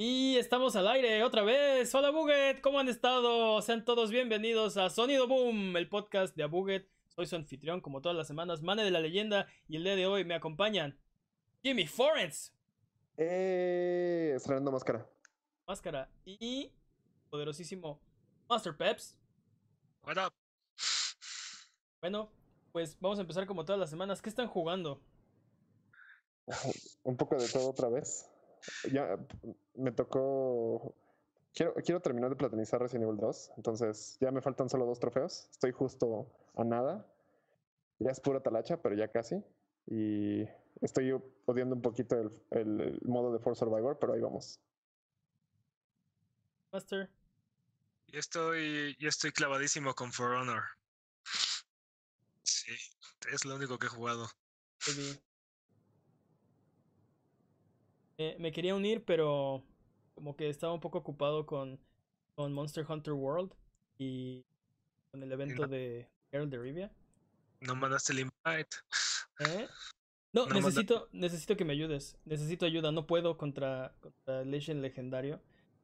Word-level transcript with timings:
Y 0.00 0.36
estamos 0.36 0.76
al 0.76 0.86
aire 0.86 1.24
otra 1.24 1.42
vez. 1.42 1.92
Hola 1.92 2.10
Buget, 2.10 2.60
¿cómo 2.60 2.78
han 2.78 2.88
estado? 2.88 3.60
Sean 3.62 3.84
todos 3.84 4.12
bienvenidos 4.12 4.76
a 4.76 4.90
Sonido 4.90 5.26
Boom, 5.26 5.76
el 5.76 5.88
podcast 5.88 6.36
de 6.36 6.44
Abuget. 6.44 6.88
Soy 7.08 7.26
su 7.26 7.34
anfitrión, 7.34 7.80
como 7.80 8.00
todas 8.00 8.16
las 8.16 8.28
semanas, 8.28 8.62
Mane 8.62 8.84
de 8.84 8.92
la 8.92 9.00
Leyenda, 9.00 9.48
y 9.66 9.74
el 9.74 9.82
día 9.82 9.96
de 9.96 10.06
hoy 10.06 10.24
me 10.24 10.36
acompañan 10.36 10.96
Jimmy 11.64 11.88
Forens. 11.88 12.54
Eh, 13.16 14.34
estrenando 14.36 14.70
máscara. 14.70 15.04
Máscara 15.66 16.08
y 16.24 16.72
poderosísimo 17.28 18.00
Master 18.48 18.76
Peps. 18.76 19.18
What 20.04 20.28
up? 20.28 20.32
Bueno, 22.00 22.30
pues 22.70 22.96
vamos 23.00 23.18
a 23.18 23.22
empezar 23.22 23.48
como 23.48 23.64
todas 23.64 23.80
las 23.80 23.90
semanas. 23.90 24.22
¿Qué 24.22 24.28
están 24.28 24.46
jugando? 24.46 25.02
Un 27.02 27.16
poco 27.16 27.34
de 27.34 27.48
todo 27.48 27.70
otra 27.70 27.88
vez. 27.88 28.30
Ya 28.92 29.18
me 29.74 29.92
tocó. 29.92 30.94
Quiero, 31.54 31.74
quiero 31.74 32.00
terminar 32.00 32.30
de 32.30 32.36
platinizar 32.36 32.80
Resident 32.80 33.04
Evil 33.08 33.18
2. 33.18 33.52
Entonces 33.56 34.16
ya 34.20 34.30
me 34.30 34.40
faltan 34.40 34.68
solo 34.68 34.86
dos 34.86 35.00
trofeos. 35.00 35.48
Estoy 35.50 35.72
justo 35.72 36.30
a 36.56 36.64
nada. 36.64 37.06
Ya 37.98 38.10
es 38.10 38.20
pura 38.20 38.40
talacha, 38.40 38.80
pero 38.80 38.94
ya 38.94 39.08
casi. 39.10 39.42
Y 39.86 40.42
estoy 40.80 41.12
odiando 41.46 41.74
un 41.74 41.82
poquito 41.82 42.16
el, 42.20 42.30
el- 42.50 42.80
el 42.80 43.00
modo 43.08 43.32
de 43.32 43.38
Force 43.40 43.58
Survivor, 43.60 43.98
pero 43.98 44.12
ahí 44.14 44.20
vamos. 44.20 44.60
Master. 46.72 47.10
Yo 48.08 48.18
estoy, 48.20 48.96
yo 48.98 49.08
estoy 49.08 49.32
clavadísimo 49.32 49.94
con 49.94 50.12
For 50.12 50.32
Honor. 50.32 50.62
Sí, 52.42 52.72
es 53.32 53.44
lo 53.44 53.56
único 53.56 53.78
que 53.78 53.86
he 53.86 53.90
jugado. 53.90 54.26
Eddie. 54.86 55.20
Eh, 58.18 58.36
me 58.38 58.50
quería 58.52 58.74
unir, 58.74 59.04
pero 59.04 59.62
como 60.14 60.36
que 60.36 60.48
estaba 60.48 60.72
un 60.72 60.80
poco 60.80 60.98
ocupado 60.98 61.46
con, 61.46 61.78
con 62.34 62.52
Monster 62.52 62.84
Hunter 62.88 63.14
World 63.14 63.52
y 63.96 64.44
con 65.10 65.22
el 65.22 65.30
evento 65.30 65.62
no- 65.62 65.68
de 65.68 66.08
Geralt 66.30 66.50
de 66.50 66.58
Rivia. 66.58 66.92
No 67.60 67.74
mandaste 67.76 68.12
el 68.12 68.20
invite. 68.20 68.76
¿Eh? 69.40 69.66
No, 70.32 70.42
No 70.42 70.54
manda- 70.54 70.66
necesito, 70.68 71.08
necesito 71.12 71.56
que 71.56 71.64
me 71.64 71.72
ayudes. 71.72 72.18
Necesito 72.24 72.66
ayuda. 72.66 72.90
No 72.92 73.06
puedo 73.06 73.36
contra, 73.36 73.94
contra 74.00 74.44
Legend 74.44 74.82
Legendario. 74.82 75.40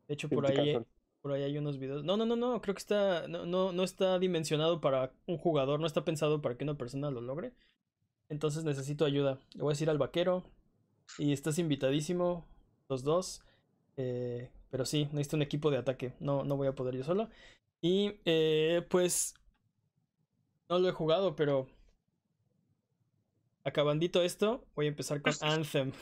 De 0.09 0.15
hecho, 0.15 0.29
por 0.29 0.47
ahí, 0.47 0.77
por 1.23 1.33
ahí 1.33 1.43
hay 1.45 1.57
unos 1.57 1.79
videos. 1.79 2.05
No, 2.05 2.17
no, 2.17 2.27
no, 2.27 2.37
no. 2.37 2.61
Creo 2.61 2.75
que 2.75 2.81
está. 2.81 3.27
No, 3.29 3.47
no, 3.47 3.73
no 3.73 3.83
está 3.85 4.19
dimensionado 4.19 4.81
para 4.81 5.13
un 5.27 5.39
jugador. 5.39 5.81
No 5.81 5.87
está 5.87 6.05
pensado 6.05 6.43
para 6.43 6.57
que 6.57 6.65
una 6.65 6.77
persona 6.77 7.11
lo 7.11 7.21
logre. 7.21 7.53
Entonces 8.29 8.65
necesito 8.65 9.05
ayuda. 9.05 9.39
Le 9.55 9.63
voy 9.63 9.71
a 9.71 9.75
decir 9.75 9.89
al 9.89 9.99
vaquero. 9.99 10.45
Y 11.19 11.33
estás 11.33 11.59
invitadísimo. 11.59 12.47
Los 12.89 13.03
dos. 13.05 13.43
eh, 13.97 14.51
pero 14.71 14.85
sí, 14.85 15.05
necesito 15.13 15.37
un 15.37 15.43
equipo 15.43 15.71
de 15.71 15.79
ataque. 15.79 16.15
No, 16.21 16.43
no 16.45 16.57
voy 16.57 16.67
a 16.69 16.75
poder 16.75 16.97
yo 16.97 17.05
solo. 17.05 17.29
Y 17.81 18.21
eh, 18.25 18.85
pues. 18.91 19.35
No 20.69 20.79
lo 20.79 20.89
he 20.89 20.93
jugado, 20.93 21.37
pero. 21.37 21.69
Acabandito 23.67 24.23
esto, 24.23 24.67
voy 24.75 24.87
a 24.87 24.89
empezar 24.89 25.23
con 25.23 25.33
Anthem. 25.41 25.93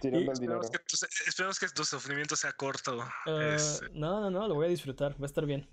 Tirando 0.00 0.20
Y- 0.20 0.28
el 0.28 0.38
dinero. 0.38 0.60
Esperemos 0.60 0.70
que, 0.70 0.78
tu, 0.78 1.06
esperemos 1.26 1.58
que 1.58 1.68
tu 1.68 1.84
sufrimiento 1.84 2.36
sea 2.36 2.52
corto. 2.52 3.00
Ah, 3.26 3.56
no, 3.92 4.20
no, 4.20 4.30
no, 4.30 4.48
lo 4.48 4.54
voy 4.54 4.66
a 4.66 4.70
disfrutar, 4.70 5.12
va 5.20 5.24
a 5.24 5.26
estar 5.26 5.46
bien. 5.46 5.68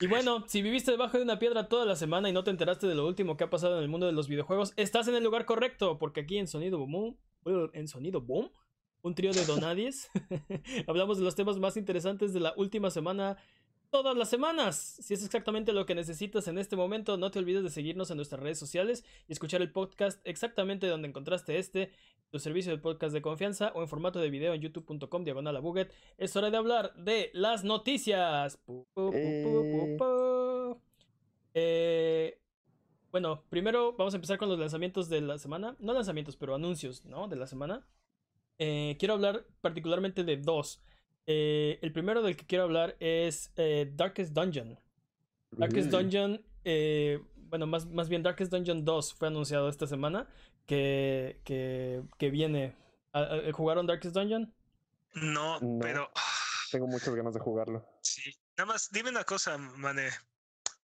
Y 0.00 0.06
bueno, 0.08 0.44
si 0.48 0.60
viviste 0.60 0.90
debajo 0.90 1.16
de 1.16 1.22
una 1.22 1.38
piedra 1.38 1.68
toda 1.68 1.84
la 1.84 1.94
semana 1.94 2.28
y 2.28 2.32
no 2.32 2.42
te 2.42 2.50
enteraste 2.50 2.86
de 2.86 2.96
lo 2.96 3.06
último 3.06 3.36
que 3.36 3.44
ha 3.44 3.50
pasado 3.50 3.76
en 3.76 3.82
el 3.82 3.88
mundo 3.88 4.06
de 4.06 4.12
los 4.12 4.28
videojuegos, 4.28 4.72
estás 4.76 5.06
en 5.06 5.14
el 5.14 5.22
lugar 5.22 5.44
correcto, 5.44 5.98
porque 5.98 6.20
aquí 6.20 6.38
en 6.38 6.48
Sonido 6.48 6.78
Boom, 6.78 7.16
en 7.72 7.86
Sonido 7.86 8.20
Boom, 8.20 8.50
un 9.02 9.14
trío 9.14 9.32
de 9.32 9.44
donadies, 9.44 10.10
hablamos 10.88 11.18
de 11.18 11.24
los 11.24 11.36
temas 11.36 11.58
más 11.58 11.76
interesantes 11.76 12.32
de 12.32 12.40
la 12.40 12.54
última 12.56 12.90
semana, 12.90 13.36
todas 13.94 14.16
las 14.16 14.28
semanas. 14.28 14.98
Si 15.00 15.14
es 15.14 15.24
exactamente 15.24 15.72
lo 15.72 15.86
que 15.86 15.94
necesitas 15.94 16.48
en 16.48 16.58
este 16.58 16.74
momento, 16.74 17.16
no 17.16 17.30
te 17.30 17.38
olvides 17.38 17.62
de 17.62 17.70
seguirnos 17.70 18.10
en 18.10 18.16
nuestras 18.16 18.42
redes 18.42 18.58
sociales 18.58 19.04
y 19.28 19.32
escuchar 19.32 19.62
el 19.62 19.70
podcast 19.70 20.20
exactamente 20.24 20.88
donde 20.88 21.06
encontraste 21.06 21.58
este, 21.60 21.92
tu 22.32 22.40
servicio 22.40 22.72
de 22.72 22.78
podcast 22.78 23.14
de 23.14 23.22
confianza 23.22 23.70
o 23.72 23.82
en 23.82 23.88
formato 23.88 24.18
de 24.18 24.30
video 24.30 24.52
en 24.52 24.60
youtube.com 24.60 25.22
diagonal 25.22 25.56
a 25.56 25.60
buget. 25.60 25.92
Es 26.18 26.34
hora 26.34 26.50
de 26.50 26.56
hablar 26.56 26.92
de 26.96 27.30
las 27.34 27.62
noticias. 27.62 28.58
Eh. 28.96 30.76
Eh, 31.54 32.40
bueno, 33.12 33.44
primero 33.48 33.92
vamos 33.92 34.14
a 34.14 34.16
empezar 34.16 34.38
con 34.38 34.48
los 34.48 34.58
lanzamientos 34.58 35.08
de 35.08 35.20
la 35.20 35.38
semana. 35.38 35.76
No 35.78 35.92
lanzamientos, 35.92 36.34
pero 36.34 36.56
anuncios, 36.56 37.04
¿no? 37.04 37.28
De 37.28 37.36
la 37.36 37.46
semana. 37.46 37.86
Eh, 38.58 38.96
quiero 38.98 39.14
hablar 39.14 39.46
particularmente 39.60 40.24
de 40.24 40.36
dos. 40.36 40.82
Eh, 41.26 41.78
el 41.82 41.92
primero 41.92 42.22
del 42.22 42.36
que 42.36 42.46
quiero 42.46 42.64
hablar 42.64 42.96
es 43.00 43.52
eh, 43.56 43.90
Darkest 43.94 44.32
Dungeon. 44.32 44.78
Darkest 45.52 45.88
Mm. 45.88 45.90
Dungeon, 45.90 46.46
eh, 46.64 47.20
bueno, 47.36 47.66
más, 47.66 47.86
más 47.86 48.08
bien 48.08 48.22
Darkest 48.22 48.52
Dungeon 48.52 48.84
2 48.84 49.14
fue 49.14 49.28
anunciado 49.28 49.68
esta 49.68 49.86
semana 49.86 50.28
que, 50.66 51.40
que, 51.44 52.02
que 52.18 52.30
viene. 52.30 52.76
¿A- 53.12 53.20
a- 53.22 53.52
¿Jugaron 53.52 53.86
Darkest 53.86 54.14
Dungeon? 54.14 54.52
no, 55.14 55.60
No. 55.60 55.78
pero 55.80 56.10
Tengo 56.72 56.86
muchas 56.88 57.14
ganas 57.14 57.34
de 57.34 57.40
jugarlo. 57.40 57.86
sí. 58.02 58.22
Nada 58.56 58.66
más, 58.72 58.88
dime 58.92 59.10
una 59.10 59.24
cosa, 59.24 59.58
Mane. 59.58 60.10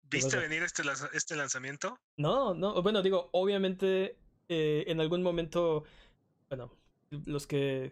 ¿Qué 0.09 0.18
¿Viste 0.18 0.38
venir 0.38 0.64
este, 0.64 0.84
este 1.12 1.36
lanzamiento? 1.36 2.00
No, 2.16 2.54
no, 2.54 2.81
bueno, 2.81 3.02
digo, 3.02 3.30
obviamente 3.34 4.18
eh, 4.48 4.86
en 4.88 5.02
algún 5.02 5.22
momento, 5.22 5.84
bueno, 6.50 6.72
los 7.25 7.46
que, 7.46 7.92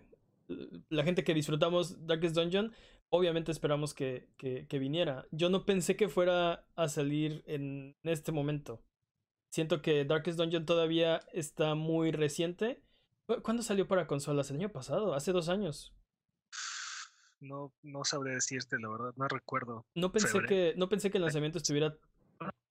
la 0.89 1.03
gente 1.03 1.23
que 1.23 1.33
disfrutamos 1.33 2.05
Darkest 2.05 2.35
Dungeon, 2.35 2.73
obviamente 3.09 3.51
esperamos 3.51 3.93
que, 3.93 4.29
que, 4.37 4.67
que 4.67 4.79
viniera. 4.79 5.25
Yo 5.31 5.49
no 5.49 5.65
pensé 5.65 5.95
que 5.95 6.09
fuera 6.09 6.65
a 6.75 6.87
salir 6.87 7.43
en 7.47 7.95
este 8.03 8.31
momento. 8.31 8.83
Siento 9.51 9.81
que 9.81 10.05
Darkest 10.05 10.37
Dungeon 10.37 10.65
todavía 10.65 11.21
está 11.33 11.75
muy 11.75 12.11
reciente. 12.11 12.83
¿Cu- 13.25 13.41
¿Cuándo 13.41 13.63
salió 13.63 13.87
para 13.87 14.07
consolas? 14.07 14.49
El 14.51 14.57
año 14.57 14.71
pasado, 14.71 15.13
hace 15.13 15.31
dos 15.31 15.49
años. 15.49 15.93
No, 17.39 17.73
no 17.83 18.03
sabré 18.03 18.33
decirte, 18.33 18.77
la 18.79 18.89
verdad, 18.89 19.13
no 19.17 19.27
recuerdo. 19.27 19.85
No 19.93 20.11
pensé 20.11 20.29
que, 20.47 20.73
no 20.77 20.89
pensé 20.89 21.11
que 21.11 21.17
el 21.17 21.23
lanzamiento 21.23 21.57
estuviera 21.57 21.95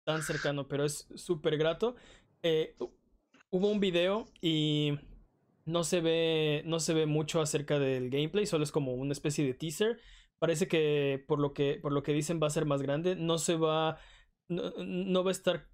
tan 0.04 0.22
cercano, 0.22 0.68
pero 0.68 0.84
es 0.84 1.06
súper 1.14 1.56
grato. 1.58 1.96
Eh, 2.42 2.74
hu- 2.78 2.92
hubo 3.50 3.68
un 3.70 3.80
video 3.80 4.26
y 4.40 4.98
no 5.64 5.84
se 5.84 6.00
ve, 6.00 6.62
no 6.66 6.80
se 6.80 6.94
ve 6.94 7.06
mucho 7.06 7.40
acerca 7.40 7.78
del 7.78 8.10
gameplay, 8.10 8.46
solo 8.46 8.64
es 8.64 8.72
como 8.72 8.94
una 8.94 9.12
especie 9.12 9.44
de 9.46 9.54
teaser. 9.54 10.00
Parece 10.38 10.68
que 10.68 11.24
por 11.26 11.38
lo 11.40 11.54
que, 11.54 11.78
por 11.80 11.92
lo 11.92 12.02
que 12.02 12.12
dicen 12.12 12.40
va 12.42 12.48
a 12.48 12.50
ser 12.50 12.66
más 12.66 12.82
grande. 12.82 13.16
No 13.16 13.38
se 13.38 13.56
va, 13.56 13.98
no, 14.48 14.72
no 14.78 15.24
va 15.24 15.30
a 15.30 15.32
estar 15.32 15.68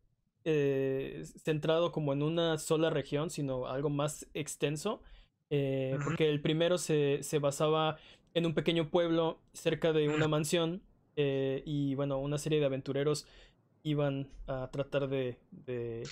eh, 0.45 1.23
centrado 1.45 1.93
como 1.93 2.13
en 2.13 2.23
una 2.23 2.59
sola 2.59 2.91
región, 2.91 3.31
sino 3.31 3.67
algo 3.67 3.91
más 3.91 4.29
extenso. 4.35 5.03
eh, 5.51 5.99
porque 6.05 6.29
el 6.31 6.41
primero 6.43 6.79
se, 6.79 7.23
se 7.23 7.39
basaba 7.41 7.97
en 8.35 8.47
un 8.47 8.55
pequeño 8.55 8.91
pueblo 8.91 9.41
cerca 9.53 9.93
de 9.93 10.09
una 10.09 10.29
mansión 10.29 10.83
eh, 11.17 11.63
y 11.67 11.95
bueno, 11.97 12.19
una 12.19 12.39
serie 12.39 12.61
de 12.61 12.67
aventureros 12.67 13.27
iban 13.83 14.31
a 14.47 14.71
tratar 14.71 15.09
de, 15.09 15.39
de, 15.51 16.05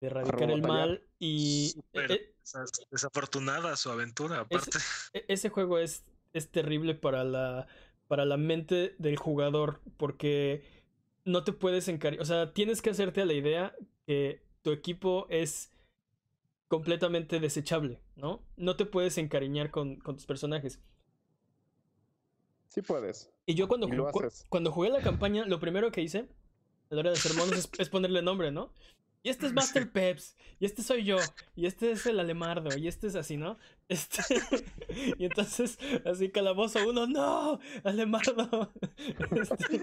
de 0.00 0.06
erradicar 0.08 0.50
el 0.50 0.62
mal 0.62 1.02
y 1.18 1.70
Súper 1.74 2.12
e- 2.12 2.34
desa- 2.42 2.64
desafortunada 2.90 3.76
su 3.76 3.90
aventura, 3.90 4.40
aparte. 4.40 4.70
e- 5.12 5.24
ese 5.28 5.48
juego 5.48 5.78
es, 5.78 6.04
es 6.32 6.50
terrible 6.50 6.94
para 6.94 7.24
la, 7.24 7.66
para 8.08 8.24
la 8.24 8.36
mente 8.36 8.94
del 8.98 9.16
jugador 9.16 9.80
porque 9.96 10.62
no 11.24 11.42
te 11.44 11.52
puedes 11.52 11.88
encariñar, 11.88 12.22
o 12.22 12.26
sea, 12.26 12.52
tienes 12.52 12.82
que 12.82 12.90
hacerte 12.90 13.22
a 13.22 13.26
la 13.26 13.32
idea 13.34 13.74
que 14.06 14.42
tu 14.62 14.72
equipo 14.72 15.26
es 15.30 15.70
completamente 16.68 17.40
desechable, 17.40 18.00
¿no? 18.16 18.42
No 18.56 18.76
te 18.76 18.84
puedes 18.84 19.16
encariñar 19.18 19.70
con, 19.70 19.96
con 20.00 20.16
tus 20.16 20.26
personajes. 20.26 20.80
Sí 22.68 22.82
puedes. 22.82 23.30
Y 23.46 23.54
yo 23.54 23.68
cuando, 23.68 23.86
Y 23.86 23.90
ju- 23.92 24.10
cu- 24.10 24.28
cuando 24.48 24.72
jugué 24.72 24.90
la 24.90 25.00
campaña, 25.00 25.44
lo 25.46 25.60
primero 25.60 25.92
que 25.92 26.02
hice 26.02 26.28
a 26.90 26.94
la 26.94 27.00
hora 27.00 27.10
de 27.10 27.16
hacer 27.16 27.34
monos 27.34 27.56
es, 27.56 27.70
es 27.78 27.88
ponerle 27.88 28.20
nombre, 28.22 28.50
¿no? 28.50 28.72
Y 29.24 29.30
este 29.30 29.46
es 29.46 29.50
Sí. 29.52 29.54
Master 29.56 29.90
Peps, 29.90 30.36
y 30.60 30.66
este 30.66 30.82
soy 30.82 31.02
yo, 31.04 31.16
y 31.56 31.66
este 31.66 31.90
es 31.90 32.06
el 32.06 32.20
Alemardo, 32.20 32.76
y 32.78 32.86
este 32.86 33.08
es 33.08 33.16
así, 33.16 33.36
¿no? 33.36 33.58
Este... 33.88 34.22
y 35.18 35.24
entonces, 35.24 35.78
así 36.04 36.30
calabozo 36.30 36.78
uno, 36.88 37.06
¡no! 37.08 37.58
¡Alemardo! 37.82 38.72
Este, 39.34 39.80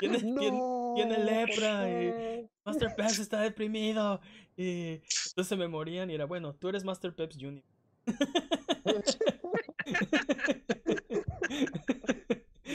Tiene- 0.00 0.18
tiene- 0.18 0.60
tiene 0.96 1.24
lepra 1.24 1.88
y- 1.90 2.50
Master 2.64 2.94
Peps 2.96 3.18
está 3.18 3.40
deprimido. 3.40 4.20
Y 4.56 5.00
entonces 5.28 5.56
me 5.58 5.66
morían 5.68 6.10
y 6.10 6.14
era, 6.14 6.26
bueno, 6.26 6.54
tú 6.54 6.68
eres 6.68 6.84
Master 6.84 7.14
Peps 7.14 7.38
Jr. 7.40 7.62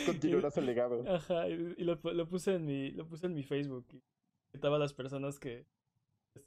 Continuarás 0.06 0.58
el 0.58 0.66
legado. 0.66 1.04
Ajá, 1.08 1.48
y, 1.50 1.76
y 1.78 1.84
lo, 1.84 1.96
lo 2.04 2.28
puse 2.28 2.56
en 2.56 2.66
mi, 2.66 2.92
lo 2.92 3.08
puse 3.08 3.28
en 3.28 3.34
mi 3.34 3.44
Facebook 3.44 3.86
y 3.94 4.02
invitaba 4.54 4.76
a 4.78 4.80
las 4.80 4.94
personas 4.94 5.40
que 5.40 5.66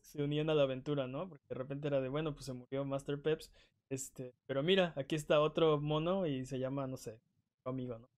se 0.01 0.23
unían 0.23 0.51
a 0.51 0.55
la 0.55 0.63
aventura, 0.63 1.07
¿no? 1.07 1.29
Porque 1.29 1.45
de 1.49 1.55
repente 1.55 1.89
era 1.89 2.01
de, 2.01 2.09
bueno, 2.09 2.35
pues 2.35 2.47
se 2.47 2.53
murió 2.53 2.85
Master 2.85 3.21
Peps 3.21 3.51
Este, 3.89 4.35
pero 4.47 4.63
mira, 4.63 4.93
aquí 4.97 5.15
está 5.15 5.41
otro 5.41 5.81
mono 5.81 6.27
y 6.27 6.47
se 6.47 6.59
llama, 6.59 6.87
no 6.87 6.97
sé, 6.97 7.21
amigo, 7.65 7.99
¿no? 7.99 8.09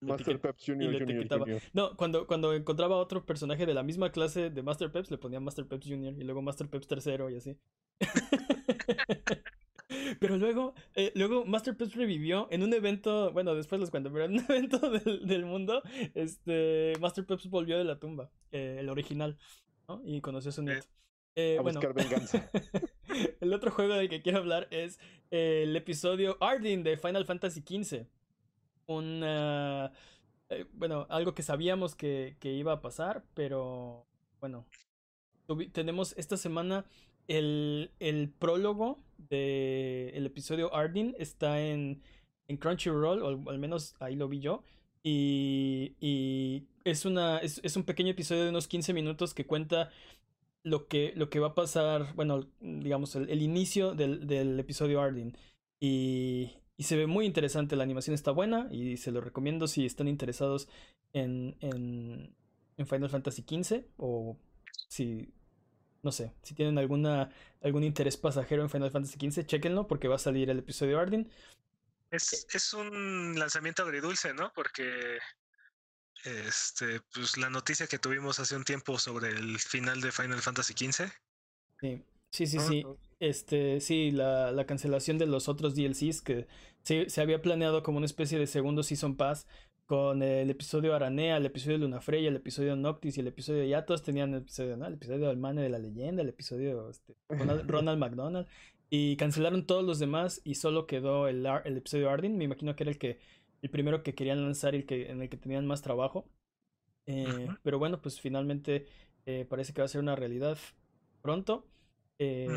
Master 0.00 0.40
Peps 0.40 0.68
y 0.68 0.72
Jr. 0.72 0.92
le 0.92 0.98
Jr. 0.98 1.10
etiquetaba. 1.10 1.44
Jr. 1.46 1.62
No, 1.72 1.96
cuando, 1.96 2.26
cuando 2.26 2.52
encontraba 2.52 2.96
otro 2.96 3.24
personaje 3.24 3.64
de 3.66 3.74
la 3.74 3.82
misma 3.82 4.12
clase 4.12 4.50
de 4.50 4.62
Master 4.62 4.92
Peps, 4.92 5.10
le 5.10 5.18
ponía 5.18 5.40
Master 5.40 5.66
Peps 5.66 5.86
Jr. 5.88 6.14
y 6.18 6.24
luego 6.24 6.42
Master 6.42 6.68
Peps 6.68 6.86
tercero 6.86 7.30
y 7.30 7.36
así. 7.36 7.56
Pero 10.20 10.36
luego, 10.36 10.74
eh, 10.94 11.12
luego 11.14 11.44
Master 11.44 11.76
Peps 11.76 11.94
revivió 11.94 12.48
en 12.50 12.62
un 12.62 12.72
evento, 12.72 13.32
bueno, 13.32 13.54
después 13.54 13.80
les 13.80 13.90
cuento, 13.90 14.12
pero 14.12 14.24
en 14.24 14.32
un 14.32 14.44
evento 14.48 14.78
del, 14.90 15.26
del 15.26 15.44
mundo, 15.44 15.82
este, 16.14 16.94
Master 17.00 17.24
Peps 17.26 17.48
volvió 17.48 17.78
de 17.78 17.84
la 17.84 17.98
tumba, 17.98 18.30
eh, 18.50 18.78
el 18.80 18.88
original, 18.88 19.36
¿no? 19.88 20.02
Y 20.04 20.20
conoció 20.20 20.50
a 20.50 20.52
su 20.52 20.62
nieto. 20.62 20.86
Eh, 21.36 21.56
A 21.58 21.62
bueno, 21.62 21.80
buscar 21.80 21.94
venganza. 21.94 22.50
el 23.40 23.52
otro 23.52 23.70
juego 23.70 23.94
del 23.94 24.08
que 24.08 24.22
quiero 24.22 24.38
hablar 24.38 24.68
es 24.70 24.98
eh, 25.30 25.62
el 25.64 25.76
episodio 25.76 26.36
Ardyn 26.40 26.82
de 26.82 26.96
Final 26.96 27.24
Fantasy 27.26 27.60
XV. 27.60 28.06
Un, 28.86 29.22
ah, 29.24 29.92
eh, 30.48 30.64
bueno, 30.72 31.06
algo 31.10 31.34
que 31.34 31.42
sabíamos 31.42 31.94
que, 31.94 32.36
que 32.40 32.52
iba 32.52 32.72
a 32.72 32.80
pasar, 32.80 33.24
pero 33.34 34.06
bueno, 34.40 34.64
tenemos 35.72 36.14
esta 36.16 36.36
semana 36.36 36.84
el, 37.28 37.90
el 38.00 38.30
prólogo 38.30 39.02
del 39.18 40.24
episodio 40.26 40.74
Ardyn. 40.74 41.14
Está 41.18 41.60
en, 41.60 42.02
en 42.48 42.56
Crunchyroll, 42.56 43.22
o 43.22 43.28
al- 43.28 43.44
al 43.48 43.58
menos 43.58 43.94
ahí 44.00 44.16
lo 44.16 44.28
vi 44.28 44.40
yo. 44.40 44.62
Y, 45.02 45.94
y 46.00 46.66
es, 46.86 47.04
una, 47.04 47.38
es, 47.38 47.60
es 47.64 47.76
un 47.76 47.84
pequeño 47.84 48.12
episodio 48.12 48.44
de 48.44 48.50
unos 48.50 48.68
15 48.68 48.94
minutos 48.94 49.34
que 49.34 49.44
cuenta 49.44 49.90
lo 50.62 50.86
que, 50.86 51.12
lo 51.16 51.28
que 51.30 51.40
va 51.40 51.48
a 51.48 51.54
pasar, 51.54 52.14
bueno, 52.14 52.48
digamos, 52.60 53.16
el, 53.16 53.28
el 53.28 53.42
inicio 53.42 53.94
del, 53.94 54.26
del 54.26 54.58
episodio 54.58 55.00
Ardyn. 55.00 55.36
Y, 55.80 56.52
y 56.76 56.84
se 56.84 56.96
ve 56.96 57.06
muy 57.06 57.26
interesante, 57.26 57.76
la 57.76 57.82
animación 57.82 58.14
está 58.14 58.30
buena 58.30 58.68
y 58.70 58.96
se 58.98 59.10
lo 59.10 59.20
recomiendo 59.20 59.66
si 59.66 59.84
están 59.84 60.08
interesados 60.08 60.68
en, 61.12 61.56
en, 61.60 62.34
en 62.76 62.86
Final 62.86 63.10
Fantasy 63.10 63.42
XV 63.42 63.84
o 63.96 64.38
si, 64.88 65.32
no 66.02 66.12
sé, 66.12 66.34
si 66.42 66.54
tienen 66.54 66.78
alguna, 66.78 67.30
algún 67.62 67.82
interés 67.82 68.16
pasajero 68.16 68.62
en 68.62 68.70
Final 68.70 68.92
Fantasy 68.92 69.18
XV, 69.18 69.44
chequenlo 69.44 69.88
porque 69.88 70.08
va 70.08 70.16
a 70.16 70.20
salir 70.20 70.50
el 70.50 70.60
episodio 70.60 71.00
Ardyn. 71.00 71.28
Es, 72.12 72.46
es 72.54 72.72
un 72.74 73.36
lanzamiento 73.36 73.82
agridulce, 73.82 74.32
¿no? 74.34 74.52
Porque 74.54 75.18
este, 76.26 77.00
pues 77.14 77.36
la 77.36 77.50
noticia 77.50 77.86
que 77.86 77.98
tuvimos 77.98 78.40
hace 78.40 78.56
un 78.56 78.64
tiempo 78.64 78.98
sobre 78.98 79.30
el 79.30 79.58
final 79.58 80.00
de 80.00 80.12
Final 80.12 80.40
Fantasy 80.40 80.74
XV. 80.74 81.08
Sí, 81.80 82.02
sí, 82.30 82.46
sí. 82.46 82.56
¿no? 82.56 82.68
sí. 82.68 82.84
Este, 83.18 83.80
sí, 83.80 84.10
la, 84.10 84.52
la 84.52 84.66
cancelación 84.66 85.18
de 85.18 85.26
los 85.26 85.48
otros 85.48 85.74
DLCs 85.74 86.20
que 86.20 86.46
se, 86.82 87.08
se 87.08 87.20
había 87.20 87.40
planeado 87.40 87.82
como 87.82 87.98
una 87.98 88.06
especie 88.06 88.38
de 88.38 88.46
segundo 88.46 88.82
Season 88.82 89.16
Pass 89.16 89.46
con 89.86 90.22
el 90.22 90.50
episodio 90.50 90.94
Aranea, 90.94 91.36
el 91.36 91.46
episodio 91.46 91.78
Lunafreya, 91.78 92.28
el 92.28 92.36
episodio 92.36 92.74
Noctis 92.74 93.16
y 93.16 93.20
el 93.20 93.28
episodio 93.28 93.64
ya 93.64 93.86
todos 93.86 94.02
tenían 94.02 94.34
el 94.34 94.40
episodio, 94.42 94.76
¿no? 94.76 94.86
El 94.86 94.94
episodio 94.94 95.30
Almane 95.30 95.62
de 95.62 95.68
la 95.68 95.78
leyenda, 95.78 96.22
el 96.22 96.28
episodio 96.28 96.90
este, 96.90 97.16
Ronald, 97.28 97.62
Ronald 97.70 97.98
McDonald 97.98 98.48
y 98.90 99.16
cancelaron 99.16 99.64
todos 99.66 99.84
los 99.84 99.98
demás 99.98 100.40
y 100.44 100.56
solo 100.56 100.86
quedó 100.86 101.28
el, 101.28 101.46
el 101.64 101.76
episodio 101.76 102.10
Ardyn, 102.10 102.36
me 102.36 102.44
imagino 102.44 102.74
que 102.74 102.82
era 102.82 102.90
el 102.90 102.98
que 102.98 103.18
el 103.66 103.70
primero 103.70 104.02
que 104.02 104.14
querían 104.14 104.42
lanzar 104.42 104.74
y 104.74 104.78
el 104.78 104.86
que 104.86 105.10
en 105.10 105.22
el 105.22 105.28
que 105.28 105.36
tenían 105.36 105.66
más 105.66 105.82
trabajo. 105.82 106.26
Eh. 107.06 107.48
Pero 107.62 107.78
bueno, 107.78 108.00
pues 108.02 108.20
finalmente 108.20 108.86
eh, 109.26 109.46
parece 109.48 109.72
que 109.72 109.80
va 109.82 109.86
a 109.86 109.88
ser 109.88 110.00
una 110.00 110.16
realidad 110.16 110.58
pronto. 111.22 111.66
Eh. 112.18 112.48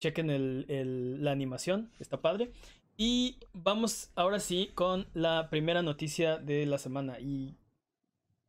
Chequen 0.00 0.30
el, 0.30 0.66
el- 0.68 1.24
la 1.24 1.32
animación, 1.32 1.90
está 2.00 2.20
padre. 2.22 2.52
Y 2.98 3.38
vamos 3.52 4.10
ahora 4.14 4.40
sí 4.40 4.70
con 4.74 5.06
la 5.14 5.48
primera 5.50 5.82
noticia 5.82 6.38
de 6.38 6.66
la 6.66 6.78
semana. 6.78 7.20
Y 7.20 7.56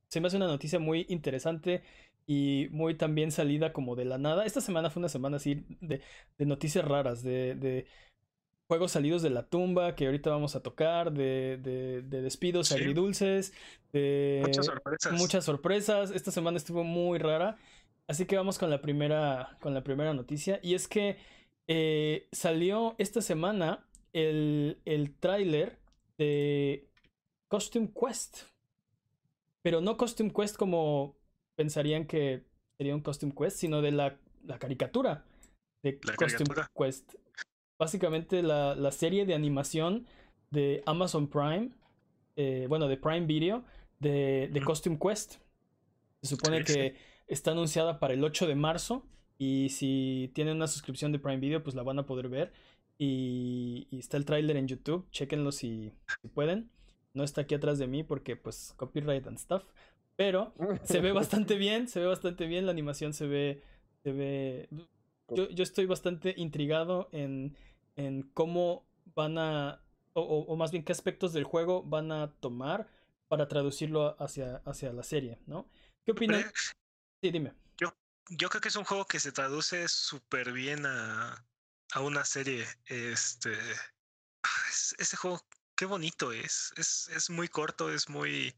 se 0.10 0.22
me 0.22 0.28
hace 0.28 0.38
una 0.38 0.48
noticia 0.48 0.80
muy 0.80 1.06
interesante 1.10 1.84
y 2.26 2.68
muy 2.72 2.96
también 2.96 3.32
salida 3.32 3.74
como 3.74 3.96
de 3.96 4.06
la 4.06 4.18
nada. 4.18 4.46
Esta 4.46 4.62
semana 4.62 4.90
fue 4.90 5.02
una 5.02 5.10
semana 5.10 5.38
así 5.38 5.66
de, 5.82 6.02
de 6.38 6.46
noticias 6.46 6.86
raras, 6.86 7.24
de, 7.24 7.56
de 7.56 7.88
juegos 8.68 8.92
salidos 8.92 9.22
de 9.22 9.30
la 9.30 9.44
tumba 9.44 9.96
que 9.96 10.06
ahorita 10.06 10.30
vamos 10.30 10.56
a 10.56 10.62
tocar, 10.62 11.12
de, 11.12 11.58
de, 11.62 12.02
de 12.02 12.22
despidos 12.22 12.68
Sí. 12.68 12.76
agridulces, 12.76 13.54
de 13.94 14.42
Muchas 14.46 14.66
sorpresas. 14.66 15.14
muchas 15.14 15.46
sorpresas. 15.46 16.12
Esta 16.12 16.32
semana 16.32 16.58
estuvo 16.58 16.84
muy 16.84 17.18
rara. 17.20 17.58
Así 18.08 18.26
que 18.26 18.38
vamos 18.38 18.58
con 18.60 18.70
la 18.70 18.82
primera, 18.82 19.58
con 19.62 19.74
la 19.74 19.84
primera 19.84 20.14
noticia. 20.14 20.60
Y 20.64 20.76
es 20.76 20.88
que 20.88 21.18
eh, 21.68 22.28
salió 22.32 22.96
esta 22.98 23.22
semana 23.22 23.86
el, 24.14 24.80
el 24.86 25.14
tráiler 25.16 25.78
de 26.18 26.88
Costume 27.50 27.90
Quest. 27.94 28.44
Pero 29.62 29.82
no 29.82 29.98
Costume 29.98 30.32
Quest 30.34 30.56
como 30.58 31.16
pensarían 31.56 32.06
que 32.06 32.44
sería 32.78 32.96
un 32.96 33.02
Costume 33.02 33.34
Quest, 33.38 33.58
sino 33.58 33.82
de 33.82 33.92
la, 33.92 34.18
la 34.46 34.60
caricatura 34.60 35.26
de 35.84 36.00
La 36.04 36.16
Costume 36.16 36.48
caricatura. 36.50 36.72
Quest. 36.78 37.16
Básicamente 37.80 38.42
la, 38.42 38.76
la 38.76 38.92
serie 38.92 39.26
de 39.26 39.36
animación 39.36 40.08
de 40.50 40.84
Amazon 40.86 41.28
Prime, 41.28 41.72
eh, 42.36 42.66
bueno, 42.70 42.88
de 42.88 42.98
Prime 42.98 43.26
Video, 43.26 43.64
de, 44.00 44.50
de. 44.52 44.62
Costume 44.62 44.98
Quest. 45.00 45.36
Se 46.22 46.36
supone 46.36 46.64
que 46.64 46.96
está 47.28 47.52
anunciada 47.52 48.00
para 48.00 48.14
el 48.14 48.24
8 48.24 48.48
de 48.48 48.56
marzo 48.56 49.06
y 49.38 49.70
si 49.70 50.32
tienen 50.34 50.56
una 50.56 50.68
suscripción 50.68 51.12
de 51.12 51.20
Prime 51.20 51.38
Video, 51.38 51.64
pues 51.64 51.76
la 51.76 51.84
van 51.84 52.00
a 52.00 52.06
poder 52.06 52.30
ver. 52.30 52.54
Y, 52.98 53.88
y 53.92 54.00
está 54.00 54.18
el 54.18 54.26
tráiler 54.26 54.58
en 54.58 54.68
YouTube, 54.68 55.08
chequenlo 55.12 55.52
si, 55.52 55.94
si 56.22 56.28
pueden. 56.30 56.72
No 57.14 57.24
está 57.24 57.42
aquí 57.42 57.56
atrás 57.56 57.78
de 57.78 57.88
mí 57.88 58.04
porque 58.04 58.36
pues 58.36 58.74
copyright 58.78 59.28
and 59.28 59.38
stuff. 59.38 59.64
Pero 60.16 60.54
se 60.84 61.00
ve 61.00 61.12
bastante 61.14 61.56
bien, 61.56 61.88
se 61.88 62.00
ve 62.00 62.08
bastante 62.08 62.48
bien, 62.48 62.66
la 62.66 62.72
animación 62.72 63.14
se 63.14 63.28
ve, 63.28 63.64
se 64.04 64.12
ve... 64.12 64.70
Yo, 65.36 65.50
yo 65.50 65.64
estoy 65.64 65.86
bastante 65.86 66.34
intrigado 66.38 67.10
en, 67.12 67.58
en 67.96 68.24
cómo 68.34 68.86
van 69.16 69.38
a, 69.38 69.82
o, 70.14 70.22
o- 70.22 70.46
o 70.54 70.56
más 70.56 70.72
bien 70.72 70.84
qué 70.84 70.92
aspectos 70.92 71.34
del 71.34 71.44
juego 71.44 71.84
van 71.84 72.12
a 72.12 72.32
tomar 72.40 72.88
para 73.28 73.48
traducirlo 73.48 74.16
hacia, 74.22 74.58
hacia 74.66 74.94
la 74.94 75.04
serie, 75.04 75.40
¿no? 75.48 75.70
¿Qué 76.06 76.12
opinan? 76.14 76.42
Pero 76.42 76.52
Sí, 77.22 77.32
dime. 77.32 77.54
Yo 78.30 78.50
creo 78.50 78.60
que 78.62 78.68
es 78.68 78.76
un 78.76 78.84
juego 78.84 79.06
que 79.06 79.20
se 79.22 79.32
traduce 79.32 79.88
súper 79.88 80.52
bien 80.52 80.86
a, 80.86 81.46
a 81.94 82.02
una 82.02 82.26
serie. 82.26 82.66
Este. 82.86 83.54
ah, 84.44 84.50
es- 84.70 84.96
ese 85.00 85.16
juego, 85.18 85.40
qué 85.76 85.86
bonito 85.86 86.32
es. 86.34 86.74
Es, 86.78 87.08
es 87.10 87.30
muy 87.30 87.48
corto, 87.48 87.92
es 87.92 88.10
muy. 88.10 88.54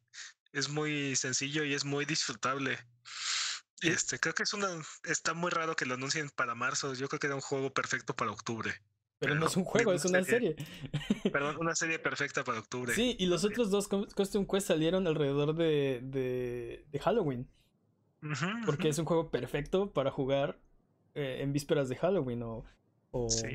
Es 0.52 0.70
muy 0.70 1.16
sencillo 1.16 1.64
y 1.64 1.76
es 1.76 1.86
muy 1.86 2.06
disfrutable. 2.06 2.80
Este, 3.82 4.20
creo 4.20 4.34
que 4.34 4.44
es 4.44 4.54
una. 4.54 4.68
Está 5.04 5.34
muy 5.34 5.52
raro 5.52 5.76
que 5.76 5.86
lo 5.86 5.96
anuncien 5.96 6.30
para 6.30 6.56
marzo. 6.56 6.94
Yo 6.94 7.08
creo 7.08 7.20
que 7.20 7.28
era 7.28 7.36
un 7.36 7.42
juego 7.42 7.74
perfecto 7.74 8.16
para 8.16 8.32
octubre. 8.32 8.72
Pero 9.20 9.36
no 9.36 9.48
es 9.48 9.58
un 9.58 9.64
juego, 9.66 9.94
es 9.94 10.06
una 10.06 10.24
serie. 10.24 10.56
serie. 10.56 11.32
Perdón, 11.32 11.58
una 11.58 11.76
serie 11.76 12.00
perfecta 12.00 12.44
para 12.44 12.60
octubre. 12.60 12.94
Sí, 12.94 13.16
y 13.20 13.26
los 13.28 13.44
otros 13.44 13.70
dos 13.70 13.88
Costume 13.88 14.48
Quest 14.48 14.68
salieron 14.68 15.08
alrededor 15.08 15.56
de, 15.56 16.00
de, 16.04 16.86
de 16.90 17.00
Halloween. 17.00 17.48
Porque 18.66 18.90
es 18.90 18.98
un 18.98 19.06
juego 19.06 19.32
perfecto 19.32 19.94
para 19.94 20.12
jugar 20.12 20.60
eh, 21.16 21.40
en 21.42 21.54
vísperas 21.54 21.88
de 21.90 21.96
Halloween 21.96 22.44
o, 22.44 22.66
o, 23.12 23.30
Sí, 23.30 23.48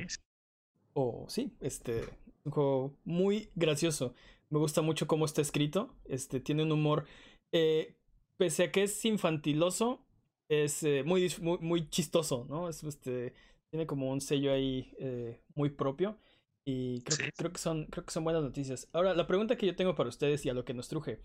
o 0.93 1.25
sí, 1.29 1.55
este, 1.59 2.03
un 2.43 2.51
juego 2.51 2.97
muy 3.03 3.51
gracioso. 3.55 4.13
Me 4.49 4.59
gusta 4.59 4.81
mucho 4.81 5.07
cómo 5.07 5.25
está 5.25 5.41
escrito. 5.41 5.95
Este, 6.05 6.39
tiene 6.39 6.63
un 6.63 6.71
humor, 6.71 7.05
eh, 7.51 7.95
pese 8.37 8.63
a 8.63 8.71
que 8.71 8.83
es 8.83 9.05
infantiloso, 9.05 10.04
es 10.49 10.83
eh, 10.83 11.03
muy, 11.05 11.33
muy, 11.41 11.57
muy 11.59 11.89
chistoso, 11.89 12.45
¿no? 12.49 12.69
Es, 12.69 12.83
este, 12.83 13.33
tiene 13.69 13.87
como 13.87 14.11
un 14.11 14.21
sello 14.21 14.53
ahí 14.53 14.93
eh, 14.99 15.41
muy 15.55 15.69
propio. 15.71 16.19
Y 16.65 17.01
creo, 17.03 17.17
Sí. 17.17 17.23
creo, 17.35 17.51
que 17.53 17.59
son, 17.59 17.85
creo 17.87 18.05
que 18.05 18.11
son 18.13 18.23
buenas 18.23 18.43
noticias. 18.43 18.89
Ahora, 18.93 19.13
la 19.13 19.27
pregunta 19.27 19.55
que 19.57 19.67
yo 19.67 19.75
tengo 19.75 19.95
para 19.95 20.09
ustedes 20.09 20.45
y 20.45 20.49
a 20.49 20.53
lo 20.53 20.65
que 20.65 20.73
nos 20.73 20.87
truje. 20.89 21.21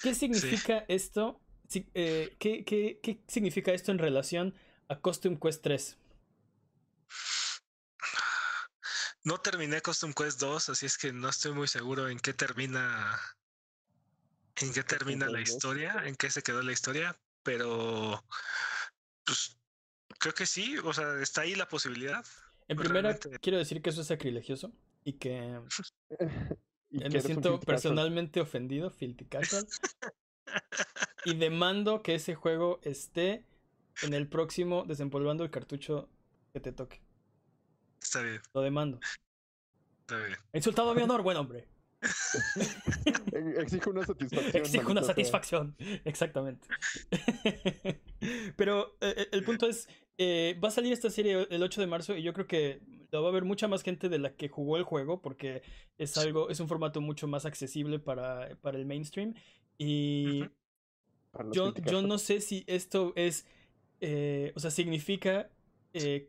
¿Qué 0.00 0.14
significa 0.14 0.84
esto? 0.88 1.40
Si- 1.68 1.88
eh, 1.94 2.36
¿qué, 2.38 2.64
qué, 2.64 3.00
qué 3.02 3.22
significa 3.28 3.72
esto 3.72 3.92
en 3.92 3.98
relación 3.98 4.54
a 4.88 5.00
Costume 5.00 5.38
Quest 5.40 5.62
3? 5.62 5.98
No 9.24 9.38
terminé 9.38 9.82
Custom 9.82 10.14
Quest 10.14 10.40
2, 10.40 10.70
así 10.70 10.86
es 10.86 10.96
que 10.96 11.12
no 11.12 11.28
estoy 11.28 11.52
muy 11.52 11.68
seguro 11.68 12.08
en 12.08 12.18
qué 12.18 12.32
termina. 12.32 13.20
En 14.56 14.72
qué 14.72 14.82
termina 14.82 15.28
la 15.28 15.38
Quest 15.38 15.48
2. 15.48 15.48
historia, 15.54 16.02
en 16.06 16.16
qué 16.16 16.30
se 16.30 16.42
quedó 16.42 16.62
la 16.62 16.72
historia, 16.72 17.18
pero. 17.46 18.22
Pues. 19.24 19.56
Creo 20.18 20.34
que 20.34 20.46
sí, 20.46 20.76
o 20.78 20.92
sea, 20.92 21.20
está 21.22 21.42
ahí 21.42 21.54
la 21.54 21.68
posibilidad. 21.68 22.24
En 22.68 22.76
primera, 22.76 23.12
Realmente- 23.12 23.38
quiero 23.40 23.58
decir 23.58 23.80
que 23.80 23.90
eso 23.90 24.00
es 24.02 24.08
sacrilegioso 24.08 24.72
y 25.04 25.14
que 25.14 25.60
Y 26.90 27.02
eh, 27.04 27.10
me 27.10 27.20
siento 27.20 27.60
personalmente 27.60 28.40
ofendido, 28.40 28.90
filthy 28.90 29.24
casual, 29.26 29.66
y 31.24 31.34
demando 31.34 32.02
que 32.02 32.14
ese 32.14 32.34
juego 32.34 32.80
esté 32.82 33.44
en 34.02 34.14
el 34.14 34.28
próximo 34.28 34.84
desempolvando 34.84 35.42
el 35.44 35.50
cartucho 35.50 36.08
que 36.52 36.60
te 36.60 36.72
toque. 36.72 37.02
Está 38.00 38.22
bien, 38.22 38.40
Lo 38.54 38.60
demando. 38.60 39.00
está 40.00 40.16
bien. 40.24 40.38
He 40.52 40.58
insultado 40.58 40.90
a 40.90 40.94
mi 40.94 41.02
honor, 41.02 41.22
buen 41.22 41.36
hombre. 41.36 41.68
Exijo 43.58 43.90
una 43.90 44.04
satisfacción. 44.04 44.56
Exijo 44.56 44.90
una 44.90 45.02
sea. 45.02 45.08
satisfacción. 45.08 45.76
Exactamente. 46.04 46.68
Pero 48.56 48.96
eh, 49.00 49.14
eh, 49.16 49.28
el 49.32 49.44
punto 49.44 49.66
es, 49.66 49.88
eh, 50.18 50.58
va 50.62 50.68
a 50.68 50.72
salir 50.72 50.92
esta 50.92 51.10
serie 51.10 51.46
el 51.50 51.62
8 51.62 51.80
de 51.80 51.86
marzo 51.86 52.16
y 52.16 52.22
yo 52.22 52.32
creo 52.32 52.46
que 52.46 52.80
la 53.10 53.20
va 53.20 53.28
a 53.28 53.32
ver 53.32 53.44
mucha 53.44 53.68
más 53.68 53.82
gente 53.82 54.08
de 54.08 54.18
la 54.18 54.34
que 54.34 54.48
jugó 54.48 54.76
el 54.76 54.84
juego 54.84 55.22
porque 55.22 55.62
es 55.98 56.16
algo, 56.18 56.50
es 56.50 56.60
un 56.60 56.68
formato 56.68 57.00
mucho 57.00 57.26
más 57.26 57.46
accesible 57.46 57.98
para, 57.98 58.56
para 58.60 58.78
el 58.78 58.86
mainstream. 58.86 59.34
Y. 59.78 60.44
Para 61.30 61.50
yo, 61.52 61.74
yo 61.74 62.02
no 62.02 62.18
sé 62.18 62.40
si 62.40 62.64
esto 62.66 63.12
es, 63.14 63.46
eh, 64.00 64.52
o 64.54 64.60
sea, 64.60 64.70
significa 64.70 65.50
que, 65.92 66.28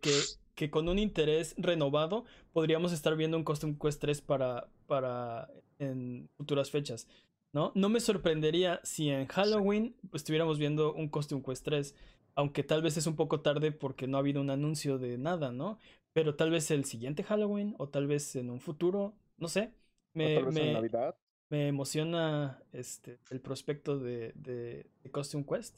que 0.57 0.71
con 0.71 0.89
un 0.89 0.99
interés 0.99 1.55
renovado 1.57 2.25
podríamos 2.53 2.93
estar 2.93 3.15
viendo 3.17 3.37
un 3.37 3.45
Custom 3.45 3.79
Quest 3.79 4.01
3 4.01 4.21
para, 4.21 4.69
para 4.87 5.49
en 5.79 6.29
futuras 6.37 6.71
fechas, 6.71 7.07
¿no? 7.53 7.71
No 7.75 7.89
me 7.89 8.01
sorprendería 8.01 8.81
si 8.83 9.09
en 9.09 9.27
Halloween 9.27 9.95
pues, 10.11 10.21
estuviéramos 10.23 10.59
viendo 10.59 10.93
un 10.93 11.09
Custom 11.09 11.43
Quest 11.43 11.65
3, 11.65 11.95
aunque 12.35 12.63
tal 12.63 12.81
vez 12.81 12.97
es 12.97 13.07
un 13.07 13.15
poco 13.15 13.41
tarde 13.41 13.71
porque 13.71 14.07
no 14.07 14.17
ha 14.17 14.21
habido 14.21 14.41
un 14.41 14.49
anuncio 14.49 14.97
de 14.99 15.17
nada, 15.19 15.51
¿no? 15.53 15.79
Pero 16.13 16.35
tal 16.35 16.51
vez 16.51 16.71
el 16.71 16.85
siguiente 16.85 17.23
Halloween 17.23 17.75
o 17.79 17.89
tal 17.89 18.07
vez 18.07 18.35
en 18.35 18.49
un 18.49 18.59
futuro, 18.61 19.15
no 19.37 19.47
sé. 19.47 19.73
O 20.21 20.29
Me, 20.29 20.29
tal 20.29 20.45
vez 20.45 20.59
en 20.59 20.71
me- 20.71 20.73
Navidad. 20.73 21.15
me 21.49 21.67
emociona 21.69 22.63
este, 22.73 23.19
el 23.31 23.41
prospecto 23.41 23.99
de, 23.99 24.33
de, 24.35 24.89
de 25.03 25.11
Costume 25.11 25.45
Quest. 25.45 25.77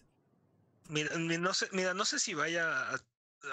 Mira, 0.89 1.17
mi- 1.17 1.37
no 1.37 1.53
sé, 1.53 1.67
mira, 1.71 1.93
no 1.93 2.05
sé 2.05 2.19
si 2.19 2.33
vaya 2.33 2.65
a, 2.93 2.97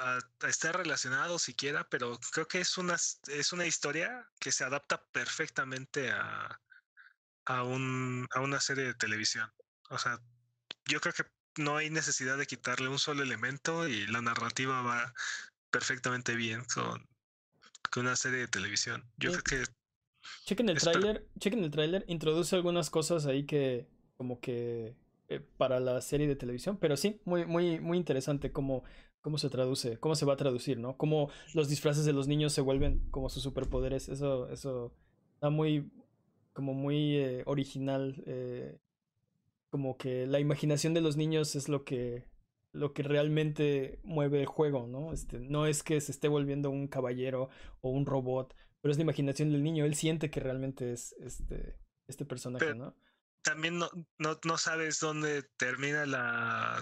a- 0.00 0.18
a 0.40 0.48
estar 0.48 0.76
relacionado 0.76 1.38
siquiera, 1.38 1.88
pero 1.90 2.18
creo 2.32 2.46
que 2.48 2.60
es 2.60 2.78
una, 2.78 2.94
es 3.28 3.52
una 3.52 3.66
historia 3.66 4.26
que 4.40 4.52
se 4.52 4.64
adapta 4.64 5.04
perfectamente 5.12 6.10
a, 6.10 6.60
a, 7.46 7.62
un, 7.64 8.26
a 8.34 8.40
una 8.40 8.60
serie 8.60 8.84
de 8.84 8.94
televisión. 8.94 9.50
O 9.90 9.98
sea, 9.98 10.20
yo 10.86 11.00
creo 11.00 11.14
que 11.14 11.24
no 11.62 11.76
hay 11.76 11.90
necesidad 11.90 12.38
de 12.38 12.46
quitarle 12.46 12.88
un 12.88 12.98
solo 12.98 13.22
elemento 13.22 13.88
y 13.88 14.06
la 14.08 14.22
narrativa 14.22 14.82
va 14.82 15.12
perfectamente 15.70 16.34
bien 16.36 16.64
con, 16.74 17.08
con 17.92 18.06
una 18.06 18.16
serie 18.16 18.40
de 18.40 18.48
televisión. 18.48 19.10
Yo 19.16 19.30
Sí. 19.32 19.38
creo 19.42 19.64
que 19.64 19.72
Chequen 20.44 20.68
el 20.68 20.78
tráiler, 20.78 21.26
chequen 21.38 21.64
el 21.64 21.70
tráiler, 21.70 22.04
introduce 22.08 22.54
algunas 22.54 22.90
cosas 22.90 23.26
ahí 23.26 23.46
que 23.46 23.88
como 24.16 24.40
que 24.40 24.96
eh, 25.28 25.40
para 25.40 25.80
la 25.80 26.00
serie 26.00 26.28
de 26.28 26.36
televisión, 26.36 26.78
pero 26.78 26.96
sí, 26.96 27.20
muy 27.24 27.46
muy 27.46 27.80
muy 27.80 27.98
interesante 27.98 28.52
cómo 28.52 28.84
cómo 29.26 29.38
se 29.38 29.50
traduce, 29.50 29.98
cómo 29.98 30.14
se 30.14 30.24
va 30.24 30.34
a 30.34 30.36
traducir, 30.36 30.78
¿no? 30.78 30.96
Cómo 30.96 31.30
los 31.52 31.68
disfraces 31.68 32.04
de 32.04 32.12
los 32.12 32.28
niños 32.28 32.52
se 32.52 32.60
vuelven 32.60 33.10
como 33.10 33.28
sus 33.28 33.42
superpoderes, 33.42 34.08
eso 34.08 34.48
eso 34.50 34.94
está 35.34 35.50
muy 35.50 35.90
como 36.52 36.74
muy 36.74 37.16
eh, 37.16 37.42
original, 37.46 38.22
eh, 38.24 38.78
como 39.68 39.96
que 39.98 40.28
la 40.28 40.38
imaginación 40.38 40.94
de 40.94 41.00
los 41.00 41.16
niños 41.16 41.56
es 41.56 41.68
lo 41.68 41.84
que 41.84 42.28
lo 42.70 42.92
que 42.92 43.02
realmente 43.02 43.98
mueve 44.04 44.38
el 44.42 44.46
juego, 44.46 44.86
¿no? 44.86 45.12
Este, 45.12 45.40
no 45.40 45.66
es 45.66 45.82
que 45.82 46.00
se 46.00 46.12
esté 46.12 46.28
volviendo 46.28 46.70
un 46.70 46.86
caballero 46.86 47.48
o 47.80 47.90
un 47.90 48.06
robot, 48.06 48.54
pero 48.80 48.92
es 48.92 48.96
la 48.98 49.02
imaginación 49.02 49.50
del 49.50 49.64
niño. 49.64 49.84
Él 49.86 49.96
siente 49.96 50.30
que 50.30 50.38
realmente 50.38 50.92
es 50.92 51.16
este, 51.18 51.80
este 52.06 52.24
personaje, 52.24 52.64
Pero- 52.64 52.76
¿no? 52.78 52.96
también 53.42 53.78
no, 53.78 53.88
no, 54.18 54.38
no 54.44 54.56
sabes 54.56 55.00
dónde 55.00 55.42
termina 55.56 56.04
la, 56.06 56.78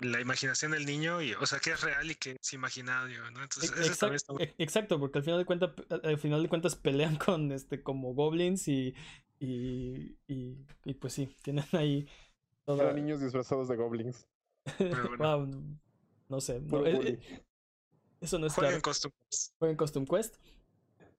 la 0.00 0.20
imaginación 0.20 0.72
del 0.72 0.84
niño 0.86 1.22
y, 1.22 1.32
o 1.34 1.46
sea, 1.46 1.58
qué 1.58 1.70
es 1.70 1.80
real 1.80 2.10
y 2.10 2.14
qué 2.16 2.36
es 2.40 2.52
imaginario, 2.52 3.30
¿no? 3.30 3.42
Entonces, 3.42 3.70
eso 3.70 3.80
Exacto, 3.80 3.98
también 4.00 4.16
está 4.16 4.32
muy- 4.34 4.54
exacto, 4.58 5.00
porque 5.00 5.18
al 5.18 5.24
final 5.24 5.38
de 5.40 5.44
cuentas, 5.46 5.70
al 6.02 6.18
final 6.18 6.42
de 6.42 6.48
cuentas 6.48 6.76
pelean 6.76 7.16
con 7.30 7.50
este 7.52 7.82
como 7.82 8.12
goblins 8.14 8.68
y 8.68 8.94
y, 9.38 10.16
y, 10.28 10.56
y 10.84 10.94
pues 10.94 11.12
sí, 11.12 11.28
tienen 11.42 11.64
ahí 11.72 12.06
toda- 12.64 12.84
Eran 12.84 12.96
niños 12.96 13.20
disfrazados 13.20 13.68
de 13.68 13.76
goblins. 13.76 14.26
Pero 14.78 15.08
bueno. 15.16 15.38
Wow, 15.38 15.78
no 16.28 16.40
sé, 16.40 16.60
no, 16.60 16.78
bully. 16.78 17.08
eh, 17.08 17.42
eso 18.20 18.38
no 18.38 18.46
es 18.46 18.54
Jueguen 18.54 18.80
claro. 18.80 18.82
costumbres. 18.82 19.52
Jueguen 19.58 19.76
Custom 19.76 20.06
Quest. 20.06 20.36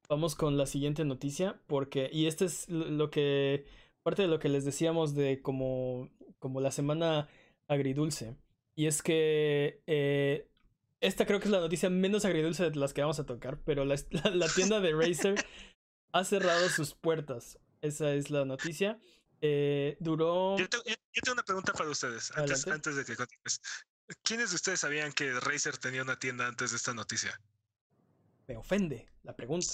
Vamos 0.09 0.35
con 0.35 0.57
la 0.57 0.65
siguiente 0.65 1.03
noticia, 1.05 1.61
porque, 1.67 2.09
y 2.11 2.27
este 2.27 2.45
es 2.45 2.69
lo 2.69 2.85
lo 2.89 3.09
que, 3.11 3.65
parte 4.03 4.21
de 4.23 4.27
lo 4.29 4.39
que 4.39 4.49
les 4.49 4.65
decíamos 4.65 5.13
de 5.15 5.41
como, 5.41 6.09
como 6.39 6.59
la 6.61 6.71
semana 6.71 7.27
agridulce. 7.67 8.35
Y 8.77 8.85
es 8.85 9.01
que 9.01 9.81
eh, 9.87 10.47
esta 11.01 11.25
creo 11.25 11.39
que 11.39 11.45
es 11.45 11.51
la 11.51 11.59
noticia 11.59 11.89
menos 11.89 12.25
agridulce 12.25 12.69
de 12.69 12.75
las 12.75 12.93
que 12.93 13.01
vamos 13.01 13.19
a 13.19 13.25
tocar, 13.25 13.59
pero 13.65 13.83
la, 13.85 13.95
la- 14.11 14.29
la 14.29 14.47
tienda 14.47 14.79
de 14.79 14.93
Razer 14.93 15.35
ha 16.13 16.23
cerrado 16.23 16.69
sus 16.69 16.93
puertas. 16.93 17.57
Esa 17.81 18.13
es 18.13 18.29
la 18.29 18.45
noticia. 18.45 18.99
Eh, 19.41 19.97
duró... 19.99 20.57
Yo, 20.59 20.69
te- 20.69 20.77
yo- 20.77 20.95
yo 21.13 21.21
tengo 21.23 21.33
una 21.33 21.43
pregunta 21.43 21.73
para 21.73 21.89
ustedes, 21.89 22.31
antes, 22.37 22.95
de 22.95 23.03
que 23.03 23.15
continúes. 23.15 23.59
¿Quiénes 24.23 24.51
de 24.51 24.55
ustedes 24.57 24.79
sabían 24.79 25.11
que 25.11 25.33
Razer 25.39 25.77
tenía 25.77 26.03
una 26.03 26.17
tienda 26.19 26.47
antes 26.47 26.69
de 26.69 26.77
esta 26.77 26.93
noticia? 26.93 27.39
Me 28.47 28.55
ofende 28.57 29.09
la 29.23 29.35
pregunta. 29.35 29.73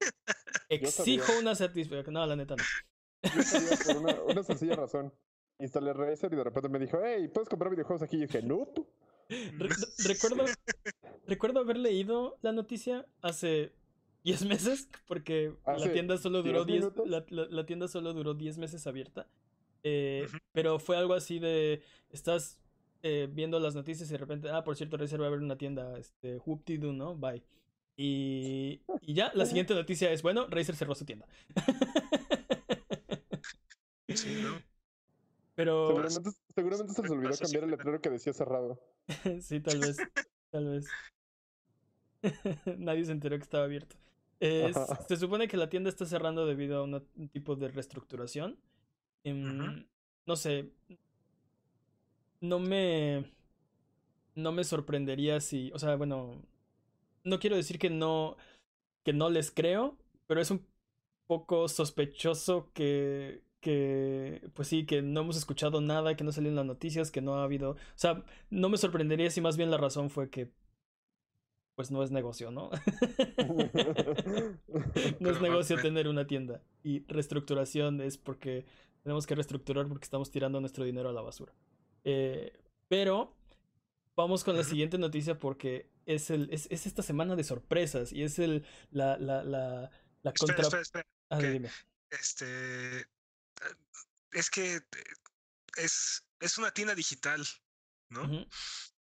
Exijo 0.70 1.32
una 1.38 1.54
satisfacción. 1.54 2.14
No, 2.14 2.26
la 2.26 2.36
neta 2.36 2.56
no. 2.56 2.64
Yo 3.34 3.42
sabía 3.42 3.76
por 3.84 3.96
una, 3.98 4.14
una 4.22 4.42
sencilla 4.42 4.76
razón. 4.76 5.12
Instalé 5.60 5.92
Razer 5.92 6.32
y 6.32 6.36
de 6.36 6.44
repente 6.44 6.68
me 6.68 6.78
dijo, 6.78 6.98
hey, 7.04 7.28
¿puedes 7.28 7.48
comprar 7.48 7.70
videojuegos 7.70 8.02
aquí? 8.02 8.16
Y 8.16 8.20
dije, 8.22 8.42
no. 8.42 8.66
Re- 9.28 9.68
recuerdo, 10.06 10.44
recuerdo 11.26 11.60
haber 11.60 11.76
leído 11.76 12.38
la 12.42 12.52
noticia 12.52 13.06
hace 13.22 13.72
10 14.24 14.44
meses, 14.46 14.88
porque 15.06 15.54
la 15.66 15.92
tienda 15.92 16.18
solo 16.18 16.42
duró 16.42 16.64
10 16.64 16.80
10, 16.80 16.80
minutos. 16.96 17.08
la, 17.08 17.24
la- 17.28 17.48
la 17.48 17.66
tienda 17.66 17.88
solo 17.88 18.12
duró 18.12 18.34
10 18.34 18.58
meses 18.58 18.86
abierta. 18.86 19.28
Eh. 19.82 20.26
Pero 20.52 20.78
fue 20.78 20.96
algo 20.96 21.14
así 21.14 21.38
de, 21.38 21.82
estás 22.10 22.58
eh, 23.02 23.28
viendo 23.30 23.58
las 23.60 23.74
noticias 23.74 24.08
y 24.10 24.12
de 24.12 24.18
repente, 24.18 24.50
ah, 24.50 24.62
por 24.64 24.76
cierto, 24.76 24.96
Razer 24.96 25.20
va 25.20 25.24
a 25.26 25.28
abrir 25.28 25.42
una 25.42 25.56
tienda, 25.56 25.98
este, 25.98 26.36
whoop-de-doo, 26.38 26.92
¿no? 26.92 27.14
Bye. 27.16 27.42
Y, 27.96 28.80
y 29.02 29.14
ya, 29.14 29.30
la 29.34 29.44
siguiente 29.46 29.74
noticia 29.74 30.10
es, 30.10 30.22
bueno, 30.22 30.46
Razer 30.48 30.74
cerró 30.74 30.94
su 30.94 31.04
tienda. 31.04 31.26
Sí, 34.08 34.34
¿no? 34.42 34.60
Pero... 35.60 35.88
Seguramente, 35.88 36.30
seguramente 36.54 36.94
se 36.94 37.02
les 37.02 37.10
olvidó 37.10 37.30
cambiar 37.38 37.64
el 37.64 37.70
letrero 37.72 38.00
que 38.00 38.08
decía 38.10 38.32
cerrado. 38.32 38.80
Sí, 39.42 39.60
tal 39.60 39.78
vez. 39.78 39.98
Tal 40.50 40.64
vez. 40.70 40.86
Nadie 42.78 43.04
se 43.04 43.12
enteró 43.12 43.36
que 43.36 43.42
estaba 43.42 43.64
abierto. 43.64 43.96
Eh, 44.40 44.72
se 45.06 45.16
supone 45.18 45.48
que 45.48 45.58
la 45.58 45.68
tienda 45.68 45.90
está 45.90 46.06
cerrando 46.06 46.46
debido 46.46 46.78
a 46.78 46.82
una- 46.84 47.02
un 47.16 47.28
tipo 47.28 47.56
de 47.56 47.68
reestructuración. 47.68 48.58
Em, 49.22 49.86
No 50.26 50.36
sé. 50.36 50.70
No 52.40 52.58
me. 52.58 53.30
No 54.34 54.52
me 54.52 54.64
sorprendería 54.64 55.40
si. 55.40 55.70
O 55.74 55.78
sea, 55.78 55.96
bueno. 55.96 56.42
No 57.24 57.38
quiero 57.38 57.56
decir 57.56 57.78
que 57.78 57.90
no. 57.90 58.36
Que 59.04 59.12
no 59.12 59.28
les 59.28 59.50
creo. 59.50 59.98
Pero 60.26 60.40
es 60.40 60.50
un 60.50 60.66
poco 61.26 61.68
sospechoso 61.68 62.70
que. 62.72 63.42
Que. 63.60 64.48
Pues 64.54 64.68
sí, 64.68 64.86
que 64.86 65.02
no 65.02 65.20
hemos 65.20 65.36
escuchado 65.36 65.80
nada, 65.80 66.16
que 66.16 66.24
no 66.24 66.32
salió 66.32 66.50
en 66.50 66.56
las 66.56 66.66
noticias, 66.66 67.10
que 67.10 67.20
no 67.20 67.36
ha 67.36 67.44
habido. 67.44 67.72
O 67.72 67.76
sea, 67.94 68.24
no 68.50 68.68
me 68.68 68.78
sorprendería 68.78 69.30
si 69.30 69.40
más 69.40 69.56
bien 69.56 69.70
la 69.70 69.78
razón 69.78 70.10
fue 70.10 70.30
que. 70.30 70.50
Pues 71.76 71.90
no 71.90 72.02
es 72.02 72.10
negocio, 72.10 72.50
¿no? 72.50 72.70
No 75.20 75.30
es 75.30 75.40
negocio 75.40 75.80
tener 75.80 76.08
una 76.08 76.26
tienda. 76.26 76.62
Y 76.82 77.04
reestructuración 77.06 78.00
es 78.00 78.18
porque 78.18 78.66
tenemos 79.02 79.26
que 79.26 79.34
reestructurar 79.34 79.88
porque 79.88 80.04
estamos 80.04 80.30
tirando 80.30 80.60
nuestro 80.60 80.84
dinero 80.84 81.08
a 81.08 81.12
la 81.12 81.22
basura. 81.22 81.54
Eh, 82.04 82.52
pero 82.88 83.34
vamos 84.16 84.44
con 84.44 84.56
la 84.56 84.64
siguiente 84.64 84.98
noticia 84.98 85.38
porque 85.38 85.90
es, 86.06 86.30
el, 86.30 86.48
es, 86.52 86.66
es 86.70 86.86
esta 86.86 87.02
semana 87.02 87.36
de 87.36 87.44
sorpresas 87.44 88.12
y 88.12 88.22
es 88.22 88.38
el, 88.38 88.64
la, 88.90 89.16
la, 89.16 89.42
la, 89.42 89.90
la 90.22 90.30
Espera, 90.30 90.54
contra... 90.54 90.62
espera, 90.62 90.82
espera. 90.82 91.06
Ah, 91.30 91.38
¿qué? 91.38 91.50
dime. 91.50 91.68
Este. 92.10 93.06
Es 94.32 94.48
que 94.50 94.76
eh, 94.76 94.82
es, 95.76 96.24
es 96.40 96.58
una 96.58 96.72
tienda 96.72 96.94
digital, 96.94 97.46
¿no? 98.08 98.22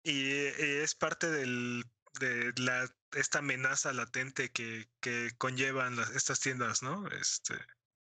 Y, 0.03 0.31
eh, 0.31 0.83
es 0.83 0.95
parte 0.95 1.29
del, 1.29 1.85
de 2.19 2.53
la, 2.57 2.89
esta 3.13 3.39
amenaza 3.39 3.93
latente 3.93 4.49
que, 4.51 4.89
que 4.99 5.31
conllevan 5.37 5.95
las- 5.95 6.11
estas 6.11 6.39
tiendas, 6.39 6.81
¿no? 6.83 7.07
Este, 7.09 7.55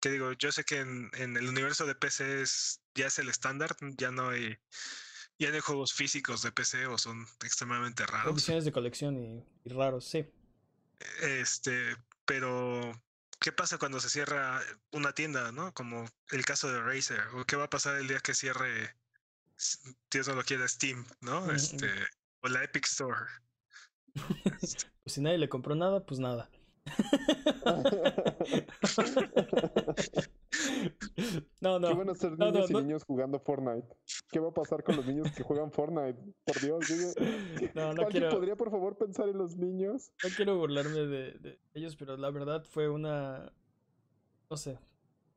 que 0.00 0.10
digo, 0.10 0.32
yo 0.32 0.52
sé 0.52 0.64
que 0.64 0.78
en, 0.80 1.10
en 1.14 1.36
el 1.36 1.48
universo 1.48 1.86
de 1.86 1.94
PC 1.94 2.42
es, 2.42 2.80
ya 2.94 3.06
es 3.06 3.18
el 3.18 3.28
estándar, 3.28 3.76
ya 3.98 4.10
no 4.10 4.28
hay, 4.30 4.56
ya 5.38 5.48
no 5.48 5.54
hay 5.54 5.60
juegos 5.60 5.92
físicos 5.94 6.42
de 6.42 6.52
PC 6.52 6.86
o 6.86 6.96
son 6.98 7.26
extremadamente 7.44 8.06
raros. 8.06 8.34
Ediciones 8.34 8.64
de 8.64 8.72
colección 8.72 9.16
y, 9.18 9.44
y 9.64 9.68
raros, 9.72 10.04
sí. 10.06 10.26
Este, 11.20 11.96
pero 12.24 12.92
¿qué 13.40 13.52
pasa 13.52 13.78
cuando 13.78 14.00
se 14.00 14.10
cierra 14.10 14.60
una 14.92 15.12
tienda, 15.12 15.50
no? 15.50 15.72
Como 15.74 16.08
el 16.30 16.44
caso 16.44 16.70
de 16.70 16.80
Razer, 16.80 17.22
o 17.34 17.44
qué 17.44 17.56
va 17.56 17.64
a 17.64 17.70
pasar 17.70 17.96
el 17.96 18.06
día 18.06 18.20
que 18.20 18.34
cierre, 18.34 18.94
Dios 20.10 20.28
no 20.28 20.34
lo 20.34 20.44
quiera, 20.44 20.68
Steam, 20.68 21.04
¿no? 21.20 21.50
Este, 21.50 21.90
o 22.42 22.48
la 22.48 22.62
Epic 22.62 22.86
Store. 22.86 23.26
Pues 25.02 25.14
si 25.14 25.22
nadie 25.22 25.38
le 25.38 25.48
compró 25.48 25.74
nada, 25.74 26.04
pues 26.04 26.20
nada. 26.20 26.50
no, 31.60 31.78
no. 31.78 31.88
¿Qué 31.88 31.94
van 31.94 32.08
a 32.08 32.12
hacer 32.12 32.38
niños 32.38 32.54
no, 32.54 32.68
y 32.68 32.72
no. 32.72 32.80
niños 32.82 33.04
jugando 33.04 33.38
Fortnite? 33.40 33.86
¿Qué 34.30 34.40
va 34.40 34.48
a 34.48 34.54
pasar 34.54 34.82
con 34.82 34.96
los 34.96 35.06
niños 35.06 35.30
que 35.32 35.42
juegan 35.42 35.70
Fortnite? 35.70 36.18
Por 36.44 36.60
Dios, 36.60 36.88
dime. 36.88 37.70
No, 37.74 37.92
no 37.94 38.02
¿Alguien 38.02 38.08
quiero, 38.08 38.30
podría 38.30 38.56
por 38.56 38.70
favor 38.70 38.96
pensar 38.96 39.28
en 39.28 39.38
los 39.38 39.56
niños? 39.56 40.12
no 40.22 40.30
quiero 40.36 40.56
burlarme 40.56 41.06
de, 41.06 41.32
de 41.38 41.58
ellos, 41.74 41.96
pero 41.96 42.16
la 42.16 42.30
verdad 42.30 42.64
fue 42.64 42.88
una. 42.88 43.52
No 44.50 44.56
sé. 44.56 44.78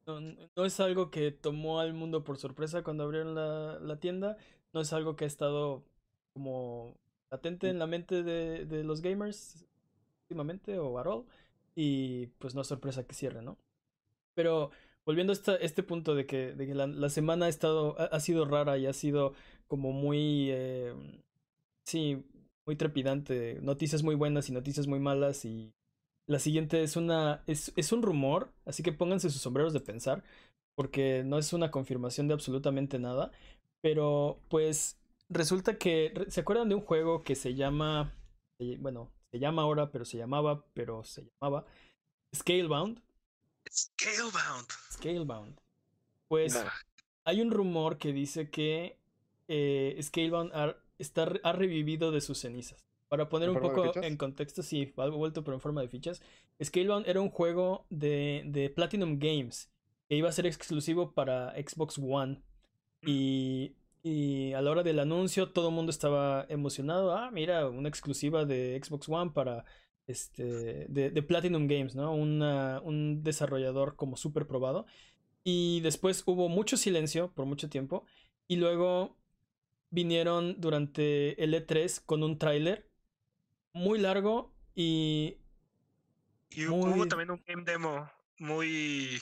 No, 0.05 0.19
no 0.19 0.65
es 0.65 0.79
algo 0.79 1.11
que 1.11 1.31
tomó 1.31 1.79
al 1.79 1.93
mundo 1.93 2.23
por 2.23 2.37
sorpresa 2.37 2.83
cuando 2.83 3.03
abrieron 3.03 3.35
la, 3.35 3.79
la 3.79 3.99
tienda. 3.99 4.37
No 4.73 4.81
es 4.81 4.91
algo 4.93 5.15
que 5.15 5.25
ha 5.25 5.27
estado 5.27 5.85
como 6.33 6.97
latente 7.29 7.69
en 7.69 7.79
la 7.79 7.87
mente 7.87 8.23
de, 8.23 8.65
de 8.65 8.83
los 8.83 9.01
gamers 9.01 9.65
últimamente 10.33 10.79
o 10.79 10.99
at 10.99 11.07
all. 11.07 11.25
Y 11.75 12.27
pues 12.39 12.55
no 12.55 12.61
es 12.61 12.67
sorpresa 12.67 13.05
que 13.05 13.15
cierre, 13.15 13.41
¿no? 13.41 13.57
Pero 14.35 14.71
volviendo 15.05 15.33
a 15.33 15.55
este 15.55 15.83
punto 15.83 16.15
de 16.15 16.25
que, 16.25 16.55
la, 16.55 17.09
semana 17.09 17.45
ha 17.45 17.49
estado, 17.49 17.95
ha, 17.99 18.19
sido 18.19 18.45
rara 18.45 18.77
y 18.77 18.87
ha 18.87 18.93
sido 18.93 19.33
como 19.67 19.91
muy, 19.91 20.49
eh, 20.51 20.93
sí, 21.85 22.23
muy 22.65 22.75
trepidante. 22.75 23.59
Noticias 23.61 24.03
muy 24.03 24.15
buenas 24.15 24.49
y 24.49 24.53
noticias 24.53 24.87
muy 24.87 24.99
malas. 24.99 25.45
Y 25.45 25.73
la 26.27 26.39
siguiente 26.39 26.83
es 26.83 26.95
una, 26.95 27.43
es, 27.47 27.73
es 27.75 27.91
un 27.91 28.01
rumor, 28.01 28.51
así 28.65 28.83
que 28.83 28.91
pónganse 28.93 29.29
sus 29.29 29.41
sombreros 29.41 29.73
de 29.73 29.81
pensar, 29.81 30.23
porque 30.75 31.23
no 31.25 31.37
es 31.37 31.53
una 31.53 31.71
confirmación 31.71 32.27
de 32.27 32.33
absolutamente 32.35 32.99
nada. 32.99 33.31
Pero 33.81 34.39
pues 34.49 34.97
resulta 35.29 35.77
que, 35.77 36.13
¿se 36.29 36.41
acuerdan 36.41 36.69
de 36.69 36.75
un 36.75 36.81
juego 36.81 37.23
que 37.23 37.35
se 37.35 37.55
llama, 37.55 38.13
eh, 38.59 38.77
bueno, 38.79 39.11
se 39.33 39.39
llama 39.39 39.63
ahora, 39.63 39.89
pero 39.89 40.05
se 40.05 40.19
llamaba, 40.19 40.63
pero 40.75 41.03
se 41.03 41.23
llamaba 41.23 41.65
Scalebound? 42.35 43.01
Scalebound. 43.67 44.67
Scalebound. 44.91 45.59
Pues 46.27 46.63
hay 47.23 47.41
un 47.41 47.49
rumor 47.49 47.97
que 47.97 48.13
dice 48.13 48.51
que 48.51 48.99
eh, 49.47 49.99
Scalebound 49.99 50.51
ha, 50.53 50.77
está, 50.99 51.31
ha 51.41 51.51
revivido 51.51 52.11
de 52.11 52.21
sus 52.21 52.37
cenizas. 52.37 52.85
Para 53.07 53.27
poner 53.27 53.49
¿En 53.49 53.55
un 53.55 53.61
poco 53.63 53.91
en 53.95 54.17
contexto, 54.17 54.61
sí, 54.61 54.93
ha 54.97 55.07
vuelto 55.07 55.43
pero 55.43 55.55
en 55.55 55.61
forma 55.61 55.81
de 55.81 55.87
fichas. 55.87 56.21
Scalebound 56.63 57.07
era 57.07 57.19
un 57.19 57.31
juego 57.31 57.87
de, 57.89 58.43
de 58.45 58.69
Platinum 58.69 59.17
Games 59.17 59.71
que 60.07 60.15
iba 60.15 60.29
a 60.29 60.31
ser 60.31 60.45
exclusivo 60.45 61.11
para 61.13 61.55
Xbox 61.55 61.97
One. 61.97 62.43
Y, 63.01 63.77
y 64.03 64.53
a 64.53 64.61
la 64.61 64.71
hora 64.71 64.83
del 64.83 64.99
anuncio 64.99 65.51
todo 65.51 65.69
el 65.69 65.75
mundo 65.75 65.89
estaba 65.91 66.45
emocionado. 66.49 67.15
Ah, 67.15 67.31
mira, 67.31 67.67
una 67.69 67.89
exclusiva 67.89 68.45
de 68.45 68.79
Xbox 68.83 69.09
One 69.09 69.31
para 69.31 69.65
este 70.07 70.43
de, 70.89 71.09
de 71.11 71.23
Platinum 71.23 71.67
Games, 71.67 71.95
¿no? 71.95 72.13
Una- 72.13 72.81
un 72.83 73.23
desarrollador 73.23 73.95
como 73.95 74.17
súper 74.17 74.47
probado. 74.47 74.85
Y 75.43 75.81
después 75.81 76.23
hubo 76.25 76.49
mucho 76.49 76.77
silencio 76.77 77.31
por 77.33 77.45
mucho 77.45 77.69
tiempo. 77.69 78.05
Y 78.47 78.57
luego 78.57 79.17
vinieron 79.89 80.59
durante 80.59 81.41
el 81.43 81.53
E3 81.53 82.01
con 82.05 82.23
un 82.23 82.37
tráiler 82.37 82.89
muy 83.73 83.99
largo 83.99 84.53
y 84.75 85.37
Y 86.51 86.65
Muy- 86.67 86.91
hubo 86.93 87.07
también 87.07 87.31
un 87.31 87.43
game 87.47 87.63
demo 87.63 88.09
muy 88.39 89.19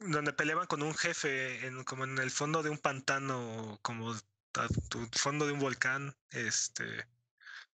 donde 0.00 0.32
peleaban 0.32 0.66
con 0.66 0.82
un 0.82 0.94
jefe 0.94 1.66
en, 1.66 1.84
como 1.84 2.04
en 2.04 2.18
el 2.18 2.30
fondo 2.30 2.62
de 2.62 2.70
un 2.70 2.78
pantano, 2.78 3.78
como 3.82 4.12
a 4.12 4.68
tu 4.88 5.06
fondo 5.12 5.46
de 5.46 5.52
un 5.52 5.58
volcán, 5.60 6.14
este 6.30 6.84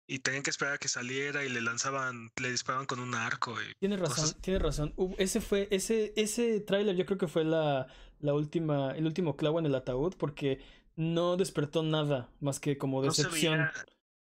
y 0.07 0.19
tenían 0.19 0.43
que 0.43 0.51
esperar 0.51 0.75
a 0.75 0.79
que 0.79 0.89
saliera 0.89 1.45
y 1.45 1.49
le 1.49 1.63
lanzaban, 1.63 2.31
le 2.37 2.51
disparaban 2.51 2.87
con 2.87 3.01
un 3.01 3.15
arco 3.15 3.55
y 3.63 3.73
Tienes 3.79 4.01
razón, 4.01 4.17
cosas. 4.17 4.41
tienes 4.43 4.63
razón. 4.63 4.95
Ese 5.17 5.41
fue, 5.41 5.67
ese, 5.71 6.13
ese 6.17 6.61
tráiler 6.61 6.95
yo 6.97 7.07
creo 7.07 7.17
que 7.17 7.29
fue 7.29 7.45
la, 7.45 7.87
la 8.21 8.35
última, 8.35 8.93
el 8.93 9.07
último 9.07 9.37
clavo 9.37 9.59
en 9.61 9.67
el 9.67 9.75
ataúd 9.75 10.15
porque 10.19 10.63
no 10.97 11.37
despertó 11.37 11.83
nada 11.83 12.29
más 12.41 12.61
que 12.61 12.77
como 12.77 13.03
no 13.03 13.13
se 13.13 13.23
decepción. 13.23 13.59
veía, 13.59 13.73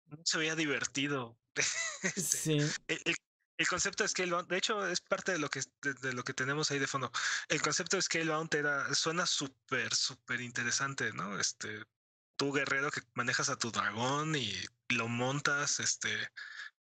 no 0.06 0.18
se 0.24 0.38
veía 0.38 0.54
divertido. 0.54 1.36
Este, 2.02 2.20
Sí, 2.20 2.58
el, 2.88 3.00
el- 3.04 3.16
el 3.56 3.68
concepto 3.68 4.02
de 4.04 4.08
Scalebound, 4.08 4.48
de 4.48 4.56
hecho, 4.58 4.86
es 4.86 5.00
parte 5.00 5.32
de 5.32 5.38
lo 5.38 5.48
que 5.48 5.60
de, 5.82 5.94
de 5.94 6.12
lo 6.12 6.22
que 6.24 6.34
tenemos 6.34 6.70
ahí 6.70 6.78
de 6.78 6.86
fondo. 6.86 7.10
El 7.48 7.62
concepto 7.62 7.96
de 7.96 8.02
Scalebound 8.02 8.54
era, 8.54 8.92
suena 8.94 9.26
súper, 9.26 9.94
súper 9.94 10.40
interesante, 10.40 11.12
¿no? 11.12 11.38
Este, 11.38 11.82
tú 12.36 12.52
guerrero 12.52 12.90
que 12.90 13.00
manejas 13.14 13.48
a 13.48 13.56
tu 13.56 13.70
dragón 13.70 14.34
y 14.36 14.52
lo 14.88 15.08
montas, 15.08 15.80
este, 15.80 16.08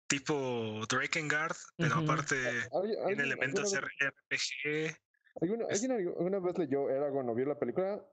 tipo 0.07 0.85
Drakengard, 0.89 1.55
pero 1.77 1.95
aparte 1.95 2.67
¿Alguien, 2.71 3.05
tiene 3.05 3.23
elementos 3.23 3.73
alguna, 3.73 3.81
vez, 3.81 3.93
RPG. 3.99 4.97
alguna- 5.41 5.65
es- 5.69 5.83
alguien 5.83 6.07
alguna 6.17 6.39
vez 6.39 6.57
leyó 6.57 6.89
Eragon 6.89 7.29
o 7.29 7.35
vio 7.35 7.45
la 7.45 7.59
película? 7.59 8.03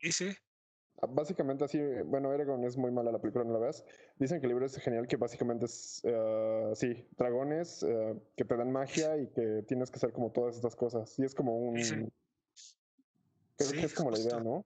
Sí, 0.00 0.10
Ah, 0.30 0.47
Básicamente 1.00 1.64
así, 1.64 1.78
bueno, 2.06 2.32
Eragon 2.32 2.64
es 2.64 2.76
muy 2.76 2.90
mala 2.90 3.12
la 3.12 3.20
película, 3.20 3.44
no 3.44 3.52
la 3.52 3.60
veas. 3.60 3.84
Dicen 4.18 4.40
que 4.40 4.46
el 4.46 4.50
libro 4.50 4.66
es 4.66 4.76
genial, 4.78 5.06
que 5.06 5.16
básicamente 5.16 5.66
es, 5.66 6.00
eh, 6.04 6.70
sí, 6.74 7.06
dragones 7.16 7.82
eh, 7.84 8.14
que 8.36 8.44
te 8.44 8.56
dan 8.56 8.72
magia 8.72 9.16
y 9.16 9.28
que 9.28 9.62
tienes 9.68 9.90
que 9.90 9.96
hacer 9.96 10.12
como 10.12 10.32
todas 10.32 10.56
estas 10.56 10.74
cosas. 10.74 11.16
Y 11.18 11.24
es 11.24 11.34
como 11.34 11.56
un... 11.56 11.78
Sí. 11.78 11.94
Creo 13.56 13.70
Sí, 13.70 13.76
que 13.76 13.86
es 13.86 13.94
como 13.94 14.10
la 14.10 14.18
idea. 14.18 14.40
¿no? 14.40 14.64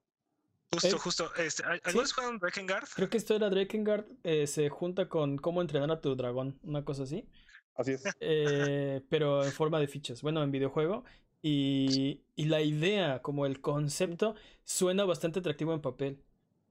justo, 0.71 0.89
Eh, 0.89 0.99
justo. 0.99 1.35
Este, 1.37 1.65
¿al- 1.65 1.81
¿Algunos 1.85 2.13
juegan 2.15 2.39
Drakengard? 2.39 2.89
creo 2.97 3.11
que 3.11 3.19
esto 3.19 3.35
era 3.37 3.51
Drakengard, 3.51 4.07
eh, 4.23 4.47
se 4.47 4.69
junta 4.71 5.09
con 5.09 5.37
cómo 5.37 5.61
entrenar 5.61 5.91
a 5.91 6.01
tu 6.01 6.15
dragón, 6.17 6.59
una 6.63 6.85
cosa 6.85 7.03
así. 7.03 7.29
Así 7.75 7.93
es. 7.93 8.05
eh, 8.21 9.03
pero 9.09 9.45
en 9.45 9.53
forma 9.53 9.81
de 9.81 9.89
fichas, 9.89 10.23
bueno, 10.23 10.43
en 10.43 10.51
videojuego. 10.51 11.05
Y, 11.43 12.23
y 12.37 12.45
la 12.47 12.63
idea, 12.63 13.21
como 13.21 13.47
el 13.47 13.61
concepto, 13.61 14.37
suena 14.65 15.05
bastante 15.05 15.41
atractivo 15.41 15.75
en 15.75 15.81
papel. 15.81 16.23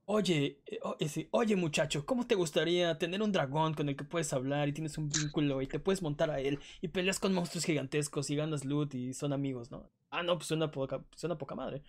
Oye, 0.04 0.60
eh, 0.66 1.28
oye 1.30 1.56
muchacho, 1.56 2.04
¿cómo 2.04 2.26
te 2.26 2.34
gustaría 2.34 2.98
tener 2.98 3.22
un 3.22 3.30
dragón 3.30 3.74
con 3.74 3.88
el 3.88 3.96
que 3.96 4.04
puedes 4.04 4.32
hablar 4.32 4.68
y 4.68 4.72
tienes 4.72 4.98
un 4.98 5.08
vínculo 5.08 5.62
y 5.62 5.68
te 5.68 5.78
puedes 5.78 6.02
montar 6.02 6.30
a 6.30 6.40
él 6.40 6.58
y 6.80 6.88
peleas 6.88 7.20
con 7.20 7.32
monstruos 7.32 7.64
gigantescos 7.64 8.28
y 8.30 8.36
ganas 8.36 8.64
loot 8.64 8.94
y 8.94 9.14
son 9.14 9.32
amigos, 9.32 9.70
¿no? 9.70 9.88
Ah, 10.10 10.22
no, 10.24 10.36
pues 10.36 10.48
suena 10.48 10.70
poca, 10.70 11.04
suena 11.14 11.38
poca 11.38 11.54
madre. 11.54 11.82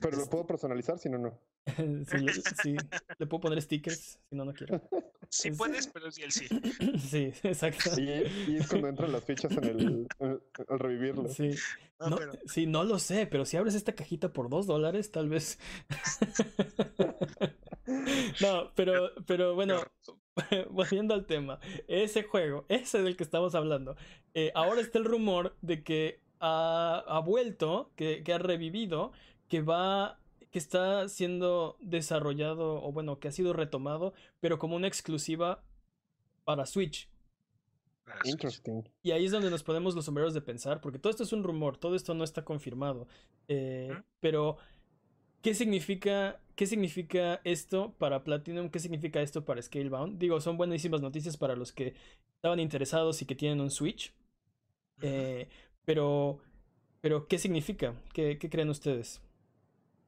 Pero 0.00 0.16
lo 0.16 0.26
puedo 0.26 0.46
personalizar, 0.46 0.98
si 0.98 1.08
no, 1.08 1.18
no. 1.18 1.38
sí, 1.76 2.16
le, 2.18 2.32
sí, 2.32 2.76
le 3.18 3.26
puedo 3.26 3.40
poner 3.40 3.60
stickers, 3.60 4.18
si 4.28 4.36
no, 4.36 4.44
no 4.44 4.52
quiero. 4.54 4.80
Sí 5.28 5.48
Es- 5.48 5.58
puedes, 5.58 5.88
pero 5.88 6.06
es 6.06 6.14
DLC. 6.16 6.46
Sí, 7.00 7.32
exacto. 7.42 7.90
Y, 8.00 8.10
y 8.52 8.56
es 8.60 8.68
cuando 8.68 8.86
entran 8.88 9.10
las 9.10 9.24
fichas 9.24 9.50
en 9.56 9.64
el, 9.64 10.06
en- 10.20 10.40
al 10.68 10.78
revivirlo. 10.78 11.28
Sí. 11.28 11.50
No, 11.98 12.10
No, 12.10 12.16
pero- 12.16 12.32
sí, 12.46 12.66
no 12.66 12.84
lo 12.84 12.98
sé, 13.00 13.26
pero 13.26 13.44
si 13.44 13.56
abres 13.56 13.74
esta 13.74 13.94
cajita 13.94 14.32
por 14.32 14.48
dos 14.48 14.66
dólares, 14.68 15.10
tal 15.10 15.28
vez. 15.28 15.58
no, 18.40 18.70
pero, 18.74 19.10
pero 19.26 19.54
bueno, 19.54 19.80
volviendo 20.70 21.14
al 21.14 21.26
tema, 21.26 21.58
ese 21.88 22.22
juego, 22.22 22.64
ese 22.68 23.02
del 23.02 23.16
que 23.16 23.24
estamos 23.24 23.54
hablando, 23.54 23.96
eh, 24.34 24.52
ahora 24.54 24.80
está 24.80 24.98
el 24.98 25.04
rumor 25.04 25.56
de 25.62 25.82
que 25.82 26.20
ha, 26.40 27.02
ha 27.06 27.18
vuelto, 27.20 27.90
que, 27.96 28.22
que 28.22 28.32
ha 28.32 28.38
revivido, 28.38 29.12
que 29.48 29.60
va, 29.62 30.20
que 30.56 30.60
está 30.60 31.06
siendo 31.10 31.76
desarrollado, 31.82 32.82
o 32.82 32.90
bueno, 32.90 33.20
que 33.20 33.28
ha 33.28 33.30
sido 33.30 33.52
retomado, 33.52 34.14
pero 34.40 34.58
como 34.58 34.74
una 34.74 34.88
exclusiva 34.88 35.62
para 36.44 36.64
Switch. 36.64 37.10
Interesting. 38.24 38.82
Y 39.02 39.10
ahí 39.10 39.26
es 39.26 39.32
donde 39.32 39.50
nos 39.50 39.62
ponemos 39.62 39.94
los 39.94 40.06
sombreros 40.06 40.32
de 40.32 40.40
pensar, 40.40 40.80
porque 40.80 40.98
todo 40.98 41.10
esto 41.10 41.24
es 41.24 41.34
un 41.34 41.44
rumor, 41.44 41.76
todo 41.76 41.94
esto 41.94 42.14
no 42.14 42.24
está 42.24 42.42
confirmado. 42.42 43.06
Eh, 43.48 43.94
pero, 44.20 44.56
¿qué 45.42 45.52
significa, 45.52 46.40
¿qué 46.54 46.64
significa 46.64 47.42
esto 47.44 47.94
para 47.98 48.24
Platinum? 48.24 48.70
¿Qué 48.70 48.78
significa 48.78 49.20
esto 49.20 49.44
para 49.44 49.60
Scalebound? 49.60 50.18
Digo, 50.18 50.40
son 50.40 50.56
buenísimas 50.56 51.02
noticias 51.02 51.36
para 51.36 51.54
los 51.54 51.70
que 51.70 51.92
estaban 52.36 52.60
interesados 52.60 53.20
y 53.20 53.26
que 53.26 53.34
tienen 53.34 53.60
un 53.60 53.70
Switch. 53.70 54.14
Eh, 55.02 55.50
pero, 55.84 56.38
pero, 57.02 57.28
¿qué 57.28 57.36
significa? 57.36 57.92
¿Qué, 58.14 58.38
qué 58.38 58.48
creen 58.48 58.70
ustedes? 58.70 59.20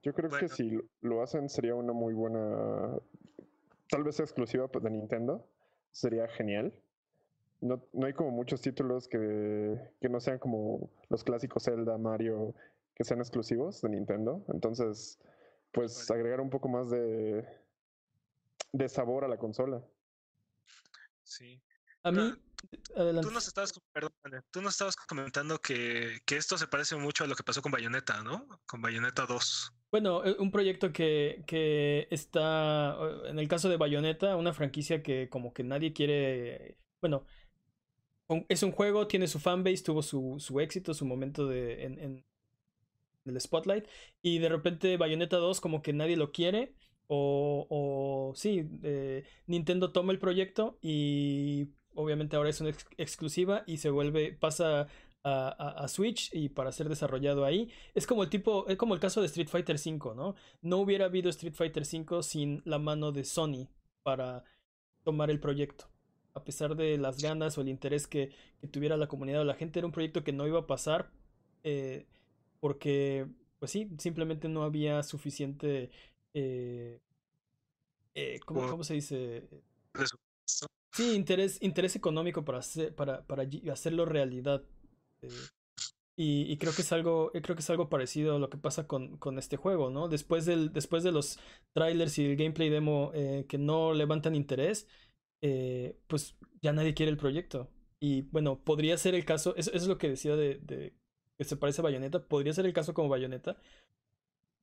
Yo 0.03 0.13
creo 0.15 0.31
que 0.31 0.49
si 0.49 0.79
lo- 1.01 1.23
hacen 1.23 1.49
sería 1.49 1.75
una 1.75 1.93
muy 1.93 2.15
buena, 2.15 2.99
tal 3.91 4.05
vez 4.05 4.21
exclusiva 4.21 4.69
de 4.81 4.91
Nintendo, 4.91 5.47
sería 5.91 6.29
genial. 6.29 6.73
No, 7.61 7.83
no 7.93 8.07
hay 8.07 8.13
como 8.13 8.31
muchos 8.31 8.61
títulos 8.61 9.09
que, 9.09 9.91
que 10.01 10.09
no 10.09 10.21
sean 10.21 10.39
como 10.39 10.91
los 11.09 11.25
clásicos 11.25 11.65
Zelda, 11.65 11.99
Mario, 11.99 12.55
que 12.95 13.03
sean 13.05 13.19
exclusivos 13.21 13.81
de 13.83 13.89
Nintendo. 13.89 14.45
Entonces, 14.49 15.19
pues 15.73 16.09
agregar 16.11 16.41
un 16.41 16.51
poco 16.51 16.69
más 16.69 16.89
de, 16.91 17.45
de 18.73 18.89
sabor 18.89 19.25
a 19.25 19.29
la 19.29 19.37
consola. 19.39 19.83
Sí. 21.25 21.61
A 22.05 22.13
mí, 22.13 22.21
adelante. 22.97 23.29
Tú 23.29 23.35
nos 23.35 23.47
estabas, 23.49 23.73
perdón, 23.93 24.13
tú 24.53 24.63
nos 24.63 24.75
estabas 24.75 24.95
comentando 24.97 25.59
que, 25.59 26.21
que 26.25 26.37
esto 26.37 26.57
se 26.57 26.69
parece 26.69 26.95
mucho 26.97 27.25
a 27.25 27.27
lo 27.27 27.35
que 27.35 27.43
pasó 27.43 27.61
con 27.61 27.73
Bayonetta, 27.73 28.23
¿no? 28.23 28.47
Con 28.67 28.81
Bayonetta 28.81 29.27
2. 29.27 29.73
Bueno, 29.91 30.25
eh, 30.25 30.37
un 30.39 30.51
proyecto 30.51 30.93
que, 30.93 31.43
que 31.47 32.09
está, 32.11 32.97
en 33.27 33.39
el 33.39 33.49
caso 33.49 33.69
de 33.69 33.79
Bayonetta, 33.79 34.37
una 34.37 34.53
franquicia 34.53 35.03
que 35.03 35.29
como 35.31 35.53
que 35.55 35.65
nadie 35.65 35.93
quiere, 35.95 36.77
bueno, 37.01 37.25
es 38.49 38.63
un 38.63 38.73
juego, 38.73 39.07
tiene 39.07 39.27
su 39.27 39.39
fanbase, 39.39 39.83
tuvo 39.85 40.03
su, 40.03 40.37
su 40.39 40.61
éxito, 40.61 40.93
su 40.95 41.07
momento 41.07 41.47
de, 41.47 41.85
en, 41.85 41.99
en, 41.99 42.25
el 43.25 43.41
spotlight. 43.41 43.87
Y 44.23 44.39
de 44.39 44.49
repente 44.49 44.97
Bayonetta 44.97 45.37
2 45.37 45.61
como 45.61 45.83
que 45.83 45.93
nadie 45.93 46.17
lo 46.17 46.33
quiere. 46.33 46.75
O, 47.07 47.67
o 47.71 48.35
sí, 48.35 48.69
eh, 48.83 49.25
Nintendo 49.47 49.93
toma 49.93 50.13
el 50.13 50.19
proyecto 50.19 50.79
y 50.83 51.71
obviamente 51.95 52.37
ahora 52.37 52.51
es 52.51 52.61
una 52.61 52.71
exclusiva 52.99 53.65
y 53.67 53.79
se 53.79 53.89
vuelve, 53.91 54.33
pasa 54.35 54.89
a, 55.25 55.49
a, 55.49 55.89
Switch 55.89 56.31
y 56.33 56.49
para 56.49 56.73
ser 56.73 56.89
desarrollado 56.89 57.45
ahí. 57.45 57.71
Es 57.95 58.07
como 58.07 58.23
el 58.23 58.31
tipo, 58.31 58.67
es 58.69 58.77
como 58.77 58.95
el 58.95 59.01
caso 59.01 59.21
de 59.21 59.27
Street 59.27 59.49
Fighter 59.49 59.77
V, 59.77 60.15
¿no? 60.15 60.35
No 60.63 60.79
hubiera 60.79 61.07
habido 61.07 61.29
Street 61.31 61.55
Fighter 61.55 61.83
V 61.83 62.23
sin 62.23 62.63
la 62.65 62.79
mano 62.79 63.13
de 63.13 63.25
Sony 63.25 63.69
para 64.03 64.45
tomar 65.05 65.31
el 65.31 65.41
proyecto. 65.41 65.87
A 66.35 66.45
pesar 66.45 66.77
de 66.77 66.99
las 66.99 67.21
ganas 67.21 67.59
o 67.59 67.63
el 67.63 67.69
interés 67.69 68.07
que, 68.07 68.31
que 68.61 68.69
tuviera 68.69 68.97
la 68.97 69.09
comunidad 69.09 69.41
o 69.41 69.45
la 69.45 69.55
gente, 69.55 69.81
era 69.81 69.87
un 69.87 69.93
proyecto 69.93 70.25
que 70.25 70.33
no 70.33 70.47
iba 70.47 70.61
a 70.61 70.67
pasar 70.67 71.11
eh, 71.65 72.07
porque, 72.61 73.27
pues 73.59 73.71
sí, 73.71 73.91
simplemente 73.99 74.49
no 74.49 74.63
había 74.63 75.03
suficiente... 75.03 75.91
Eh, 76.35 77.01
eh, 78.15 78.41
¿cómo, 78.45 78.69
¿cómo, 78.69 78.85
se 78.85 78.95
dice? 78.95 79.49
Sí, 80.93 81.15
interés, 81.15 81.59
interés 81.63 81.95
económico 81.95 82.45
para, 82.45 82.59
hacer, 82.59 82.95
para, 82.95 83.25
para 83.27 83.45
hacerlo 83.73 84.05
realidad. 84.05 84.63
Eh, 85.23 85.29
y, 86.21 86.57
creo 86.59 86.73
que 86.75 86.83
es 86.83 86.91
algo, 86.93 87.31
creo 87.31 87.55
que 87.55 87.63
es 87.63 87.71
algo 87.71 87.89
parecido 87.89 88.35
a 88.35 88.39
lo 88.41 88.51
que 88.51 88.59
pasa 88.59 88.89
con, 88.89 89.19
con 89.19 89.39
este 89.39 89.57
juego, 89.57 89.89
¿no? 89.89 90.09
Después, 90.09 90.47
del, 90.47 90.73
después 90.73 91.05
de 91.05 91.13
los 91.13 91.39
trailers 91.73 92.19
y 92.19 92.25
el 92.25 92.37
gameplay 92.37 92.69
demo 92.71 93.13
eh, 93.15 93.47
que 93.49 93.57
no 93.57 93.95
levantan 93.95 94.35
interés, 94.35 94.89
eh, 95.43 95.97
pues 96.09 96.37
ya 96.61 96.73
nadie 96.73 96.95
quiere 96.95 97.13
el 97.13 97.19
proyecto. 97.19 97.71
Y 98.01 98.23
bueno, 98.23 98.59
podría 98.65 98.97
ser 98.99 99.15
el 99.15 99.25
caso, 99.25 99.55
eso, 99.57 99.71
es 99.73 99.87
lo 99.87 99.97
que 99.99 100.09
decía 100.09 100.35
de, 100.35 100.59
de, 100.59 100.93
que 101.37 101.45
se 101.45 101.57
parece 101.57 101.83
a 101.83 101.85
Bayonetta, 101.85 102.25
podría 102.27 102.53
ser 102.53 102.67
el 102.67 102.73
caso 102.73 102.95
como 102.95 103.09
Bayonetta, 103.09 103.57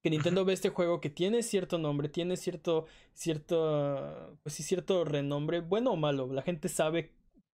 que 0.03 0.09
Nintendo 0.09 0.43
ve 0.43 0.53
este 0.53 0.69
juego 0.69 0.99
que 0.99 1.09
tiene 1.09 1.41
cierto 1.41 1.77
nombre, 1.77 2.09
tiene 2.09 2.35
cierto, 2.35 2.85
cierto, 3.13 4.37
pues 4.43 4.55
sí, 4.55 4.61
cierto 4.61 5.05
renombre, 5.05 5.61
bueno 5.61 5.91
o 5.91 5.95
malo, 5.95 6.27
la 6.33 6.41
gente 6.41 6.67
sabe 6.67 7.13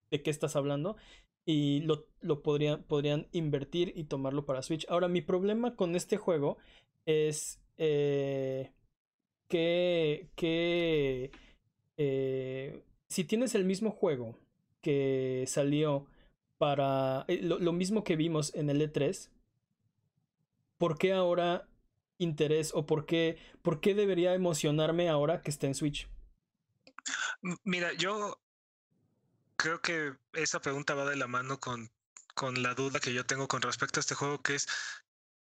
de 0.09 0.21
qué 0.23 0.31
estás 0.31 0.55
hablando 0.55 0.97
y 1.45 1.81
lo, 1.81 2.05
lo 2.21 2.43
podrían, 2.43 2.83
podrían 2.83 3.27
invertir 3.31 3.93
y 3.95 4.05
tomarlo 4.05 4.45
para 4.45 4.61
Switch. 4.61 4.85
Ahora, 4.89 5.07
mi 5.07 5.21
problema 5.21 5.75
con 5.75 5.95
este 5.95 6.17
juego 6.17 6.57
es 7.05 7.59
eh, 7.77 8.71
que, 9.47 10.29
que 10.35 11.31
eh, 11.97 12.83
si 13.09 13.23
tienes 13.23 13.55
el 13.55 13.65
mismo 13.65 13.91
juego 13.91 14.37
que 14.81 15.45
salió 15.47 16.07
para 16.57 17.25
eh, 17.27 17.39
lo, 17.41 17.59
lo, 17.59 17.73
mismo 17.73 18.03
que 18.03 18.15
vimos 18.15 18.53
en 18.55 18.69
el 18.69 18.81
E3, 18.81 19.29
¿por 20.77 20.97
qué 20.97 21.13
ahora 21.13 21.67
interés 22.19 22.71
o 22.73 22.85
por 22.85 23.05
qué, 23.05 23.37
por 23.61 23.81
qué 23.81 23.95
debería 23.95 24.35
emocionarme 24.35 25.09
ahora 25.09 25.41
que 25.41 25.49
esté 25.49 25.67
en 25.67 25.75
Switch? 25.75 26.07
Mira, 27.63 27.93
yo 27.93 28.37
creo 29.61 29.79
que 29.79 30.15
esa 30.33 30.59
pregunta 30.59 30.95
va 30.95 31.05
de 31.05 31.15
la 31.15 31.27
mano 31.27 31.59
con, 31.59 31.91
con 32.33 32.63
la 32.63 32.73
duda 32.73 32.99
que 32.99 33.13
yo 33.13 33.25
tengo 33.27 33.47
con 33.47 33.61
respecto 33.61 33.99
a 33.99 34.01
este 34.01 34.15
juego, 34.15 34.41
que 34.41 34.55
es, 34.55 34.67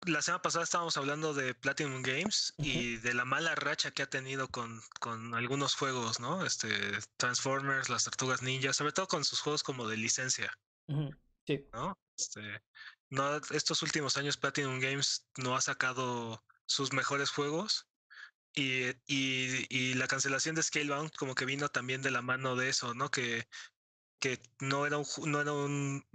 la 0.03 0.21
semana 0.21 0.43
pasada 0.43 0.65
estábamos 0.65 0.99
hablando 0.99 1.33
de 1.33 1.55
Platinum 1.55 2.03
Games 2.03 2.53
y 2.59 2.97
de 2.97 3.15
la 3.15 3.25
mala 3.25 3.55
racha 3.55 3.91
que 3.91 4.03
ha 4.03 4.11
tenido 4.11 4.49
con, 4.49 4.83
con 5.01 5.35
algunos 5.35 5.75
juegos, 5.75 6.21
¿no? 6.21 6.45
Este, 6.45 6.69
Transformers, 7.17 7.89
las 7.89 8.05
Tortugas 8.05 8.43
Ninja, 8.43 8.75
sobre 8.75 8.93
todo 8.93 9.09
con 9.09 9.25
sus 9.25 9.41
juegos 9.41 9.63
como 9.63 9.89
de 9.89 9.97
licencia. 9.97 10.53
Sí. 11.47 11.67
¿No? 11.73 11.99
Este, 12.19 12.63
no, 13.09 13.37
estos 13.51 13.83
últimos 13.83 14.19
años 14.19 14.37
Platinum 14.37 14.79
Games 14.79 15.27
no 15.39 15.57
ha 15.57 15.61
sacado 15.63 16.45
sus 16.67 16.93
mejores 16.93 17.31
juegos. 17.31 17.89
Y, 18.55 18.91
y, 19.07 19.67
y, 19.71 19.95
la 19.95 20.07
cancelación 20.07 20.55
de 20.55 20.63
Scalebound 20.63 21.11
como 21.17 21.35
que 21.35 21.47
vino 21.47 21.71
también 21.71 22.03
de 22.03 22.11
la 22.11 22.21
mano 22.21 22.55
de 22.55 22.69
eso, 22.69 22.93
¿no? 22.93 23.11
Que 23.11 23.49
que 24.23 24.41
no 24.61 24.87
era 24.87 24.99
un, 24.99 25.07
no 25.27 25.41
era 25.41 25.53
un, 25.53 26.07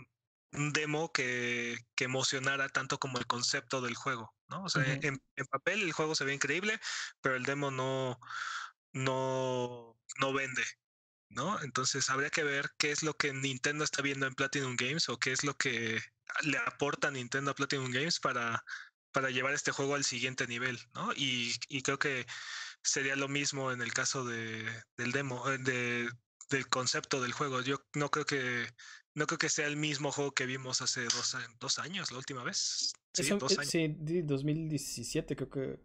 demo 0.51 1.11
que, 1.11 1.77
que, 1.93 2.05
emocionara 2.05 2.69
tanto 2.69 2.99
como 2.99 3.17
el 3.19 3.27
concepto 3.27 3.81
del 3.81 3.95
juego, 3.95 4.33
¿no? 4.47 4.63
O 4.63 4.69
sea, 4.69 4.81
en, 4.85 5.21
en, 5.35 5.45
papel 5.47 5.81
el 5.81 5.91
juego 5.91 6.15
se 6.15 6.23
ve 6.23 6.33
increíble, 6.33 6.79
pero 7.21 7.35
el 7.35 7.43
demo 7.43 7.69
no, 7.69 8.17
no, 8.93 9.99
no 10.21 10.33
vende, 10.33 10.63
¿no? 11.27 11.61
Entonces 11.61 12.09
habría 12.09 12.29
que 12.29 12.45
ver 12.45 12.71
qué 12.77 12.91
es 12.91 13.03
lo 13.03 13.13
que 13.17 13.33
Nintendo 13.33 13.83
está 13.83 14.01
viendo 14.01 14.25
en 14.25 14.35
Platinum 14.35 14.77
Games 14.77 15.09
o 15.09 15.19
qué 15.19 15.33
es 15.33 15.43
lo 15.43 15.57
que 15.57 16.01
le 16.43 16.57
aporta 16.59 17.11
Nintendo 17.11 17.51
a 17.51 17.55
Platinum 17.55 17.91
Games 17.91 18.21
para, 18.21 18.63
para 19.11 19.31
llevar 19.31 19.53
este 19.53 19.73
juego 19.73 19.95
al 19.95 20.05
siguiente 20.05 20.47
nivel, 20.47 20.79
¿no? 20.93 21.11
Y, 21.13 21.53
y 21.67 21.81
creo 21.81 21.99
que 21.99 22.25
sería 22.83 23.17
lo 23.17 23.27
mismo 23.27 23.73
en 23.73 23.81
el 23.81 23.93
caso 23.93 24.23
de, 24.23 24.65
del 24.95 25.11
demo, 25.11 25.51
eh, 25.51 25.57
de, 25.57 26.09
del 26.49 26.67
concepto 26.67 27.21
del 27.21 27.31
juego. 27.31 27.61
Yo 27.61 27.81
no 27.93 28.09
creo 28.09 28.25
que 28.25 28.65
no 29.15 29.25
creo 29.25 29.39
que 29.39 29.49
sea 29.49 29.65
el 29.65 29.77
mismo 29.77 30.11
juego 30.11 30.31
que 30.31 30.45
vimos 30.45 30.81
hace 30.81 31.03
dos, 31.05 31.35
dos 31.59 31.79
años, 31.79 32.11
la 32.11 32.19
última 32.19 32.43
vez. 32.43 32.93
Sí, 33.13 33.27
dos 33.37 33.53
eh, 33.53 33.55
años. 33.59 33.71
sí 33.71 34.21
2017 34.21 35.35
creo 35.35 35.49
que 35.49 35.79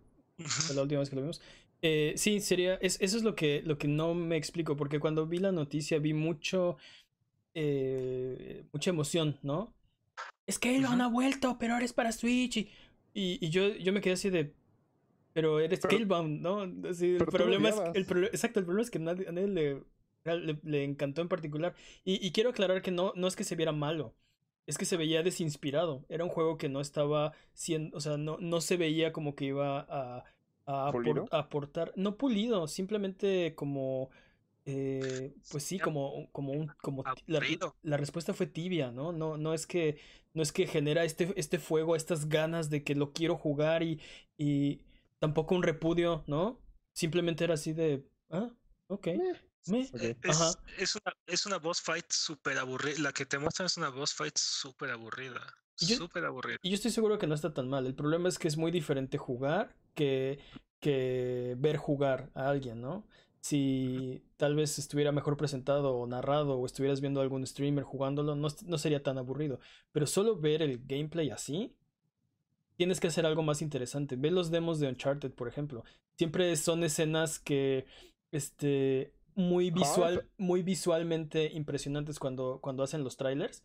fue 0.45 0.77
la 0.77 0.83
última 0.83 1.01
vez 1.01 1.09
que 1.09 1.17
lo 1.17 1.23
vimos. 1.23 1.41
Eh, 1.81 2.13
sí, 2.17 2.41
sería, 2.41 2.75
es, 2.75 2.99
eso 3.01 3.17
es 3.17 3.23
lo 3.23 3.35
que, 3.35 3.63
lo 3.65 3.79
que 3.79 3.89
no 3.89 4.15
me 4.15 4.37
explico, 4.37 4.77
porque 4.77 5.01
cuando 5.01 5.27
vi 5.27 5.39
la 5.39 5.51
noticia 5.51 5.99
vi 5.99 6.13
mucho, 6.13 6.77
eh, 7.55 8.65
mucha 8.73 8.91
emoción, 8.91 9.39
¿no? 9.43 9.75
Es 10.47 10.59
que 10.59 10.79
lo 10.79 10.89
han 10.89 11.13
vuelto, 11.13 11.57
pero 11.59 11.75
ahora 11.75 11.85
es 11.85 11.93
para 11.93 12.13
Switch. 12.13 12.59
Y, 12.59 12.69
y, 13.15 13.51
yo, 13.51 13.69
yo 13.77 13.93
me 13.93 14.01
quedé 14.01 14.15
así 14.15 14.31
de, 14.31 14.55
pero 15.33 15.59
eres 15.59 15.81
Scalebound, 15.81 16.41
¿no? 16.41 16.63
el 16.63 17.25
problema 17.27 17.71
es, 17.71 17.77
el 17.95 18.25
exacto, 18.25 18.61
el 18.61 18.67
problema 18.67 18.83
es 18.83 18.91
que 18.91 18.99
nadie, 18.99 19.29
a 19.29 19.33
nadie 19.33 19.49
le 19.49 19.83
le, 20.25 20.85
encantó 20.85 21.23
en 21.23 21.29
particular. 21.29 21.75
Y, 22.05 22.31
quiero 22.33 22.51
aclarar 22.51 22.83
que 22.83 22.91
no, 22.91 23.13
no 23.17 23.27
es 23.27 23.37
que 23.37 23.45
se 23.45 23.57
viera 23.57 23.73
malo. 23.73 24.15
Es 24.67 24.79
que 24.79 24.85
se 24.85 24.97
veía 24.97 25.23
desinspirado. 25.23 26.05
Era 26.09 26.25
un 26.25 26.31
juego 26.31 26.57
que 26.57 26.69
no 26.69 26.81
estaba 26.81 27.33
siendo. 27.53 27.97
O 27.97 28.01
sea, 28.01 28.17
no, 28.17 28.39
no 28.39 28.61
se 28.61 28.77
veía 28.77 29.13
como 29.13 29.35
que 29.35 29.47
iba 29.47 29.81
a, 29.81 30.25
a, 30.67 30.93
aportar. 31.33 31.93
No 31.97 32.17
pulido, 32.17 32.69
simplemente 32.69 33.55
como. 33.55 34.11
Eh, 34.65 35.35
pues 35.51 35.65
sí, 35.65 35.81
como, 35.81 36.31
como 36.31 36.53
un. 36.53 36.69
Como 36.81 37.03
la, 37.27 37.41
la, 37.83 37.97
respuesta 37.97 38.35
fue 38.35 38.47
tibia, 38.47 38.93
¿no? 38.93 39.13
No, 39.13 39.37
no 39.37 39.55
es 39.55 39.67
que. 39.67 39.99
No 40.35 40.43
es 40.43 40.53
que 40.53 40.67
genera 40.67 41.05
este, 41.05 41.33
este 41.37 41.59
fuego, 41.59 41.95
estas 41.95 42.29
ganas 42.29 42.71
de 42.71 42.85
que 42.85 42.95
lo 42.95 43.13
quiero 43.13 43.37
jugar 43.37 43.83
y. 43.83 44.01
y 44.39 44.83
tampoco 45.19 45.55
un 45.57 45.65
repudio, 45.65 46.23
¿no? 46.29 46.61
Simplemente 46.93 47.45
era 47.45 47.55
así 47.55 47.73
de. 47.73 48.07
Ah, 48.31 48.51
ok. 48.87 49.07
Eh, 49.09 49.19
eh, 49.71 50.17
es, 50.79 50.97
una, 50.97 51.17
es 51.27 51.47
una 51.47 51.59
boss 51.59 51.81
fight 51.81 52.07
súper 52.11 52.59
aburrida. 52.59 53.01
La 53.01 53.13
que 53.13 53.27
te 53.27 53.39
muestran 53.39 53.67
es 53.67 53.77
una 53.77 53.91
boss 53.91 54.15
fight 54.15 54.37
súper 54.37 54.91
aburrida. 54.91 55.41
Súper 55.77 56.25
aburrida. 56.25 56.59
Y 56.63 56.71
yo 56.71 56.75
estoy 56.75 56.91
seguro 56.91 57.19
que 57.19 57.27
no 57.27 57.35
está 57.35 57.53
tan 57.53 57.69
mal. 57.69 57.87
El 57.87 57.95
problema 57.95 58.29
es 58.29 58.39
que 58.39 58.49
es 58.49 58.57
muy 58.57 58.71
diferente 58.71 59.19
jugar 59.19 59.75
que, 59.95 60.39
que 60.81 61.55
ver 61.59 61.77
jugar 61.77 62.31
a 62.35 62.49
alguien, 62.49 62.81
¿no? 62.81 63.07
Si 63.41 64.23
tal 64.37 64.55
vez 64.55 64.79
estuviera 64.79 65.11
mejor 65.11 65.37
presentado 65.37 65.97
o 65.97 66.07
narrado 66.07 66.59
o 66.59 66.67
estuvieras 66.67 67.01
viendo 67.01 67.21
algún 67.21 67.45
streamer 67.45 67.83
jugándolo, 67.83 68.37
no, 68.37 68.49
no 68.67 68.79
sería 68.79 69.03
tan 69.03 69.19
aburrido. 69.19 69.59
Pero 69.91 70.07
solo 70.07 70.39
ver 70.39 70.63
el 70.63 70.85
gameplay 70.87 71.31
así, 71.31 71.75
tienes 72.77 73.01
que 73.01 73.09
hacer 73.09 73.27
algo 73.27 73.43
más 73.43 73.61
interesante. 73.61 74.17
Ve 74.17 74.31
los 74.31 74.51
demos 74.51 74.79
de 74.79 74.89
Uncharted, 74.89 75.33
por 75.33 75.49
ejemplo. 75.49 75.85
Siempre 76.17 76.55
son 76.57 76.85
escenas 76.85 77.41
que 77.41 77.87
este 78.31 79.13
muy 79.35 79.71
visual, 79.71 80.29
muy 80.37 80.63
visualmente 80.63 81.51
impresionantes 81.53 82.19
cuando, 82.19 82.61
cuando 82.61 82.83
hacen 82.83 83.05
los 83.05 83.17
trailers. 83.17 83.63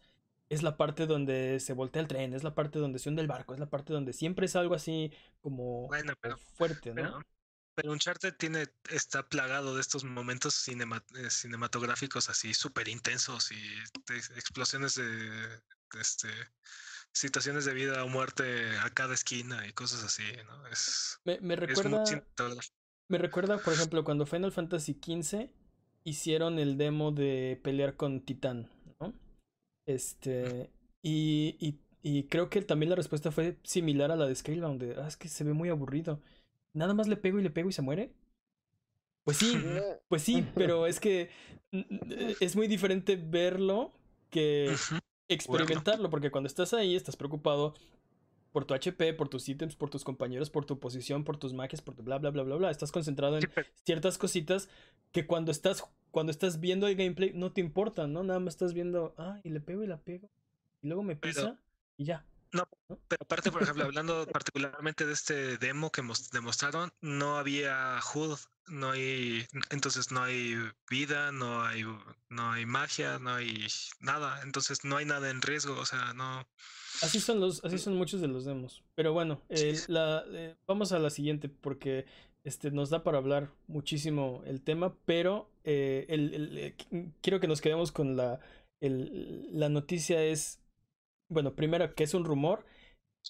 Es 0.49 0.63
la 0.63 0.77
parte 0.77 1.07
donde 1.07 1.59
se 1.59 1.73
voltea 1.73 2.01
el 2.01 2.07
tren, 2.07 2.33
es 2.33 2.43
la 2.43 2.55
parte 2.55 2.79
donde 2.79 2.99
se 2.99 3.09
hunde 3.09 3.21
el 3.21 3.27
barco, 3.27 3.53
es 3.53 3.59
la 3.59 3.69
parte 3.69 3.91
donde 3.91 4.13
siempre 4.13 4.45
es 4.45 4.55
algo 4.55 4.75
así 4.75 5.11
como 5.41 5.89
fuerte, 6.55 6.93
¿no? 6.93 7.19
Pero, 7.75 7.91
Uncharted 7.91 8.33
tiene, 8.37 8.65
está 8.89 9.27
plagado 9.27 9.75
de 9.75 9.81
estos 9.81 10.03
momentos 10.03 10.67
eh, 10.67 11.29
cinematográficos 11.29 12.29
así 12.29 12.53
súper 12.53 12.87
intensos 12.87 13.51
y 13.51 13.59
explosiones 14.35 14.95
de, 14.95 15.59
este 15.99 16.29
situaciones 17.11 17.65
de 17.65 17.73
vida 17.73 18.03
o 18.03 18.07
muerte 18.07 18.77
a 18.77 18.89
cada 18.91 19.13
esquina 19.13 19.67
y 19.67 19.73
cosas 19.73 20.03
así, 20.03 20.23
¿no? 20.45 20.67
Es, 20.67 21.19
me, 21.23 21.39
me 21.41 21.55
recuerda 21.55 22.03
me 23.09 23.17
recuerda, 23.17 23.57
por 23.57 23.73
ejemplo, 23.73 24.03
cuando 24.03 24.25
Final 24.25 24.51
Fantasy 24.51 24.93
XV 24.93 25.49
hicieron 26.07 26.57
el 26.57 26.77
demo 26.77 27.11
de 27.11 27.59
pelear 27.61 27.97
con 27.97 28.21
Titán, 28.21 28.69
¿no? 28.99 29.13
Este. 29.85 30.69
Y, 31.03 31.57
y, 31.59 31.79
y, 32.01 32.23
creo 32.23 32.49
que 32.49 32.61
también 32.61 32.89
la 32.89 32.95
respuesta 32.95 33.29
fue 33.31 33.57
similar 33.63 34.11
a 34.11 34.15
la 34.15 34.25
de 34.25 34.35
Scalebound. 34.35 34.81
De, 34.81 34.95
ah, 35.01 35.07
es 35.07 35.17
que 35.17 35.27
se 35.27 35.43
ve 35.43 35.51
muy 35.51 35.67
aburrido. 35.67 36.21
Nada 36.73 36.93
más 36.93 37.07
le 37.07 37.17
pego 37.17 37.39
y 37.39 37.43
le 37.43 37.49
pego 37.49 37.69
y 37.69 37.73
se 37.73 37.81
muere. 37.81 38.13
Pues 39.25 39.37
sí, 39.37 39.53
pues 40.07 40.21
sí, 40.23 40.45
pero 40.55 40.87
es 40.87 41.01
que 41.01 41.29
es 42.39 42.55
muy 42.55 42.67
diferente 42.67 43.17
verlo 43.17 43.91
que 44.29 44.73
experimentarlo, 45.27 46.09
porque 46.09 46.31
cuando 46.31 46.47
estás 46.47 46.73
ahí 46.73 46.95
estás 46.95 47.17
preocupado 47.17 47.73
por 48.57 48.65
tu 48.65 48.73
HP, 48.73 49.13
por 49.13 49.29
tus 49.29 49.47
ítems, 49.47 49.75
por 49.75 49.89
tus 49.89 50.03
compañeros, 50.03 50.49
por 50.49 50.65
tu 50.65 50.79
posición, 50.79 51.23
por 51.23 51.37
tus 51.37 51.53
magias, 51.53 51.81
por 51.81 51.93
tu 51.93 52.03
bla 52.03 52.17
bla 52.17 52.31
bla 52.31 52.43
bla 52.43 52.55
bla. 52.55 52.71
Estás 52.71 52.91
concentrado 52.91 53.37
en 53.37 53.43
ciertas 53.83 54.17
cositas 54.17 54.69
que 55.11 55.27
cuando 55.27 55.51
estás 55.51 55.83
cuando 56.11 56.31
estás 56.31 56.59
viendo 56.59 56.87
el 56.87 56.95
gameplay 56.95 57.33
no 57.33 57.51
te 57.51 57.61
importa, 57.61 58.07
¿no? 58.07 58.23
Nada 58.23 58.39
más 58.39 58.55
estás 58.55 58.73
viendo, 58.73 59.13
ah, 59.17 59.39
y 59.43 59.49
le 59.49 59.59
pego 59.59 59.83
y 59.83 59.87
la 59.87 59.97
pego. 59.97 60.29
Y 60.81 60.87
luego 60.87 61.03
me 61.03 61.15
pisa 61.15 61.59
y 61.97 62.05
ya. 62.05 62.25
No, 62.53 62.67
pero 63.07 63.23
aparte, 63.23 63.51
por 63.51 63.63
ejemplo, 63.63 63.83
hablando 63.83 64.25
particularmente 64.27 65.05
de 65.05 65.13
este 65.13 65.57
demo 65.57 65.91
que 65.91 66.01
demostraron, 66.31 66.93
no 67.01 67.37
había 67.37 67.99
HUD, 68.13 68.37
no 68.67 68.91
hay, 68.91 69.45
entonces 69.69 70.11
no 70.11 70.23
hay 70.23 70.55
vida, 70.89 71.31
no 71.31 71.63
hay, 71.63 71.83
no 72.29 72.51
hay 72.51 72.65
magia, 72.65 73.19
no 73.19 73.35
hay 73.35 73.67
nada, 73.99 74.41
entonces 74.43 74.85
no 74.85 74.97
hay 74.97 75.05
nada 75.05 75.29
en 75.29 75.41
riesgo, 75.41 75.77
o 75.77 75.85
sea, 75.85 76.13
no. 76.13 76.47
Así 77.01 77.19
son 77.19 77.39
los, 77.39 77.63
así 77.63 77.77
son 77.77 77.95
muchos 77.95 78.21
de 78.21 78.27
los 78.27 78.45
demos. 78.45 78.83
Pero 78.95 79.13
bueno, 79.13 79.41
la, 79.87 80.23
eh, 80.29 80.55
vamos 80.65 80.91
a 80.93 80.99
la 80.99 81.09
siguiente 81.09 81.49
porque 81.49 82.05
este, 82.47 82.71
nos 82.71 82.89
da 82.89 83.03
para 83.03 83.17
hablar 83.17 83.51
muchísimo 83.67 84.41
el 84.45 84.61
tema, 84.61 84.95
pero 85.05 85.49
eh, 85.63 86.05
el, 86.09 86.57
eh, 86.57 86.75
quiero 87.21 87.39
que 87.39 87.47
nos 87.47 87.61
quedemos 87.61 87.91
con 87.91 88.15
la, 88.15 88.39
la 88.79 89.69
noticia 89.69 90.23
es 90.23 90.59
bueno, 91.29 91.55
primero, 91.55 91.93
que 91.93 92.03
es 92.03 92.13
un 92.13 92.25
rumor. 92.25 92.65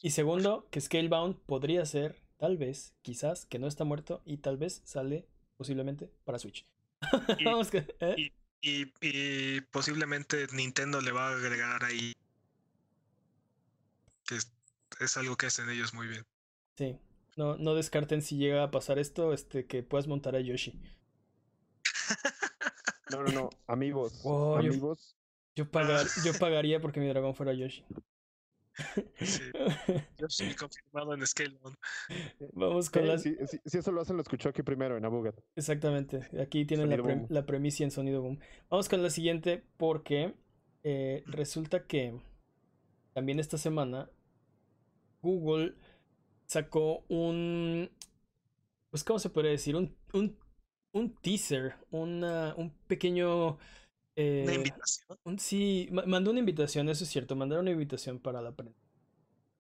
Y 0.02 0.12
segundo, 0.12 0.68
que 0.70 0.82
Scalebound 0.82 1.36
podría 1.46 1.86
ser, 1.86 2.22
tal 2.38 2.58
vez, 2.58 2.94
quizás, 3.02 3.46
que 3.46 3.60
no 3.60 3.68
está 3.68 3.84
muerto 3.84 4.22
y 4.26 4.38
tal 4.38 4.58
vez 4.58 4.82
sale 4.86 5.28
posiblemente 5.58 6.12
para 6.24 6.38
Switch. 6.38 6.66
¿eh? 8.00 8.32
Y, 8.62 8.92
y, 9.02 9.62
posiblemente 9.62 10.48
Nintendo 10.54 11.02
le 11.02 11.12
va 11.12 11.30
a 11.30 11.36
agregar 11.36 11.84
ahí. 11.84 12.14
Que 14.26 14.36
es, 14.36 15.18
algo 15.18 15.36
que 15.36 15.48
hacen 15.48 15.70
ellos 15.70 15.94
muy 15.94 16.08
bien. 16.08 16.26
Sí. 16.76 16.98
No, 17.38 17.56
no 17.56 17.76
descarten 17.76 18.22
si 18.22 18.36
llega 18.36 18.64
a 18.64 18.72
pasar 18.72 18.98
esto, 18.98 19.32
este, 19.32 19.68
que 19.68 19.84
puedas 19.84 20.08
montar 20.08 20.36
a 20.36 20.42
Yoshi. 20.42 20.82
No, 23.10 23.24
no, 23.24 23.32
no. 23.32 23.50
Amigos. 23.68 24.20
Oh, 24.26 24.58
amigos. 24.58 25.16
Yo, 25.56 25.72
pagar, 25.72 26.06
yo 26.26 26.34
pagaría 26.38 26.82
porque 26.82 27.00
mi 27.00 27.08
dragón 27.08 27.36
fuera 27.36 27.54
Yoshi. 27.54 27.86
Sí, 29.16 29.44
Yoshi 30.18 30.54
confirmado 30.56 31.14
en 31.14 31.26
Scale 31.26 31.58
Vamos 32.52 32.90
con 32.90 33.08
la. 33.08 33.18
Si, 33.18 33.38
eso 33.64 33.92
lo 33.94 34.02
hacen, 34.02 34.18
lo 34.18 34.22
escuchó 34.24 34.50
aquí 34.50 34.62
primero 34.62 34.98
en 34.98 35.06
Abugat. 35.06 35.40
Exactamente. 35.56 36.28
Aquí 36.38 36.66
tienen 36.66 36.90
la, 36.90 37.26
la, 37.30 37.46
premisa 37.46 37.86
en 37.86 37.92
Sonido 37.92 38.22
Boom. 38.22 38.40
Vamos 38.70 38.90
con 38.90 39.02
la 39.02 39.10
siguiente 39.10 39.64
porque 39.78 40.34
eh, 40.84 41.24
resulta 41.28 41.88
que 41.88 42.20
también 43.14 43.40
esta 43.40 43.58
semana 43.58 44.10
Google 45.22 45.76
sacó 46.48 47.06
un. 47.10 47.90
Pues, 48.90 49.04
¿cómo 49.04 49.20
se 49.20 49.30
podría 49.30 49.52
decir? 49.52 49.76
Un, 49.76 49.96
un, 50.14 50.38
un 50.94 51.16
teaser, 51.22 51.76
una, 51.92 52.56
un 52.58 52.72
pequeño 52.88 53.58
¿Una 54.42 54.52
eh, 54.52 54.56
invitación? 54.56 55.40
sí, 55.40 55.90
mandó 55.92 56.32
una 56.32 56.40
invitación, 56.40 56.90
eso 56.90 57.04
es 57.04 57.10
cierto, 57.10 57.36
mandaron 57.36 57.66
una 57.66 57.72
invitación 57.72 58.20
para 58.20 58.42
la 58.42 58.56
prensa. 58.56 58.80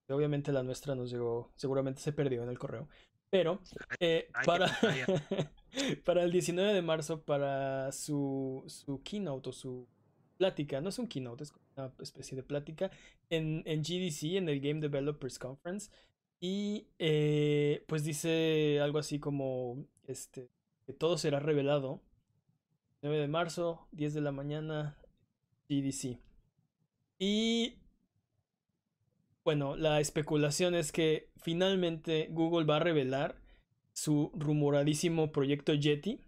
Obviamente 0.09 0.51
la 0.51 0.63
nuestra 0.63 0.95
nos 0.95 1.11
llegó, 1.11 1.51
seguramente 1.55 2.01
se 2.01 2.13
perdió 2.13 2.41
en 2.43 2.49
el 2.49 2.57
correo. 2.57 2.87
Pero 3.29 3.61
eh, 3.99 4.29
para, 4.45 4.67
para 6.05 6.23
el 6.23 6.31
19 6.31 6.73
de 6.73 6.81
marzo, 6.81 7.21
para 7.21 7.91
su, 7.91 8.63
su 8.67 9.03
keynote 9.03 9.49
o 9.49 9.53
su 9.53 9.87
plática, 10.37 10.81
no 10.81 10.89
es 10.89 10.97
un 10.97 11.07
keynote, 11.07 11.43
es 11.43 11.53
una 11.75 11.91
especie 11.99 12.35
de 12.35 12.43
plática 12.43 12.89
en, 13.29 13.63
en 13.65 13.81
GDC, 13.81 14.37
en 14.37 14.49
el 14.49 14.61
Game 14.61 14.79
Developers 14.79 15.37
Conference. 15.37 15.91
Y 16.39 16.87
eh, 16.99 17.83
pues 17.87 18.03
dice 18.03 18.79
algo 18.81 18.99
así 18.99 19.19
como 19.19 19.85
este, 20.07 20.49
que 20.85 20.93
todo 20.93 21.17
será 21.17 21.39
revelado 21.39 22.01
9 23.01 23.17
de 23.17 23.27
marzo, 23.27 23.87
10 23.91 24.13
de 24.13 24.21
la 24.21 24.31
mañana, 24.31 24.97
GDC. 25.69 26.19
Y 27.19 27.75
bueno, 29.43 29.75
la 29.75 29.99
especulación 29.99 30.75
es 30.75 30.91
que 30.91 31.29
finalmente 31.37 32.27
Google 32.31 32.65
va 32.65 32.77
a 32.77 32.79
revelar 32.79 33.41
su 33.93 34.31
rumoradísimo 34.35 35.31
proyecto 35.31 35.73
Yeti. 35.73 36.21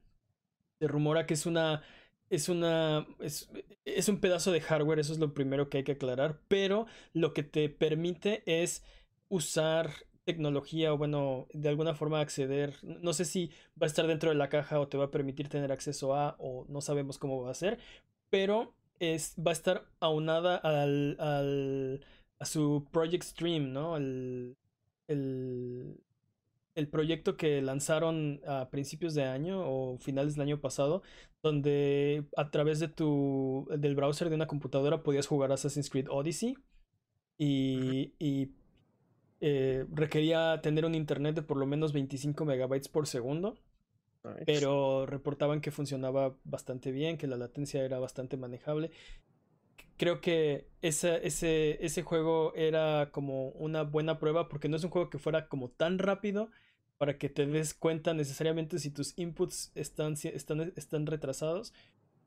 Se 0.80 0.88
rumora 0.88 1.26
que 1.26 1.34
es 1.34 1.46
una. 1.46 1.84
Es 2.30 2.50
una. 2.50 3.08
Es, 3.20 3.50
es, 3.86 4.08
un 4.10 4.20
pedazo 4.20 4.52
de 4.52 4.62
hardware, 4.62 5.00
eso 5.00 5.14
es 5.14 5.20
lo 5.20 5.34
primero 5.34 5.70
que 5.70 5.80
hay 5.80 5.84
que 5.84 5.94
aclarar. 5.94 6.40
Pero 6.48 6.86
lo 7.14 7.34
que 7.34 7.44
te 7.44 7.70
permite 7.70 8.44
es 8.46 8.84
usar 9.30 9.92
tecnología 10.26 10.94
o 10.94 10.98
bueno, 10.98 11.48
de 11.54 11.70
alguna 11.70 11.96
forma 11.96 12.20
acceder. 12.20 12.76
No 12.84 13.14
sé 13.14 13.26
si 13.26 13.52
va 13.82 13.86
a 13.86 13.88
estar 13.88 14.06
dentro 14.08 14.30
de 14.30 14.36
la 14.36 14.50
caja 14.50 14.80
o 14.80 14.88
te 14.88 14.98
va 14.98 15.06
a 15.06 15.12
permitir 15.12 15.50
tener 15.50 15.72
acceso 15.72 16.14
a 16.16 16.36
o 16.40 16.66
no 16.70 16.82
sabemos 16.82 17.18
cómo 17.18 17.42
va 17.42 17.52
a 17.52 17.56
ser, 17.56 17.80
pero 18.30 18.76
es, 19.00 19.36
va 19.38 19.52
a 19.52 19.54
estar 19.54 19.86
aunada 20.00 20.58
al, 20.58 21.18
al, 21.20 22.06
a 22.40 22.46
su 22.46 22.88
Project 22.92 23.24
Stream, 23.24 23.74
¿no? 23.74 23.98
El, 23.98 24.56
el, 25.08 25.98
el 26.76 26.88
proyecto 26.90 27.36
que 27.38 27.62
lanzaron 27.62 28.42
a 28.48 28.70
principios 28.70 29.14
de 29.16 29.24
año 29.24 29.62
o 29.66 29.98
finales 29.98 30.36
del 30.36 30.44
año 30.44 30.62
pasado, 30.62 31.02
donde 31.42 32.26
a 32.38 32.52
través 32.52 32.80
de 32.80 32.88
tu 32.88 33.68
del 33.78 33.96
browser 33.96 34.30
de 34.30 34.36
una 34.36 34.48
computadora 34.48 35.02
podías 35.04 35.28
jugar 35.28 35.52
Assassin's 35.52 35.90
Creed 35.90 36.08
Odyssey 36.10 36.58
y, 37.38 38.14
y 38.20 38.52
eh, 39.42 39.86
requería 39.92 40.60
tener 40.62 40.86
un 40.86 40.96
internet 40.96 41.36
de 41.36 41.42
por 41.42 41.58
lo 41.58 41.66
menos 41.66 41.94
25 41.94 42.46
megabytes 42.46 42.90
por 42.90 43.08
segundo. 43.08 43.58
Pero 44.46 45.06
reportaban 45.06 45.62
que 45.62 45.72
funcionaba 45.72 46.36
bastante 46.44 46.92
bien, 46.92 47.18
que 47.18 47.26
la 47.26 47.38
latencia 47.38 47.84
era 47.84 48.00
bastante 48.00 48.36
manejable. 48.36 48.92
Creo 49.98 50.20
que 50.20 50.68
ese, 50.82 51.26
ese, 51.26 51.84
ese 51.84 52.04
juego 52.04 52.54
era 52.56 53.12
como 53.12 53.50
una 53.50 53.84
buena 53.84 54.20
prueba 54.20 54.50
porque 54.50 54.68
no 54.68 54.76
es 54.76 54.84
un 54.84 54.90
juego 54.90 55.10
que 55.10 55.20
fuera 55.20 55.48
como 55.48 55.70
tan 55.70 56.00
rápido 56.00 56.50
para 56.98 57.18
que 57.18 57.30
te 57.30 57.46
des 57.46 57.74
cuenta 57.74 58.14
necesariamente 58.14 58.78
si 58.78 58.92
tus 58.92 59.18
inputs 59.18 59.72
están, 59.74 60.16
están, 60.22 60.74
están 60.76 61.06
retrasados, 61.06 61.74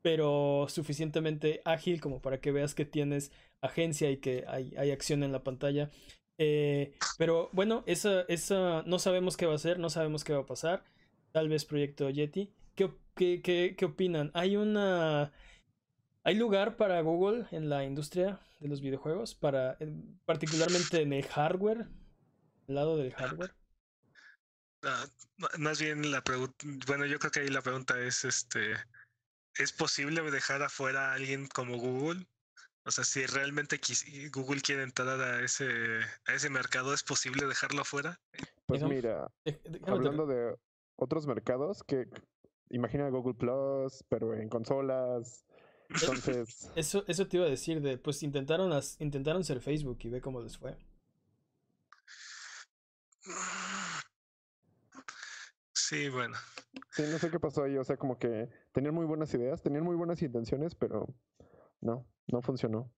pero 0.01 0.65
suficientemente 0.67 1.61
ágil 1.63 2.01
como 2.01 2.21
para 2.21 2.41
que 2.41 2.51
veas 2.51 2.73
que 2.73 2.85
tienes 2.85 3.31
agencia 3.61 4.09
y 4.09 4.17
que 4.17 4.45
hay, 4.47 4.73
hay 4.77 4.89
acción 4.89 5.23
en 5.23 5.31
la 5.31 5.43
pantalla. 5.43 5.91
Eh, 6.37 6.95
pero 7.17 7.49
bueno, 7.53 7.83
esa, 7.85 8.21
esa, 8.23 8.83
no 8.83 8.99
sabemos 8.99 9.37
qué 9.37 9.45
va 9.45 9.55
a 9.55 9.59
ser, 9.59 9.79
no 9.79 9.89
sabemos 9.89 10.23
qué 10.23 10.33
va 10.33 10.41
a 10.41 10.45
pasar. 10.45 10.83
Tal 11.31 11.49
vez 11.49 11.65
Proyecto 11.65 12.09
Yeti. 12.09 12.51
¿Qué, 12.75 12.91
qué, 13.15 13.75
qué, 13.77 13.85
opinan? 13.85 14.31
¿Hay 14.33 14.55
una... 14.55 15.31
¿Hay 16.23 16.35
lugar 16.35 16.77
para 16.77 17.01
Google 17.01 17.47
en 17.51 17.69
la 17.69 17.83
industria 17.83 18.39
de 18.59 18.69
los 18.69 18.81
videojuegos? 18.81 19.35
Para, 19.35 19.77
particularmente 20.25 21.01
en 21.01 21.11
el 21.11 21.25
hardware, 21.25 21.87
el 22.67 22.75
lado 22.75 22.97
del 22.97 23.13
hardware. 23.13 23.53
Ah, 24.83 25.05
más 25.57 25.81
bien 25.81 26.11
la 26.11 26.23
pregunta, 26.23 26.55
bueno, 26.87 27.05
yo 27.05 27.19
creo 27.19 27.31
que 27.31 27.39
ahí 27.41 27.47
la 27.47 27.61
pregunta 27.61 27.99
es, 27.99 28.25
este, 28.25 28.75
¿es 29.55 29.71
posible 29.73 30.21
dejar 30.29 30.61
afuera 30.61 31.11
a 31.11 31.13
alguien 31.15 31.47
como 31.47 31.77
Google? 31.77 32.25
O 32.85 32.91
sea, 32.91 33.03
si 33.03 33.25
realmente 33.25 33.79
Google 34.33 34.61
quiere 34.61 34.83
entrar 34.83 35.19
a 35.19 35.43
ese, 35.43 35.69
a 36.27 36.33
ese 36.33 36.49
mercado, 36.49 36.93
¿es 36.93 37.03
posible 37.03 37.45
dejarlo 37.45 37.81
afuera? 37.81 38.19
Pues 38.65 38.83
mira, 38.83 39.31
hablando 39.87 40.25
de 40.25 40.55
otros 40.97 41.25
mercados, 41.25 41.83
que 41.83 42.07
imagina 42.69 43.09
Google 43.09 43.35
Plus, 43.35 44.03
pero 44.09 44.33
en 44.33 44.49
consolas. 44.49 45.45
Entonces. 45.89 46.71
Eso, 46.75 47.03
eso 47.07 47.27
te 47.27 47.37
iba 47.37 47.45
a 47.45 47.49
decir, 47.49 47.81
de 47.81 47.97
pues 47.97 48.23
intentaron 48.23 48.71
intentaron 48.99 49.43
ser 49.43 49.59
Facebook 49.59 49.99
y 50.01 50.09
ve 50.09 50.21
cómo 50.21 50.41
les 50.41 50.57
fue. 50.57 50.75
Sí, 55.73 56.09
bueno. 56.09 56.35
Sí, 56.91 57.03
no 57.11 57.19
sé 57.19 57.29
qué 57.29 57.39
pasó 57.39 57.63
ahí. 57.63 57.77
O 57.77 57.83
sea, 57.83 57.97
como 57.97 58.17
que 58.17 58.49
tenían 58.71 58.95
muy 58.95 59.05
buenas 59.05 59.33
ideas, 59.33 59.61
tenían 59.61 59.83
muy 59.83 59.95
buenas 59.95 60.21
intenciones, 60.21 60.73
pero 60.73 61.13
no, 61.83 62.05
no 62.27 62.41
funcionó. 62.41 62.89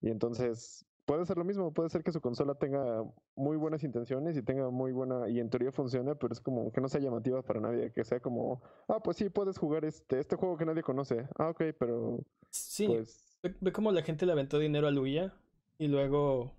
Y 0.00 0.10
entonces 0.10 0.86
puede 1.04 1.26
ser 1.26 1.36
lo 1.36 1.44
mismo, 1.44 1.72
puede 1.72 1.90
ser 1.90 2.02
que 2.02 2.12
su 2.12 2.20
consola 2.20 2.54
tenga 2.54 3.04
muy 3.36 3.56
buenas 3.56 3.84
intenciones 3.84 4.36
y 4.36 4.42
tenga 4.42 4.70
muy 4.70 4.92
buena, 4.92 5.28
y 5.28 5.38
en 5.38 5.50
teoría 5.50 5.70
funcione, 5.72 6.14
pero 6.14 6.32
es 6.32 6.40
como 6.40 6.72
que 6.72 6.80
no 6.80 6.88
sea 6.88 7.00
llamativa 7.00 7.42
para 7.42 7.60
nadie, 7.60 7.92
que 7.92 8.04
sea 8.04 8.20
como, 8.20 8.62
ah, 8.88 9.00
pues 9.02 9.18
sí, 9.18 9.28
puedes 9.28 9.58
jugar 9.58 9.84
este, 9.84 10.18
este 10.18 10.36
juego 10.36 10.56
que 10.56 10.66
nadie 10.66 10.82
conoce. 10.82 11.28
Ah, 11.38 11.50
ok, 11.50 11.62
pero... 11.78 12.20
Sí, 12.50 12.86
pues 12.86 13.38
ve, 13.42 13.54
ve 13.60 13.72
cómo 13.72 13.92
la 13.92 14.02
gente 14.02 14.26
le 14.26 14.32
aventó 14.32 14.58
dinero 14.58 14.86
a 14.86 14.90
Luya 14.90 15.34
y 15.78 15.88
luego 15.88 16.52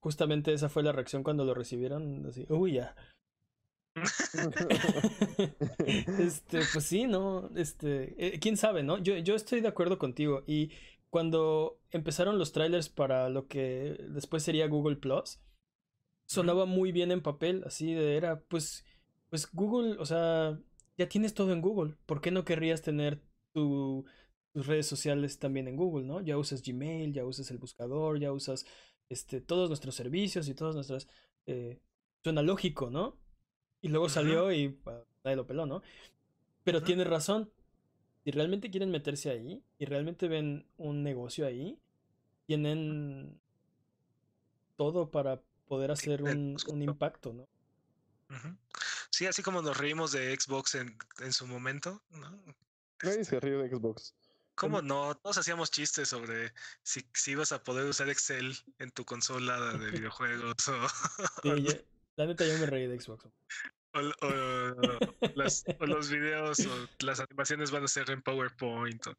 justamente 0.00 0.52
esa 0.52 0.68
fue 0.68 0.82
la 0.82 0.92
reacción 0.92 1.22
cuando 1.22 1.44
lo 1.44 1.54
recibieron, 1.54 2.26
así, 2.26 2.46
uy, 2.48 2.74
ya. 2.74 2.94
este, 6.18 6.60
pues 6.72 6.84
sí, 6.84 7.06
¿no? 7.06 7.50
Este, 7.56 8.14
eh, 8.18 8.38
quién 8.40 8.56
sabe, 8.56 8.82
¿no? 8.82 8.98
Yo, 8.98 9.16
yo 9.16 9.34
estoy 9.34 9.60
de 9.60 9.68
acuerdo 9.68 9.98
contigo 9.98 10.42
y 10.46 10.70
cuando 11.10 11.80
empezaron 11.90 12.38
los 12.38 12.52
trailers 12.52 12.88
para 12.88 13.28
lo 13.30 13.48
que 13.48 13.96
después 14.10 14.42
sería 14.42 14.68
Google 14.68 14.96
Plus, 14.96 15.40
sonaba 16.26 16.66
muy 16.66 16.92
bien 16.92 17.10
en 17.12 17.22
papel, 17.22 17.62
así 17.66 17.94
de 17.94 18.16
era, 18.16 18.40
pues, 18.40 18.84
pues 19.30 19.48
Google, 19.52 19.96
o 19.98 20.04
sea, 20.04 20.58
ya 20.98 21.08
tienes 21.08 21.34
todo 21.34 21.52
en 21.52 21.62
Google, 21.62 21.96
¿por 22.06 22.20
qué 22.20 22.30
no 22.30 22.44
querrías 22.44 22.82
tener 22.82 23.22
tu, 23.52 24.04
tus 24.52 24.66
redes 24.66 24.86
sociales 24.86 25.38
también 25.38 25.68
en 25.68 25.76
Google, 25.76 26.06
¿no? 26.06 26.20
Ya 26.20 26.36
usas 26.36 26.62
Gmail, 26.62 27.12
ya 27.12 27.24
usas 27.24 27.50
el 27.50 27.58
buscador, 27.58 28.18
ya 28.20 28.32
usas 28.32 28.66
este, 29.08 29.40
todos 29.40 29.68
nuestros 29.70 29.94
servicios 29.94 30.48
y 30.48 30.54
todas 30.54 30.74
nuestras... 30.74 31.08
Eh, 31.46 31.80
suena 32.24 32.42
lógico, 32.42 32.90
¿no? 32.90 33.16
Y 33.86 33.88
luego 33.88 34.08
salió 34.08 34.50
y 34.50 34.76
nadie 35.22 35.36
lo 35.36 35.46
peló, 35.46 35.64
¿no? 35.64 35.80
Pero 36.64 36.82
tienes 36.82 37.06
razón, 37.06 37.52
si 38.24 38.32
realmente 38.32 38.68
quieren 38.68 38.90
meterse 38.90 39.30
ahí 39.30 39.62
y 39.78 39.84
realmente 39.84 40.26
ven 40.26 40.66
un 40.76 41.04
negocio 41.04 41.46
ahí, 41.46 41.78
tienen 42.46 43.40
todo 44.74 45.12
para 45.12 45.40
poder 45.68 45.92
hacer 45.92 46.24
un, 46.24 46.56
un 46.66 46.82
impacto, 46.82 47.32
¿no? 47.32 47.48
Sí, 49.10 49.26
así 49.26 49.40
como 49.40 49.62
nos 49.62 49.76
reímos 49.78 50.10
de 50.10 50.34
Xbox 50.34 50.74
en, 50.74 50.98
en 51.20 51.32
su 51.32 51.46
momento, 51.46 52.02
¿no? 52.10 52.42
Nadie 53.04 53.24
se 53.24 53.38
ríe 53.38 53.56
de 53.56 53.68
Xbox. 53.68 54.16
¿Cómo 54.56 54.82
no? 54.82 55.14
Todos 55.14 55.38
hacíamos 55.38 55.70
chistes 55.70 56.08
sobre 56.08 56.52
si, 56.82 57.06
si 57.14 57.30
ibas 57.30 57.52
a 57.52 57.62
poder 57.62 57.86
usar 57.86 58.08
Excel 58.08 58.52
en 58.80 58.90
tu 58.90 59.04
consola 59.04 59.78
de 59.78 59.90
videojuegos 59.92 60.66
o... 60.66 60.88
Sí, 61.44 61.66
la 62.16 62.26
neta 62.26 62.44
yo 62.44 62.58
me 62.58 62.66
reí 62.66 62.88
de 62.88 62.98
Xbox. 62.98 63.28
O, 63.96 65.86
los 65.86 66.10
videos 66.10 66.60
o 66.60 66.88
las 67.00 67.20
animaciones 67.20 67.70
van 67.70 67.84
a 67.84 67.88
ser 67.88 68.10
en 68.10 68.22
PowerPoint 68.22 69.06
o 69.06 69.16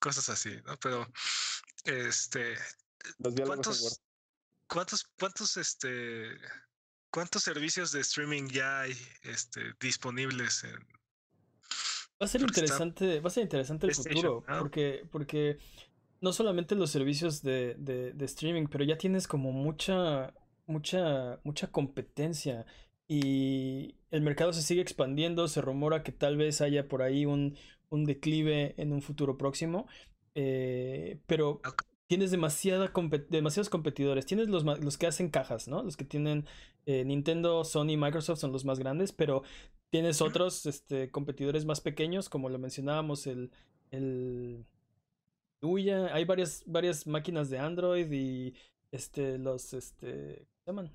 cosas 0.00 0.28
así, 0.28 0.50
¿no? 0.66 0.76
Pero, 0.78 1.06
este, 1.84 2.54
¿cuántos, 3.44 4.00
cuántos, 4.68 5.04
cuántos, 5.18 5.56
este, 5.56 6.36
cuántos 7.10 7.42
servicios 7.42 7.92
de 7.92 8.00
streaming 8.00 8.48
ya 8.48 8.80
hay, 8.80 8.96
este, 9.22 9.72
disponibles 9.80 10.64
en, 10.64 10.86
Va 12.20 12.24
a 12.26 12.28
ser 12.28 12.40
interesante, 12.40 13.20
va 13.20 13.28
a 13.28 13.30
ser 13.30 13.44
interesante 13.44 13.86
el 13.86 13.94
futuro, 13.94 14.44
porque, 14.58 15.06
porque 15.12 15.58
no 16.20 16.32
solamente 16.32 16.74
los 16.74 16.90
servicios 16.90 17.42
de, 17.42 17.76
de, 17.78 18.12
de, 18.12 18.24
streaming, 18.24 18.66
pero 18.66 18.82
ya 18.82 18.98
tienes 18.98 19.28
como 19.28 19.52
mucha, 19.52 20.34
mucha, 20.66 21.38
mucha 21.44 21.70
competencia 21.70 22.66
y 23.08 23.96
el 24.10 24.22
mercado 24.22 24.52
se 24.52 24.62
sigue 24.62 24.82
expandiendo, 24.82 25.48
se 25.48 25.60
rumora 25.62 26.02
que 26.02 26.12
tal 26.12 26.36
vez 26.36 26.60
haya 26.60 26.88
por 26.88 27.02
ahí 27.02 27.26
un, 27.26 27.56
un 27.88 28.04
declive 28.04 28.74
en 28.76 28.92
un 28.92 29.02
futuro 29.02 29.38
próximo, 29.38 29.86
eh, 30.34 31.20
pero 31.26 31.60
tienes 32.06 32.30
demasiada 32.30 32.92
demasiados 33.30 33.70
competidores, 33.70 34.26
tienes 34.26 34.48
los, 34.48 34.64
los 34.64 34.98
que 34.98 35.06
hacen 35.06 35.30
cajas, 35.30 35.68
¿no? 35.68 35.82
Los 35.82 35.96
que 35.96 36.04
tienen 36.04 36.46
eh, 36.86 37.04
Nintendo, 37.04 37.64
Sony, 37.64 37.96
Microsoft 37.96 38.40
son 38.40 38.52
los 38.52 38.64
más 38.64 38.78
grandes, 38.78 39.12
pero 39.12 39.42
tienes 39.90 40.22
otros 40.22 40.66
este, 40.66 41.10
competidores 41.10 41.64
más 41.64 41.80
pequeños, 41.80 42.28
como 42.28 42.48
lo 42.48 42.58
mencionábamos, 42.58 43.26
el... 43.26 43.50
el 43.90 44.64
Uya, 45.60 46.14
hay 46.14 46.24
varias, 46.24 46.62
varias 46.66 47.06
máquinas 47.06 47.50
de 47.50 47.58
Android 47.58 48.10
y 48.12 48.54
este, 48.92 49.38
los, 49.38 49.72
este, 49.74 50.46
¿cómo 50.46 50.62
se 50.64 50.70
llaman? 50.70 50.94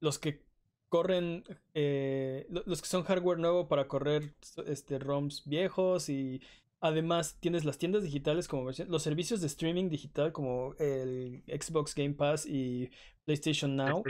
Los 0.00 0.18
que 0.18 0.42
corren, 0.90 1.44
eh, 1.72 2.46
los 2.50 2.82
que 2.82 2.88
son 2.88 3.04
hardware 3.04 3.38
nuevo 3.38 3.68
para 3.68 3.86
correr 3.88 4.34
este, 4.66 4.98
ROMs 4.98 5.44
viejos 5.46 6.08
y 6.08 6.42
además 6.80 7.36
tienes 7.40 7.64
las 7.64 7.78
tiendas 7.78 8.02
digitales 8.02 8.48
como 8.48 8.70
los 8.70 9.02
servicios 9.02 9.40
de 9.40 9.46
streaming 9.46 9.88
digital 9.88 10.32
como 10.32 10.74
el 10.78 11.44
Xbox 11.46 11.94
Game 11.94 12.14
Pass 12.14 12.44
y 12.44 12.90
PlayStation 13.24 13.76
Now. 13.76 14.02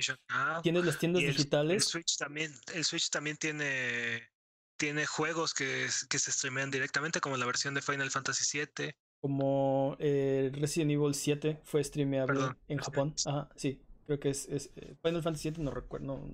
Tienes 0.62 0.86
las 0.86 0.98
tiendas 0.98 1.22
digitales. 1.22 1.74
El 1.74 1.82
Switch 1.82 2.16
también, 2.16 2.52
el 2.74 2.84
Switch 2.84 3.10
también 3.10 3.36
tiene, 3.36 4.30
tiene 4.78 5.04
juegos 5.04 5.52
que, 5.52 5.86
que 6.08 6.18
se 6.18 6.32
streamean 6.32 6.70
directamente 6.70 7.20
como 7.20 7.36
la 7.36 7.44
versión 7.44 7.74
de 7.74 7.82
Final 7.82 8.10
Fantasy 8.10 8.58
VII. 8.58 8.92
Como 9.20 9.96
eh, 9.98 10.50
Resident 10.54 10.92
Evil 10.92 11.14
7 11.14 11.60
fue 11.62 11.84
streameable 11.84 12.40
en 12.68 12.78
Japón. 12.78 13.14
Ajá, 13.26 13.50
sí. 13.54 13.82
Creo 14.06 14.18
que 14.18 14.30
es, 14.30 14.48
es 14.48 14.70
eh, 14.76 14.96
Final 15.02 15.22
Fantasy 15.22 15.50
VII, 15.50 15.62
no 15.62 15.70
recuerdo, 15.70 16.06
no, 16.06 16.26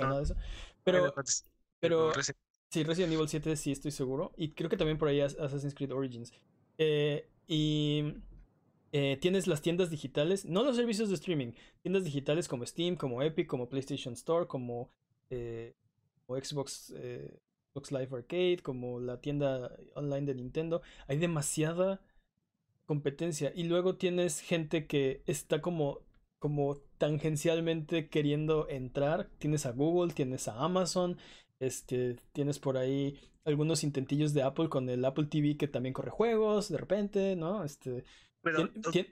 no 0.00 0.06
nada 0.06 0.18
de 0.18 0.24
eso. 0.24 0.36
Pero, 0.84 1.14
pero 1.80 2.12
sí, 2.70 2.82
Resident 2.82 3.12
Evil 3.12 3.28
7 3.28 3.56
sí 3.56 3.72
estoy 3.72 3.90
seguro. 3.90 4.32
Y 4.36 4.52
creo 4.52 4.70
que 4.70 4.76
también 4.76 4.98
por 4.98 5.08
ahí 5.08 5.20
Assassin's 5.20 5.74
Creed 5.74 5.92
Origins. 5.92 6.32
Eh, 6.78 7.28
y 7.46 8.14
eh, 8.92 9.18
tienes 9.20 9.46
las 9.46 9.62
tiendas 9.62 9.90
digitales, 9.90 10.44
no 10.44 10.62
los 10.62 10.76
servicios 10.76 11.08
de 11.08 11.14
streaming, 11.16 11.52
tiendas 11.82 12.04
digitales 12.04 12.48
como 12.48 12.66
Steam, 12.66 12.96
como 12.96 13.22
Epic, 13.22 13.46
como 13.46 13.68
PlayStation 13.68 14.14
Store, 14.14 14.46
como, 14.46 14.90
eh, 15.30 15.74
Xbox, 16.28 16.94
Xbox 17.74 17.92
Live 17.92 18.08
Arcade, 18.16 18.60
como 18.62 19.00
la 19.00 19.20
tienda 19.20 19.76
online 19.94 20.26
de 20.26 20.34
Nintendo. 20.34 20.80
Hay 21.06 21.18
demasiada 21.18 22.00
competencia. 22.86 23.52
Y 23.54 23.64
luego 23.64 23.96
tienes 23.96 24.40
gente 24.40 24.86
que 24.86 25.22
está 25.26 25.60
como 25.60 26.00
como 26.42 26.76
tangencialmente 26.98 28.08
queriendo 28.08 28.68
entrar. 28.68 29.30
Tienes 29.38 29.64
a 29.64 29.70
Google, 29.70 30.12
tienes 30.12 30.48
a 30.48 30.58
Amazon, 30.58 31.16
este, 31.60 32.16
tienes 32.32 32.58
por 32.58 32.76
ahí 32.76 33.16
algunos 33.44 33.84
intentillos 33.84 34.34
de 34.34 34.42
Apple 34.42 34.68
con 34.68 34.88
el 34.88 35.04
Apple 35.04 35.26
TV 35.26 35.56
que 35.56 35.68
también 35.68 35.92
corre 35.92 36.10
juegos 36.10 36.68
de 36.68 36.78
repente, 36.78 37.36
¿no? 37.36 37.62
Este, 37.62 38.04
pero 38.42 38.68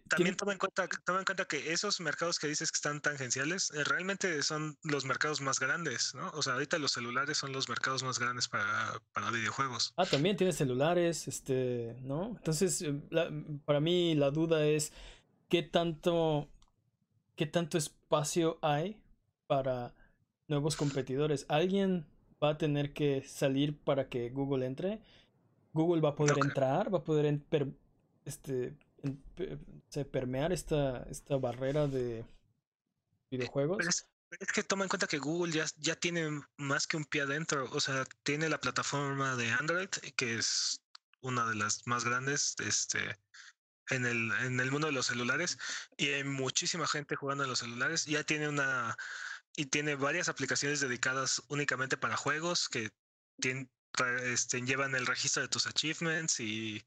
también 0.08 0.36
toma 0.36 0.54
en, 0.54 0.58
cuenta, 0.58 0.88
toma 1.04 1.20
en 1.20 1.24
cuenta 1.24 1.44
que 1.44 1.72
esos 1.72 2.00
mercados 2.00 2.40
que 2.40 2.48
dices 2.48 2.72
que 2.72 2.78
están 2.78 3.00
tangenciales 3.00 3.70
eh, 3.76 3.84
realmente 3.84 4.42
son 4.42 4.76
los 4.82 5.04
mercados 5.04 5.40
más 5.40 5.60
grandes, 5.60 6.12
¿no? 6.16 6.30
O 6.30 6.42
sea, 6.42 6.54
ahorita 6.54 6.80
los 6.80 6.90
celulares 6.90 7.38
son 7.38 7.52
los 7.52 7.68
mercados 7.68 8.02
más 8.02 8.18
grandes 8.18 8.48
para, 8.48 9.00
para 9.12 9.30
videojuegos. 9.30 9.94
Ah, 9.96 10.04
también 10.04 10.36
tienes 10.36 10.56
celulares, 10.56 11.28
este, 11.28 11.96
¿no? 12.02 12.34
Entonces, 12.38 12.82
eh, 12.82 13.00
para 13.64 13.78
mí 13.78 14.16
la 14.16 14.32
duda 14.32 14.66
es 14.66 14.92
qué 15.48 15.62
tanto 15.62 16.48
qué 17.40 17.46
tanto 17.46 17.78
espacio 17.78 18.58
hay 18.60 19.02
para 19.46 19.94
nuevos 20.46 20.76
competidores. 20.76 21.46
¿Alguien 21.48 22.06
va 22.44 22.50
a 22.50 22.58
tener 22.58 22.92
que 22.92 23.22
salir 23.26 23.78
para 23.78 24.10
que 24.10 24.28
Google 24.28 24.66
entre? 24.66 25.00
¿Google 25.72 26.02
va 26.02 26.10
a 26.10 26.16
poder 26.16 26.36
entrar? 26.38 26.92
¿Va 26.92 26.98
a 26.98 27.02
poder 27.02 27.40
este, 28.26 28.76
permear 30.12 30.52
esta, 30.52 31.02
esta 31.04 31.38
barrera 31.38 31.86
de 31.86 32.26
videojuegos? 33.30 33.86
Es, 33.86 34.06
que 34.52 34.62
toma 34.62 34.84
en 34.84 34.90
cuenta 34.90 35.06
que 35.06 35.16
Google 35.16 35.50
ya, 35.50 35.64
ya 35.78 35.96
tiene 35.96 36.42
más 36.58 36.86
que 36.86 36.98
un 36.98 37.06
pie 37.06 37.22
adentro. 37.22 37.70
O 37.72 37.80
sea, 37.80 38.04
tiene 38.22 38.50
la 38.50 38.60
plataforma 38.60 39.34
de 39.36 39.50
Android, 39.50 39.88
que 40.14 40.34
es 40.34 40.82
una 41.22 41.48
de 41.48 41.54
las 41.54 41.86
más 41.86 42.04
grandes. 42.04 42.54
Este 42.58 42.98
en 43.90 44.06
el, 44.06 44.32
en 44.42 44.60
el 44.60 44.70
mundo 44.70 44.86
de 44.86 44.92
los 44.92 45.06
celulares 45.06 45.58
y 45.96 46.08
hay 46.08 46.24
muchísima 46.24 46.86
gente 46.86 47.16
jugando 47.16 47.44
en 47.44 47.50
los 47.50 47.60
celulares. 47.60 48.06
Ya 48.06 48.24
tiene 48.24 48.48
una 48.48 48.96
y 49.56 49.66
tiene 49.66 49.94
varias 49.94 50.28
aplicaciones 50.28 50.80
dedicadas 50.80 51.42
únicamente 51.48 51.96
para 51.96 52.16
juegos 52.16 52.68
que 52.68 52.90
tienen, 53.40 53.70
este, 54.22 54.62
llevan 54.62 54.94
el 54.94 55.06
registro 55.06 55.42
de 55.42 55.48
tus 55.48 55.66
achievements 55.66 56.40
y, 56.40 56.84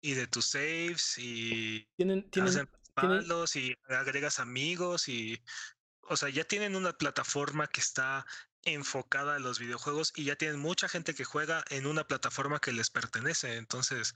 y 0.00 0.14
de 0.14 0.26
tus 0.26 0.46
saves 0.46 1.18
y 1.18 1.86
tienen, 1.96 2.28
tienen, 2.30 2.68
palos 2.94 3.56
y 3.56 3.76
agregas 3.88 4.40
amigos 4.40 5.08
y 5.08 5.42
o 6.08 6.16
sea, 6.16 6.28
ya 6.28 6.44
tienen 6.44 6.76
una 6.76 6.92
plataforma 6.92 7.66
que 7.66 7.80
está 7.80 8.26
enfocada 8.62 9.36
a 9.36 9.38
los 9.38 9.58
videojuegos 9.58 10.12
y 10.16 10.24
ya 10.24 10.36
tienen 10.36 10.58
mucha 10.58 10.88
gente 10.88 11.14
que 11.14 11.24
juega 11.24 11.64
en 11.70 11.86
una 11.86 12.06
plataforma 12.06 12.60
que 12.60 12.72
les 12.72 12.90
pertenece. 12.90 13.56
Entonces, 13.56 14.14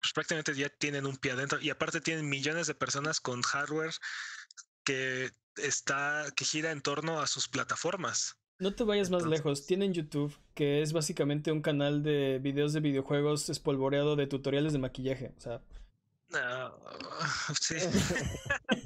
pues 0.00 0.12
prácticamente 0.12 0.54
ya 0.54 0.68
tienen 0.68 1.06
un 1.06 1.16
pie 1.16 1.32
adentro 1.32 1.60
y 1.60 1.70
aparte 1.70 2.00
tienen 2.00 2.28
millones 2.28 2.66
de 2.66 2.74
personas 2.74 3.20
con 3.20 3.42
hardware 3.42 3.94
que 4.84 5.30
está 5.56 6.26
que 6.36 6.44
gira 6.44 6.70
en 6.70 6.82
torno 6.82 7.20
a 7.20 7.26
sus 7.26 7.48
plataformas. 7.48 8.36
No 8.60 8.74
te 8.74 8.84
vayas 8.84 9.10
más 9.10 9.24
lejos, 9.24 9.66
tienen 9.66 9.94
YouTube, 9.94 10.36
que 10.54 10.82
es 10.82 10.92
básicamente 10.92 11.52
un 11.52 11.62
canal 11.62 12.02
de 12.02 12.40
videos 12.42 12.72
de 12.72 12.80
videojuegos 12.80 13.48
espolvoreado 13.50 14.16
de 14.16 14.26
tutoriales 14.26 14.72
de 14.72 14.80
maquillaje, 14.80 15.32
o 15.36 15.40
sea, 15.40 15.62
ah, 16.34 16.76
sí. 17.60 17.76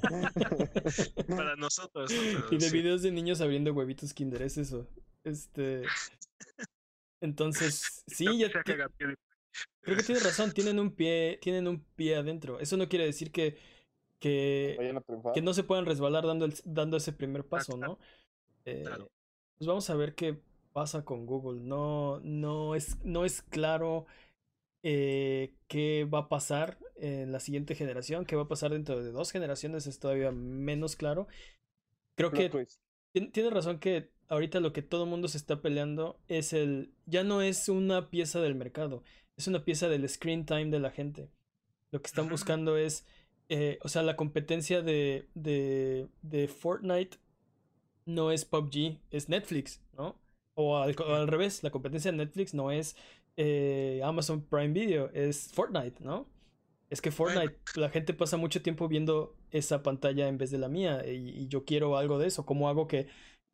Para 1.28 1.56
nosotros. 1.56 2.12
y 2.50 2.56
de 2.58 2.70
videos 2.70 3.02
de 3.02 3.12
niños 3.12 3.40
abriendo 3.40 3.72
huevitos 3.72 4.12
Kinder, 4.12 4.42
es 4.42 4.58
eso. 4.58 4.86
Este. 5.24 5.82
Entonces, 7.20 8.02
sí, 8.06 8.26
ya. 8.38 8.50
Creo 9.80 9.96
que 9.96 10.02
tienes 10.02 10.24
razón, 10.24 10.52
tienen 10.52 10.78
un 10.78 10.92
pie, 10.94 11.38
tienen 11.42 11.66
un 11.68 11.80
pie 11.96 12.16
adentro. 12.16 12.60
Eso 12.60 12.76
no 12.76 12.88
quiere 12.88 13.04
decir 13.06 13.32
que, 13.32 13.56
que, 14.20 14.76
que 15.34 15.42
no 15.42 15.54
se 15.54 15.64
puedan 15.64 15.86
resbalar 15.86 16.26
dando, 16.26 16.44
el, 16.44 16.54
dando 16.64 16.96
ese 16.96 17.12
primer 17.12 17.44
paso, 17.44 17.76
¿no? 17.76 17.98
Eh, 18.64 18.84
pues 19.58 19.66
vamos 19.66 19.90
a 19.90 19.96
ver 19.96 20.14
qué 20.14 20.38
pasa 20.72 21.04
con 21.04 21.26
Google. 21.26 21.60
No, 21.60 22.20
no, 22.20 22.74
es, 22.74 22.96
no 23.04 23.24
es 23.24 23.42
claro 23.42 24.06
eh, 24.82 25.54
qué 25.68 26.04
va 26.04 26.20
a 26.20 26.28
pasar. 26.28 26.78
en 26.96 27.32
la 27.32 27.40
siguiente 27.40 27.74
generación. 27.74 28.24
¿Qué 28.24 28.36
va 28.36 28.42
a 28.42 28.48
pasar 28.48 28.70
dentro 28.70 29.02
de 29.02 29.10
dos 29.10 29.32
generaciones? 29.32 29.86
Es 29.88 29.98
todavía 29.98 30.30
menos 30.30 30.94
claro. 30.94 31.26
Creo 32.14 32.30
Plot 32.30 32.40
que 32.40 32.48
twist. 32.50 32.80
tien- 33.12 33.32
tienes 33.32 33.52
razón 33.52 33.78
que 33.80 34.10
ahorita 34.28 34.60
lo 34.60 34.72
que 34.72 34.82
todo 34.82 35.04
el 35.04 35.10
mundo 35.10 35.28
se 35.28 35.38
está 35.38 35.60
peleando 35.60 36.20
es 36.28 36.52
el... 36.52 36.94
Ya 37.06 37.24
no 37.24 37.42
es 37.42 37.68
una 37.68 38.08
pieza 38.10 38.40
del 38.40 38.54
mercado, 38.54 39.02
es 39.42 39.48
una 39.48 39.64
pieza 39.64 39.88
del 39.88 40.08
screen 40.08 40.46
time 40.46 40.66
de 40.66 40.80
la 40.80 40.90
gente. 40.90 41.28
Lo 41.90 42.00
que 42.00 42.06
están 42.06 42.28
buscando 42.28 42.76
es, 42.76 43.06
eh, 43.48 43.78
o 43.82 43.88
sea, 43.88 44.02
la 44.02 44.16
competencia 44.16 44.82
de, 44.82 45.28
de, 45.34 46.08
de 46.22 46.48
Fortnite 46.48 47.18
no 48.06 48.30
es 48.30 48.44
PUBG, 48.44 49.00
es 49.10 49.28
Netflix, 49.28 49.82
¿no? 49.96 50.16
O 50.54 50.78
al, 50.78 50.94
o 50.98 51.14
al 51.14 51.28
revés, 51.28 51.62
la 51.62 51.70
competencia 51.70 52.10
de 52.10 52.18
Netflix 52.18 52.54
no 52.54 52.70
es 52.70 52.96
eh, 53.36 54.00
Amazon 54.04 54.42
Prime 54.42 54.68
Video, 54.68 55.10
es 55.12 55.50
Fortnite, 55.52 56.02
¿no? 56.02 56.26
Es 56.88 57.00
que. 57.00 57.10
Fortnite, 57.10 57.56
la 57.76 57.90
gente 57.90 58.14
pasa 58.14 58.36
mucho 58.36 58.62
tiempo 58.62 58.88
viendo 58.88 59.34
esa 59.50 59.82
pantalla 59.82 60.28
en 60.28 60.38
vez 60.38 60.50
de 60.50 60.58
la 60.58 60.68
mía 60.68 61.06
y, 61.06 61.30
y 61.30 61.48
yo 61.48 61.64
quiero 61.64 61.96
algo 61.96 62.18
de 62.18 62.28
eso. 62.28 62.44
¿Cómo 62.46 62.68
hago 62.68 62.86
que, 62.86 63.08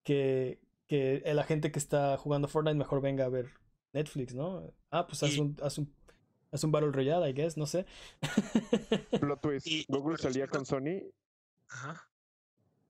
que, 0.04 0.60
que 0.88 1.22
la 1.24 1.44
gente 1.44 1.70
que 1.72 1.78
está 1.78 2.16
jugando 2.18 2.48
Fortnite 2.48 2.76
mejor 2.76 3.00
venga 3.00 3.24
a 3.24 3.28
ver 3.28 3.50
Netflix, 3.92 4.34
¿no? 4.34 4.72
Ah, 4.90 5.06
pues 5.06 5.22
haz 5.22 5.34
Y- 5.34 5.40
un, 5.40 5.56
haz 5.62 5.78
un, 5.78 5.92
haz 6.52 6.64
un 6.64 6.72
Battle 6.72 6.90
Royale, 6.92 7.28
I 7.28 7.32
guess, 7.32 7.56
no 7.56 7.66
sé. 7.66 7.86
Plot 9.20 9.40
twist. 9.40 9.66
Y- 9.66 9.84
Google 9.88 10.18
salía 10.18 10.46
con 10.46 10.64
Sony. 10.66 11.02
Ajá. 11.68 12.08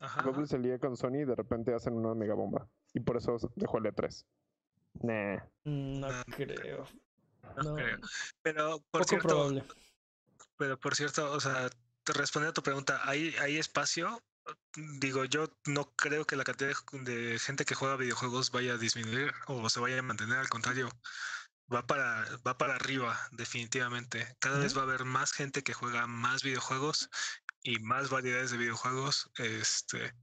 Ajá. 0.01 0.23
Google 0.23 0.47
salía 0.47 0.79
con 0.79 0.97
Sony 0.97 1.23
y 1.23 1.25
de 1.25 1.35
repente 1.35 1.75
hacen 1.75 1.95
una 1.95 2.15
mega 2.15 2.35
bomba. 2.35 2.69
Y 2.95 3.01
por 3.01 3.17
eso 3.17 3.37
dejó 3.57 3.79
el 3.79 3.85
E3. 3.85 4.25
Nah. 5.03 5.37
Mm, 5.65 6.01
No 6.01 6.09
No, 6.09 6.25
creo. 6.31 6.87
no 7.57 7.63
No, 7.63 7.75
creo. 7.75 7.99
Pero 8.43 8.79
por 8.91 9.01
poco 9.03 9.05
cierto, 9.09 9.29
probable. 9.29 9.65
pero 10.57 10.79
por 10.79 10.95
cierto, 10.95 11.33
o 11.33 11.41
sea, 11.41 11.69
te 12.05 12.13
respondiendo 12.13 12.51
a 12.51 12.55
tu 12.55 12.63
pregunta, 12.63 13.01
¿hay, 13.05 13.35
hay 13.41 13.57
espacio? 13.59 14.21
Digo, 15.01 15.25
yo 15.25 15.53
no 15.67 15.93
creo 15.97 16.25
que 16.27 16.37
la 16.37 16.45
cantidad 16.45 16.73
de 16.93 17.39
gente 17.39 17.65
que 17.65 17.75
juega 17.75 17.97
videojuegos 17.97 18.51
vaya 18.51 18.75
a 18.75 18.79
disminuir 18.79 19.33
o 19.47 19.69
se 19.69 19.81
vaya 19.81 19.99
a 19.99 20.03
mantener, 20.03 20.39
al 20.39 20.49
contrario, 20.49 20.89
va 21.73 21.87
para, 21.87 22.25
va 22.47 22.57
para 22.57 22.77
arriba, 22.77 23.19
definitivamente. 23.33 24.37
Cada 24.39 24.59
vez 24.59 24.77
va 24.77 24.81
a 24.83 24.85
haber 24.85 25.05
más 25.05 25.33
gente 25.33 25.63
que 25.63 25.75
juega 25.75 26.07
más 26.07 26.43
videojuegos 26.43 27.11
y 27.63 27.79
más 27.81 28.09
variedades 28.11 28.51
de 28.53 28.59
videojuegos. 28.59 29.31
Este, 29.37 30.15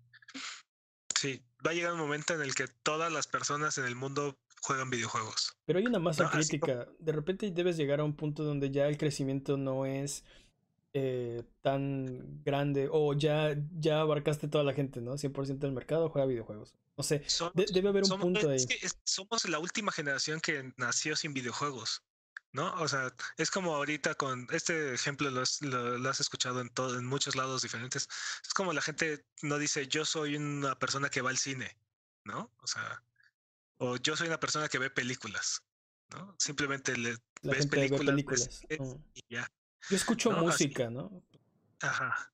sí, 1.16 1.44
va 1.66 1.72
a 1.72 1.74
llegar 1.74 1.94
un 1.94 2.00
momento 2.00 2.34
en 2.34 2.42
el 2.42 2.56
que 2.56 2.68
todas 2.84 3.12
las 3.12 3.28
personas 3.28 3.78
en 3.78 3.86
el 3.86 3.96
mundo 3.96 4.38
juegan 4.62 4.90
videojuegos. 4.90 5.56
Pero 5.66 5.80
hay 5.80 5.86
una 5.86 6.00
masa 6.00 6.24
No, 6.24 6.30
así 6.30 6.58
como- 6.60 6.74
crítica. 6.74 6.92
De 7.00 7.12
repente 7.12 7.52
debes 7.52 7.78
llegar 7.78 8.00
a 8.00 8.04
un 8.04 8.16
punto 8.16 8.44
donde 8.44 8.72
ya 8.72 8.88
el 8.88 8.98
crecimiento 8.98 9.58
no 9.58 9.86
es 9.86 10.24
eh, 10.98 11.44
tan 11.62 12.42
grande 12.46 12.88
o 12.90 13.14
ya, 13.14 13.54
ya 13.78 14.00
abarcaste 14.00 14.48
toda 14.48 14.64
la 14.64 14.74
gente, 14.74 15.02
¿no? 15.02 15.18
100% 15.18 15.60
del 15.68 15.74
mercado 15.74 16.08
juega 16.10 16.26
videojuegos. 16.26 16.74
No 16.96 17.04
sé, 17.04 17.22
Somos- 17.28 17.54
de- 17.54 17.66
debe 17.74 17.90
haber 17.90 18.04
un 18.04 18.10
somos- 18.10 18.22
punto 18.24 18.50
ahí. 18.50 18.56
es 18.56 18.66
que 18.66 18.76
es- 18.82 18.98
somos 19.04 19.44
la 19.50 19.60
última 19.60 19.92
generación 19.92 20.40
que 20.40 20.72
nació 20.78 21.18
sin 21.18 21.34
videojuegos, 21.34 22.02
¿no? 22.54 22.74
O 22.76 22.88
sea, 22.88 23.14
es 23.38 23.52
como 23.52 23.76
ahorita 23.76 24.16
con 24.16 24.48
este 24.52 24.94
ejemplo 24.94 25.30
lo 25.32 25.42
has, 25.42 25.62
lo- 25.62 25.98
lo 25.98 26.10
has 26.10 26.22
escuchado 26.22 26.62
en 26.62 26.70
todo, 26.70 26.98
en 26.98 27.06
muchos 27.06 27.36
lados 27.36 27.62
diferentes. 27.62 28.08
Es 28.42 28.54
como 28.54 28.72
la 28.72 28.82
gente 28.82 29.26
no 29.42 29.58
dice 29.58 29.88
yo 29.90 30.06
soy 30.06 30.38
una 30.38 30.80
persona 30.80 31.10
que 31.10 31.22
va 31.22 31.30
al 31.30 31.38
cine, 31.38 31.76
¿no? 32.24 32.50
O 32.62 32.68
sea, 32.68 33.04
o 33.80 33.98
yo 33.98 34.16
soy 34.16 34.28
una 34.28 34.40
persona 34.40 34.70
que 34.70 34.80
ve 34.80 34.90
películas, 34.90 35.62
¿no? 36.14 36.34
Simplemente 36.40 36.96
le 36.98 37.10
ves 37.44 37.58
gente 37.60 37.76
ve 37.82 37.90
películas, 37.90 38.16
ves 38.16 38.60
películas. 38.70 38.96
Mm. 38.96 39.02
y 39.14 39.22
ya. 39.28 39.52
Yo 39.90 39.96
escucho 39.96 40.32
No, 40.32 40.38
así- 40.50 40.66
música, 40.66 40.90
¿no? 40.90 41.24
Ajá. 41.82 42.32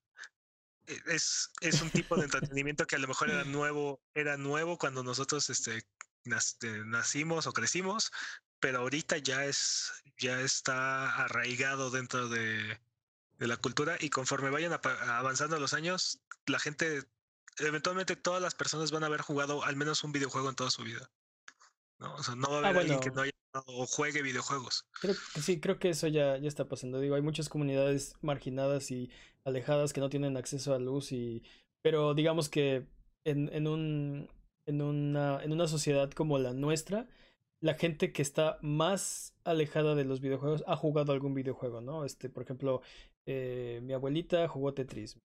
E- 0.88 1.02
Es, 1.08 1.50
es 1.62 1.82
un 1.82 1.90
tipo 1.90 2.16
de 2.18 2.24
entretenimiento 2.26 2.86
que 2.88 2.96
a 2.96 3.00
lo 3.00 3.08
mejor 3.08 3.30
era 3.30 3.44
nuevo, 3.44 4.02
era 4.14 4.38
nuevo 4.38 4.78
cuando 4.78 5.04
nosotros 5.04 5.50
este, 5.50 5.78
eh, 5.78 6.84
nacimos 6.86 7.48
o 7.48 7.54
crecimos, 7.54 8.12
pero 8.60 8.80
ahorita 8.80 9.18
ya 9.18 9.46
es, 9.46 9.92
ya 10.18 10.40
está 10.42 11.16
arraigado 11.24 11.92
dentro 11.92 12.30
de, 12.30 12.80
de 13.38 13.48
la 13.48 13.58
cultura 13.58 13.98
y 14.00 14.10
conforme 14.10 14.50
vayan 14.50 14.74
avanzando 14.84 15.60
los 15.60 15.74
años, 15.74 16.22
la 16.46 16.60
gente, 16.60 17.04
eventualmente 17.58 18.16
todas 18.16 18.42
las 18.42 18.54
personas 18.56 18.92
van 18.92 19.04
a 19.04 19.08
haber 19.08 19.22
jugado 19.22 19.64
al 19.64 19.76
menos 19.76 20.04
un 20.04 20.12
videojuego 20.12 20.50
en 20.50 20.56
toda 20.56 20.72
su 20.72 20.84
vida. 20.84 21.10
¿No? 22.02 22.16
O 22.16 22.24
sea, 22.24 22.36
no 22.36 22.50
va 22.52 22.60
a 22.60 22.70
Ah, 22.70 22.70
alguien 22.70 23.00
que 23.00 23.12
no 23.12 23.22
haya 23.22 23.32
jugado 23.54 23.82
o 23.84 23.86
juegue 23.88 24.22
videojuegos. 24.22 24.86
Creo 25.00 25.16
sí, 25.36 25.60
creo 25.60 25.80
que 25.80 25.90
eso 25.90 26.08
ya, 26.08 26.38
ya 26.38 26.48
está 26.48 26.68
pasando. 26.68 27.00
Digo, 27.00 27.16
hay 27.16 27.22
muchas 27.22 27.50
comunidades 27.50 28.16
marginadas 28.22 28.92
y 28.92 29.10
alejadas 29.46 29.94
que 29.94 30.02
no 30.02 30.10
tienen 30.10 30.38
acceso 30.38 30.74
a 30.74 30.80
luz 30.80 31.12
y... 31.12 31.44
Pero 31.82 32.14
digamos 32.14 32.50
que 32.50 32.88
en, 33.26 33.50
en 33.54 33.68
un, 33.68 34.30
en 34.68 34.82
una, 34.82 35.44
en 35.44 35.52
una 35.52 35.68
sociedad 35.68 36.12
como 36.12 36.38
la 36.40 36.54
nuestra, 36.54 37.08
la 37.60 37.76
gente 37.76 38.12
que 38.12 38.22
está 38.22 38.60
más 38.62 39.36
alejada 39.44 39.96
de 39.96 40.06
los 40.06 40.22
videojuegos 40.22 40.64
ha 40.68 40.76
jugado 40.76 41.14
algún 41.14 41.34
videojuego, 41.34 41.82
¿no? 41.82 42.06
Este, 42.06 42.30
por 42.30 42.44
ejemplo, 42.44 42.82
eh, 43.26 43.80
mi 43.84 43.94
abuelita 43.94 44.48
jugó 44.48 44.74
Tetris. 44.74 45.16
Mi 45.16 45.22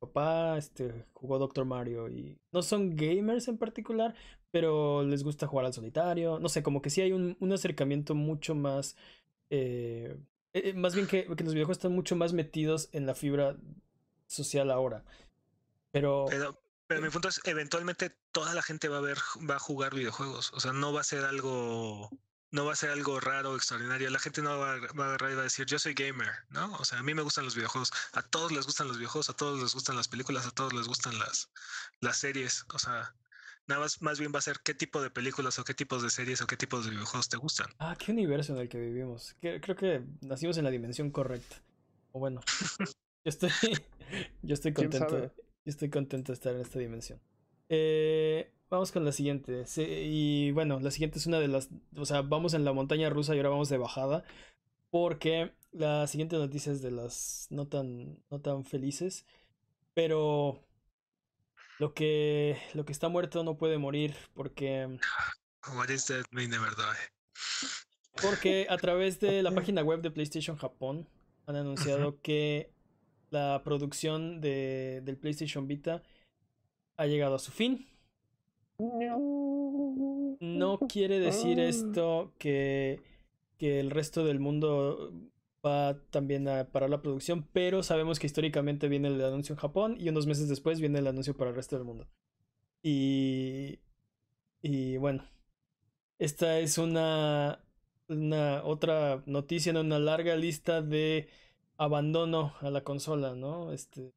papá, 0.00 0.56
este, 0.58 1.06
jugó 1.12 1.38
Doctor 1.38 1.64
Mario 1.66 2.08
y 2.08 2.38
no 2.52 2.62
son 2.62 2.96
gamers 2.96 3.48
en 3.48 3.58
particular, 3.58 4.14
pero 4.50 5.02
les 5.04 5.22
gusta 5.22 5.46
jugar 5.46 5.66
al 5.66 5.72
solitario. 5.72 6.38
No 6.38 6.48
sé, 6.48 6.62
como 6.62 6.82
que 6.82 6.90
sí 6.90 7.00
hay 7.00 7.12
un, 7.12 7.36
un 7.40 7.52
acercamiento 7.52 8.14
mucho 8.14 8.54
más. 8.54 8.96
eh, 9.50 10.16
eh, 10.52 10.74
más 10.74 10.94
bien 10.94 11.06
que, 11.06 11.26
los 11.26 11.54
videojuegos 11.54 11.78
están 11.78 11.92
mucho 11.92 12.16
más 12.16 12.32
metidos 12.32 12.88
en 12.92 13.06
la 13.06 13.14
fibra 13.14 13.56
social 14.26 14.70
ahora. 14.70 15.04
Pero. 15.92 16.26
Pero, 16.86 17.02
mi 17.02 17.08
punto 17.08 17.28
es, 17.28 17.40
eventualmente 17.44 18.10
toda 18.32 18.52
la 18.52 18.62
gente 18.62 18.88
va 18.88 18.98
a 18.98 19.00
ver, 19.00 19.16
va 19.48 19.56
a 19.56 19.60
jugar 19.60 19.94
videojuegos. 19.94 20.52
O 20.54 20.58
sea, 20.58 20.72
no 20.72 20.92
va 20.92 21.02
a 21.02 21.04
ser 21.04 21.24
algo, 21.24 22.10
no 22.50 22.64
va 22.64 22.72
a 22.72 22.76
ser 22.76 22.90
algo 22.90 23.20
raro 23.20 23.54
extraordinario. 23.54 24.10
La 24.10 24.18
gente 24.18 24.42
no 24.42 24.58
va, 24.58 24.76
va 24.98 25.04
a 25.04 25.08
agarrar 25.10 25.30
y 25.30 25.34
va 25.34 25.42
a 25.42 25.44
decir, 25.44 25.66
yo 25.66 25.78
soy 25.78 25.94
gamer, 25.94 26.32
¿no? 26.48 26.72
O 26.78 26.84
sea, 26.84 26.98
a 26.98 27.04
mí 27.04 27.14
me 27.14 27.22
gustan 27.22 27.44
los 27.44 27.54
videojuegos. 27.54 27.92
A 28.12 28.22
todos 28.22 28.50
les 28.50 28.66
gustan 28.66 28.88
los 28.88 28.96
videojuegos, 28.96 29.30
a 29.30 29.34
todos 29.34 29.62
les 29.62 29.72
gustan 29.72 29.94
las 29.94 30.08
películas, 30.08 30.46
a 30.46 30.50
todos 30.50 30.72
les 30.72 30.88
gustan 30.88 31.16
las, 31.20 31.48
las 32.00 32.16
series. 32.16 32.64
O 32.74 32.78
sea, 32.80 33.14
nada 33.70 33.80
más, 33.82 34.02
más 34.02 34.18
bien 34.18 34.32
va 34.34 34.40
a 34.40 34.42
ser 34.42 34.56
qué 34.62 34.74
tipo 34.74 35.00
de 35.00 35.10
películas 35.10 35.58
o 35.58 35.64
qué 35.64 35.72
tipos 35.72 36.02
de 36.02 36.10
series 36.10 36.42
o 36.42 36.46
qué 36.46 36.56
tipos 36.56 36.84
de 36.84 36.90
videojuegos 36.90 37.28
te 37.28 37.36
gustan. 37.36 37.68
Ah, 37.78 37.96
qué 37.98 38.12
universo 38.12 38.52
en 38.52 38.60
el 38.60 38.68
que 38.68 38.78
vivimos. 38.78 39.34
Creo 39.40 39.76
que 39.76 40.02
nacimos 40.20 40.58
en 40.58 40.64
la 40.64 40.70
dimensión 40.70 41.10
correcta. 41.10 41.62
O 42.12 42.18
bueno, 42.18 42.40
yo 43.24 43.28
estoy, 43.28 43.50
yo 44.42 44.54
estoy 44.54 44.74
¿Quién 44.74 44.90
contento. 44.90 45.32
Yo 45.64 45.70
estoy 45.70 45.88
contento 45.88 46.32
de 46.32 46.34
estar 46.34 46.54
en 46.54 46.62
esta 46.62 46.78
dimensión. 46.78 47.20
Eh, 47.68 48.52
vamos 48.68 48.90
con 48.92 49.04
la 49.04 49.12
siguiente. 49.12 49.64
Sí, 49.66 49.82
y 49.82 50.50
bueno, 50.50 50.80
la 50.80 50.90
siguiente 50.90 51.18
es 51.18 51.26
una 51.26 51.38
de 51.38 51.48
las. 51.48 51.68
O 51.96 52.04
sea, 52.04 52.22
vamos 52.22 52.54
en 52.54 52.64
la 52.64 52.72
montaña 52.72 53.08
rusa 53.08 53.34
y 53.34 53.38
ahora 53.38 53.50
vamos 53.50 53.68
de 53.68 53.78
bajada. 53.78 54.24
Porque 54.90 55.52
la 55.70 56.08
siguiente 56.08 56.36
noticia 56.36 56.72
es 56.72 56.82
de 56.82 56.90
las 56.90 57.46
no 57.50 57.68
tan, 57.68 58.18
no 58.30 58.40
tan 58.40 58.64
felices. 58.64 59.26
Pero 59.94 60.64
lo 61.80 61.94
que, 61.94 62.58
lo 62.74 62.84
que 62.84 62.92
está 62.92 63.08
muerto 63.08 63.42
no 63.42 63.56
puede 63.56 63.78
morir. 63.78 64.14
Porque. 64.34 64.98
What 65.74 65.88
is 65.88 66.04
that 66.06 66.26
may 66.30 66.46
never 66.46 66.70
die. 66.76 68.22
Porque 68.22 68.66
a 68.68 68.76
través 68.76 69.18
de 69.18 69.42
la 69.42 69.50
página 69.54 69.82
web 69.82 70.02
de 70.02 70.10
PlayStation 70.10 70.56
Japón 70.56 71.08
han 71.46 71.56
anunciado 71.56 72.20
que 72.20 72.70
la 73.30 73.62
producción 73.64 74.40
de, 74.42 75.00
del 75.04 75.16
PlayStation 75.16 75.66
Vita 75.66 76.02
ha 76.96 77.06
llegado 77.06 77.36
a 77.36 77.38
su 77.38 77.50
fin. 77.50 77.86
No 78.78 80.78
quiere 80.88 81.18
decir 81.18 81.60
Ah. 81.60 81.64
esto 81.64 82.34
que, 82.38 83.00
que 83.58 83.80
el 83.80 83.90
resto 83.90 84.24
del 84.24 84.38
mundo 84.38 85.12
va 85.64 86.00
también 86.10 86.48
a 86.48 86.70
parar 86.70 86.90
la 86.90 87.02
producción, 87.02 87.48
pero 87.52 87.82
sabemos 87.82 88.18
que 88.18 88.26
históricamente 88.26 88.88
viene 88.88 89.08
el 89.08 89.22
anuncio 89.24 89.54
en 89.54 89.58
Japón 89.58 89.96
y 89.98 90.08
unos 90.08 90.26
meses 90.26 90.48
después 90.48 90.80
viene 90.80 90.98
el 91.00 91.06
anuncio 91.06 91.36
para 91.36 91.50
el 91.50 91.56
resto 91.56 91.76
del 91.76 91.84
mundo. 91.84 92.08
Y, 92.82 93.80
y 94.62 94.96
bueno, 94.98 95.24
esta 96.18 96.58
es 96.60 96.78
una, 96.78 97.64
una 98.08 98.64
otra 98.64 99.22
noticia 99.26 99.70
en 99.70 99.78
una 99.78 99.98
larga 99.98 100.36
lista 100.36 100.82
de 100.82 101.28
abandono 101.78 102.54
a 102.60 102.70
la 102.70 102.84
consola, 102.84 103.34
¿no? 103.34 103.72
Este, 103.72 104.12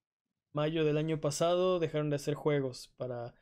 mayo 0.54 0.86
del 0.86 0.98
año 0.98 1.20
pasado 1.22 1.80
dejaron 1.80 2.10
de 2.10 2.18
hacer 2.18 2.36
juegos 2.36 2.92
para, 2.98 3.36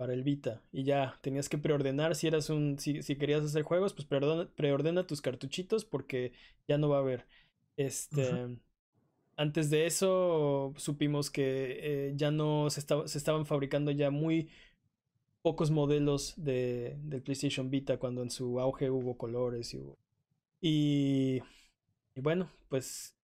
para 0.00 0.14
el 0.14 0.22
Vita 0.22 0.62
y 0.72 0.84
ya 0.84 1.18
tenías 1.20 1.50
que 1.50 1.58
preordenar 1.58 2.16
si 2.16 2.26
eras 2.26 2.48
un 2.48 2.78
si, 2.78 3.02
si 3.02 3.16
querías 3.16 3.44
hacer 3.44 3.64
juegos, 3.64 3.92
pues 3.92 4.06
preordena, 4.06 4.48
preordena 4.56 5.06
tus 5.06 5.20
cartuchitos 5.20 5.84
porque 5.84 6.32
ya 6.66 6.78
no 6.78 6.88
va 6.88 6.96
a 6.96 7.00
haber. 7.00 7.26
Este, 7.76 8.56
antes 9.36 9.68
de 9.68 9.84
eso 9.84 10.72
supimos 10.78 11.28
que 11.30 11.80
eh, 11.82 12.12
ya 12.16 12.30
no 12.30 12.70
se, 12.70 12.80
estaba, 12.80 13.06
se 13.06 13.18
estaban 13.18 13.44
fabricando 13.44 13.90
ya 13.90 14.10
muy 14.10 14.48
pocos 15.42 15.70
modelos 15.70 16.32
de, 16.38 16.96
del 17.02 17.20
PlayStation 17.20 17.68
Vita 17.68 17.98
cuando 17.98 18.22
en 18.22 18.30
su 18.30 18.58
auge 18.58 18.88
hubo 18.88 19.18
colores 19.18 19.74
y 19.74 19.80
hubo... 19.80 19.98
Y, 20.62 21.42
y 22.14 22.20
bueno, 22.22 22.50
pues 22.70 23.14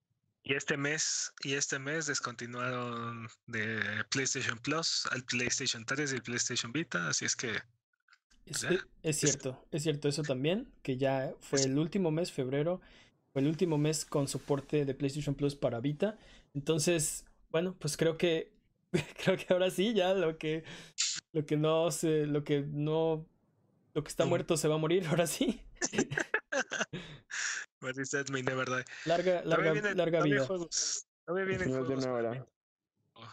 Y 0.49 0.55
este 0.55 0.77
mes, 0.77 1.33
y 1.43 1.55
este 1.55 1.81
mes 1.81 2.07
descontinuaron 2.07 3.27
de 3.49 3.81
PlayStation 4.11 4.57
Plus 4.61 5.05
al 5.11 5.25
PlayStation 5.25 5.85
3 5.85 6.13
y 6.13 6.15
el 6.15 6.23
PlayStation 6.23 6.71
Vita, 6.71 7.09
así 7.09 7.25
es 7.25 7.35
que 7.35 7.51
es, 8.45 8.63
e, 8.63 8.79
es, 9.03 9.19
cierto, 9.19 9.67
es 9.73 9.83
cierto 9.83 10.09
eso 10.09 10.23
también, 10.23 10.73
que 10.85 10.99
ya 10.99 11.35
fue 11.41 11.63
el 11.63 11.77
último 11.77 12.13
mes, 12.13 12.31
febrero, 12.31 12.81
fue 13.33 13.43
el 13.43 13.49
último 13.49 13.77
mes 13.77 14.05
con 14.05 14.29
soporte 14.29 14.85
de 14.85 14.95
PlayStation 14.95 15.35
Plus 15.35 15.57
para 15.57 15.81
Vita. 15.81 16.17
Entonces, 16.55 17.25
bueno, 17.51 17.75
pues 17.81 17.97
creo 17.97 18.17
que 18.17 18.53
creo 19.25 19.37
que 19.37 19.47
ahora 19.53 19.69
sí 19.73 19.95
ya 19.95 20.15
lo 20.15 20.39
que 20.39 20.63
lo 21.33 21.45
que 21.45 21.57
no 21.57 21.91
se 21.91 22.25
lo 22.25 22.45
que 22.45 22.61
no 22.61 23.27
lo 23.95 24.05
que 24.05 24.09
está 24.09 24.27
muerto 24.27 24.57
se 24.57 24.69
va 24.69 24.77
a 24.77 24.79
morir, 24.79 25.09
ahora 25.09 25.27
sí. 25.27 25.61
Larga, 29.05 29.43
larga, 29.45 29.95
larga 29.95 30.23
vida. 30.23 30.47
Todavía 30.47 31.45
vienen 31.45 31.71
juegos. 31.71 32.07
Oh, 33.15 33.27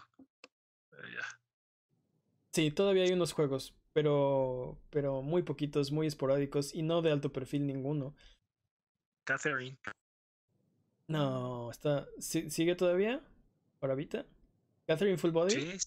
sí, 2.52 2.70
todavía 2.70 3.04
hay 3.04 3.12
unos 3.12 3.32
juegos, 3.32 3.74
pero, 3.92 4.78
pero 4.90 5.22
muy 5.22 5.42
poquitos, 5.42 5.92
muy 5.92 6.06
esporádicos 6.06 6.74
y 6.74 6.82
no 6.82 7.02
de 7.02 7.12
alto 7.12 7.32
perfil 7.32 7.66
ninguno. 7.66 8.14
Catherine. 9.24 9.78
No, 11.06 11.70
está. 11.70 12.06
¿Sigue 12.18 12.74
todavía? 12.74 13.22
¿Para 13.78 13.94
Vita? 13.94 14.26
¿Catherine 14.86 15.18
Full 15.18 15.30
Body? 15.30 15.50
Sí. 15.50 15.78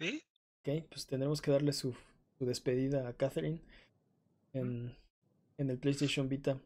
¿Sí? 0.00 0.24
Ok, 0.60 0.84
pues 0.88 1.06
tendremos 1.06 1.40
que 1.40 1.50
darle 1.50 1.72
su, 1.72 1.94
su 2.38 2.46
despedida 2.46 3.08
a 3.08 3.12
Catherine 3.14 3.60
en, 4.52 4.96
en 5.56 5.70
el 5.70 5.78
PlayStation 5.78 6.28
Vita. 6.28 6.58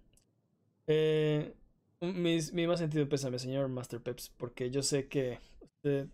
Eh, 0.86 1.54
mi 2.00 2.66
más 2.66 2.80
sentido 2.80 3.08
pésame, 3.08 3.38
señor 3.38 3.68
Master 3.68 4.02
Peps, 4.02 4.30
porque 4.36 4.70
yo 4.70 4.82
sé 4.82 5.08
que 5.08 5.38
usted 5.60 6.08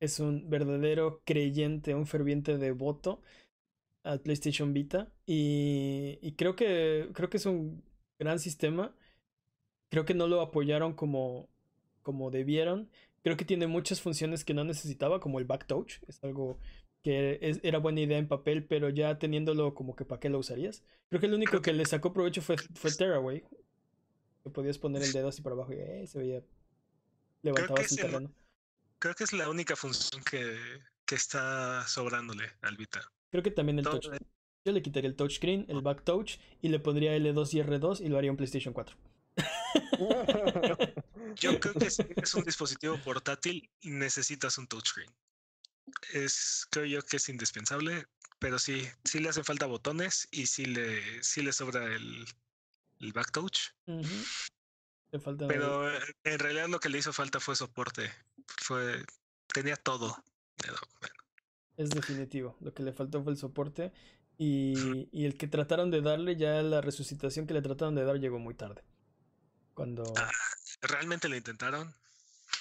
es 0.00 0.20
un 0.20 0.48
verdadero 0.48 1.22
creyente, 1.24 1.94
un 1.94 2.06
ferviente 2.06 2.56
devoto 2.56 3.20
al 4.04 4.20
PlayStation 4.20 4.72
Vita 4.72 5.12
y, 5.26 6.18
y, 6.22 6.32
creo 6.32 6.54
que 6.56 7.10
creo 7.14 7.28
que 7.28 7.38
es 7.38 7.46
un 7.46 7.82
gran 8.18 8.38
sistema. 8.38 8.94
Creo 9.90 10.04
que 10.04 10.14
no 10.14 10.26
lo 10.28 10.40
apoyaron 10.40 10.94
como 10.94 11.48
como 12.02 12.30
debieron. 12.30 12.88
Creo 13.22 13.36
que 13.36 13.44
tiene 13.44 13.66
muchas 13.66 14.00
funciones 14.00 14.44
que 14.44 14.54
no 14.54 14.64
necesitaba, 14.64 15.20
como 15.20 15.38
el 15.38 15.44
back 15.44 15.66
touch, 15.66 15.96
es 16.08 16.22
algo 16.24 16.58
que 17.02 17.38
era 17.62 17.78
buena 17.78 18.00
idea 18.00 18.18
en 18.18 18.28
papel, 18.28 18.64
pero 18.64 18.88
ya 18.88 19.18
teniéndolo 19.18 19.74
como 19.74 19.94
que 19.94 20.04
para 20.04 20.20
qué 20.20 20.30
lo 20.30 20.38
usarías. 20.38 20.82
Creo 21.10 21.20
que 21.20 21.26
el 21.26 21.34
único 21.34 21.60
que 21.60 21.72
le 21.72 21.84
sacó 21.84 22.12
provecho 22.12 22.40
fue, 22.42 22.56
fue 22.56 22.90
Tearaway, 22.92 23.44
podías 24.50 24.78
poner 24.78 25.02
el 25.02 25.12
dedo 25.12 25.28
así 25.28 25.42
para 25.42 25.54
abajo 25.54 25.72
y 25.72 25.76
eh, 25.76 26.06
se 26.06 26.18
veía. 26.18 26.42
Levantabas 27.42 27.92
el 27.92 27.98
terreno. 27.98 28.34
creo 28.98 29.14
que 29.14 29.24
es 29.24 29.32
la 29.32 29.48
única 29.48 29.76
función 29.76 30.22
que, 30.24 30.56
que 31.04 31.14
está 31.14 31.86
sobrándole 31.86 32.50
al 32.62 32.76
Vita. 32.76 33.00
Creo 33.30 33.42
que 33.42 33.50
también 33.50 33.78
el 33.78 33.84
touch. 33.84 34.08
Yo 34.64 34.72
le 34.72 34.82
quitaría 34.82 35.08
el 35.08 35.16
touchscreen, 35.16 35.66
el 35.68 35.80
back 35.80 36.04
touch 36.04 36.38
y 36.60 36.68
le 36.68 36.78
pondría 36.78 37.16
L2 37.16 37.54
y 37.54 37.62
R2 37.62 38.00
y 38.04 38.08
lo 38.08 38.18
haría 38.18 38.30
un 38.30 38.36
PlayStation 38.36 38.74
4. 38.74 38.96
Yo 41.36 41.60
creo 41.60 41.74
que 41.74 41.90
si 41.90 42.02
es 42.16 42.34
un 42.34 42.44
dispositivo 42.44 42.98
portátil 42.98 43.70
necesitas 43.82 44.58
un 44.58 44.66
touchscreen. 44.66 45.10
Es, 46.12 46.66
creo 46.70 46.84
yo 46.84 47.02
que 47.02 47.16
es 47.16 47.28
indispensable, 47.30 48.06
pero 48.38 48.58
sí, 48.58 48.86
sí 49.04 49.20
le 49.20 49.30
hacen 49.30 49.44
falta 49.44 49.64
botones 49.64 50.28
y 50.30 50.46
sí 50.46 50.66
le, 50.66 51.22
sí 51.22 51.40
le 51.40 51.52
sobra 51.52 51.86
el, 51.86 52.26
el 53.00 53.12
back 53.12 53.32
touch. 53.32 53.58
Pero 55.48 55.90
eh, 55.90 56.00
en 56.24 56.38
realidad 56.38 56.68
lo 56.68 56.80
que 56.80 56.88
le 56.88 56.98
hizo 56.98 57.12
falta 57.12 57.40
fue 57.40 57.56
soporte. 57.56 58.10
Fue, 58.46 59.04
tenía 59.52 59.76
todo. 59.76 60.16
Es 61.76 61.90
definitivo. 61.90 62.56
Lo 62.60 62.74
que 62.74 62.82
le 62.82 62.92
faltó 62.92 63.22
fue 63.22 63.32
el 63.32 63.38
soporte. 63.38 63.92
Y, 64.36 65.08
y, 65.10 65.24
el 65.24 65.36
que 65.36 65.48
trataron 65.48 65.90
de 65.90 66.00
darle, 66.00 66.36
ya 66.36 66.62
la 66.62 66.80
resucitación 66.80 67.46
que 67.46 67.54
le 67.54 67.62
trataron 67.62 67.96
de 67.96 68.04
dar 68.04 68.20
llegó 68.20 68.38
muy 68.38 68.54
tarde. 68.54 68.84
Cuando. 69.74 70.04
Ah, 70.16 70.30
¿Realmente 70.82 71.28
lo 71.28 71.36
intentaron? 71.36 71.92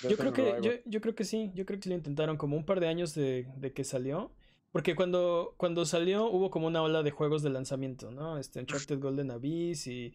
Yo 0.01 0.17
creo 0.17 0.33
que, 0.33 0.57
yo, 0.61 0.71
yo, 0.85 1.01
creo 1.01 1.15
que 1.15 1.23
sí, 1.23 1.51
yo 1.55 1.65
creo 1.65 1.79
que 1.79 1.83
sí 1.83 1.89
lo 1.89 1.95
intentaron 1.95 2.37
como 2.37 2.55
un 2.55 2.65
par 2.65 2.79
de 2.79 2.87
años 2.87 3.13
de, 3.13 3.47
de 3.57 3.73
que 3.73 3.83
salió. 3.83 4.31
Porque 4.71 4.95
cuando, 4.95 5.55
cuando 5.57 5.85
salió 5.85 6.25
hubo 6.29 6.51
como 6.51 6.67
una 6.67 6.81
ola 6.81 7.03
de 7.03 7.11
juegos 7.11 7.41
de 7.41 7.49
lanzamiento, 7.49 8.11
¿no? 8.11 8.37
Este 8.37 8.59
Uncharted 8.59 8.99
Golden 8.99 9.31
Abyss 9.31 9.87
y 9.87 10.13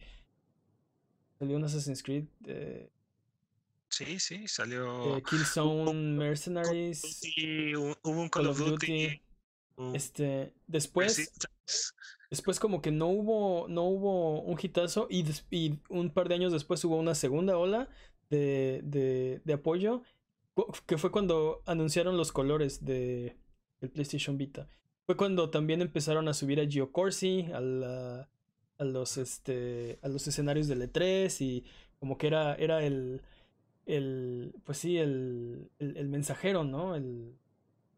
salió 1.39 1.57
un 1.57 1.65
Assassin's 1.65 2.03
Creed. 2.03 2.25
Eh, 2.45 2.89
sí, 3.89 4.19
sí, 4.19 4.47
salió. 4.47 5.17
Eh, 5.17 5.23
Killzone 5.27 5.93
Mercenaries. 5.93 7.21
hubo 8.03 8.21
un 8.21 8.29
Call, 8.29 8.47
of 8.47 8.57
Duty. 8.57 9.21
Este, 9.93 10.53
después. 10.67 11.31
Después 12.29 12.59
como 12.59 12.81
que 12.81 12.89
no 12.89 13.09
hubo, 13.09 13.67
no 13.67 13.83
hubo 13.83 14.41
un 14.41 14.57
hitazo 14.59 15.05
y, 15.07 15.23
y, 15.51 15.79
un 15.89 16.09
par 16.09 16.29
de 16.29 16.35
años 16.35 16.51
después 16.51 16.83
hubo 16.83 16.95
una 16.95 17.13
segunda 17.13 17.57
ola 17.57 17.89
de, 18.31 18.81
de, 18.83 19.39
de 19.45 19.53
apoyo 19.53 20.01
que 20.85 20.97
fue 20.97 21.11
cuando 21.11 21.61
anunciaron 21.65 22.17
los 22.17 22.31
colores 22.31 22.83
de, 22.83 23.37
el 23.83 23.91
PlayStation 23.91 24.37
Vita. 24.37 24.67
Fue 25.05 25.17
cuando 25.17 25.49
también 25.49 25.81
empezaron 25.81 26.27
a 26.27 26.33
subir 26.33 26.59
a 26.59 26.65
Gio 26.65 26.91
Corsi, 26.91 27.47
a, 27.53 28.27
a, 28.77 28.83
los, 28.83 29.17
este, 29.17 29.99
a 30.01 30.07
los 30.07 30.25
escenarios 30.27 30.67
del 30.67 30.81
E3 30.81 31.41
y 31.41 31.65
como 31.99 32.17
que 32.17 32.27
era, 32.27 32.55
era 32.55 32.83
el, 32.83 33.21
el, 33.85 34.55
pues 34.63 34.77
sí, 34.77 34.97
el, 34.97 35.69
el, 35.79 36.07
mensajero, 36.07 36.63
¿no? 36.63 36.95
El 36.95 37.35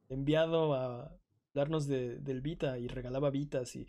enviado 0.10 0.74
a 0.74 1.16
darnos 1.54 1.88
de, 1.88 2.18
del 2.18 2.42
Vita 2.42 2.78
y 2.80 2.88
regalaba 2.88 3.30
Vitas 3.30 3.76
y... 3.76 3.88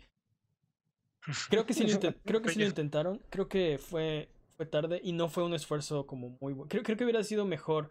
Creo 1.49 1.65
que 1.65 1.73
sí 1.73 1.85
lo, 1.85 1.99
creo 2.25 2.41
que 2.41 2.49
sí 2.49 2.59
lo 2.59 2.67
intentaron, 2.67 3.19
creo 3.29 3.49
que 3.49 3.79
fue, 3.79 4.29
fue 4.55 4.65
tarde 4.65 5.01
y 5.03 5.11
no 5.11 5.27
fue 5.27 5.43
un 5.43 5.53
esfuerzo 5.53 6.05
como 6.05 6.37
muy 6.39 6.53
bueno. 6.53 6.69
Creo, 6.69 6.83
creo 6.83 6.97
que 6.97 7.03
hubiera 7.03 7.23
sido 7.23 7.45
mejor 7.45 7.89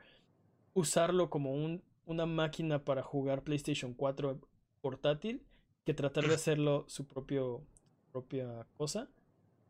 usarlo 0.72 1.28
como 1.30 1.52
un 1.52 1.82
una 2.06 2.24
máquina 2.24 2.84
para 2.84 3.02
jugar 3.02 3.42
PlayStation 3.42 3.92
4 3.92 4.40
portátil 4.80 5.44
que 5.84 5.94
tratar 5.94 6.26
de 6.26 6.34
hacerlo 6.34 6.84
su 6.88 7.06
propio 7.06 7.66
propia 8.10 8.66
cosa. 8.76 9.08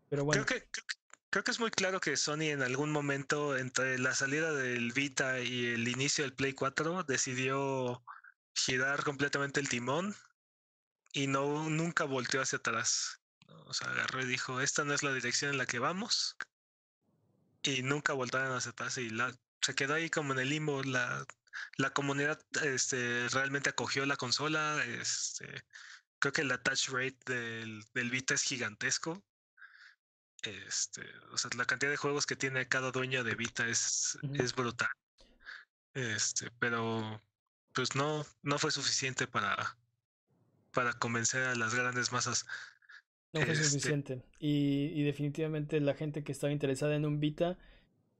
Pero 0.08 0.24
bueno. 0.24 0.44
Creo 0.46 0.60
que, 0.60 0.68
creo, 1.30 1.42
que 1.42 1.50
es 1.50 1.58
muy 1.58 1.70
claro 1.70 2.00
que 2.00 2.16
Sony 2.16 2.52
en 2.52 2.62
algún 2.62 2.92
momento 2.92 3.56
entre 3.56 3.98
la 3.98 4.14
salida 4.14 4.52
del 4.52 4.92
Vita 4.92 5.40
y 5.40 5.66
el 5.66 5.88
inicio 5.88 6.24
del 6.24 6.34
Play 6.34 6.52
4 6.52 7.02
decidió 7.02 8.04
girar 8.54 9.02
completamente 9.02 9.58
el 9.58 9.68
timón 9.68 10.14
y 11.12 11.26
no 11.26 11.68
nunca 11.68 12.04
volteó 12.04 12.40
hacia 12.40 12.58
atrás. 12.58 13.20
O 13.66 13.74
sea, 13.74 13.90
agarró 13.90 14.22
y 14.22 14.26
dijo, 14.26 14.60
esta 14.60 14.84
no 14.84 14.94
es 14.94 15.02
la 15.02 15.12
dirección 15.12 15.50
en 15.50 15.58
la 15.58 15.66
que 15.66 15.78
vamos. 15.78 16.36
Y 17.62 17.82
nunca 17.82 18.12
voltaron 18.12 18.56
hacia 18.56 18.70
atrás 18.70 18.96
y 18.98 19.10
la, 19.10 19.34
se 19.60 19.74
quedó 19.74 19.94
ahí 19.94 20.08
como 20.08 20.32
en 20.34 20.38
el 20.38 20.50
limbo. 20.50 20.82
La, 20.84 21.26
la 21.76 21.90
comunidad 21.90 22.40
este, 22.62 23.28
realmente 23.28 23.70
acogió 23.70 24.06
la 24.06 24.16
consola. 24.16 24.82
Este, 24.84 25.46
creo 26.18 26.32
que 26.32 26.42
el 26.42 26.52
attach 26.52 26.88
rate 26.88 27.18
del, 27.26 27.84
del 27.94 28.10
Vita 28.10 28.34
es 28.34 28.42
gigantesco. 28.42 29.22
Este, 30.42 31.02
o 31.32 31.38
sea, 31.38 31.50
la 31.56 31.64
cantidad 31.64 31.90
de 31.90 31.96
juegos 31.96 32.26
que 32.26 32.36
tiene 32.36 32.68
cada 32.68 32.90
dueño 32.92 33.24
de 33.24 33.34
Vita 33.34 33.66
es, 33.66 34.18
es 34.34 34.54
brutal. 34.54 34.88
Este, 35.94 36.50
pero 36.58 37.22
pues 37.72 37.94
no, 37.94 38.24
no 38.42 38.58
fue 38.58 38.70
suficiente 38.70 39.26
para, 39.26 39.76
para 40.72 40.92
convencer 40.94 41.42
a 41.42 41.54
las 41.54 41.74
grandes 41.74 42.12
masas. 42.12 42.46
No 43.32 43.42
fue 43.42 43.52
este 43.52 43.64
suficiente. 43.64 44.22
Y, 44.38 44.92
y, 44.94 45.02
definitivamente 45.02 45.80
la 45.80 45.94
gente 45.94 46.22
que 46.22 46.32
estaba 46.32 46.52
interesada 46.52 46.96
en 46.96 47.04
un 47.04 47.18
Vita 47.18 47.58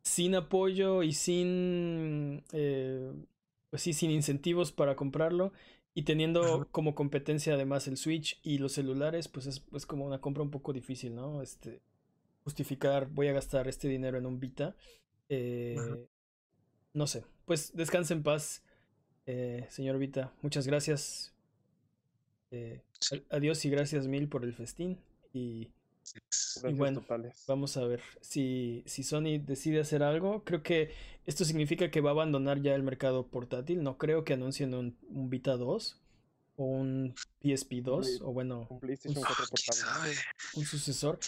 sin 0.07 0.35
apoyo 0.37 1.03
y 1.03 1.13
sin, 1.13 2.45
eh, 2.53 2.76
pues 3.77 3.83
sí, 3.83 3.93
sin 3.93 4.11
incentivos 4.11 4.73
para 4.73 4.97
comprarlo 4.97 5.53
y 5.93 6.05
teniendo 6.05 6.67
como 6.71 6.95
competencia 6.95 7.53
además 7.53 7.87
el 7.89 7.99
Switch 7.99 8.41
y 8.43 8.57
los 8.57 8.73
celulares, 8.73 9.29
pues 9.29 9.45
es, 9.45 9.67
es, 9.75 9.85
como 9.85 10.07
una 10.07 10.19
compra 10.19 10.43
un 10.43 10.51
poco 10.51 10.73
difícil, 10.73 11.15
¿no? 11.15 11.43
Este, 11.43 11.83
justificar, 12.43 13.07
voy 13.09 13.29
a 13.29 13.35
gastar 13.35 13.69
este 13.69 13.87
dinero 13.87 14.17
en 14.17 14.25
un 14.25 14.41
Vita. 14.41 14.75
Eh, 15.29 15.77
no 16.95 17.07
sé, 17.07 17.27
pues 17.45 17.77
descanse 17.77 18.15
en 18.15 18.23
paz, 18.23 18.63
eh, 19.27 19.67
señor 19.69 19.99
Vita. 19.99 20.33
Muchas 20.41 20.67
gracias. 20.67 21.35
Adiós 23.29 23.63
y 23.67 23.69
gracias 23.69 24.07
mil 24.07 24.27
por 24.27 24.43
el 24.45 24.55
festín. 24.55 24.99
Y 25.35 25.69
y 26.69 26.73
bueno, 26.75 27.05
vamos 27.47 27.77
a 27.77 27.85
ver 27.85 28.01
si, 28.21 28.83
si 28.87 29.03
Sony 29.03 29.39
decide 29.45 29.81
hacer 29.81 30.03
algo. 30.03 30.45
Creo 30.45 30.63
que 30.63 30.93
esto 31.27 31.45
significa 31.45 31.91
que 31.91 32.01
va 32.01 32.11
a 32.11 32.13
abandonar 32.13 32.61
ya 32.61 32.75
el 32.75 32.83
mercado 32.83 33.27
portátil. 33.27 33.83
No 33.83 33.99
creo 33.99 34.25
que 34.25 34.35
anuncien 34.35 34.75
un, 34.75 34.97
un 35.09 35.31
Vita 35.31 35.57
2 35.57 36.01
o 36.57 36.65
un 36.65 37.15
PSP 37.43 37.83
2 37.83 38.23
o 38.23 38.33
bueno, 38.33 38.67
un 38.71 38.81
PlayStation 38.81 39.23
4 39.23 39.45
un 40.55 40.65
sucesor. 40.65 41.19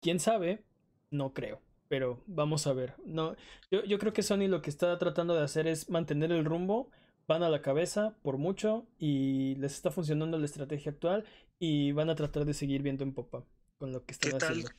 ¿Quién 0.00 0.18
sabe? 0.20 0.64
No 1.10 1.32
creo. 1.34 1.60
pero 1.88 2.22
vamos 2.26 2.66
a 2.66 2.72
ver. 2.72 2.94
No, 3.04 3.36
yo, 3.70 3.84
yo 3.84 3.98
creo 3.98 4.12
que 4.12 4.22
Sony 4.22 4.48
lo 4.48 4.62
que 4.62 4.70
está 4.70 4.98
tratando 4.98 5.34
de 5.34 5.42
hacer 5.42 5.66
es 5.66 5.90
mantener 5.90 6.32
el 6.32 6.44
rumbo, 6.44 6.90
van 7.28 7.42
a 7.42 7.50
la 7.50 7.60
cabeza 7.62 8.16
por 8.22 8.38
mucho 8.38 8.86
y 8.98 9.56
les 9.56 9.74
está 9.74 9.90
funcionando 9.90 10.38
la 10.38 10.46
estrategia 10.46 10.92
actual 10.92 11.24
y 11.58 11.92
van 11.92 12.08
a 12.10 12.14
tratar 12.14 12.44
de 12.46 12.54
seguir 12.54 12.82
viendo 12.82 13.04
en 13.04 13.12
popa 13.12 13.44
con 13.82 13.90
lo 13.90 14.04
que 14.06 14.12
están 14.12 14.30
¿Qué 14.30 14.38
tal, 14.38 14.48
haciendo. 14.48 14.70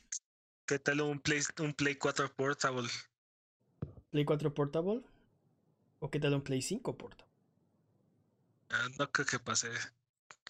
¿Qué 0.66 0.78
tal 0.78 1.00
un 1.02 1.20
Play, 1.20 1.42
un 1.60 1.74
Play 1.74 1.96
4 1.96 2.32
Portable? 2.34 2.88
¿Play 4.08 4.24
4 4.24 4.54
Portable? 4.54 5.02
¿O 5.98 6.10
qué 6.10 6.18
tal 6.18 6.32
un 6.32 6.40
Play 6.40 6.62
5 6.62 6.96
Portable? 6.96 7.30
Ah, 8.70 8.88
no 8.98 9.12
creo 9.12 9.26
que 9.26 9.38
pase. 9.38 9.68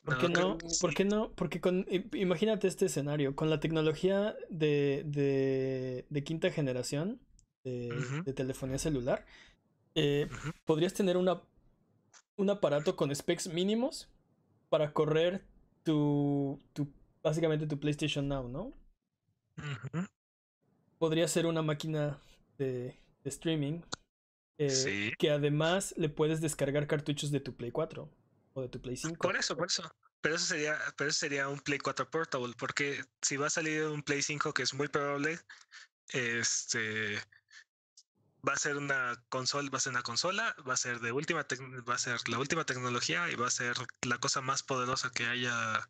¿Por 0.04 0.18
qué 0.18 0.28
no? 0.28 0.58
que 0.58 0.66
¿Por 0.80 0.90
sí. 0.90 0.94
qué 0.94 1.04
no? 1.04 1.32
Porque 1.32 1.60
con, 1.60 1.84
imagínate 2.12 2.68
este 2.68 2.86
escenario, 2.86 3.34
con 3.34 3.50
la 3.50 3.58
tecnología 3.58 4.36
de, 4.50 5.02
de, 5.04 6.06
de 6.08 6.22
quinta 6.22 6.52
generación 6.52 7.20
de, 7.64 8.22
telefonía 8.36 8.78
celular, 8.78 9.26
eh, 9.96 10.28
podrías 10.64 10.94
tener 10.94 11.16
una, 11.16 11.42
un 12.36 12.50
aparato 12.50 12.94
con 12.94 13.12
specs 13.12 13.48
mínimos 13.48 14.08
para 14.68 14.92
correr 14.92 15.44
tu, 15.82 16.60
tu, 16.72 16.88
básicamente 17.24 17.66
tu 17.66 17.80
PlayStation 17.80 18.28
Now, 18.28 18.48
¿no? 18.48 18.72
Podría 20.98 21.26
ser 21.26 21.46
una 21.46 21.62
máquina 21.62 22.20
de, 22.58 22.96
de 23.22 23.30
streaming 23.30 23.80
eh, 24.58 24.70
Sí. 24.70 25.12
que 25.18 25.30
además 25.30 25.94
le 25.96 26.08
puedes 26.08 26.40
descargar 26.40 26.86
cartuchos 26.86 27.30
de 27.30 27.40
tu 27.40 27.56
Play 27.56 27.72
4 27.72 28.08
o 28.52 28.62
de 28.62 28.68
tu 28.68 28.80
Play 28.80 28.96
5. 28.96 29.16
Por 29.16 29.36
eso, 29.36 29.56
por 29.56 29.66
eso. 29.66 29.90
Pero 30.20 30.36
eso 30.36 30.46
sería, 30.46 30.78
pero 30.96 31.10
eso 31.10 31.18
sería 31.18 31.48
un 31.48 31.58
Play 31.58 31.78
4 31.78 32.10
Portable, 32.10 32.54
porque 32.58 33.02
si 33.20 33.36
va 33.36 33.48
a 33.48 33.50
salir 33.50 33.84
un 33.84 34.02
Play 34.02 34.22
5, 34.22 34.54
que 34.54 34.62
es 34.62 34.72
muy 34.72 34.88
probable, 34.88 35.38
este 36.08 37.18
va 38.46 38.52
a 38.52 38.56
ser 38.56 38.76
una 38.76 39.22
consola, 39.30 39.70
va 39.70 39.78
a 39.78 39.80
ser 39.80 39.90
una 39.90 40.02
consola, 40.02 40.54
va 40.68 40.74
a 40.74 40.78
ser 40.78 41.00
de 41.00 41.12
última 41.12 41.46
va 41.88 41.94
a 41.94 41.98
ser 41.98 42.28
la 42.28 42.38
última 42.38 42.64
tecnología 42.64 43.30
y 43.30 43.36
va 43.36 43.46
a 43.46 43.50
ser 43.50 43.74
la 44.02 44.18
cosa 44.18 44.40
más 44.40 44.62
poderosa 44.62 45.10
que 45.10 45.24
haya 45.24 45.88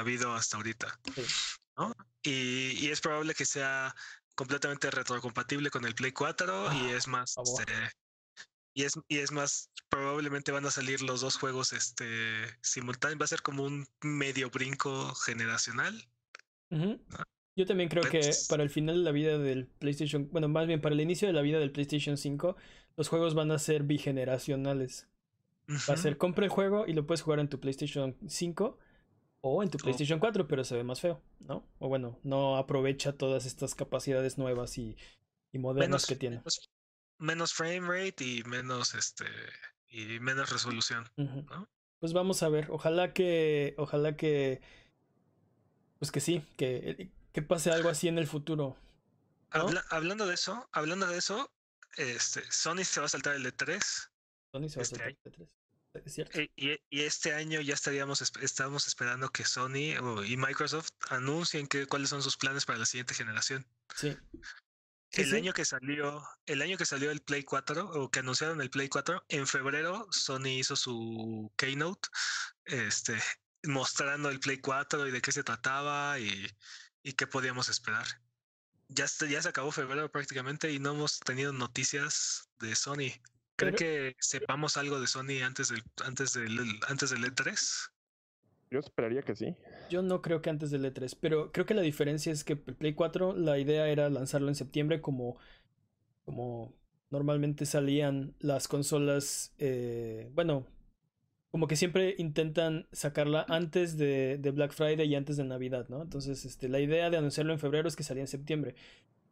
habido 0.00 0.34
hasta 0.34 0.56
ahorita. 0.56 0.98
Sí. 1.14 1.22
¿no? 1.76 1.94
Y, 2.22 2.84
y 2.84 2.90
es 2.90 3.00
probable 3.00 3.34
que 3.34 3.44
sea 3.44 3.94
completamente 4.34 4.90
retrocompatible 4.90 5.70
con 5.70 5.84
el 5.84 5.94
Play 5.94 6.12
4 6.12 6.72
y 6.72 6.76
Ah, 6.76 6.96
es 6.96 7.06
más 7.06 7.36
este, 7.36 7.72
y 8.74 8.82
es, 8.82 8.98
y 9.08 9.18
es 9.18 9.30
más, 9.30 9.70
probablemente 9.88 10.50
van 10.50 10.66
a 10.66 10.70
salir 10.70 11.00
los 11.02 11.20
dos 11.20 11.36
juegos 11.36 11.72
este 11.72 12.06
simultáneos. 12.60 13.20
Va 13.20 13.24
a 13.24 13.28
ser 13.28 13.42
como 13.42 13.62
un 13.62 13.86
medio 14.02 14.50
brinco 14.50 15.14
generacional. 15.14 16.08
Yo 17.56 17.66
también 17.66 17.88
creo 17.88 18.02
que 18.02 18.32
para 18.48 18.64
el 18.64 18.70
final 18.70 18.96
de 18.96 19.02
la 19.04 19.12
vida 19.12 19.38
del 19.38 19.66
PlayStation, 19.66 20.28
bueno, 20.32 20.48
más 20.48 20.66
bien 20.66 20.80
para 20.80 20.94
el 20.94 21.00
inicio 21.00 21.28
de 21.28 21.34
la 21.34 21.42
vida 21.42 21.60
del 21.60 21.70
PlayStation 21.70 22.16
5, 22.16 22.56
los 22.96 23.08
juegos 23.08 23.34
van 23.34 23.52
a 23.52 23.60
ser 23.60 23.84
bigeneracionales. 23.84 25.06
Va 25.68 25.94
a 25.94 25.96
ser 25.96 26.18
compra 26.18 26.44
el 26.44 26.50
juego 26.50 26.84
y 26.88 26.94
lo 26.94 27.06
puedes 27.06 27.22
jugar 27.22 27.38
en 27.38 27.48
tu 27.48 27.60
PlayStation 27.60 28.16
5 28.26 28.78
o 29.46 29.62
en 29.62 29.68
tu 29.68 29.76
PlayStation 29.76 30.18
4, 30.18 30.48
pero 30.48 30.64
se 30.64 30.74
ve 30.74 30.84
más 30.84 31.00
feo, 31.02 31.20
¿no? 31.40 31.68
O 31.78 31.88
bueno, 31.88 32.18
no 32.22 32.56
aprovecha 32.56 33.12
todas 33.12 33.44
estas 33.44 33.74
capacidades 33.74 34.38
nuevas 34.38 34.78
y, 34.78 34.96
y 35.52 35.58
modernas 35.58 35.88
menos, 35.88 36.06
que 36.06 36.16
tiene. 36.16 36.36
menos, 36.38 36.70
menos 37.18 37.52
frame 37.52 37.80
rate 37.86 38.24
y 38.24 38.42
menos 38.44 38.94
este 38.94 39.26
y 39.88 40.18
menos 40.18 40.50
resolución. 40.50 41.04
Pues 42.00 42.14
vamos 42.14 42.42
a 42.42 42.48
ver, 42.48 42.68
ojalá 42.70 43.12
que, 43.12 43.74
ojalá 43.76 44.16
que, 44.16 44.62
pues 45.98 46.10
que 46.10 46.20
sí, 46.20 46.42
que, 46.56 47.10
que 47.32 47.42
pase 47.42 47.70
algo 47.70 47.90
así 47.90 48.08
en 48.08 48.16
el 48.18 48.26
futuro. 48.26 48.76
¿No? 49.52 49.60
Habla- 49.60 49.84
hablando 49.90 50.26
de 50.26 50.34
eso, 50.34 50.68
hablando 50.72 51.06
de 51.06 51.18
eso, 51.18 51.50
este 51.98 52.42
Sony 52.50 52.82
se 52.84 53.00
va 53.00 53.06
a 53.06 53.10
saltar 53.10 53.36
el 53.36 53.44
E3 53.46 53.78
Sony 54.52 54.68
se 54.70 54.76
va 54.76 54.80
a 54.80 54.82
Este 54.82 54.84
saltar 54.84 55.08
el 55.08 55.18
E3. 55.32 55.48
Es 55.94 56.14
cierto. 56.14 56.40
y, 56.40 56.80
y 56.90 57.00
este 57.02 57.34
año 57.34 57.60
ya 57.60 57.74
estaríamos 57.74 58.20
estamos 58.20 58.86
esperando 58.88 59.28
que 59.30 59.44
Sony 59.44 59.94
y 60.26 60.36
Microsoft 60.36 60.90
anuncien 61.08 61.68
que, 61.68 61.86
cuáles 61.86 62.10
son 62.10 62.22
sus 62.22 62.36
planes 62.36 62.66
para 62.66 62.78
la 62.78 62.86
siguiente 62.86 63.14
generación. 63.14 63.66
Sí. 63.94 64.16
Sí, 65.10 65.22
el 65.22 65.30
sí. 65.30 65.36
año 65.36 65.52
que 65.52 65.64
salió, 65.64 66.26
el 66.46 66.60
año 66.60 66.76
que 66.76 66.84
salió 66.84 67.12
el 67.12 67.20
Play 67.20 67.44
4 67.44 67.88
o 67.88 68.10
que 68.10 68.18
anunciaron 68.18 68.60
el 68.60 68.70
Play 68.70 68.88
4, 68.88 69.24
en 69.28 69.46
febrero 69.46 70.08
Sony 70.10 70.58
hizo 70.58 70.74
su 70.74 71.52
keynote, 71.56 72.08
este, 72.64 73.16
mostrando 73.62 74.28
el 74.30 74.40
Play 74.40 74.58
4 74.58 75.06
y 75.06 75.12
de 75.12 75.22
qué 75.22 75.30
se 75.30 75.44
trataba 75.44 76.18
y, 76.18 76.50
y 77.04 77.12
qué 77.12 77.28
podíamos 77.28 77.68
esperar. 77.68 78.06
Ya, 78.88 79.06
ya 79.28 79.40
se 79.40 79.48
acabó 79.48 79.70
febrero 79.70 80.10
prácticamente 80.10 80.72
y 80.72 80.80
no 80.80 80.90
hemos 80.90 81.20
tenido 81.20 81.52
noticias 81.52 82.48
de 82.58 82.74
Sony. 82.74 83.12
¿Creen 83.56 83.74
Pero- 83.76 83.76
que 83.76 84.16
sepamos 84.20 84.76
algo 84.76 85.00
de 85.00 85.06
Sony 85.06 85.42
antes 85.44 85.68
del 85.68 85.82
antes 86.04 86.32
del 86.34 86.58
antes 86.88 87.10
del 87.10 87.24
E 87.24 87.28
E3? 87.28 87.90
Yo 88.70 88.80
esperaría 88.80 89.22
que 89.22 89.36
sí. 89.36 89.54
Yo 89.90 90.02
no 90.02 90.20
creo 90.22 90.42
que 90.42 90.50
antes 90.50 90.70
del 90.70 90.84
E3, 90.84 91.16
pero 91.20 91.52
creo 91.52 91.64
que 91.66 91.74
la 91.74 91.82
diferencia 91.82 92.32
es 92.32 92.42
que 92.42 92.54
el 92.54 92.74
Play 92.74 92.94
4, 92.94 93.34
la 93.36 93.58
idea 93.58 93.86
era 93.88 94.08
lanzarlo 94.10 94.48
en 94.48 94.56
septiembre 94.56 95.00
como, 95.00 95.38
como 96.24 96.74
normalmente 97.10 97.66
salían 97.66 98.34
las 98.40 98.66
consolas, 98.66 99.54
eh, 99.58 100.30
bueno, 100.34 100.66
como 101.52 101.68
que 101.68 101.76
siempre 101.76 102.16
intentan 102.18 102.88
sacarla 102.90 103.46
antes 103.48 103.96
de, 103.96 104.38
de 104.38 104.50
Black 104.50 104.72
Friday 104.72 105.06
y 105.06 105.14
antes 105.14 105.36
de 105.36 105.44
Navidad, 105.44 105.86
¿no? 105.88 106.02
Entonces, 106.02 106.44
este, 106.44 106.68
la 106.68 106.80
idea 106.80 107.10
de 107.10 107.16
anunciarlo 107.18 107.52
en 107.52 107.60
febrero 107.60 107.86
es 107.86 107.94
que 107.94 108.02
salía 108.02 108.22
en 108.24 108.28
septiembre. 108.28 108.74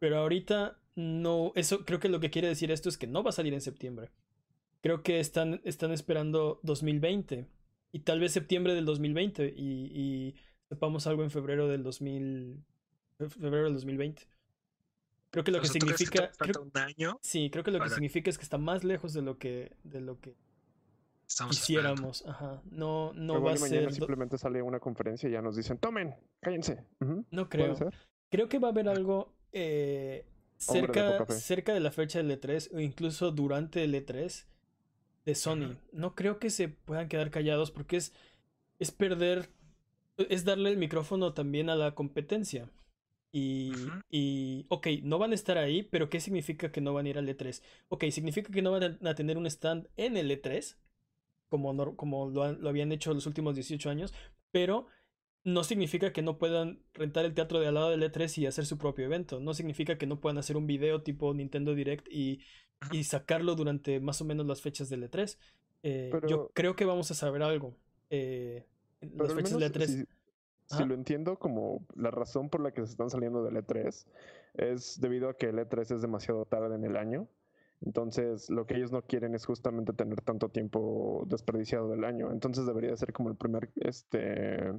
Pero 0.03 0.17
ahorita 0.17 0.77
no, 0.97 1.53
eso 1.55 1.85
creo 1.85 1.97
que 2.01 2.09
lo 2.09 2.19
que 2.19 2.29
quiere 2.29 2.49
decir 2.49 2.71
esto 2.71 2.89
es 2.89 2.97
que 2.97 3.07
no 3.07 3.23
va 3.23 3.29
a 3.29 3.31
salir 3.31 3.53
en 3.53 3.61
septiembre. 3.61 4.09
Creo 4.81 5.01
que 5.01 5.21
están, 5.21 5.61
están 5.63 5.93
esperando 5.93 6.59
2020 6.63 7.47
y 7.93 7.99
tal 7.99 8.19
vez 8.19 8.33
septiembre 8.33 8.73
del 8.75 8.83
2020 8.83 9.53
y, 9.55 9.61
y 9.95 10.35
sepamos 10.67 11.07
algo 11.07 11.23
en 11.23 11.31
febrero 11.31 11.69
del 11.69 11.83
2000, 11.83 12.65
fe- 13.17 13.29
febrero 13.29 13.63
del 13.63 13.75
2020. 13.75 14.23
Creo 15.29 15.45
que 15.45 15.51
lo 15.51 15.61
que 15.61 15.67
sea, 15.67 15.79
¿tú 15.79 15.85
crees 15.85 15.99
que 15.99 16.05
significa, 16.05 16.31
creo- 16.37 16.63
un 16.63 16.71
año 16.81 17.17
sí, 17.21 17.49
creo 17.49 17.63
que 17.63 17.71
lo 17.71 17.79
que 17.79 17.89
significa 17.89 18.29
es 18.29 18.37
que 18.37 18.43
está 18.43 18.57
más 18.57 18.83
lejos 18.83 19.13
de 19.13 19.21
lo 19.21 19.37
que, 19.37 19.71
de 19.85 20.01
lo 20.01 20.19
que 20.19 20.35
estamos 21.25 21.57
esperando? 21.61 21.93
quisiéramos. 22.11 22.25
Ajá. 22.27 22.61
No, 22.69 23.13
no 23.13 23.41
va 23.41 23.53
a 23.53 23.57
ser. 23.57 23.93
simplemente 23.93 24.37
sale 24.37 24.61
una 24.61 24.81
conferencia 24.81 25.29
y 25.29 25.31
ya 25.31 25.41
nos 25.41 25.55
dicen, 25.55 25.77
tomen, 25.77 26.13
cállense. 26.41 26.83
No 27.31 27.47
¿Puede 27.47 27.73
creo. 27.73 27.89
Creo 28.29 28.49
que 28.49 28.59
va 28.59 28.67
a 28.67 28.71
haber 28.71 28.89
algo 28.89 29.32
eh, 29.53 30.25
Hombre 30.65 30.93
de 30.93 31.03
cerca, 31.03 31.25
cerca 31.29 31.73
de 31.73 31.79
la 31.81 31.91
fecha 31.91 32.19
del 32.19 32.31
E3 32.31 32.69
o 32.73 32.79
incluso 32.79 33.31
durante 33.31 33.83
el 33.83 33.95
E3 33.95 34.47
de 35.25 35.35
Sony. 35.35 35.77
No 35.93 36.15
creo 36.15 36.39
que 36.39 36.49
se 36.49 36.69
puedan 36.69 37.09
quedar 37.09 37.31
callados 37.31 37.71
porque 37.71 37.97
es, 37.97 38.13
es 38.79 38.91
perder, 38.91 39.49
es 40.17 40.45
darle 40.45 40.69
el 40.71 40.77
micrófono 40.77 41.33
también 41.33 41.69
a 41.69 41.75
la 41.75 41.95
competencia. 41.95 42.69
Y, 43.31 43.95
y, 44.09 44.65
ok, 44.69 44.87
no 45.03 45.17
van 45.19 45.31
a 45.31 45.35
estar 45.35 45.57
ahí, 45.57 45.83
pero 45.83 46.09
¿qué 46.09 46.19
significa 46.19 46.71
que 46.71 46.81
no 46.81 46.93
van 46.93 47.07
a 47.07 47.09
ir 47.09 47.17
al 47.17 47.29
E3? 47.29 47.63
Ok, 47.89 48.05
significa 48.11 48.51
que 48.51 48.61
no 48.61 48.71
van 48.71 48.99
a 49.05 49.15
tener 49.15 49.37
un 49.37 49.47
stand 49.47 49.87
en 49.97 50.17
el 50.17 50.31
E3, 50.31 50.77
como, 51.49 51.95
como 51.97 52.29
lo, 52.29 52.43
han- 52.43 52.61
lo 52.61 52.69
habían 52.69 52.91
hecho 52.91 53.13
los 53.13 53.25
últimos 53.27 53.55
18 53.55 53.89
años, 53.89 54.13
pero 54.51 54.87
no 55.43 55.63
significa 55.63 56.13
que 56.13 56.21
no 56.21 56.37
puedan 56.37 56.79
rentar 56.93 57.25
el 57.25 57.33
teatro 57.33 57.59
de 57.59 57.67
al 57.67 57.73
lado 57.75 57.89
del 57.89 58.03
E3 58.03 58.37
y 58.39 58.45
hacer 58.45 58.65
su 58.65 58.77
propio 58.77 59.05
evento. 59.05 59.39
No 59.39 59.53
significa 59.53 59.97
que 59.97 60.07
no 60.07 60.19
puedan 60.19 60.37
hacer 60.37 60.57
un 60.57 60.67
video 60.67 61.01
tipo 61.03 61.33
Nintendo 61.33 61.75
Direct 61.75 62.07
y, 62.09 62.41
y 62.91 63.03
sacarlo 63.03 63.55
durante 63.55 63.99
más 63.99 64.21
o 64.21 64.25
menos 64.25 64.45
las 64.45 64.61
fechas 64.61 64.89
del 64.89 65.03
E3. 65.09 65.37
Eh, 65.83 66.11
Yo 66.27 66.49
creo 66.53 66.75
que 66.75 66.85
vamos 66.85 67.11
a 67.11 67.13
saber 67.13 67.43
algo. 67.43 67.75
eh, 68.09 68.65
las 69.01 69.33
fechas 69.33 69.59
del 69.59 69.71
menos 69.71 69.89
E3. 69.89 70.07
si, 70.65 70.85
lo 70.85 70.93
entiendo 70.93 71.37
como 71.37 71.85
la 71.95 72.11
razón 72.11 72.49
por 72.49 72.61
la 72.61 72.71
que 72.71 72.85
se 72.85 72.91
están 72.91 73.09
saliendo 73.09 73.43
del 73.43 73.55
E3 73.57 74.05
es 74.55 74.99
debido 75.01 75.29
a 75.29 75.37
que 75.37 75.47
el 75.47 75.57
E3 75.57 75.95
es 75.95 76.01
demasiado 76.01 76.45
tarde 76.45 76.75
en 76.75 76.85
el 76.85 76.95
año. 76.97 77.27
Entonces, 77.81 78.49
lo 78.49 78.65
que 78.65 78.75
ellos 78.77 78.91
no 78.93 79.01
quieren 79.01 79.35
es 79.35 79.45
justamente 79.45 79.91
tener 79.93 80.21
tanto 80.21 80.49
tiempo 80.49 81.25
desperdiciado 81.27 81.89
del 81.89 82.05
año. 82.05 82.31
Entonces, 82.31 82.65
debería 82.65 82.95
ser 82.95 83.11
como 83.11 83.29
el 83.29 83.35
primer 83.35 83.71
este 83.75 84.71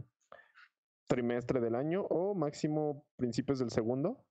trimestre 1.07 1.61
del 1.61 1.74
año 1.74 2.02
o 2.02 2.34
máximo 2.34 3.05
principios 3.16 3.59
del 3.59 3.70
segundo 3.70 4.24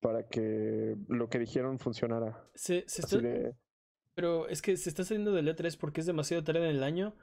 para 0.00 0.28
que 0.28 0.96
lo 1.08 1.28
que 1.28 1.38
dijeron 1.38 1.78
funcionara. 1.78 2.48
Se, 2.54 2.84
se 2.88 3.02
Así 3.02 3.16
está- 3.16 3.18
de, 3.28 3.54
Pero 4.14 4.48
es 4.48 4.62
que 4.62 4.76
se 4.76 4.88
está 4.88 5.04
saliendo 5.04 5.32
del 5.32 5.48
E3 5.48 5.76
porque 5.78 6.00
es 6.00 6.06
demasiado 6.06 6.42
tarde 6.44 6.68
en 6.68 6.76
el 6.76 6.82
año 6.82 7.14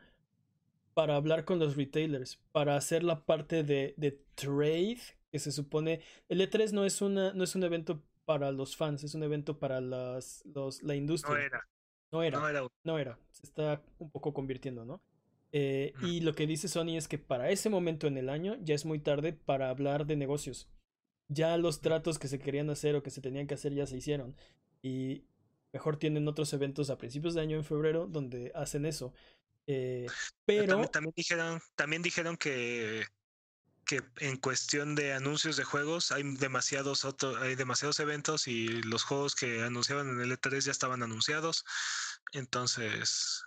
para 0.93 1.16
hablar 1.16 1.43
con 1.45 1.58
los 1.60 1.76
retailers, 1.76 2.38
para 2.51 2.76
hacer 2.76 3.04
la 3.04 3.26
parte 3.26 3.64
de, 3.64 3.95
de 3.97 4.12
trade, 4.36 4.99
que 5.32 5.39
se 5.39 5.51
supone... 5.51 6.01
El 6.30 6.39
E3 6.41 6.72
no 6.72 6.86
es, 6.86 7.01
una, 7.01 7.34
no 7.34 7.43
es 7.43 7.56
un 7.56 7.64
evento 7.64 8.04
para 8.26 8.51
los 8.51 8.76
fans, 8.78 9.04
es 9.04 9.16
un 9.16 9.24
evento 9.24 9.58
para 9.58 9.82
las, 9.82 10.43
los, 10.45 10.84
la 10.84 10.93
industria. 10.95 11.34
No 11.36 11.41
era, 11.41 11.68
No 12.12 12.24
era, 12.24 12.39
no 12.39 12.47
era. 12.47 12.68
no 12.84 12.99
era. 12.99 13.20
Se 13.32 13.47
está 13.47 13.82
un 13.97 14.12
poco 14.12 14.34
convirtiendo, 14.34 14.86
¿no? 14.86 15.01
Eh, 15.56 15.93
y 16.01 16.22
lo 16.22 16.34
que 16.34 16.47
dice 16.47 16.68
Sony 16.68 16.97
es 16.97 17.08
que 17.08 17.20
para 17.20 17.51
ese 17.51 17.70
momento 17.70 18.08
en 18.08 18.18
el 18.18 18.30
año 18.30 18.58
ya 18.64 18.74
es 18.74 18.86
muy 18.86 18.97
tarde 18.97 19.34
para 19.34 19.70
hablar 19.70 20.08
de 20.08 20.16
negocios. 20.16 20.68
ya 21.30 21.58
los 21.58 21.82
tratos 21.82 22.20
que 22.20 22.28
se 22.28 22.38
querían 22.39 22.70
hacer 22.70 22.95
o 22.95 23.01
que 23.01 23.10
se 23.10 23.22
tenían 23.22 23.47
que 23.47 23.54
hacer 23.54 23.74
ya 23.74 23.88
se 23.88 23.97
hicieron. 23.97 24.36
Y 24.82 25.26
mejor 25.72 25.97
tienen 25.97 26.28
otros 26.28 26.54
eventos 26.54 26.89
a 26.89 26.97
principios 26.97 27.34
de 27.34 27.41
año 27.41 27.58
en 27.58 27.64
febrero 27.64 28.08
donde 28.08 28.51
hacen 28.56 28.86
eso. 28.86 29.14
Eh, 29.68 30.08
pero 30.45 30.88
también, 30.89 31.14
dijeron, 31.16 31.62
también 31.76 32.01
dijeron 32.01 32.36
que, 32.36 33.06
que 33.86 34.01
en 34.18 34.38
cuestión 34.38 34.95
de 34.95 35.14
anuncios 35.14 35.56
de 35.56 35.64
juegos 35.64 36.12
hay 36.12 36.24
demasiados 36.36 37.06
otros, 37.06 37.41
hay 37.41 37.56
demasiados 37.56 37.99
eventos 37.99 38.47
y 38.47 38.68
los 38.84 39.04
juegos 39.04 39.36
que 39.36 39.62
anunciaban 39.62 40.10
en 40.10 40.22
el 40.22 40.32
E3 40.32 40.62
ya 40.62 40.72
estaban 40.72 41.04
anunciados. 41.04 41.64
Entonces, 42.34 43.43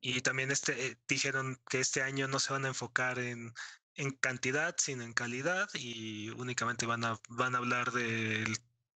y 0.00 0.20
también 0.20 0.50
este 0.50 0.86
eh, 0.86 0.98
dijeron 1.08 1.58
que 1.68 1.80
este 1.80 2.02
año 2.02 2.28
no 2.28 2.38
se 2.38 2.52
van 2.52 2.64
a 2.64 2.68
enfocar 2.68 3.18
en, 3.18 3.52
en 3.94 4.10
cantidad, 4.12 4.74
sino 4.78 5.02
en 5.02 5.12
calidad, 5.12 5.68
y 5.74 6.30
únicamente 6.30 6.86
van 6.86 7.04
a, 7.04 7.18
van 7.28 7.54
a 7.54 7.58
hablar 7.58 7.92
de 7.92 8.44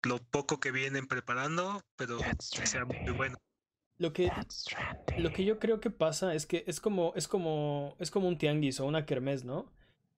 lo 0.03 0.17
poco 0.19 0.59
que 0.59 0.71
vienen 0.71 1.07
preparando, 1.07 1.83
pero 1.95 2.17
que 2.17 2.65
sea 2.65 2.85
muy 2.85 3.13
bueno. 3.13 3.37
Lo 3.97 4.13
que, 4.13 4.31
lo 5.17 5.33
que 5.33 5.43
yo 5.43 5.59
creo 5.59 5.79
que 5.79 5.89
pasa 5.89 6.35
es 6.35 6.45
que 6.45 6.63
es 6.67 6.79
como, 6.79 7.13
es 7.15 7.27
como, 7.27 7.95
es 7.99 8.11
como 8.11 8.27
un 8.27 8.37
tianguis 8.37 8.79
o 8.79 8.85
una 8.85 9.05
kermés, 9.05 9.43
¿no? 9.43 9.71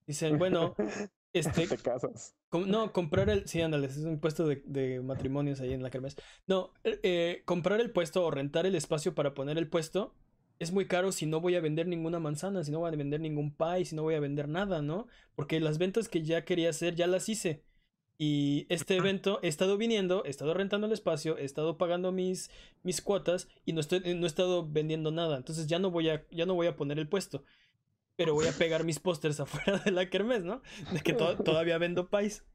Dicen, 0.05 0.37
bueno, 0.37 0.75
este. 1.33 1.67
Te 1.67 1.77
casas. 1.77 2.35
no, 2.51 2.91
comprar 2.91 3.29
el. 3.29 3.47
Sí, 3.47 3.61
ándale, 3.61 3.87
es 3.87 3.97
un 3.97 4.19
puesto 4.19 4.47
de, 4.47 4.61
de 4.65 4.99
matrimonios 4.99 5.61
ahí 5.61 5.71
en 5.71 5.81
la 5.81 5.89
kermés. 5.89 6.17
No, 6.45 6.73
eh, 6.83 6.99
eh, 7.03 7.43
comprar 7.45 7.79
el 7.79 7.91
puesto 7.91 8.25
o 8.25 8.31
rentar 8.31 8.65
el 8.65 8.75
espacio 8.75 9.15
para 9.15 9.33
poner 9.33 9.57
el 9.57 9.69
puesto 9.69 10.13
es 10.59 10.73
muy 10.73 10.87
caro 10.87 11.11
si 11.13 11.25
no 11.25 11.39
voy 11.39 11.55
a 11.55 11.61
vender 11.61 11.87
ninguna 11.87 12.19
manzana, 12.19 12.63
si 12.63 12.71
no 12.71 12.79
voy 12.79 12.91
a 12.91 12.95
vender 12.95 13.21
ningún 13.21 13.55
pie, 13.55 13.85
si 13.85 13.95
no 13.95 14.03
voy 14.03 14.15
a 14.15 14.19
vender 14.19 14.49
nada, 14.49 14.81
¿no? 14.81 15.07
Porque 15.35 15.61
las 15.61 15.77
ventas 15.77 16.09
que 16.09 16.21
ya 16.21 16.43
quería 16.43 16.69
hacer 16.69 16.95
ya 16.95 17.07
las 17.07 17.29
hice. 17.29 17.63
Y 18.17 18.65
este 18.67 18.97
evento 18.97 19.39
he 19.41 19.47
estado 19.47 19.77
viniendo, 19.77 20.25
he 20.25 20.29
estado 20.29 20.53
rentando 20.53 20.87
el 20.87 20.91
espacio, 20.91 21.37
he 21.37 21.45
estado 21.45 21.77
pagando 21.77 22.11
mis, 22.11 22.51
mis 22.83 23.01
cuotas 23.01 23.47
y 23.63 23.71
no, 23.71 23.79
estoy, 23.79 24.01
no 24.01 24.25
he 24.25 24.27
estado 24.27 24.69
vendiendo 24.69 25.11
nada. 25.11 25.37
Entonces 25.37 25.67
ya 25.67 25.79
no 25.79 25.89
voy 25.89 26.09
a, 26.09 26.27
ya 26.29 26.45
no 26.45 26.55
voy 26.55 26.67
a 26.67 26.75
poner 26.75 26.99
el 26.99 27.07
puesto. 27.07 27.45
Pero 28.17 28.33
voy 28.33 28.47
a 28.47 28.51
pegar 28.51 28.83
mis 28.83 28.99
pósters 28.99 29.39
afuera 29.39 29.79
de 29.79 29.91
la 29.91 30.09
kermés, 30.09 30.43
¿no? 30.43 30.61
De 30.91 30.99
que 30.99 31.13
todavía 31.13 31.77
vendo 31.77 32.09
pies. 32.09 32.45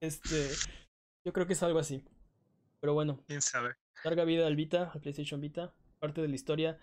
Este, 0.00 0.48
yo 1.26 1.34
creo 1.34 1.46
que 1.46 1.52
es 1.52 1.62
algo 1.62 1.78
así. 1.78 2.02
Pero 2.80 2.94
bueno. 2.94 3.22
¿Quién 3.26 3.42
sabe? 3.42 3.74
Larga 4.02 4.24
vida 4.24 4.46
al 4.46 4.56
Vita, 4.56 4.90
al 4.94 5.02
PlayStation 5.02 5.42
Vita. 5.42 5.74
Parte 5.98 6.22
de 6.22 6.28
la 6.28 6.34
historia 6.34 6.78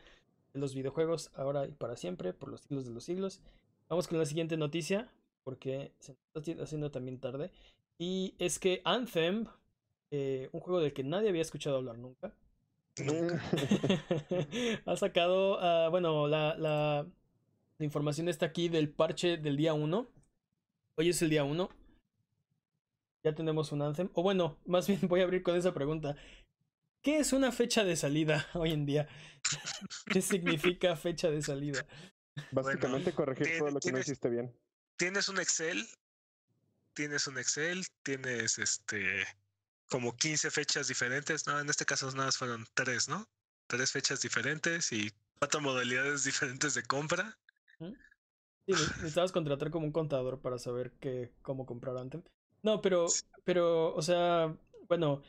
los 0.58 0.76
videojuegos 0.76 1.32
ahora 1.36 1.66
y 1.66 1.72
para 1.72 1.96
siempre, 1.96 2.34
por 2.34 2.50
los 2.50 2.62
siglos 2.62 2.86
de 2.86 2.92
los 2.92 3.04
siglos. 3.04 3.42
Vamos 3.90 4.08
con 4.08 4.18
la 4.18 4.26
siguiente 4.26 4.58
noticia, 4.58 5.12
porque 5.44 5.94
se 6.00 6.12
está 6.34 6.64
haciendo 6.64 6.92
también 6.92 7.20
tarde. 7.20 7.52
Y 7.98 8.36
es 8.38 8.60
que 8.60 8.82
Anthem, 8.84 9.46
eh, 10.12 10.50
un 10.52 10.60
juego 10.60 10.80
del 10.80 10.94
que 10.94 11.04
nadie 11.04 11.30
había 11.30 11.42
escuchado 11.42 11.78
hablar 11.78 11.98
nunca, 11.98 12.34
ha 14.86 14.96
sacado, 14.96 15.60
uh, 15.60 15.92
bueno, 15.92 16.28
la, 16.28 16.58
la, 16.58 17.06
la, 17.78 17.86
información 17.86 18.28
está 18.28 18.48
aquí 18.48 18.70
del 18.70 18.90
parche 18.90 19.38
del 19.38 19.56
día 19.56 19.74
1. 19.74 20.08
Hoy 20.96 21.10
es 21.10 21.22
el 21.22 21.30
día 21.30 21.44
1. 21.44 21.70
Ya 23.24 23.36
tenemos 23.36 23.72
un 23.72 23.84
Anthem. 23.84 24.10
O 24.14 24.24
bueno, 24.24 24.58
más 24.66 24.88
bien 24.88 25.02
voy 25.08 25.22
a 25.22 25.26
abrir 25.26 25.44
con 25.44 25.56
esa 25.56 25.74
pregunta. 25.74 26.16
¿Qué 27.08 27.20
es 27.20 27.32
una 27.32 27.54
fecha 27.54 27.86
de 27.86 27.96
salida 27.96 28.46
hoy 28.54 28.74
en 28.74 28.86
día? 28.86 29.08
¿Qué 30.12 30.22
significa 30.22 30.98
fecha 30.98 31.32
de 31.32 31.42
salida? 31.42 31.86
Básicamente 32.52 33.14
corregir 33.14 33.60
todo 33.60 33.72
lo 33.72 33.80
que 33.80 33.94
no 33.94 34.00
hiciste 34.00 34.28
bien. 34.30 34.54
Tienes 34.98 35.30
un 35.30 35.40
Excel 35.40 35.88
tienes 36.94 37.26
un 37.28 37.38
Excel, 37.38 37.86
tienes 38.04 38.60
este 38.60 39.26
como 39.90 40.18
15 40.18 40.52
fechas 40.52 40.90
diferentes, 40.90 41.48
¿no? 41.48 41.58
En 41.62 41.70
este 41.70 41.86
caso 41.86 42.12
nada 42.12 42.26
más 42.26 42.38
fueron 42.38 42.66
tres, 42.74 43.08
¿no? 43.08 43.26
Tres 43.68 43.94
fechas 43.94 44.20
diferentes 44.20 44.92
y 44.92 45.10
cuatro 45.40 45.62
modalidades 45.62 46.24
diferentes 46.26 46.74
de 46.74 46.84
compra. 46.84 47.38
Sí, 47.80 47.94
necesitabas 48.68 49.32
contratar 49.32 49.72
como 49.72 49.86
un 49.86 49.94
contador 49.94 50.42
para 50.42 50.60
saber 50.60 50.92
qué, 51.00 51.32
cómo 51.42 51.66
comprar 51.66 51.96
antes. 51.96 52.22
No, 52.64 52.82
pero, 52.82 53.06
pero, 53.46 53.96
o 53.96 54.02
sea, 54.02 54.54
bueno, 54.90 55.22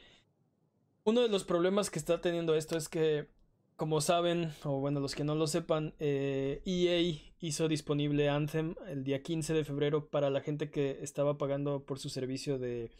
uno 1.08 1.22
de 1.22 1.28
los 1.28 1.44
problemas 1.44 1.88
que 1.88 1.98
está 1.98 2.20
teniendo 2.20 2.54
esto 2.54 2.76
es 2.76 2.88
que 2.88 3.28
como 3.76 4.00
saben, 4.00 4.52
o 4.64 4.80
bueno, 4.80 5.00
los 5.00 5.14
que 5.14 5.24
no 5.24 5.34
lo 5.36 5.46
sepan, 5.46 5.94
eh, 6.00 6.60
EA 6.66 7.16
hizo 7.40 7.68
disponible 7.68 8.28
Anthem 8.28 8.74
el 8.88 9.04
día 9.04 9.22
15 9.22 9.54
de 9.54 9.64
febrero 9.64 10.10
para 10.10 10.30
la 10.30 10.40
gente 10.40 10.70
que 10.70 10.98
estaba 11.00 11.38
pagando 11.38 11.86
por 11.86 11.98
su 11.98 12.10
servicio 12.10 12.58
de, 12.58 12.90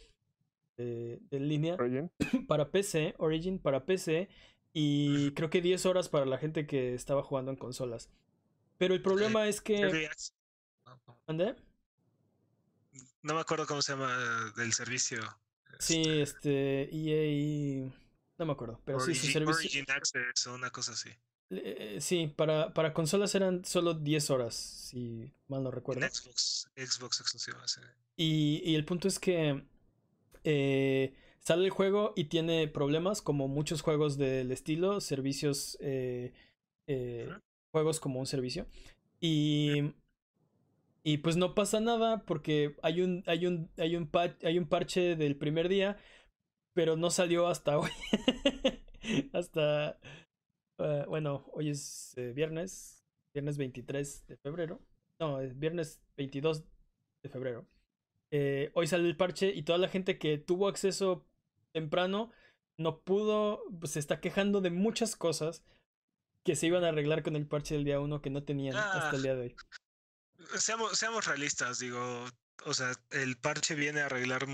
de, 0.77 1.19
línea. 1.31 1.75
Origin. 1.75 2.09
Para 2.47 2.71
PC, 2.71 3.13
Origin 3.17 3.59
para 3.59 3.85
PC. 3.85 4.29
Y 4.71 5.31
creo 5.31 5.49
que 5.49 5.61
10 5.61 5.85
horas 5.87 6.09
para 6.09 6.25
la 6.25 6.37
gente 6.37 6.65
que 6.65 6.93
estaba 6.93 7.23
jugando 7.23 7.51
en 7.51 7.57
consolas. 7.57 8.09
Pero 8.77 8.93
el 8.93 9.01
problema 9.01 9.47
es 9.47 9.61
que... 9.61 10.09
¿Ande? 11.27 11.55
No 13.21 13.33
me 13.33 13.41
acuerdo 13.41 13.65
cómo 13.67 13.81
se 13.81 13.91
llama 13.91 14.53
del 14.55 14.71
servicio. 14.73 15.19
Sí, 15.79 16.03
este 16.05 16.89
EA 16.91 17.89
no 18.37 18.45
me 18.45 18.51
acuerdo, 18.51 18.81
pero 18.85 18.99
sí, 18.99 19.15
su 19.15 19.27
servicio. 19.27 19.55
Origin 19.55 19.85
Access 19.89 20.47
o 20.47 20.55
una 20.55 20.69
cosa 20.69 20.91
así. 20.91 21.09
Eh, 21.51 21.97
sí, 21.99 22.31
para, 22.35 22.73
para 22.73 22.93
consolas 22.93 23.33
eran 23.33 23.65
solo 23.65 23.93
10 23.93 24.29
horas, 24.29 24.55
si 24.55 25.31
mal 25.47 25.63
no 25.63 25.71
recuerdo. 25.71 26.05
En 26.05 26.11
Xbox, 26.11 26.69
Xbox 26.75 27.21
exclusiva, 27.21 27.67
sí. 27.67 27.81
Y, 28.15 28.61
y 28.63 28.75
el 28.75 28.85
punto 28.85 29.07
es 29.07 29.19
que 29.19 29.63
eh, 30.43 31.13
sale 31.39 31.65
el 31.65 31.71
juego 31.71 32.13
y 32.15 32.25
tiene 32.25 32.67
problemas, 32.67 33.21
como 33.21 33.47
muchos 33.47 33.81
juegos 33.81 34.17
del 34.17 34.51
estilo, 34.51 35.01
servicios, 35.01 35.77
eh, 35.81 36.33
juegos 37.71 37.99
como 37.99 38.19
un 38.19 38.27
servicio. 38.27 38.67
Y, 39.19 39.93
y 41.03 41.17
pues 41.17 41.37
no 41.37 41.55
pasa 41.55 41.79
nada 41.79 42.23
porque 42.25 42.75
hay 42.81 43.01
un, 43.01 43.23
hay 43.25 43.45
un, 43.45 43.69
hay 43.77 43.95
un, 43.95 44.09
hay 44.43 44.57
un 44.57 44.67
parche 44.67 45.15
del 45.15 45.35
primer 45.35 45.69
día 45.69 45.97
pero 46.79 46.95
no 46.95 47.09
salió 47.09 47.47
hasta 47.47 47.77
hoy. 47.79 47.91
hasta, 49.33 49.99
uh, 50.77 51.05
bueno, 51.09 51.45
hoy 51.51 51.71
es 51.71 52.13
eh, 52.17 52.31
viernes, 52.33 53.05
viernes 53.33 53.57
23 53.57 54.27
de 54.27 54.37
febrero. 54.37 54.79
No, 55.19 55.41
es 55.41 55.59
viernes 55.59 56.01
22 56.15 56.63
de 57.21 57.29
febrero. 57.29 57.67
Eh, 58.31 58.71
hoy 58.75 58.87
sale 58.87 59.09
el 59.09 59.17
parche 59.17 59.53
y 59.53 59.63
toda 59.63 59.77
la 59.77 59.89
gente 59.89 60.17
que 60.17 60.37
tuvo 60.37 60.69
acceso 60.69 61.25
temprano 61.73 62.31
no 62.77 63.01
pudo, 63.01 63.61
pues 63.79 63.91
se 63.91 63.99
está 63.99 64.21
quejando 64.21 64.61
de 64.61 64.69
muchas 64.69 65.17
cosas 65.17 65.65
que 66.45 66.55
se 66.55 66.67
iban 66.67 66.85
a 66.85 66.89
arreglar 66.89 67.23
con 67.23 67.35
el 67.35 67.45
parche 67.45 67.75
del 67.75 67.83
día 67.83 67.99
1 67.99 68.21
que 68.21 68.29
no 68.29 68.43
tenían 68.43 68.77
hasta 68.77 69.17
el 69.17 69.23
día 69.23 69.35
de 69.35 69.41
hoy. 69.41 69.55
Seamos, 70.57 70.97
seamos 70.97 71.25
realistas, 71.25 71.79
digo, 71.79 72.25
o 72.65 72.73
sea, 72.73 72.91
el 73.11 73.37
parche 73.37 73.75
viene 73.75 74.01
a 74.01 74.05
arreglar 74.05 74.45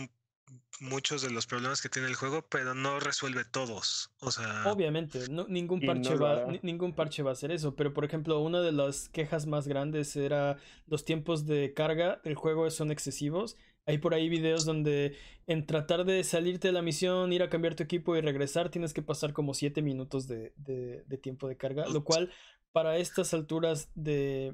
muchos 0.80 1.22
de 1.22 1.32
los 1.32 1.48
problemas 1.48 1.82
que 1.82 1.90
tiene 1.90 2.08
el 2.08 2.16
juego, 2.16 2.46
pero 2.50 2.74
no 2.74 3.00
resuelve 3.00 3.46
todos. 3.46 4.12
O 4.20 4.32
sea. 4.32 4.64
Obviamente, 4.66 5.28
no, 5.30 5.48
ningún 5.48 5.82
parche 5.82 6.16
va, 6.16 6.46
ningún 6.62 6.94
parche 6.94 7.24
va 7.24 7.32
a 7.32 7.34
hacer 7.34 7.52
eso. 7.52 7.76
Pero 7.76 7.94
por 7.94 8.06
ejemplo, 8.06 8.40
una 8.40 8.62
de 8.62 8.72
las 8.72 9.10
quejas 9.10 9.46
más 9.46 9.68
grandes 9.68 10.16
era 10.16 10.58
los 10.88 11.06
tiempos 11.06 11.46
de 11.46 11.74
carga 11.74 12.22
del 12.24 12.36
juego 12.36 12.70
son 12.70 12.92
excesivos. 12.92 13.58
Hay 13.88 14.00
por 14.00 14.16
ahí 14.16 14.30
videos 14.30 14.66
donde 14.66 15.16
en 15.46 15.68
tratar 15.68 16.06
de 16.06 16.24
salirte 16.24 16.70
de 16.70 16.74
la 16.74 16.82
misión, 16.82 17.32
ir 17.32 17.44
a 17.44 17.50
cambiar 17.50 17.76
tu 17.76 17.84
equipo 17.84 18.16
y 18.16 18.22
regresar, 18.22 18.70
tienes 18.70 18.96
que 18.96 19.04
pasar 19.04 19.32
como 19.32 19.54
7 19.54 19.84
minutos 19.84 20.28
de, 20.28 20.54
de, 20.58 21.18
tiempo 21.20 21.48
de 21.48 21.56
carga. 21.56 21.88
Lo 21.88 22.04
cual, 22.04 22.32
para 22.76 22.97
estas 22.97 23.34
alturas 23.34 23.88
de, 23.95 24.51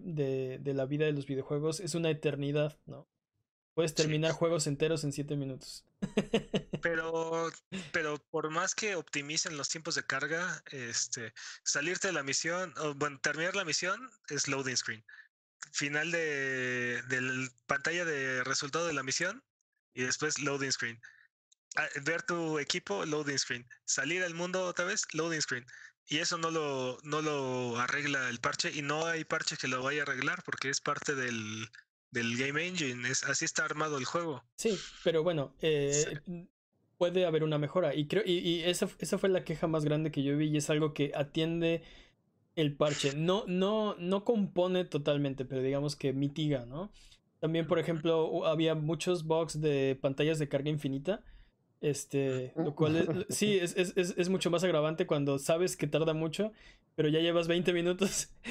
de 0.61 0.74
la 0.76 0.86
vida 0.86 1.05
de 1.07 1.11
los 1.11 1.26
videojuegos, 1.26 1.80
es 1.80 1.95
una 1.95 2.11
eternidad, 2.11 2.78
¿no? 2.86 3.09
Puedes 3.74 3.95
terminar 3.95 4.34
juegos 4.34 4.67
enteros 4.67 5.03
en 5.03 5.11
7 5.11 5.36
minutos. 5.36 5.86
Pero, 6.84 7.51
pero 7.91 8.17
por 8.32 8.49
más 8.49 8.74
que 8.74 8.95
optimicen 8.95 9.55
los 9.55 9.69
tiempos 9.69 9.93
de 9.93 10.03
carga, 10.03 10.63
este, 10.72 11.32
salirte 11.63 12.07
de 12.07 12.13
la 12.13 12.24
misión, 12.24 12.74
o 12.78 12.95
bueno, 12.95 13.19
terminar 13.22 13.55
la 13.55 13.65
misión 13.65 14.09
es 14.30 14.47
loading 14.47 14.78
screen. 14.78 15.05
Final 15.72 16.11
de, 16.11 17.03
de 17.07 17.49
pantalla 17.67 18.03
de 18.03 18.43
resultado 18.43 18.88
de 18.88 18.93
la 18.93 19.03
misión 19.03 19.43
y 19.93 20.01
después 20.03 20.39
loading 20.39 20.72
screen. 20.72 20.99
Ah, 21.76 21.88
ver 22.03 22.24
tu 22.24 22.57
equipo, 22.57 23.05
loading 23.05 23.38
screen. 23.38 23.67
Salir 23.86 24.24
al 24.24 24.34
mundo 24.34 24.65
otra 24.65 24.86
vez, 24.86 25.05
loading 25.13 25.41
screen. 25.41 25.65
Y 26.12 26.18
eso 26.18 26.38
no 26.38 26.51
lo, 26.51 26.97
no 27.03 27.22
lo 27.22 27.80
arregla 27.80 28.28
el 28.28 28.39
parche 28.39 28.70
y 28.76 28.82
no 28.82 29.05
hay 29.05 29.24
parche 29.24 29.55
que 29.55 29.70
lo 29.70 29.82
vaya 29.82 30.01
a 30.01 30.03
arreglar 30.03 30.43
porque 30.43 30.70
es 30.70 30.82
parte 30.82 31.16
del, 31.16 31.70
del 32.12 32.36
Game 32.36 32.68
Engine. 32.68 33.07
Es, 33.07 33.24
así 33.24 33.45
está 33.45 33.64
armado 33.64 33.97
el 33.97 34.03
juego. 34.03 34.43
Sí, 34.57 34.78
pero 35.05 35.24
bueno, 35.24 35.55
eh, 35.62 36.20
puede 36.97 37.26
haber 37.26 37.45
una 37.45 37.57
mejora. 37.57 37.95
Y 37.95 38.07
creo, 38.07 38.24
y, 38.26 38.39
y 38.39 38.64
esa, 38.64 38.89
esa, 38.99 39.18
fue 39.20 39.30
la 39.30 39.45
queja 39.45 39.68
más 39.68 39.86
grande 39.86 40.12
que 40.12 40.22
yo 40.22 40.36
vi, 40.36 40.49
y 40.49 40.57
es 40.57 40.70
algo 40.70 40.93
que 40.93 41.14
atiende 41.16 41.82
el 42.57 42.76
parche. 42.76 43.14
No, 43.16 43.45
no, 43.47 43.95
no 43.97 44.26
compone 44.26 44.84
totalmente, 44.84 45.45
pero 45.45 45.62
digamos 45.62 45.95
que 45.95 46.12
mitiga, 46.12 46.66
¿no? 46.66 46.91
También, 47.39 47.68
por 47.68 47.80
ejemplo, 47.80 48.45
había 48.47 48.76
muchos 48.76 49.24
bugs 49.24 49.62
de 49.62 49.97
pantallas 50.01 50.39
de 50.39 50.49
carga 50.49 50.70
infinita. 50.70 51.24
Este, 51.82 52.54
lo 52.56 52.76
cual 52.76 52.96
es- 52.96 53.36
sí, 53.36 53.58
es, 53.58 53.76
es, 53.76 53.94
es, 53.98 54.14
es 54.16 54.30
mucho 54.30 54.52
más 54.52 54.64
agravante 54.64 55.08
cuando 55.08 55.40
sabes 55.40 55.76
que 55.76 55.88
tarda 55.88 56.14
mucho, 56.14 56.52
pero 56.96 57.10
ya 57.10 57.20
llevas 57.20 57.48
20 57.48 57.74
minutos 57.74 58.32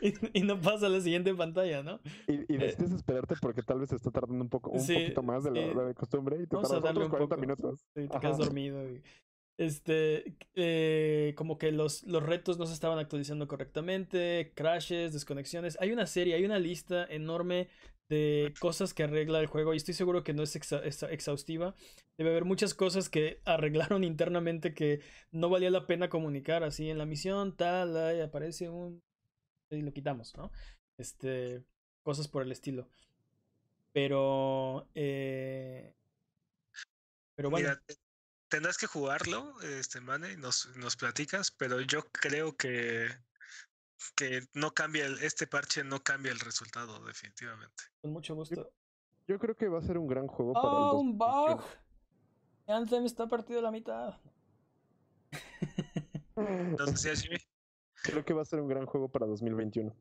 y, 0.00 0.38
y 0.38 0.42
no 0.42 0.60
pasa 0.60 0.86
a 0.86 0.88
la 0.88 1.00
siguiente 1.00 1.34
pantalla, 1.34 1.82
¿no? 1.82 2.00
Y, 2.28 2.54
y 2.54 2.56
decides 2.58 2.92
esperarte 2.92 3.34
porque 3.40 3.62
tal 3.62 3.80
vez 3.80 3.92
está 3.92 4.10
tardando 4.10 4.42
un 4.42 4.48
poco, 4.48 4.70
un 4.70 4.78
Eh, 4.78 4.80
Sí, 4.80 4.94
poquito 4.94 5.22
más 5.22 5.44
de 5.44 5.50
lo 5.50 5.86
de 5.86 5.94
costumbre 5.94 6.36
y 6.36 6.46
te 6.46 6.56
tardas 6.56 6.72
otros 6.72 7.04
un 7.04 7.10
40 7.10 7.34
poco. 7.36 7.40
minutos. 7.40 7.80
Sí, 7.94 8.02
te 8.02 8.08
quedas 8.08 8.22
Ajá. 8.36 8.36
dormido. 8.44 8.88
y- 8.88 9.02
este, 9.58 10.36
eh, 10.54 11.32
como 11.34 11.56
que 11.56 11.72
los, 11.72 12.02
los 12.04 12.22
retos 12.22 12.58
no 12.58 12.66
se 12.66 12.74
estaban 12.74 12.98
actualizando 12.98 13.48
correctamente, 13.48 14.52
crashes, 14.54 15.14
desconexiones. 15.14 15.78
Hay 15.80 15.92
una 15.92 16.06
serie, 16.06 16.34
hay 16.34 16.44
una 16.44 16.58
lista 16.58 17.06
enorme 17.06 17.68
de 18.08 18.54
cosas 18.60 18.94
que 18.94 19.02
arregla 19.02 19.40
el 19.40 19.46
juego 19.46 19.74
y 19.74 19.78
estoy 19.78 19.94
seguro 19.94 20.22
que 20.22 20.32
no 20.32 20.42
es 20.42 20.56
exhaustiva. 20.56 21.74
Debe 22.16 22.30
haber 22.30 22.44
muchas 22.44 22.74
cosas 22.74 23.08
que 23.08 23.40
arreglaron 23.44 24.04
internamente 24.04 24.74
que 24.74 25.00
no 25.32 25.48
valía 25.48 25.70
la 25.70 25.86
pena 25.86 26.08
comunicar 26.08 26.64
así 26.64 26.90
en 26.90 26.98
la 26.98 27.06
misión, 27.06 27.56
tal, 27.56 27.96
ahí 27.96 28.20
aparece 28.20 28.68
un... 28.68 29.02
y 29.70 29.82
lo 29.82 29.92
quitamos, 29.92 30.36
¿no? 30.36 30.50
Este, 30.98 31.64
cosas 32.02 32.28
por 32.28 32.42
el 32.42 32.52
estilo. 32.52 32.88
Pero... 33.92 34.88
eh, 34.94 35.94
pero 37.34 37.50
bueno. 37.50 37.76
Tendrás 38.48 38.78
que 38.78 38.86
jugarlo, 38.86 39.60
este 39.60 40.00
Mane, 40.00 40.36
nos, 40.36 40.68
nos 40.76 40.96
platicas, 40.96 41.50
pero 41.50 41.80
yo 41.80 42.04
creo 42.12 42.56
que, 42.56 43.08
que 44.14 44.46
no 44.54 44.72
cambia 44.74 45.06
el, 45.06 45.18
este 45.22 45.46
parche 45.46 45.84
no 45.84 46.02
cambia 46.02 46.32
el 46.32 46.40
resultado, 46.40 47.04
definitivamente. 47.04 47.84
Con 48.00 48.12
mucho 48.12 48.34
gusto. 48.34 48.72
Yo 49.26 49.38
creo 49.38 49.56
que 49.56 49.68
va 49.68 49.78
a 49.78 49.82
ser 49.82 49.98
un 49.98 50.06
gran 50.06 50.26
juego 50.28 50.52
para 50.52 50.66
el 50.68 50.74
¡Oh, 50.74 50.98
un 51.00 51.18
2021. 51.18 51.56
bug! 51.56 51.64
Anthem 52.68 53.04
está 53.06 53.26
partido 53.28 53.60
a 53.60 53.62
la 53.62 53.70
mitad. 53.70 54.20
¿No 56.36 56.86
decías, 56.86 57.22
Jimmy? 57.22 57.38
Creo 58.02 58.24
que 58.24 58.34
va 58.34 58.42
a 58.42 58.44
ser 58.44 58.60
un 58.60 58.68
gran 58.68 58.86
juego 58.86 59.08
para 59.10 59.26
2021. 59.26 59.94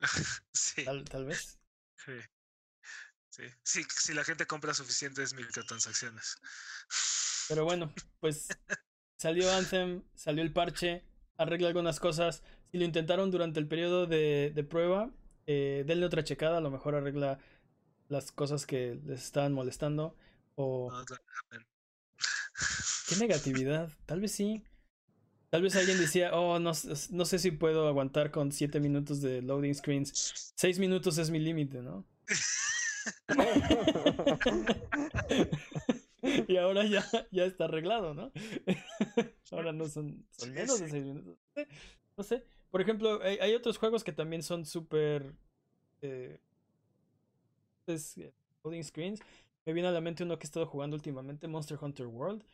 Sí, 0.52 0.84
Tal, 0.84 1.04
tal 1.04 1.26
vez. 1.26 1.60
sí. 1.96 2.12
Sí, 3.28 3.44
sí, 3.62 3.84
si 3.88 4.12
la 4.12 4.24
gente 4.24 4.46
compra 4.46 4.74
suficientes 4.74 5.34
microtransacciones. 5.34 6.36
Pero 7.48 7.64
bueno, 7.64 7.92
pues 8.18 8.48
salió 9.18 9.52
Anthem, 9.52 10.02
salió 10.14 10.42
el 10.42 10.52
parche, 10.52 11.04
arregla 11.36 11.68
algunas 11.68 12.00
cosas. 12.00 12.42
Si 12.70 12.78
lo 12.78 12.84
intentaron 12.84 13.30
durante 13.30 13.60
el 13.60 13.66
periodo 13.66 14.06
de, 14.06 14.52
de 14.54 14.64
prueba, 14.64 15.10
eh, 15.46 15.84
denle 15.86 16.04
otra 16.06 16.22
checada, 16.22 16.58
a 16.58 16.60
lo 16.60 16.70
mejor 16.70 16.94
arregla 16.94 17.38
las 18.08 18.30
cosas 18.30 18.66
que 18.66 19.00
les 19.04 19.24
estaban 19.24 19.52
molestando. 19.52 20.14
O 20.54 20.90
qué 23.08 23.16
negatividad, 23.16 23.90
tal 24.06 24.20
vez 24.20 24.30
sí. 24.32 24.62
Tal 25.48 25.62
vez 25.62 25.74
alguien 25.74 25.98
decía, 25.98 26.32
oh, 26.32 26.60
no, 26.60 26.70
no 27.10 27.24
sé 27.24 27.38
si 27.40 27.50
puedo 27.50 27.88
aguantar 27.88 28.30
con 28.30 28.52
7 28.52 28.78
minutos 28.78 29.20
de 29.20 29.42
loading 29.42 29.74
screens. 29.74 30.52
6 30.54 30.78
minutos 30.78 31.18
es 31.18 31.30
mi 31.30 31.40
límite, 31.40 31.82
¿no? 31.82 32.06
y 36.46 36.56
ahora 36.56 36.84
ya, 36.84 37.04
ya 37.32 37.46
está 37.46 37.64
arreglado, 37.64 38.14
¿no? 38.14 38.30
ahora 39.50 39.72
no 39.72 39.88
son, 39.88 40.24
menos 40.52 40.78
de 40.78 40.86
sí. 40.86 40.92
6 40.92 41.04
minutos. 41.04 41.36
No 41.56 41.64
sé, 41.64 41.68
No 42.16 42.22
sé. 42.22 42.44
Por 42.70 42.80
ejemplo, 42.80 43.20
hay, 43.22 43.38
hay 43.38 43.54
otros 43.54 43.78
juegos 43.78 44.04
que 44.04 44.12
también 44.12 44.42
son 44.42 44.64
súper... 44.64 45.34
eh, 46.02 46.40
es, 47.86 48.16
eh, 48.18 48.32
loading 48.64 48.84
screens. 48.84 49.20
Me 49.66 49.72
viene 49.72 49.88
a 49.88 49.92
la 49.92 50.00
mente 50.00 50.22
uno 50.22 50.38
que 50.38 50.44
he 50.44 50.48
estado 50.48 50.66
jugando 50.66 50.96
últimamente, 50.96 51.48
Monster 51.48 51.78
Hunter 51.80 52.06
World. 52.06 52.44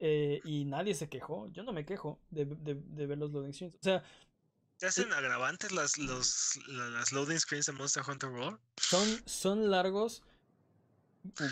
eh, 0.00 0.40
y 0.44 0.64
nadie 0.64 0.94
se 0.94 1.08
quejó. 1.08 1.48
Yo 1.48 1.62
no 1.64 1.72
me 1.72 1.84
quejo 1.84 2.20
de, 2.30 2.44
de, 2.46 2.74
de 2.74 3.06
ver 3.06 3.18
los 3.18 3.32
loading 3.32 3.52
screens. 3.52 3.74
O 3.76 3.82
sea, 3.82 4.02
¿Te 4.78 4.86
hacen 4.86 5.12
agravantes 5.12 5.72
las, 5.72 5.98
los, 5.98 6.58
la- 6.68 6.88
las 6.90 7.12
loading 7.12 7.38
screens 7.40 7.66
de 7.66 7.72
Monster 7.72 8.04
Hunter 8.08 8.30
World? 8.30 8.58
son, 8.80 9.06
son 9.26 9.70
largos. 9.70 10.22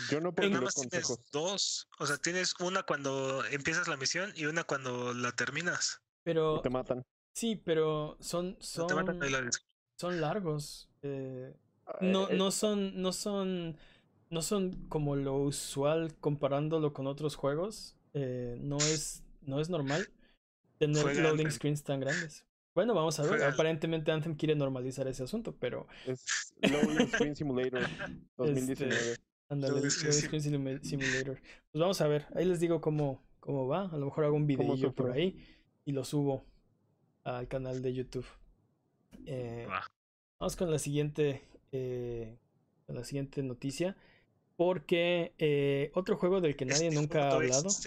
Yo 0.09 0.21
no 0.21 0.33
porque 0.33 0.49
Nada 0.49 0.61
más 0.61 0.75
tienes 0.75 1.07
dos. 1.31 1.87
O 1.99 2.05
sea, 2.07 2.17
tienes 2.17 2.53
una 2.59 2.83
cuando 2.83 3.43
empiezas 3.45 3.87
la 3.87 3.97
misión 3.97 4.31
y 4.35 4.45
una 4.45 4.63
cuando 4.63 5.13
la 5.13 5.31
terminas. 5.33 6.01
Pero 6.23 6.57
Y 6.57 6.61
te 6.61 6.69
matan. 6.69 7.03
Sí, 7.37 7.55
pero 7.55 8.17
son, 8.19 8.57
son, 8.59 8.87
son 9.95 10.21
largos. 10.21 10.89
eh, 11.03 11.53
Eh, 12.01 12.11
no, 12.11 12.29
eh, 12.29 12.35
no 12.35 12.51
son, 12.51 13.01
no 13.01 13.13
son, 13.13 13.77
no 14.29 14.41
son 14.41 14.73
como 14.89 15.15
lo 15.15 15.35
usual 15.37 16.15
comparándolo 16.19 16.93
con 16.93 17.07
otros 17.07 17.35
juegos. 17.35 17.95
eh, 18.13 18.57
no 18.61 18.77
es, 18.77 19.23
no 19.41 19.59
es 19.61 19.69
normal 19.69 20.07
tener 20.79 21.03
Juega 21.03 21.21
loading 21.21 21.45
Anthem. 21.45 21.51
screens 21.51 21.83
tan 21.83 21.99
grandes. 21.99 22.43
Bueno, 22.73 22.93
vamos 22.95 23.19
a 23.19 23.23
ver. 23.23 23.31
Juega- 23.31 23.49
Aparentemente 23.49 24.11
Anthem 24.11 24.35
quiere 24.35 24.55
normalizar 24.55 25.07
ese 25.07 25.23
asunto, 25.23 25.55
pero 25.59 25.87
Es 26.05 26.53
Loading 26.61 27.07
Screen 27.09 27.35
Simulator 27.35 27.81
Este, 27.99 28.21
2019. 28.37 29.17
ándale, 29.49 29.73
Loading 29.73 29.89
loading 29.89 29.91
screen 29.91 30.41
screen 30.41 30.43
simu- 30.43 30.83
simulator. 30.83 31.39
Pues 31.71 31.79
vamos 31.79 32.01
a 32.01 32.07
ver. 32.07 32.25
Ahí 32.35 32.45
les 32.45 32.59
digo 32.59 32.81
cómo, 32.81 33.23
cómo 33.39 33.67
va. 33.67 33.83
A 33.89 33.97
lo 33.97 34.05
mejor 34.07 34.25
hago 34.25 34.35
un 34.35 34.47
videillo 34.47 34.93
por 34.93 35.11
ahí 35.11 35.37
y 35.85 35.91
lo 35.93 36.03
subo 36.03 36.45
al 37.27 37.47
canal 37.47 37.81
de 37.81 37.93
YouTube. 37.93 38.25
Eh, 39.25 39.65
Va. 39.69 39.85
Vamos 40.39 40.55
con 40.55 40.71
la 40.71 40.79
siguiente, 40.79 41.41
eh, 41.71 42.37
con 42.85 42.95
la 42.95 43.03
siguiente 43.03 43.43
noticia. 43.43 43.95
Porque 44.55 45.33
eh, 45.37 45.91
otro 45.93 46.17
juego 46.17 46.41
del 46.41 46.55
que 46.55 46.65
nadie 46.65 46.87
¿Este 46.87 46.99
nunca 46.99 47.29
ha 47.29 47.33
hablado. 47.33 47.69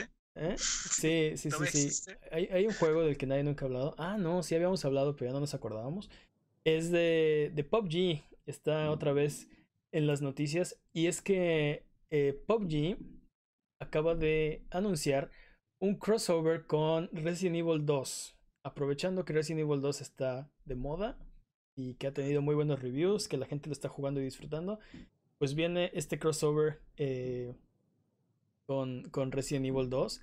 Sí, 0.57 1.33
sí, 1.35 1.37
sí, 1.37 1.49
¿Todavía 1.51 1.71
sí. 1.73 2.13
Hay, 2.31 2.47
hay 2.47 2.67
un 2.67 2.73
juego 2.73 3.03
del 3.03 3.19
que 3.19 3.27
nadie 3.27 3.43
nunca 3.43 3.65
ha 3.65 3.67
hablado. 3.67 3.95
Ah, 3.99 4.17
no, 4.17 4.43
sí 4.45 4.55
habíamos 4.55 4.85
hablado, 4.85 5.17
pero 5.17 5.29
ya 5.29 5.35
no 5.35 5.41
nos 5.41 5.55
acordábamos. 5.55 6.09
Es 6.65 6.91
de, 6.91 7.51
de 7.53 7.65
PUBG. 7.65 8.23
Está 8.47 8.91
otra 8.91 9.13
vez 9.13 9.49
en 9.91 10.07
las 10.07 10.23
noticias. 10.23 10.81
Y 10.93 11.09
es 11.09 11.21
que 11.21 11.85
PUBG 12.47 12.97
acaba 13.81 14.15
de 14.15 14.65
anunciar 14.71 15.31
un 15.81 15.97
crossover 15.97 16.65
con 16.67 17.11
Resident 17.13 17.57
Evil 17.57 17.85
2. 17.85 18.40
Aprovechando 18.63 19.25
que 19.25 19.33
Resident 19.33 19.61
Evil 19.61 19.81
2 19.81 20.01
está 20.01 20.51
de 20.65 20.75
moda 20.75 21.19
y 21.75 21.95
que 21.95 22.07
ha 22.07 22.13
tenido 22.13 22.43
muy 22.43 22.55
buenos 22.55 22.81
reviews, 22.81 23.29
que 23.29 23.39
la 23.39 23.47
gente 23.47 23.69
lo 23.69 23.73
está 23.73 23.89
jugando 23.89 24.21
y 24.21 24.25
disfrutando, 24.25 24.79
pues 25.39 25.55
viene 25.55 25.91
este 25.95 26.19
crossover 26.19 26.83
eh, 26.97 27.55
con, 28.67 29.09
con 29.11 29.33
Resident 29.33 29.67
Evil 29.67 29.89
2. 29.89 30.21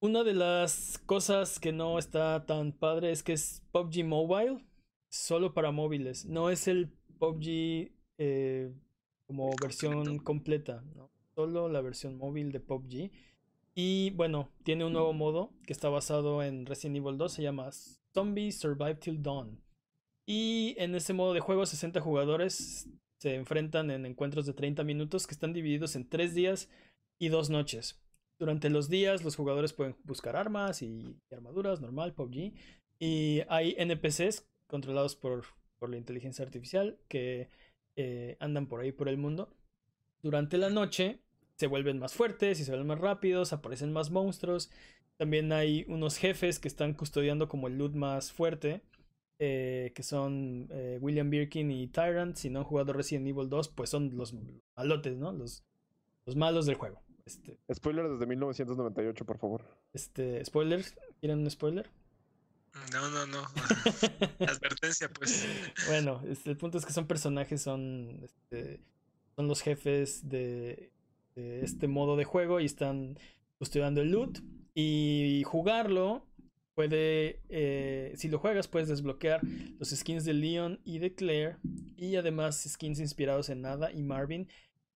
Una 0.00 0.24
de 0.24 0.34
las 0.34 0.98
cosas 1.06 1.60
que 1.60 1.70
no 1.70 1.96
está 1.96 2.44
tan 2.44 2.72
padre 2.72 3.12
es 3.12 3.22
que 3.22 3.34
es 3.34 3.62
PUBG 3.70 4.04
Mobile, 4.04 4.66
solo 5.08 5.54
para 5.54 5.70
móviles. 5.70 6.26
No 6.26 6.50
es 6.50 6.66
el 6.66 6.90
PUBG 7.20 7.92
eh, 8.18 8.74
como 9.28 9.54
versión 9.62 10.18
completa, 10.18 10.82
¿no? 10.96 11.12
Solo 11.36 11.68
la 11.68 11.80
versión 11.82 12.16
móvil 12.18 12.50
de 12.50 12.58
PUBG. 12.58 13.12
Y 13.74 14.10
bueno, 14.10 14.50
tiene 14.64 14.84
un 14.84 14.92
nuevo 14.92 15.12
modo 15.12 15.50
que 15.66 15.72
está 15.72 15.88
basado 15.88 16.42
en 16.42 16.66
Resident 16.66 16.96
Evil 16.96 17.16
2, 17.16 17.32
se 17.32 17.42
llama 17.42 17.70
Zombie 18.14 18.52
Survive 18.52 18.96
Till 18.96 19.22
Dawn. 19.22 19.62
Y 20.26 20.74
en 20.78 20.94
ese 20.94 21.14
modo 21.14 21.32
de 21.32 21.40
juego, 21.40 21.64
60 21.64 22.00
jugadores 22.00 22.88
se 23.18 23.34
enfrentan 23.34 23.90
en 23.90 24.04
encuentros 24.04 24.46
de 24.46 24.52
30 24.52 24.84
minutos 24.84 25.26
que 25.26 25.34
están 25.34 25.52
divididos 25.52 25.96
en 25.96 26.08
3 26.08 26.34
días 26.34 26.68
y 27.18 27.28
2 27.28 27.50
noches. 27.50 27.98
Durante 28.38 28.68
los 28.68 28.88
días, 28.88 29.24
los 29.24 29.36
jugadores 29.36 29.72
pueden 29.72 29.96
buscar 30.04 30.36
armas 30.36 30.82
y, 30.82 31.16
armaduras, 31.30 31.80
normal, 31.80 32.12
PUBG. 32.12 32.52
Y 32.98 33.42
hay 33.48 33.74
NPCs 33.78 34.46
controlados 34.66 35.16
por, 35.16 35.44
por 35.78 35.88
la 35.88 35.96
inteligencia 35.96 36.44
artificial 36.44 36.98
que 37.08 37.48
eh, 37.96 38.36
andan 38.40 38.66
por 38.66 38.80
ahí 38.80 38.92
por 38.92 39.08
el 39.08 39.16
mundo. 39.16 39.54
Durante 40.22 40.58
la 40.58 40.70
noche 40.70 41.20
se 41.56 41.66
vuelven 41.66 41.98
más 41.98 42.14
fuertes 42.14 42.60
y 42.60 42.64
se 42.64 42.70
vuelven 42.70 42.88
más 42.88 43.00
rápidos, 43.00 43.52
aparecen 43.52 43.92
más 43.92 44.10
monstruos. 44.10 44.70
También 45.16 45.52
hay 45.52 45.84
unos 45.88 46.16
jefes 46.16 46.58
que 46.58 46.68
están 46.68 46.94
custodiando 46.94 47.48
como 47.48 47.68
el 47.68 47.78
loot 47.78 47.94
más 47.94 48.32
fuerte, 48.32 48.82
eh, 49.38 49.92
que 49.94 50.02
son 50.02 50.68
eh, 50.70 50.98
William 51.00 51.30
Birkin 51.30 51.70
y 51.70 51.86
Tyrant. 51.88 52.36
Si 52.36 52.50
no 52.50 52.60
han 52.60 52.64
jugado 52.64 52.92
Resident 52.92 53.26
Evil 53.28 53.48
2, 53.48 53.68
pues 53.68 53.90
son 53.90 54.16
los 54.16 54.34
malotes, 54.76 55.16
¿no? 55.16 55.32
Los, 55.32 55.64
los 56.26 56.36
malos 56.36 56.66
del 56.66 56.76
juego. 56.76 57.00
Este, 57.24 57.56
Spoiler 57.72 58.08
desde 58.08 58.26
1998, 58.26 59.24
por 59.24 59.38
favor. 59.38 59.64
este, 59.92 60.44
spoilers, 60.44 60.96
¿quieren 61.20 61.38
un 61.40 61.50
spoiler? 61.50 61.88
No, 62.92 63.08
no, 63.10 63.26
no. 63.26 63.42
Advertencia, 64.40 65.08
pues. 65.12 65.46
Bueno, 65.88 66.22
este, 66.26 66.50
el 66.50 66.56
punto 66.56 66.78
es 66.78 66.86
que 66.86 66.92
son 66.92 67.06
personajes, 67.06 67.62
son, 67.62 68.20
este, 68.24 68.80
son 69.36 69.46
los 69.46 69.60
jefes 69.60 70.28
de, 70.28 70.90
de 71.34 71.64
este 71.64 71.88
modo 71.88 72.16
de 72.16 72.24
juego 72.24 72.60
y 72.60 72.66
están 72.66 73.18
custodiando 73.58 74.00
el 74.00 74.10
loot. 74.10 74.38
Y 74.74 75.42
jugarlo 75.44 76.26
puede, 76.74 77.42
eh, 77.48 78.12
si 78.16 78.28
lo 78.28 78.38
juegas, 78.38 78.68
puedes 78.68 78.88
desbloquear 78.88 79.40
los 79.78 79.90
skins 79.90 80.24
de 80.24 80.34
Leon 80.34 80.80
y 80.84 80.98
de 80.98 81.14
Claire. 81.14 81.56
y 81.96 82.16
además 82.16 82.64
skins 82.68 82.98
inspirados 82.98 83.48
en 83.48 83.62
Nada 83.62 83.92
y 83.92 84.02
Marvin 84.02 84.48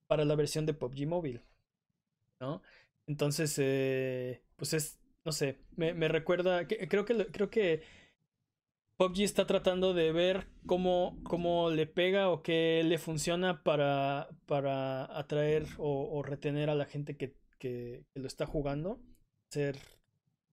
para 0.07 0.25
la 0.25 0.35
versión 0.35 0.65
de 0.65 0.73
PUBG 0.73 1.07
Mobile. 1.07 1.43
¿No? 2.39 2.61
Entonces, 3.07 3.55
eh, 3.59 4.41
pues 4.55 4.73
es, 4.73 4.99
no 5.23 5.31
sé, 5.31 5.59
me, 5.75 5.93
me 5.93 6.07
recuerda, 6.07 6.67
creo 6.67 7.05
que, 7.05 7.27
creo 7.27 7.49
que 7.49 7.83
PUBG 8.97 9.23
está 9.23 9.45
tratando 9.45 9.93
de 9.93 10.13
ver 10.13 10.47
cómo, 10.65 11.19
cómo 11.23 11.69
le 11.69 11.85
pega 11.85 12.29
o 12.29 12.41
qué 12.41 12.81
le 12.85 12.97
funciona 12.97 13.61
para, 13.61 14.29
para 14.45 15.17
atraer 15.17 15.67
o, 15.77 16.23
retener 16.23 16.69
a 16.69 16.75
la 16.75 16.85
gente 16.85 17.17
que, 17.17 17.35
que, 17.59 18.05
lo 18.13 18.25
está 18.25 18.45
jugando. 18.45 19.01
Hacer 19.49 19.77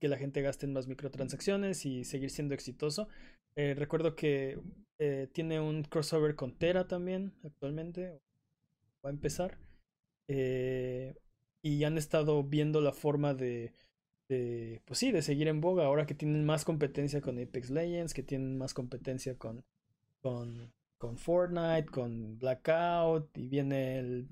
que 0.01 0.09
la 0.09 0.19
gente 0.19 0.43
gaste 0.43 0.67
más 0.67 0.89
microtransacciones 0.89 1.87
y 1.87 2.05
seguir 2.05 2.31
siendo 2.31 2.55
exitoso. 2.55 3.07
Eh, 3.55 3.75
recuerdo 3.75 4.17
que 4.17 4.59
eh, 4.99 5.29
tiene 5.33 5.61
un 5.61 5.85
crossover 5.85 6.35
con 6.35 6.59
Tera 6.59 6.89
también 6.89 7.35
actualmente. 7.45 8.21
Va 9.05 9.11
a 9.11 9.13
empezar. 9.13 9.59
Eh, 10.27 11.15
y 11.63 11.85
han 11.85 11.97
estado 11.97 12.43
viendo 12.43 12.81
la 12.81 12.93
forma 12.93 13.35
de, 13.35 13.73
pues 14.85 14.99
sí, 14.99 15.13
de 15.13 15.23
seguir 15.23 15.49
en 15.49 15.61
boga 15.61 15.85
ahora 15.85 16.07
que 16.07 16.15
tienen 16.15 16.45
más 16.45 16.65
competencia 16.65 17.21
con 17.21 17.39
Apex 17.39 17.71
Legends, 17.71 18.15
que 18.15 18.23
tienen 18.23 18.59
más 18.59 18.75
competencia 18.75 19.37
con, 19.37 19.65
con, 20.21 20.73
con 20.99 21.19
Fortnite, 21.19 21.87
con 21.87 22.39
Blackout 22.39 23.37
y 23.37 23.49
viene 23.49 23.99
el, 23.99 24.29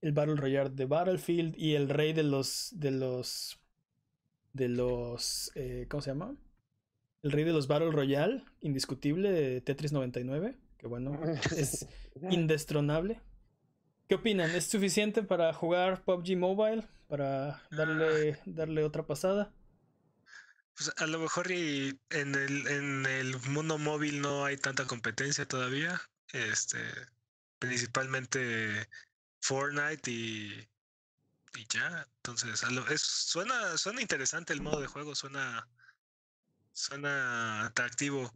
el 0.00 0.12
Battle 0.12 0.36
Royale 0.36 0.70
de 0.70 0.86
Battlefield 0.86 1.54
y 1.58 1.74
el 1.74 1.88
rey 1.88 2.12
de 2.12 2.22
los 2.22 2.70
de 2.74 2.90
los 2.90 3.58
de 4.52 4.68
los 4.68 5.52
eh, 5.54 5.86
¿cómo 5.88 6.00
se 6.00 6.10
llama? 6.10 6.36
El 7.22 7.32
rey 7.32 7.44
de 7.44 7.52
los 7.52 7.66
Battle 7.66 7.90
Royale, 7.90 8.44
indiscutible, 8.60 9.60
Tetris 9.60 9.92
99, 9.92 10.54
que 10.78 10.86
bueno, 10.86 11.18
es 11.56 11.88
indestronable. 12.30 13.20
¿Qué 14.08 14.14
opinan? 14.14 14.50
¿Es 14.52 14.66
suficiente 14.66 15.22
para 15.22 15.52
jugar 15.52 16.04
PUBG 16.04 16.36
Mobile? 16.36 16.84
Para 17.08 17.62
darle, 17.70 18.32
ah. 18.32 18.42
darle 18.46 18.84
otra 18.84 19.06
pasada. 19.06 19.52
Pues 20.76 20.92
a 20.98 21.06
lo 21.06 21.18
mejor 21.18 21.50
y 21.50 21.98
en 22.10 22.34
el, 22.34 22.66
en 22.66 23.06
el 23.06 23.36
mundo 23.48 23.78
móvil 23.78 24.20
no 24.20 24.44
hay 24.44 24.56
tanta 24.56 24.86
competencia 24.86 25.46
todavía. 25.46 26.00
Este, 26.32 26.78
principalmente 27.58 28.88
Fortnite 29.40 30.10
y, 30.10 30.68
y 31.56 31.66
ya. 31.72 32.06
Entonces, 32.16 32.62
es, 32.90 33.00
suena, 33.00 33.78
suena 33.78 34.02
interesante 34.02 34.52
el 34.52 34.60
modo 34.60 34.80
de 34.80 34.86
juego, 34.86 35.14
suena, 35.14 35.66
suena 36.72 37.66
atractivo. 37.66 38.30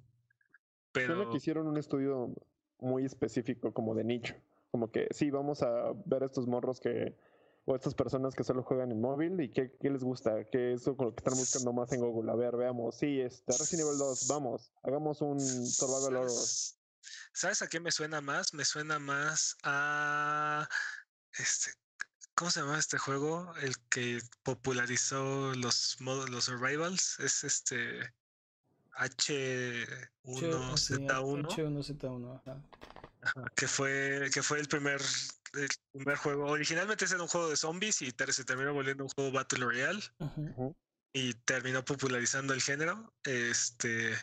Pero 0.92 1.16
suena 1.16 1.30
que 1.30 1.36
hicieron 1.36 1.66
un 1.66 1.76
estudio 1.76 2.32
muy 2.78 3.04
específico 3.04 3.74
como 3.74 3.94
de 3.94 4.04
nicho 4.04 4.34
como 4.70 4.90
que 4.90 5.08
sí, 5.10 5.30
vamos 5.30 5.62
a 5.62 5.92
ver 6.06 6.22
estos 6.22 6.46
morros 6.46 6.80
que, 6.80 7.16
o 7.64 7.76
estas 7.76 7.94
personas 7.94 8.34
que 8.34 8.44
solo 8.44 8.62
juegan 8.62 8.90
en 8.90 9.00
móvil 9.00 9.40
y 9.40 9.50
qué, 9.50 9.72
qué 9.80 9.88
les 9.90 10.02
gusta, 10.02 10.44
qué 10.50 10.72
es 10.72 10.86
lo 10.86 10.96
que 10.96 11.08
están 11.16 11.34
buscando 11.34 11.72
más 11.72 11.92
en 11.92 12.00
Google. 12.00 12.32
A 12.32 12.34
ver, 12.34 12.56
veamos, 12.56 12.98
sí, 12.98 13.20
este, 13.20 13.52
Resident 13.52 13.86
Evil 13.86 13.98
2, 13.98 14.26
vamos, 14.28 14.72
hagamos 14.82 15.20
un 15.20 15.40
Survival 15.40 16.16
Horror. 16.16 16.32
¿Sabes 17.32 17.62
a 17.62 17.68
qué 17.68 17.80
me 17.80 17.92
suena 17.92 18.20
más? 18.20 18.54
Me 18.54 18.64
suena 18.64 18.98
más 18.98 19.56
a 19.62 20.68
este, 21.38 21.70
¿cómo 22.34 22.50
se 22.50 22.60
llama 22.60 22.78
este 22.78 22.98
juego? 22.98 23.54
El 23.62 23.74
que 23.88 24.18
popularizó 24.42 25.54
los 25.54 25.96
modos, 26.00 26.28
los 26.28 26.44
survivals, 26.44 27.18
es 27.20 27.44
este 27.44 28.00
H1Z1. 28.98 31.46
H1Z1, 31.46 32.36
ajá 32.36 32.62
que 33.54 33.68
fue 33.68 34.30
que 34.32 34.42
fue 34.42 34.60
el 34.60 34.68
primer 34.68 35.00
el 35.54 35.68
primer 35.92 36.16
juego. 36.16 36.46
Originalmente 36.46 37.04
era 37.04 37.22
un 37.22 37.28
juego 37.28 37.48
de 37.48 37.56
zombies 37.56 38.02
y 38.02 38.10
se 38.10 38.44
terminó 38.44 38.72
volviendo 38.72 39.04
un 39.04 39.10
juego 39.10 39.32
Battle 39.32 39.64
Royale. 39.64 40.00
Y 41.12 41.34
terminó 41.34 41.84
popularizando 41.84 42.54
el 42.54 42.62
género. 42.62 43.12
Este, 43.24 44.14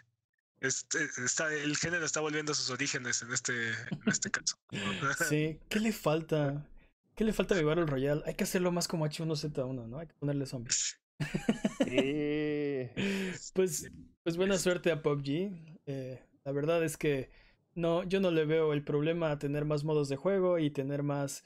este, 0.62 1.00
está, 1.24 1.54
el 1.54 1.76
género 1.78 2.06
está 2.06 2.22
volviendo 2.22 2.54
a 2.54 2.56
sus 2.56 2.70
orígenes 2.70 3.22
en 3.22 3.34
este, 3.34 3.70
en 3.70 4.08
este 4.08 4.32
caso. 4.32 4.58
sí, 5.30 5.60
¿qué 5.70 5.80
le 5.80 5.92
falta? 5.92 6.68
¿Qué 7.16 7.24
le 7.24 7.34
falta 7.34 7.56
a 7.56 7.62
Battle 7.62 7.86
Royale? 7.86 8.22
Hay 8.26 8.36
que 8.36 8.44
hacerlo 8.44 8.72
más 8.72 8.88
como 8.88 9.06
H1Z1, 9.06 9.88
¿no? 9.88 10.00
Hay 10.00 10.08
que 10.08 10.16
ponerle 10.16 10.46
zombies. 10.46 11.00
pues, 13.54 13.90
pues 14.24 14.38
buena 14.38 14.58
suerte 14.58 14.92
a 14.92 15.02
PUBG. 15.02 15.80
Eh, 15.88 16.24
la 16.44 16.52
verdad 16.52 16.84
es 16.84 16.96
que 16.96 17.32
no, 17.78 18.04
yo 18.04 18.20
no 18.20 18.32
le 18.32 18.46
veo 18.46 18.74
el 18.74 18.84
problema 18.84 19.32
a 19.32 19.40
tener 19.40 19.64
más 19.64 19.84
modos 19.84 20.10
de 20.10 20.16
juego 20.16 20.58
y 20.58 20.72
tener 20.72 21.04
más, 21.04 21.44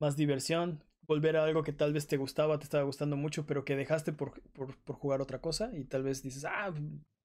más 0.00 0.16
diversión. 0.16 0.82
Volver 1.06 1.36
a 1.36 1.44
algo 1.44 1.64
que 1.64 1.72
tal 1.72 1.92
vez 1.92 2.06
te 2.06 2.16
gustaba, 2.16 2.58
te 2.58 2.64
estaba 2.64 2.84
gustando 2.84 3.16
mucho, 3.16 3.44
pero 3.44 3.64
que 3.64 3.76
dejaste 3.76 4.12
por, 4.12 4.40
por, 4.52 4.76
por 4.78 4.96
jugar 4.96 5.20
otra 5.20 5.40
cosa 5.40 5.70
y 5.76 5.84
tal 5.84 6.04
vez 6.04 6.22
dices, 6.22 6.44
ah, 6.44 6.72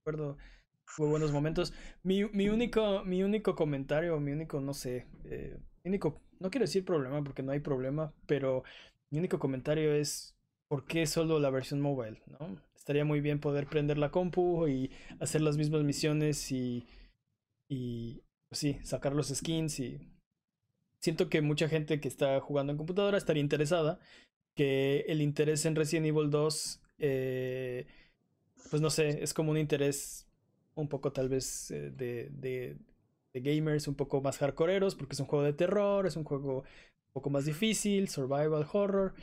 recuerdo, 0.03 0.37
fue 0.85 1.07
buenos 1.07 1.31
momentos. 1.31 1.73
Mi, 2.03 2.25
mi, 2.25 2.49
único, 2.49 3.03
mi 3.05 3.23
único 3.23 3.55
comentario, 3.55 4.19
mi 4.19 4.31
único, 4.31 4.59
no 4.59 4.73
sé, 4.73 5.05
eh, 5.25 5.59
único, 5.85 6.19
no 6.39 6.49
quiero 6.49 6.63
decir 6.63 6.83
problema 6.83 7.23
porque 7.23 7.43
no 7.43 7.51
hay 7.51 7.59
problema, 7.59 8.11
pero 8.25 8.63
mi 9.11 9.19
único 9.19 9.37
comentario 9.39 9.93
es, 9.93 10.35
¿por 10.67 10.85
qué 10.85 11.05
solo 11.05 11.39
la 11.39 11.51
versión 11.51 11.81
mobile? 11.81 12.21
¿no? 12.25 12.57
Estaría 12.75 13.05
muy 13.05 13.21
bien 13.21 13.39
poder 13.39 13.67
prender 13.67 13.99
la 13.99 14.09
compu 14.09 14.67
y 14.67 14.91
hacer 15.19 15.41
las 15.41 15.57
mismas 15.57 15.83
misiones 15.83 16.51
y, 16.51 16.87
y, 17.69 18.23
pues 18.49 18.59
sí, 18.59 18.79
sacar 18.83 19.15
los 19.15 19.29
skins 19.29 19.79
y 19.79 19.99
siento 20.99 21.29
que 21.29 21.41
mucha 21.41 21.69
gente 21.69 21.99
que 21.99 22.07
está 22.07 22.39
jugando 22.41 22.71
en 22.71 22.77
computadora 22.77 23.17
estaría 23.17 23.41
interesada, 23.41 23.99
que 24.55 25.05
el 25.07 25.21
interés 25.21 25.65
en 25.65 25.75
Resident 25.75 26.07
Evil 26.07 26.29
2, 26.29 26.81
eh, 26.99 27.87
pues 28.69 28.81
no 28.81 28.89
sé, 28.89 29.23
es 29.23 29.33
como 29.33 29.51
un 29.51 29.57
interés 29.57 30.27
un 30.75 30.87
poco 30.87 31.11
tal 31.11 31.29
vez 31.29 31.71
eh, 31.71 31.91
de, 31.91 32.29
de, 32.31 32.77
de, 33.33 33.41
gamers 33.41 33.87
un 33.87 33.95
poco 33.95 34.21
más 34.21 34.37
hardcoreeros, 34.37 34.95
porque 34.95 35.13
es 35.13 35.19
un 35.19 35.27
juego 35.27 35.45
de 35.45 35.53
terror, 35.53 36.05
es 36.05 36.15
un 36.15 36.23
juego 36.23 36.59
un 36.59 37.13
poco 37.13 37.29
más 37.29 37.45
difícil, 37.45 38.09
survival 38.09 38.67
horror. 38.71 39.13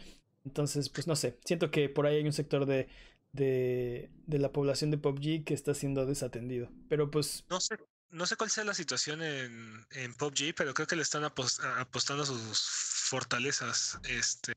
Entonces, 0.45 0.89
pues 0.89 1.07
no 1.07 1.16
sé, 1.16 1.39
siento 1.45 1.70
que 1.70 1.89
por 1.89 2.07
ahí 2.07 2.16
hay 2.16 2.24
un 2.24 2.33
sector 2.33 2.66
de, 2.66 2.89
de, 3.33 4.11
de 4.27 4.39
la 4.39 4.53
población 4.53 4.91
de 4.91 4.99
PUBG 4.99 5.45
que 5.45 5.55
está 5.55 5.74
siendo 5.74 6.07
desatendido. 6.07 6.68
Pero 6.89 7.11
pues... 7.11 7.45
No 7.51 7.61
sé, 7.61 7.77
no 8.11 8.27
sé 8.27 8.37
cuál 8.37 8.51
sea 8.51 8.65
la 8.65 8.75
situación 8.75 9.23
en, 9.23 9.87
en 9.91 10.15
PUBG, 10.15 10.55
pero 10.57 10.75
creo 10.75 10.87
que 10.87 10.97
le 10.97 11.03
están 11.03 11.25
apostando 11.25 12.23
a 12.23 12.27
sus 12.27 12.61
fortalezas. 13.09 13.99
Este, 14.09 14.53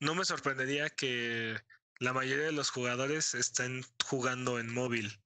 no 0.00 0.14
me 0.14 0.24
sorprendería 0.24 0.90
que 0.90 1.56
la 1.98 2.12
mayoría 2.12 2.46
de 2.46 2.52
los 2.52 2.70
jugadores 2.70 3.34
estén 3.34 3.82
jugando 4.04 4.58
en 4.58 4.72
móvil. 4.72 5.20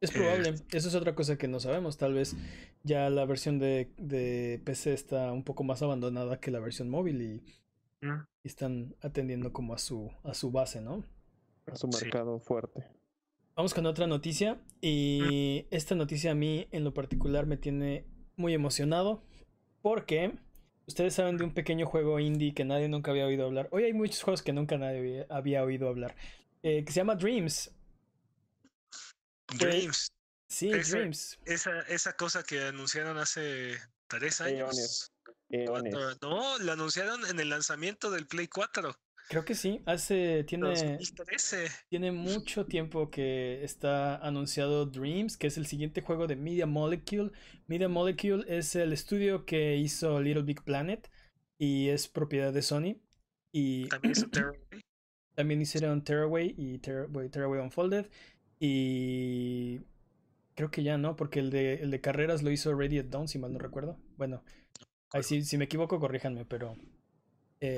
Es 0.00 0.12
probable, 0.12 0.50
eh, 0.50 0.64
eso 0.70 0.88
es 0.88 0.94
otra 0.94 1.14
cosa 1.14 1.36
que 1.36 1.48
no 1.48 1.58
sabemos. 1.58 1.96
Tal 1.96 2.14
vez 2.14 2.36
ya 2.84 3.10
la 3.10 3.24
versión 3.24 3.58
de, 3.58 3.92
de 3.96 4.60
PC 4.64 4.94
está 4.94 5.32
un 5.32 5.42
poco 5.42 5.64
más 5.64 5.82
abandonada 5.82 6.38
que 6.38 6.52
la 6.52 6.60
versión 6.60 6.88
móvil 6.88 7.22
y, 7.22 8.06
mm. 8.06 8.24
están 8.44 8.94
atendiendo 9.00 9.52
como 9.52 9.74
a 9.74 9.78
su, 9.78 10.12
a 10.22 10.34
su 10.34 10.52
base, 10.52 10.80
¿no? 10.80 11.04
A 11.66 11.76
su 11.76 11.88
mercado 11.88 12.38
fuerte. 12.38 12.97
Vamos 13.58 13.74
con 13.74 13.86
otra 13.86 14.06
noticia 14.06 14.56
y 14.80 15.66
esta 15.72 15.96
noticia 15.96 16.30
a 16.30 16.34
mí 16.36 16.68
en 16.70 16.84
lo 16.84 16.94
particular 16.94 17.44
me 17.46 17.56
tiene 17.56 18.06
muy 18.36 18.54
emocionado 18.54 19.24
porque 19.82 20.38
ustedes 20.86 21.14
saben 21.14 21.38
de 21.38 21.42
un 21.42 21.52
pequeño 21.52 21.84
juego 21.84 22.20
indie 22.20 22.54
que 22.54 22.64
nadie 22.64 22.88
nunca 22.88 23.10
había 23.10 23.26
oído 23.26 23.46
hablar. 23.46 23.68
Hoy 23.72 23.82
hay 23.82 23.92
muchos 23.92 24.22
juegos 24.22 24.42
que 24.42 24.52
nunca 24.52 24.78
nadie 24.78 25.26
había 25.28 25.64
oído 25.64 25.88
hablar, 25.88 26.14
eh, 26.62 26.84
que 26.84 26.92
se 26.92 27.00
llama 27.00 27.16
Dreams. 27.16 27.72
Dreams. 29.58 30.12
sí, 30.46 30.70
Dreams. 30.70 31.40
Esa, 31.44 31.80
esa 31.88 32.12
cosa 32.12 32.44
que 32.44 32.62
anunciaron 32.62 33.18
hace 33.18 33.76
tres 34.06 34.40
años. 34.40 35.10
No, 36.22 36.58
la 36.60 36.74
anunciaron 36.74 37.26
en 37.26 37.40
el 37.40 37.48
lanzamiento 37.48 38.12
del 38.12 38.28
Play 38.28 38.46
4. 38.46 38.94
Creo 39.28 39.44
que 39.44 39.54
sí, 39.54 39.82
hace, 39.84 40.42
tiene, 40.44 40.98
tiene 41.90 42.12
mucho 42.12 42.64
tiempo 42.64 43.10
que 43.10 43.62
está 43.62 44.16
anunciado 44.16 44.86
Dreams, 44.86 45.36
que 45.36 45.48
es 45.48 45.58
el 45.58 45.66
siguiente 45.66 46.00
juego 46.00 46.26
de 46.26 46.34
Media 46.34 46.64
Molecule. 46.64 47.30
Media 47.66 47.88
Molecule 47.88 48.44
es 48.48 48.74
el 48.74 48.90
estudio 48.94 49.44
que 49.44 49.76
hizo 49.76 50.18
Little 50.18 50.44
Big 50.44 50.62
Planet 50.62 51.10
y 51.58 51.88
es 51.88 52.08
propiedad 52.08 52.54
de 52.54 52.62
Sony. 52.62 52.96
Y 53.52 53.88
también, 53.88 54.14
también 55.34 55.60
hicieron 55.60 56.02
Terraway 56.04 56.54
y 56.56 56.78
Terraway 56.78 57.60
Unfolded. 57.60 58.06
Y 58.58 59.80
creo 60.54 60.70
que 60.70 60.82
ya 60.82 60.96
no, 60.96 61.16
porque 61.16 61.40
el 61.40 61.50
de, 61.50 61.74
el 61.74 61.90
de 61.90 62.00
carreras 62.00 62.42
lo 62.42 62.50
hizo 62.50 62.74
Radiant 62.74 63.10
Dawn, 63.10 63.28
si 63.28 63.38
mal 63.38 63.52
no 63.52 63.58
recuerdo. 63.58 63.98
Bueno, 64.16 64.42
ahí 65.12 65.22
si, 65.22 65.44
si 65.44 65.58
me 65.58 65.66
equivoco, 65.66 66.00
corríjanme, 66.00 66.46
pero... 66.46 66.74
Eh, 67.60 67.76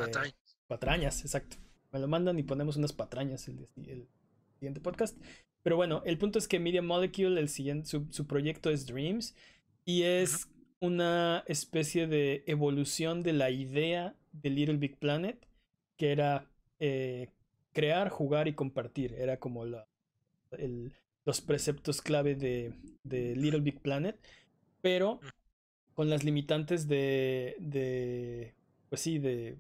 Patrañas, 0.70 1.22
exacto. 1.22 1.56
Me 1.90 1.98
lo 1.98 2.06
mandan 2.06 2.38
y 2.38 2.44
ponemos 2.44 2.76
unas 2.76 2.92
patrañas 2.92 3.48
el, 3.48 3.66
el 3.88 4.06
siguiente 4.54 4.80
podcast. 4.80 5.18
Pero 5.64 5.74
bueno, 5.74 6.00
el 6.06 6.16
punto 6.16 6.38
es 6.38 6.46
que 6.46 6.60
Media 6.60 6.80
Molecule, 6.80 7.40
el 7.40 7.48
siguiente, 7.48 7.88
su, 7.88 8.26
proyecto 8.28 8.70
es 8.70 8.86
Dreams. 8.86 9.34
Y 9.84 10.02
es 10.02 10.48
una 10.78 11.42
especie 11.48 12.06
de 12.06 12.44
evolución 12.46 13.24
de 13.24 13.32
la 13.32 13.50
idea 13.50 14.14
de 14.30 14.50
Little 14.50 14.76
Big 14.76 14.96
Planet, 14.96 15.44
que 15.96 16.12
era 16.12 16.48
eh, 16.78 17.30
crear, 17.72 18.08
jugar 18.08 18.46
y 18.46 18.54
compartir. 18.54 19.14
Era 19.14 19.40
como 19.40 19.64
la, 19.64 19.88
los 21.24 21.40
preceptos 21.40 22.00
clave 22.00 22.36
de, 22.36 22.74
de, 23.02 23.34
Little 23.34 23.62
Big 23.62 23.80
Planet, 23.80 24.16
pero 24.80 25.18
con 25.94 26.08
las 26.08 26.22
limitantes 26.22 26.86
de, 26.86 27.56
de 27.58 28.54
pues 28.88 29.00
sí, 29.00 29.18
de, 29.18 29.58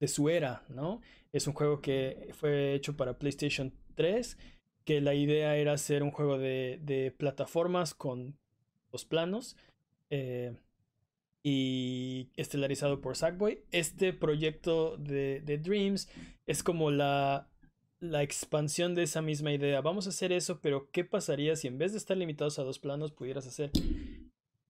de 0.00 0.08
su 0.08 0.28
era, 0.28 0.64
¿no? 0.68 1.00
Es 1.32 1.46
un 1.46 1.54
juego 1.54 1.80
que 1.80 2.30
fue 2.32 2.74
hecho 2.74 2.96
para 2.96 3.18
PlayStation 3.18 3.72
3, 3.94 4.38
que 4.84 5.00
la 5.00 5.14
idea 5.14 5.56
era 5.56 5.72
hacer 5.72 6.02
un 6.02 6.10
juego 6.10 6.38
de, 6.38 6.78
de 6.82 7.10
plataformas 7.10 7.94
con 7.94 8.38
los 8.92 9.04
planos 9.04 9.56
eh, 10.10 10.56
y 11.42 12.30
estelarizado 12.36 13.00
por 13.00 13.16
Sackboy. 13.16 13.64
Este 13.72 14.12
proyecto 14.12 14.96
de, 14.96 15.40
de 15.40 15.58
Dreams 15.58 16.08
es 16.46 16.62
como 16.62 16.90
la, 16.90 17.48
la 18.00 18.22
expansión 18.22 18.94
de 18.94 19.02
esa 19.02 19.22
misma 19.22 19.52
idea. 19.52 19.80
Vamos 19.80 20.06
a 20.06 20.10
hacer 20.10 20.32
eso, 20.32 20.60
pero 20.60 20.90
¿qué 20.90 21.04
pasaría 21.04 21.56
si 21.56 21.68
en 21.68 21.78
vez 21.78 21.92
de 21.92 21.98
estar 21.98 22.16
limitados 22.16 22.58
a 22.58 22.62
dos 22.62 22.78
planos 22.78 23.12
pudieras 23.12 23.46
hacer 23.46 23.70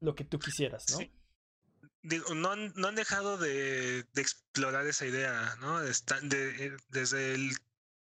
lo 0.01 0.14
que 0.14 0.24
tú 0.24 0.39
quisieras, 0.39 0.87
¿no? 0.93 1.07
Digo, 2.03 2.34
no, 2.34 2.53
han, 2.53 2.72
no 2.76 2.88
han 2.88 2.94
dejado 2.94 3.36
de, 3.36 4.05
de, 4.12 4.22
explorar 4.22 4.86
esa 4.86 5.07
idea, 5.07 5.57
¿no? 5.61 5.80
De, 5.80 5.90
eh, 5.90 6.76
desde 6.88 7.34
el 7.34 7.51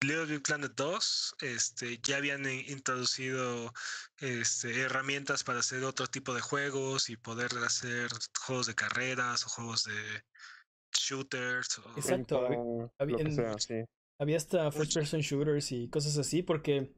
Little 0.01 0.27
Big 0.27 0.43
Planet 0.43 0.73
2 0.77 1.37
este, 1.41 1.99
ya 2.03 2.19
habían 2.19 2.47
introducido 2.47 3.73
este, 4.21 4.83
herramientas 4.83 5.43
para 5.43 5.59
hacer 5.59 5.83
otro 5.85 6.07
tipo 6.07 6.35
de 6.35 6.41
juegos 6.41 7.11
y 7.11 7.17
poder 7.17 7.51
hacer 7.65 8.09
juegos 8.47 8.67
de 8.67 8.75
carreras 8.75 9.45
o 9.45 9.49
juegos 9.49 9.85
de 9.85 10.23
shooters. 10.93 11.79
O... 11.81 11.91
Exacto. 11.97 12.93
Había, 12.99 13.31
sea, 13.31 13.59
sí. 13.59 13.85
había 14.19 14.37
hasta 14.37 14.71
first 14.71 14.95
person 14.95 15.21
shooters 15.21 15.73
y 15.73 15.89
cosas 15.89 16.17
así 16.17 16.43
porque 16.43 16.93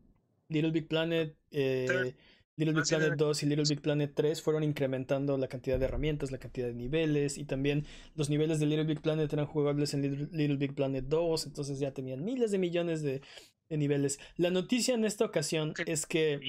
Little 0.49 0.71
Big 0.71 0.89
Planet 0.89 1.35
eh, 1.51 2.15
Little 2.57 2.75
Big 2.75 2.85
Planet 2.89 3.15
2 3.17 3.43
y 3.43 3.47
Little 3.47 3.65
Big 3.69 3.81
Planet 3.81 4.13
3 4.15 4.43
fueron 4.43 4.63
incrementando 4.63 5.39
la 5.39 5.49
cantidad 5.49 5.79
de 5.79 5.87
herramientas, 5.87 6.31
la 6.31 6.39
cantidad 6.39 6.67
de 6.67 6.75
niveles 6.75 7.39
y 7.39 7.45
también 7.45 7.87
los 8.17 8.29
niveles 8.29 8.61
de 8.61 8.67
Little 8.67 8.85
Big 8.85 9.01
Planet 9.01 9.33
eran 9.33 9.47
jugables 9.47 9.95
en 9.95 10.03
Little, 10.03 10.57
Big 10.57 10.75
Planet 10.75 11.05
2, 11.07 11.47
entonces 11.47 11.79
ya 11.79 11.95
tenían 11.95 12.23
miles 12.25 12.51
de 12.51 12.59
millones 12.59 13.03
de, 13.03 13.23
niveles. 13.71 14.19
La 14.37 14.51
noticia 14.51 14.95
en 14.95 15.05
esta 15.05 15.25
ocasión 15.25 15.75
es 15.87 16.05
que... 16.05 16.41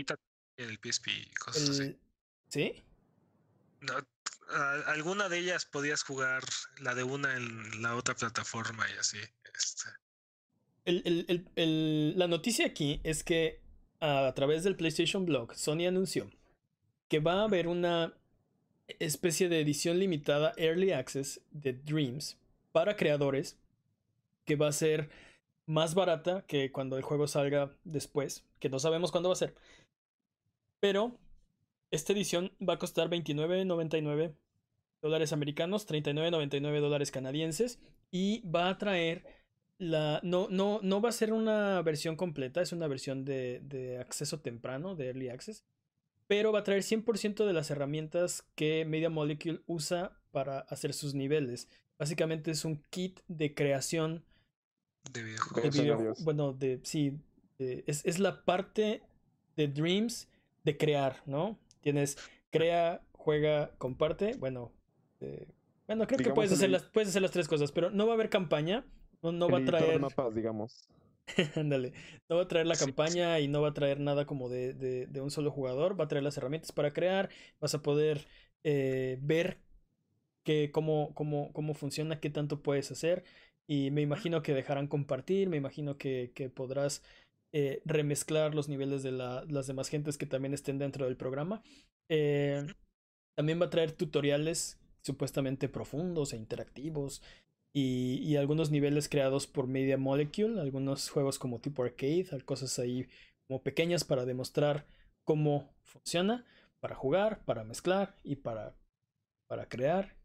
El 0.57 0.79
PSP 0.83 1.07
cosas 1.39 1.69
así. 1.69 1.97
¿Sí? 2.49 2.83
alguna 4.87 5.29
de 5.29 5.39
ellas 5.39 5.65
podías 5.65 6.03
jugar 6.03 6.43
la 6.79 6.93
de 6.93 7.03
una 7.03 7.35
en 7.35 7.81
la 7.81 7.95
otra 7.95 8.15
plataforma 8.15 8.85
y 8.89 8.97
así. 8.97 9.17
Este. 9.55 9.89
la 12.15 12.27
noticia 12.27 12.65
aquí 12.65 12.99
es 13.03 13.23
que 13.23 13.61
a 14.01 14.33
través 14.33 14.63
del 14.63 14.75
PlayStation 14.75 15.25
Blog, 15.25 15.55
Sony 15.55 15.87
anunció 15.87 16.29
que 17.07 17.19
va 17.19 17.41
a 17.41 17.43
haber 17.43 17.67
una 17.67 18.13
especie 18.99 19.49
de 19.49 19.59
edición 19.59 19.99
limitada 19.99 20.53
Early 20.57 20.91
Access 20.91 21.41
de 21.51 21.73
Dreams 21.73 22.37
para 22.71 22.95
creadores 22.95 23.59
que 24.45 24.55
va 24.55 24.69
a 24.69 24.73
ser 24.73 25.09
más 25.65 25.93
barata 25.93 26.45
que 26.47 26.71
cuando 26.71 26.97
el 26.97 27.03
juego 27.03 27.27
salga 27.27 27.75
después, 27.83 28.45
que 28.59 28.69
no 28.69 28.79
sabemos 28.79 29.11
cuándo 29.11 29.29
va 29.29 29.33
a 29.33 29.37
ser. 29.37 29.55
Pero 30.79 31.17
esta 31.91 32.13
edición 32.13 32.53
va 32.61 32.75
a 32.75 32.79
costar 32.79 33.09
29.99 33.09 34.33
dólares 35.01 35.33
americanos, 35.33 35.87
39.99 35.87 36.79
dólares 36.79 37.11
canadienses 37.11 37.79
y 38.09 38.41
va 38.49 38.69
a 38.69 38.77
traer 38.77 39.25
la, 39.81 40.19
no, 40.21 40.47
no, 40.51 40.79
no 40.83 41.01
va 41.01 41.09
a 41.09 41.11
ser 41.11 41.33
una 41.33 41.81
versión 41.81 42.15
completa, 42.15 42.61
es 42.61 42.71
una 42.71 42.87
versión 42.87 43.25
de, 43.25 43.61
de 43.63 43.97
acceso 43.97 44.39
temprano, 44.39 44.95
de 44.95 45.07
Early 45.07 45.29
Access, 45.29 45.65
pero 46.27 46.51
va 46.51 46.59
a 46.59 46.63
traer 46.63 46.83
100% 46.83 47.47
de 47.47 47.53
las 47.53 47.71
herramientas 47.71 48.47
que 48.53 48.85
Media 48.85 49.09
Molecule 49.09 49.63
usa 49.65 50.19
para 50.29 50.59
hacer 50.59 50.93
sus 50.93 51.15
niveles. 51.15 51.67
Básicamente 51.97 52.51
es 52.51 52.63
un 52.63 52.83
kit 52.91 53.21
de 53.27 53.55
creación 53.55 54.23
de 55.11 55.23
videojuegos. 55.23 56.23
bueno, 56.23 56.53
de, 56.53 56.79
sí, 56.83 57.17
es, 57.57 58.05
es, 58.05 58.19
la 58.19 58.45
parte 58.45 59.01
de 59.55 59.67
Dreams 59.67 60.27
de 60.63 60.77
crear, 60.77 61.23
¿no? 61.25 61.57
Tienes 61.81 62.19
crea, 62.51 63.01
juega, 63.13 63.71
comparte. 63.79 64.35
Bueno, 64.37 64.71
eh, 65.21 65.47
bueno, 65.87 66.05
creo 66.05 66.19
que 66.19 66.29
puedes 66.29 66.51
hacer, 66.51 66.69
las, 66.69 66.83
puedes 66.83 67.09
hacer 67.09 67.23
las 67.23 67.31
tres 67.31 67.47
cosas, 67.47 67.71
pero 67.71 67.89
no 67.89 68.05
va 68.05 68.13
a 68.13 68.15
haber 68.15 68.29
campaña 68.29 68.85
no, 69.21 69.49
va 69.49 69.59
a 69.59 69.65
traer. 69.65 69.99
mapas, 69.99 70.33
digamos. 70.33 70.87
Ándale. 71.55 71.93
no 72.29 72.37
va 72.37 72.43
a 72.43 72.47
traer 72.47 72.65
la 72.65 72.75
campaña 72.75 73.39
y 73.39 73.47
no 73.47 73.61
va 73.61 73.69
a 73.69 73.73
traer 73.73 73.99
nada 73.99 74.25
como 74.25 74.49
de, 74.49 74.73
de, 74.73 75.21
un 75.21 75.31
solo 75.31 75.51
jugador. 75.51 75.99
Va 75.99 76.05
a 76.05 76.07
traer 76.07 76.23
las 76.23 76.37
herramientas 76.37 76.71
para 76.71 76.93
crear. 76.93 77.29
Vas 77.59 77.73
a 77.73 77.81
poder 77.81 78.25
eh, 78.63 79.17
ver 79.21 79.59
que, 80.43 80.71
cómo, 80.71 81.13
cómo, 81.13 81.51
cómo 81.53 81.73
funciona, 81.73 82.19
qué 82.19 82.29
tanto 82.29 82.61
puedes 82.61 82.91
hacer. 82.91 83.23
Y 83.67 83.91
me 83.91 84.01
imagino 84.01 84.41
que 84.41 84.53
dejarán 84.53 84.87
compartir. 84.87 85.49
Me 85.49 85.57
imagino 85.57 85.97
que, 85.97 86.31
que 86.33 86.49
podrás 86.49 87.03
eh, 87.53 87.81
remezclar 87.83 88.55
los 88.55 88.69
niveles 88.69 89.03
de 89.03 89.11
la, 89.11 89.43
las 89.49 89.67
demás 89.67 89.89
gentes 89.89 90.17
que 90.17 90.25
también 90.25 90.53
estén 90.53 90.79
dentro 90.79 91.05
del 91.05 91.17
programa. 91.17 91.63
Eh, 92.09 92.65
también 93.35 93.61
va 93.61 93.65
a 93.65 93.69
traer 93.69 93.91
tutoriales 93.91 94.79
supuestamente 95.01 95.67
profundos 95.67 96.31
e 96.31 96.37
interactivos 96.37 97.21
y, 97.73 98.35
algunos 98.35 98.69
niveles 98.69 99.07
creados 99.07 99.47
por 99.47 99.67
Media 99.67 99.97
Molecule, 99.97 100.59
algunos 100.59 101.09
juegos 101.09 101.39
como 101.39 101.59
tipo 101.59 101.83
arcade, 101.83 102.27
cosas 102.43 102.77
ahí 102.79 103.07
como 103.47 103.63
pequeñas 103.63 104.03
para 104.03 104.25
demostrar 104.25 104.85
cómo 105.23 105.73
funciona, 105.83 106.45
para 106.79 106.95
jugar, 106.95 107.43
para 107.45 107.63
mezclar 107.63 108.15
y 108.23 108.37
para, 108.37 108.75
para 109.47 109.69
crear. 109.69 110.17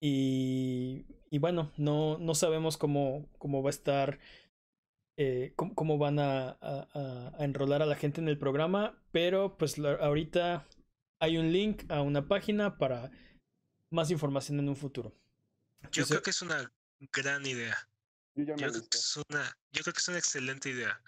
Y, 0.00 1.06
y 1.30 1.38
bueno, 1.38 1.72
no, 1.76 2.18
no 2.18 2.34
sabemos 2.34 2.76
cómo, 2.76 3.28
cómo 3.38 3.62
va 3.62 3.70
a 3.70 3.70
estar, 3.70 4.20
eh, 5.16 5.52
cómo, 5.56 5.98
van 5.98 6.18
a, 6.18 6.50
a, 6.60 7.32
a, 7.38 7.44
enrolar 7.44 7.82
a 7.82 7.86
la 7.86 7.96
gente 7.96 8.20
en 8.20 8.28
el 8.28 8.38
programa, 8.38 9.02
pero 9.10 9.56
pues 9.56 9.78
ahorita 9.78 10.66
hay 11.20 11.38
un 11.38 11.52
link 11.52 11.90
a 11.90 12.02
una 12.02 12.28
página 12.28 12.76
para 12.76 13.10
más 13.90 14.10
información 14.10 14.58
en 14.58 14.68
un 14.68 14.76
futuro. 14.76 15.12
Yo 15.90 16.04
creo 16.06 16.22
que 16.22 16.30
es 16.30 16.42
una 16.42 16.72
gran 17.12 17.44
idea. 17.46 17.76
Yo, 18.34 18.54
creo 18.56 18.72
que 18.72 18.98
es 18.98 19.16
una, 19.28 19.56
yo 19.72 19.82
creo 19.82 19.92
que 19.92 20.00
es 20.00 20.08
una 20.08 20.18
excelente 20.18 20.70
idea. 20.70 21.00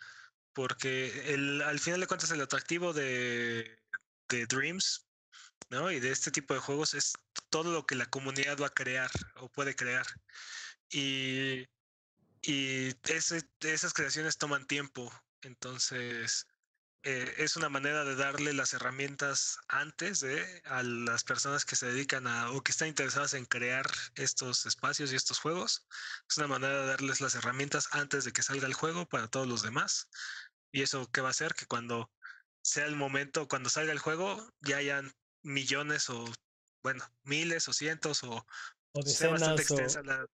Porque 0.53 1.35
el, 1.35 1.61
al 1.63 1.79
final 1.81 2.01
de 2.01 2.07
cuentas 2.07 2.31
el 2.31 2.41
atractivo 2.41 2.93
de, 2.93 3.79
de 4.29 4.47
Dreams 4.47 5.07
¿no? 5.71 5.91
Y 5.91 6.01
de 6.01 6.11
este 6.11 6.31
tipo 6.31 6.55
de 6.55 6.61
juegos 6.61 6.95
es 6.95 7.13
todo 7.51 7.73
lo 7.73 7.87
que 7.87 7.95
la 7.95 8.07
comunidad 8.07 8.59
va 8.61 8.69
a 8.69 8.75
crear 8.75 9.11
o 9.37 9.49
puede 9.49 9.75
crear. 9.75 10.07
Y, 10.91 11.67
y 12.43 12.95
ese, 13.09 13.43
esas 13.61 13.93
creaciones 13.93 14.39
toman 14.39 14.67
tiempo. 14.67 15.13
Entonces, 15.43 16.47
eh, 17.09 17.35
es 17.39 17.55
una 17.55 17.69
manera 17.69 18.05
de 18.05 18.17
darle 18.17 18.53
las 18.53 18.75
herramientas 18.75 19.61
antes 19.69 20.19
de 20.19 20.61
a 20.65 20.83
las 20.83 21.23
personas 21.23 21.65
que 21.65 21.77
se 21.77 21.87
dedican 21.87 22.27
a 22.27 22.51
o 22.51 22.65
que 22.65 22.73
están 22.73 22.89
interesadas 22.89 23.35
en 23.35 23.45
crear 23.45 23.87
estos 24.17 24.67
espacios 24.67 25.13
y 25.13 25.15
estos 25.15 25.39
juegos. 25.39 25.87
Es 26.29 26.37
una 26.37 26.49
manera 26.49 26.81
de 26.81 26.87
darles 26.89 27.21
las 27.21 27.37
herramientas 27.37 27.89
antes 27.93 28.25
de 28.25 28.33
que 28.33 28.43
salga 28.43 28.67
el 28.67 28.75
juego 28.75 29.07
para 29.07 29.29
todos 29.29 29.47
los 29.47 29.63
demás. 29.63 30.09
Y 30.73 30.83
eso 30.83 31.09
qué 31.13 31.21
va 31.21 31.29
a 31.29 31.31
hacer 31.31 31.55
que 31.55 31.67
cuando 31.67 32.11
sea 32.61 32.87
el 32.87 32.97
momento, 32.97 33.47
cuando 33.47 33.71
salga 33.71 33.93
el 33.93 34.01
juego, 34.01 34.53
ya 34.63 34.79
hayan 34.79 35.15
millones 35.45 36.11
o 36.11 36.25
bueno, 36.83 37.05
miles 37.23 37.69
o 37.69 37.73
cientos 37.73 38.25
o, 38.25 38.45
o 38.95 39.03
sea 39.03 39.29
bastante 39.29 39.63
extensa 39.63 40.03
la, 40.03 40.27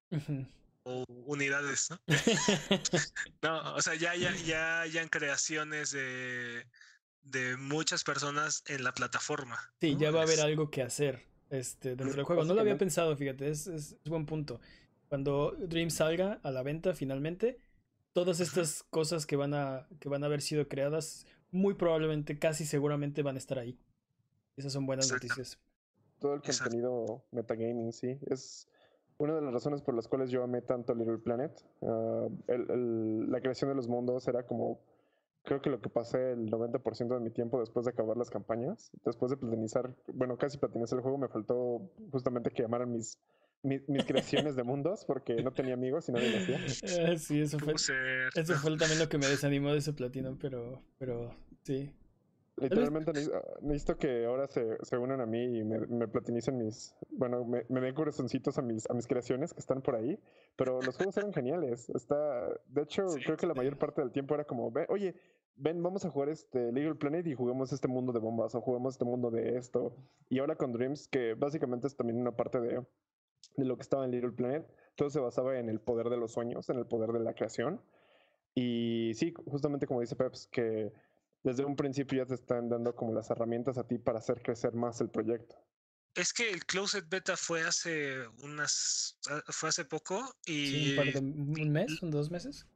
o 0.85 1.05
unidades, 1.27 1.91
¿no? 1.91 1.99
no, 3.43 3.75
o 3.75 3.83
sea, 3.83 3.95
ya, 3.95 4.15
ya, 4.17 4.35
ya 4.37 4.81
hayan 4.81 5.09
creaciones 5.09 5.93
de, 5.93 6.67
de 7.23 7.57
muchas 7.57 8.05
personas 8.05 8.63
en 8.67 8.85
la 8.85 8.93
plataforma. 8.93 9.59
Sí, 9.81 9.97
ya 9.99 10.11
va 10.11 10.21
a 10.21 10.23
haber 10.25 10.41
algo 10.41 10.71
que 10.71 10.83
hacer 10.83 11.25
este, 11.51 11.91
dentro 11.91 12.17
del 12.17 12.25
juego. 12.25 12.45
No 12.45 12.55
lo 12.55 12.61
había 12.61 12.79
pensado, 12.79 13.17
fíjate, 13.17 13.49
es, 13.49 13.67
es, 13.67 13.97
buen 14.05 14.27
punto. 14.27 14.61
Cuando 15.09 15.53
Dream 15.59 15.91
salga 15.91 16.41
a 16.43 16.51
la 16.51 16.63
venta 16.63 16.95
finalmente, 16.95 17.59
todas 18.13 18.41
estas 18.41 18.83
cosas 18.85 19.27
que 19.27 19.37
van 19.37 19.55
a, 19.55 19.87
que 20.01 20.09
van 20.09 20.23
a 20.23 20.27
haber 20.27 20.41
sido 20.41 20.69
creadas, 20.69 21.27
muy 21.51 21.75
probablemente, 21.75 22.39
casi 22.39 22.65
seguramente 22.65 23.23
van 23.23 23.37
a 23.37 23.39
estar 23.39 23.59
ahí. 23.59 23.79
Esas 24.57 24.73
son 24.73 24.87
buenas 24.87 25.11
noticias. 25.11 25.59
Todo 26.19 26.35
el 26.35 26.43
contenido 26.43 27.25
metagaming, 27.31 27.93
sí. 27.93 28.19
Es, 28.31 28.69
una 29.19 29.35
de 29.35 29.43
las 29.43 29.53
razones 29.53 29.83
por 29.83 29.95
las 29.95 30.09
cuales 30.09 30.31
yo 30.31 30.43
amé 30.43 30.63
tanto 30.63 30.95
Little 30.95 31.19
Planet, 31.19 31.53
uh, 31.81 32.31
el, 32.49 32.71
el, 32.71 33.31
la 33.31 33.41
creación 33.41 33.71
de 33.71 33.77
los 33.77 33.89
mundos 33.89 34.27
era 34.29 34.45
como 34.47 34.81
creo 35.45 35.61
que 35.61 35.71
lo 35.71 35.81
que 35.81 35.89
pasé 35.89 36.33
el 36.33 36.51
90% 36.51 37.15
de 37.15 37.21
mi 37.21 37.31
tiempo 37.31 37.61
después 37.61 37.85
de 37.85 37.91
acabar 37.91 38.17
las 38.17 38.31
campañas, 38.31 38.91
después 39.05 39.31
de 39.31 39.37
platinizar, 39.37 39.95
bueno, 40.13 40.37
casi 40.37 40.59
platinizar 40.59 40.99
el 40.99 41.03
juego, 41.03 41.19
me 41.19 41.29
faltó 41.29 41.91
justamente 42.11 42.51
que 42.51 42.63
llamaran 42.63 42.93
mis, 42.93 43.19
mis, 43.63 44.05
creaciones 44.05 44.57
de 44.57 44.63
mundos 44.63 45.05
porque 45.05 45.43
no 45.43 45.53
tenía 45.53 45.75
amigos 45.75 46.09
y 46.09 46.13
nadie 46.13 46.31
me 46.31 46.39
hacía. 46.39 46.59
Ah, 47.13 47.17
sí, 47.17 47.41
eso 47.41 47.59
fue, 47.59 47.75
eso 47.75 48.55
fue 48.55 48.77
también 48.77 48.99
lo 48.99 49.09
que 49.09 49.19
me 49.19 49.27
desanimó 49.27 49.73
de 49.73 49.79
ese 49.79 49.93
platino, 49.93 50.37
pero, 50.41 50.81
pero 50.99 51.35
sí. 51.63 51.91
Literalmente 52.57 53.13
necesito 53.63 53.97
que 53.97 54.27
ahora 54.27 54.47
se, 54.47 54.77
se 54.83 54.99
unan 54.99 55.21
a 55.21 55.27
mí 55.27 55.59
y 55.59 55.65
me, 55.65 55.87
me 55.87 56.07
platinicen 56.07 56.59
mis. 56.59 56.95
Bueno, 57.11 57.45
me, 57.45 57.65
me 57.69 57.81
den 57.81 57.95
corazoncitos 57.95 58.59
a 58.59 58.63
mis, 58.63 58.89
a 58.91 58.95
mis 58.95 59.07
creaciones 59.07 59.55
que 59.55 59.61
están 59.61 59.81
por 59.81 59.97
ahí. 59.97 60.19
Pero 60.57 60.81
los 60.83 60.97
juegos 60.97 61.17
eran 61.17 61.33
geniales. 61.33 61.89
Está, 61.91 62.49
de 62.67 62.83
hecho, 62.83 63.07
creo 63.25 63.37
que 63.37 63.47
la 63.47 63.55
mayor 63.55 63.79
parte 63.79 64.03
del 64.03 64.13
tiempo 64.13 64.35
era 64.35 64.45
como: 64.45 64.71
oye, 64.89 65.15
ven, 65.57 65.83
vamos 65.83 66.05
a 66.05 66.11
jugar 66.11 66.29
este 66.29 66.73
Little 66.73 66.97
Planet 66.97 67.27
y 67.27 67.35
juguemos 67.35 67.73
este 67.73 67.89
mundo 67.89 68.13
de 68.13 68.21
bombas 68.21 68.55
o 68.55 68.61
juguemos 68.61 68.95
este 68.95 69.07
mundo 69.07 69.31
de 69.31 69.57
esto. 69.57 69.97
Y 70.29 70.39
ahora 70.39 70.57
con 70.57 70.73
Dreams, 70.73 71.09
que 71.09 71.35
básicamente 71.35 71.87
es 71.87 71.97
también 71.97 72.21
una 72.21 72.37
parte 72.37 72.61
de, 72.61 72.85
de 73.57 73.65
lo 73.65 73.77
que 73.77 73.83
estaba 73.83 74.05
en 74.05 74.11
Little 74.11 74.33
Planet, 74.33 74.67
todo 74.95 75.09
se 75.09 75.21
basaba 75.21 75.59
en 75.59 75.69
el 75.69 75.81
poder 75.81 76.11
de 76.11 76.19
los 76.19 76.33
sueños, 76.33 76.69
en 76.69 76.77
el 76.77 76.87
poder 76.87 77.13
de 77.13 77.21
la 77.21 77.35
creación. 77.35 77.81
Y 78.55 79.13
sí, 79.15 79.33
justamente 79.47 79.87
como 79.87 80.03
dice 80.03 80.17
Peps, 80.17 80.47
que 80.49 80.93
desde 81.43 81.65
un 81.65 81.77
principio 81.77 82.23
ya 82.23 82.27
te 82.27 82.35
están 82.35 82.69
dando 82.69 82.95
como 82.95 83.13
las 83.13 83.31
herramientas 83.31 83.79
a 83.79 83.87
ti 83.87 83.99
para 83.99 84.19
hacer 84.19 84.43
crecer 84.43 84.75
más 84.75 85.01
el 85.01 85.11
proyecto. 85.11 85.57
Es 86.15 86.33
que 86.33 86.51
el 86.51 86.65
Closed 86.67 87.05
Beta 87.09 87.37
fue 87.37 87.63
hace 87.63 88.27
unas, 88.43 89.19
ah, 89.31 89.43
fue 89.49 89.71
hace 89.71 89.85
poco 89.85 90.37
y... 90.45 90.97
un, 90.99 91.55
un 91.59 91.71
mes, 91.71 91.99
dos 92.03 92.31
meses. 92.31 92.67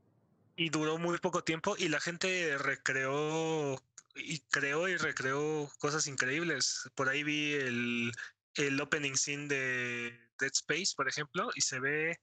Y 0.56 0.70
duró 0.70 0.98
muy 0.98 1.18
poco 1.18 1.44
tiempo 1.44 1.76
y 1.78 1.88
la 1.88 2.01
gente 2.01 2.56
recreó 2.56 3.76
y 4.16 4.40
creó 4.48 4.88
y 4.88 4.97
recreó 4.97 5.70
cosas 5.78 6.06
increíbles. 6.06 6.88
Por 6.94 7.09
ahí 7.09 7.22
vi 7.22 7.52
el, 7.52 8.12
el 8.55 8.80
opening 8.80 9.14
scene 9.14 9.48
de 9.48 10.18
Dead 10.40 10.52
Space, 10.52 10.94
por 10.97 11.09
ejemplo, 11.09 11.51
y 11.55 11.60
se 11.60 11.78
ve 11.78 12.18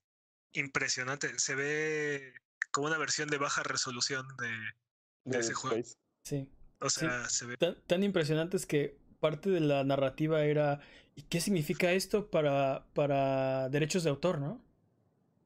impresionante. 0.53 1.37
Se 1.37 1.55
ve 1.55 2.33
como 2.71 2.87
una 2.87 2.97
versión 2.97 3.29
de 3.29 3.37
baja 3.37 3.63
resolución 3.63 4.25
de, 5.25 5.39
ese 5.39 5.53
juego. 5.53 5.81
Sí. 6.23 6.49
O 6.79 6.89
sea, 6.89 7.29
se 7.29 7.45
ve. 7.45 7.57
Tan, 7.57 7.77
tan, 7.87 8.03
impresionante 8.03 8.57
es 8.57 8.65
que 8.65 8.97
parte 9.19 9.49
de 9.49 9.59
la 9.59 9.83
narrativa 9.83 10.43
era. 10.43 10.79
¿Y 11.15 11.23
qué 11.23 11.39
significa 11.39 11.91
esto 11.91 12.29
para, 12.29 12.87
para 12.93 13.69
derechos 13.69 14.03
de 14.03 14.09
autor, 14.09 14.39
no? 14.39 14.61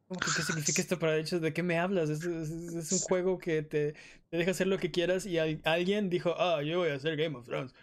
¿Qué 0.10 0.42
significa 0.42 0.82
esto 0.82 0.98
para 0.98 1.12
derechos? 1.14 1.42
¿De 1.42 1.54
qué 1.54 1.64
me 1.64 1.78
hablas? 1.78 2.10
Es, 2.10 2.24
es, 2.24 2.92
un 2.94 3.00
juego 3.00 3.38
que 3.38 3.62
te, 3.62 3.94
te, 4.30 4.38
deja 4.38 4.52
hacer 4.52 4.68
lo 4.68 4.78
que 4.78 4.90
quieras 4.90 5.26
y 5.26 5.38
alguien 5.38 6.10
dijo, 6.10 6.34
ah, 6.38 6.64
yo 6.64 6.80
voy 6.80 6.90
a 6.90 6.96
hacer 6.96 7.18
Game 7.18 7.38
of 7.38 7.46
Thrones. 7.46 7.74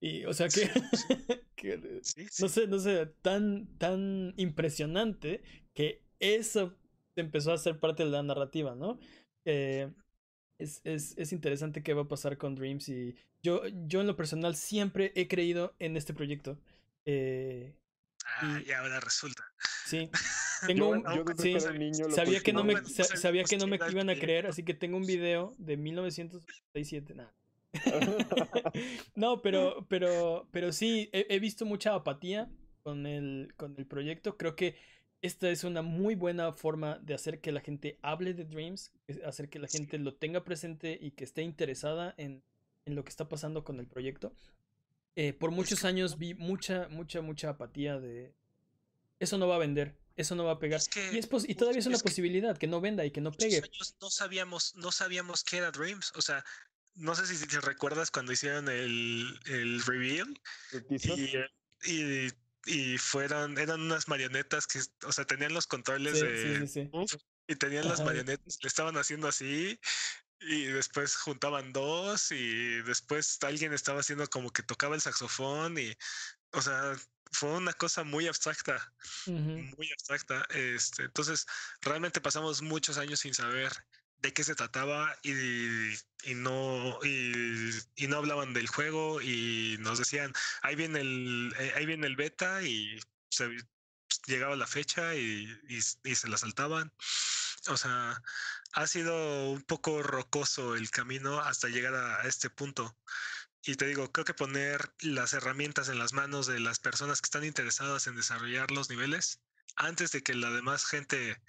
Y, 0.00 0.24
o 0.24 0.32
sea, 0.32 0.48
que, 0.48 0.70
que 1.56 2.00
no 2.40 2.48
sé, 2.48 2.66
no 2.68 2.78
sé, 2.78 3.06
tan, 3.22 3.66
tan 3.78 4.32
impresionante 4.36 5.42
que 5.74 6.04
eso 6.20 6.76
empezó 7.16 7.52
a 7.52 7.58
ser 7.58 7.80
parte 7.80 8.04
de 8.04 8.10
la 8.10 8.22
narrativa, 8.22 8.76
¿no? 8.76 9.00
Eh, 9.44 9.90
es, 10.62 10.80
es, 10.84 11.14
es, 11.18 11.32
interesante 11.32 11.82
qué 11.82 11.94
va 11.94 12.02
a 12.02 12.08
pasar 12.08 12.38
con 12.38 12.54
Dreams 12.54 12.88
y 12.88 13.16
yo, 13.42 13.62
yo 13.86 14.00
en 14.00 14.06
lo 14.06 14.16
personal 14.16 14.54
siempre 14.54 15.12
he 15.14 15.28
creído 15.28 15.74
en 15.78 15.96
este 15.96 16.14
proyecto. 16.14 16.58
Eh, 17.04 17.74
ah, 18.24 18.60
y, 18.64 18.70
ahora 18.72 19.00
resulta. 19.00 19.44
Sí. 19.86 20.10
Tengo 20.66 20.94
sí, 21.38 21.58
sabía 22.10 22.40
que 22.40 22.52
no 22.52 22.62
me 22.62 22.76
sabía 22.84 23.42
que 23.42 23.56
no 23.56 23.66
me 23.66 23.80
iban 23.90 24.10
a 24.10 24.14
creer, 24.14 24.46
así 24.46 24.62
que 24.62 24.74
tengo 24.74 24.96
un 24.96 25.06
video 25.06 25.56
de 25.58 25.76
1987, 25.76 27.14
nada. 27.16 27.34
no, 29.16 29.42
pero 29.42 29.84
pero 29.88 30.46
pero 30.52 30.72
sí 30.72 31.10
he, 31.12 31.26
he, 31.30 31.40
visto 31.40 31.66
mucha 31.66 31.94
apatía 31.94 32.48
con 32.84 33.06
el 33.06 33.52
con 33.56 33.74
el 33.76 33.86
proyecto. 33.86 34.36
Creo 34.36 34.54
que 34.54 34.76
esta 35.22 35.48
es 35.48 35.62
una 35.62 35.82
muy 35.82 36.16
buena 36.16 36.52
forma 36.52 36.98
de 36.98 37.14
hacer 37.14 37.40
que 37.40 37.52
la 37.52 37.60
gente 37.60 37.98
hable 38.02 38.34
de 38.34 38.44
Dreams, 38.44 38.90
hacer 39.24 39.48
que 39.48 39.60
la 39.60 39.68
gente 39.68 39.98
lo 39.98 40.14
tenga 40.14 40.44
presente 40.44 40.98
y 41.00 41.12
que 41.12 41.22
esté 41.22 41.42
interesada 41.42 42.12
en, 42.18 42.42
en 42.84 42.96
lo 42.96 43.04
que 43.04 43.10
está 43.10 43.28
pasando 43.28 43.62
con 43.62 43.78
el 43.78 43.86
proyecto. 43.86 44.34
Eh, 45.14 45.32
por 45.32 45.52
muchos 45.52 45.84
años 45.84 46.18
vi 46.18 46.34
mucha, 46.34 46.88
mucha, 46.88 47.22
mucha 47.22 47.50
apatía 47.50 48.00
de... 48.00 48.34
Eso 49.20 49.38
no 49.38 49.46
va 49.46 49.54
a 49.54 49.58
vender, 49.58 49.94
eso 50.16 50.34
no 50.34 50.44
va 50.44 50.52
a 50.52 50.58
pegar. 50.58 50.80
y, 51.12 51.18
es 51.18 51.28
y 51.46 51.54
todavía 51.54 51.78
es 51.78 51.86
una 51.86 51.98
posibilidad 51.98 52.58
que 52.58 52.66
no 52.66 52.80
venda 52.80 53.04
y 53.04 53.12
que 53.12 53.20
no 53.20 53.30
pegue. 53.30 53.62
no 54.00 54.10
sabíamos, 54.10 54.74
no 54.74 54.90
sabíamos 54.90 55.44
qué 55.44 55.58
era 55.58 55.70
Dreams. 55.70 56.12
O 56.16 56.22
sea, 56.22 56.44
no 56.96 57.14
sé 57.14 57.26
si 57.26 57.46
te 57.46 57.60
recuerdas 57.60 58.10
cuando 58.10 58.32
hicieron 58.32 58.68
el, 58.68 59.38
el 59.46 59.80
reveal. 59.84 60.40
y, 60.90 61.92
y 61.92 62.28
y 62.66 62.98
fueron, 62.98 63.58
eran 63.58 63.80
unas 63.80 64.08
marionetas 64.08 64.66
que, 64.66 64.80
o 65.04 65.12
sea, 65.12 65.24
tenían 65.24 65.52
los 65.52 65.66
controles 65.66 66.20
de... 66.20 66.90
y 67.48 67.56
tenían 67.56 67.88
las 67.88 68.00
marionetas, 68.04 68.58
le 68.62 68.68
estaban 68.68 68.96
haciendo 68.96 69.28
así 69.28 69.78
y 70.40 70.64
después 70.64 71.16
juntaban 71.16 71.72
dos 71.72 72.32
y 72.32 72.82
después 72.82 73.38
alguien 73.42 73.72
estaba 73.72 74.00
haciendo 74.00 74.28
como 74.28 74.50
que 74.50 74.62
tocaba 74.62 74.94
el 74.94 75.00
saxofón 75.00 75.78
y, 75.78 75.92
o 76.52 76.62
sea, 76.62 76.94
fue 77.32 77.50
una 77.50 77.72
cosa 77.72 78.04
muy 78.04 78.26
abstracta, 78.26 78.92
muy 79.26 79.90
abstracta. 79.92 80.46
Este, 80.50 81.04
entonces, 81.04 81.46
realmente 81.80 82.20
pasamos 82.20 82.62
muchos 82.62 82.98
años 82.98 83.20
sin 83.20 83.34
saber 83.34 83.72
de 84.22 84.32
qué 84.32 84.44
se 84.44 84.54
trataba 84.54 85.16
y, 85.22 85.32
y 86.24 86.34
no 86.34 86.98
y, 87.04 88.06
no 88.06 88.16
hablaban 88.16 88.54
del 88.54 88.68
juego 88.68 89.20
y 89.20 89.76
nos 89.80 89.98
decían 89.98 90.32
ahí 90.62 90.76
viene 90.76 91.00
el 91.00 91.54
eh, 91.58 91.72
ahí 91.76 91.86
viene 91.86 92.06
el 92.06 92.16
beta 92.16 92.62
y 92.62 93.00
se, 93.30 93.50
llegaba 94.26 94.56
la 94.56 94.66
fecha 94.66 95.14
y, 95.16 95.48
y, 95.68 96.14
se 96.14 96.28
la 96.28 96.38
saltaban. 96.38 96.92
O 97.68 97.76
sea 97.76 98.22
ha 98.74 98.86
sido 98.86 99.50
un 99.50 99.62
poco 99.62 100.02
rocoso 100.02 100.76
el 100.76 100.90
camino 100.90 101.40
hasta 101.40 101.68
llegar 101.68 101.94
a, 101.94 102.26
este 102.26 102.50
punto. 102.50 102.96
Y 103.64 103.76
te 103.76 103.86
digo 103.86 104.12
creo 104.12 104.24
que 104.24 104.34
poner 104.34 104.94
las 105.00 105.32
herramientas 105.34 105.88
en 105.88 105.98
las 105.98 106.12
manos 106.12 106.46
de 106.46 106.60
las 106.60 106.78
personas 106.80 107.20
que 107.20 107.26
están 107.26 107.44
interesadas 107.44 108.06
en 108.06 108.16
desarrollar 108.16 108.70
los 108.70 108.90
niveles 108.90 109.40
antes 109.76 110.12
de 110.12 110.22
que 110.22 110.34
la 110.34 110.50
demás 110.50 110.84
gente 110.86 111.40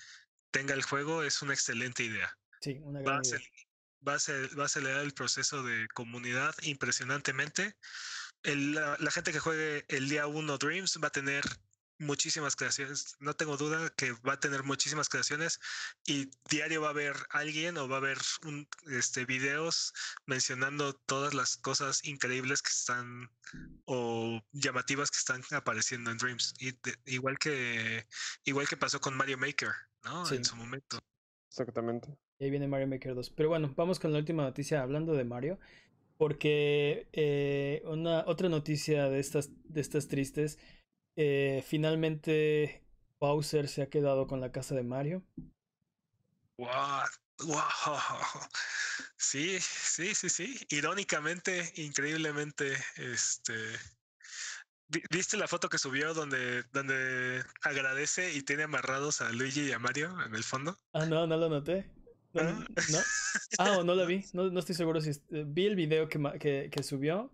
tenga 0.52 0.74
el 0.76 0.84
juego 0.84 1.24
es 1.24 1.42
una 1.42 1.54
excelente 1.54 2.04
idea 2.04 2.38
Sí, 2.64 2.80
una 2.82 3.02
gran 3.02 3.22
va, 4.08 4.14
a 4.14 4.18
va, 4.58 4.64
a 4.64 4.66
acelerar 4.66 5.02
el 5.02 5.14
proceso 5.14 5.64
de 5.64 5.86
comunidad 5.94 6.56
impresionantemente. 6.62 7.76
El, 8.44 8.76
la, 8.76 8.96
la, 9.02 9.12
gente 9.12 9.34
que 9.34 9.40
juegue 9.40 9.86
el 9.90 10.08
día 10.08 10.28
1 10.28 10.58
Dreams 10.58 10.98
va 11.04 11.10
a 11.10 11.12
tener 11.12 11.44
muchísimas 11.98 12.56
creaciones. 12.56 13.18
No 13.20 13.34
tengo 13.36 13.58
duda 13.58 13.90
que 13.98 14.14
va 14.28 14.34
a 14.34 14.40
tener 14.40 14.64
muchísimas 14.64 15.10
creaciones 15.10 15.60
y 16.06 16.32
diario 16.50 16.82
va 16.82 16.88
a 16.88 16.92
haber 16.92 17.16
alguien 17.32 17.78
o 17.78 17.90
va 17.90 17.98
a 17.98 18.00
haber 18.00 18.18
un, 18.46 18.66
este, 18.88 19.26
videos 19.26 19.94
mencionando 20.26 20.94
todas 20.94 21.34
las 21.34 21.58
cosas 21.58 22.06
increíbles 22.06 22.62
que 22.62 22.72
están 22.72 23.30
o 23.84 24.42
llamativas 24.54 25.12
que 25.12 25.18
están 25.18 25.42
apareciendo 25.52 26.12
en 26.12 26.18
Dreams. 26.18 26.54
Y 26.60 26.78
igual 27.06 27.38
que 27.40 28.08
igual 28.46 28.70
que 28.70 28.78
pasó 28.78 29.02
con 29.02 29.18
Mario 29.18 29.38
Maker, 29.38 29.74
¿no? 30.06 30.30
En 30.32 30.46
su 30.46 30.56
momento. 30.56 30.98
Exactamente. 31.50 32.18
Y 32.44 32.46
ahí 32.46 32.50
viene 32.50 32.68
Mario 32.68 32.88
Maker 32.88 33.16
2. 33.16 33.30
Pero 33.30 33.48
bueno, 33.48 33.74
vamos 33.78 34.02
con 34.02 34.12
la 34.12 34.20
última 34.20 34.44
noticia 34.44 34.82
hablando 34.82 35.14
de 35.14 35.24
Mario. 35.24 35.60
Porque 36.18 37.08
eh, 37.14 37.82
una 37.86 38.26
otra 38.28 38.50
noticia 38.50 39.08
de 39.08 39.22
estas, 39.22 39.50
de 39.64 39.80
estas 39.80 40.10
tristes. 40.10 40.60
Eh, 41.16 41.64
finalmente 41.66 42.84
Bowser 43.18 43.70
se 43.70 43.82
ha 43.82 43.90
quedado 43.90 44.28
con 44.28 44.42
la 44.42 44.52
casa 44.52 44.76
de 44.76 44.84
Mario. 44.84 45.24
Wow, 46.58 46.68
wow. 47.46 47.98
Sí, 49.16 49.58
sí, 49.62 50.14
sí, 50.14 50.28
sí. 50.28 50.60
Irónicamente, 50.70 51.72
increíblemente, 51.78 52.74
este. 52.98 53.54
¿Viste 55.12 55.38
la 55.38 55.48
foto 55.48 55.70
que 55.70 55.78
subió 55.78 56.14
donde, 56.14 56.64
donde 56.74 57.42
agradece 57.62 58.34
y 58.34 58.42
tiene 58.42 58.64
amarrados 58.64 59.22
a 59.22 59.32
Luigi 59.32 59.70
y 59.70 59.72
a 59.72 59.80
Mario 59.80 60.14
en 60.26 60.36
el 60.36 60.44
fondo? 60.44 60.78
Ah, 60.92 61.06
no, 61.06 61.26
no 61.26 61.38
lo 61.38 61.48
noté. 61.48 62.03
¿No? 62.34 63.00
Ah, 63.60 63.78
o 63.78 63.84
no 63.84 63.96
la 63.96 64.06
vi. 64.06 64.24
No, 64.34 64.50
no 64.50 64.60
estoy 64.60 64.76
seguro 64.76 65.02
si. 65.02 65.12
Eh, 65.12 65.46
vi 65.48 65.66
el 65.66 65.76
video 65.76 66.10
que, 66.10 66.20
que, 66.40 66.70
que 66.72 66.84
subió. 66.84 67.32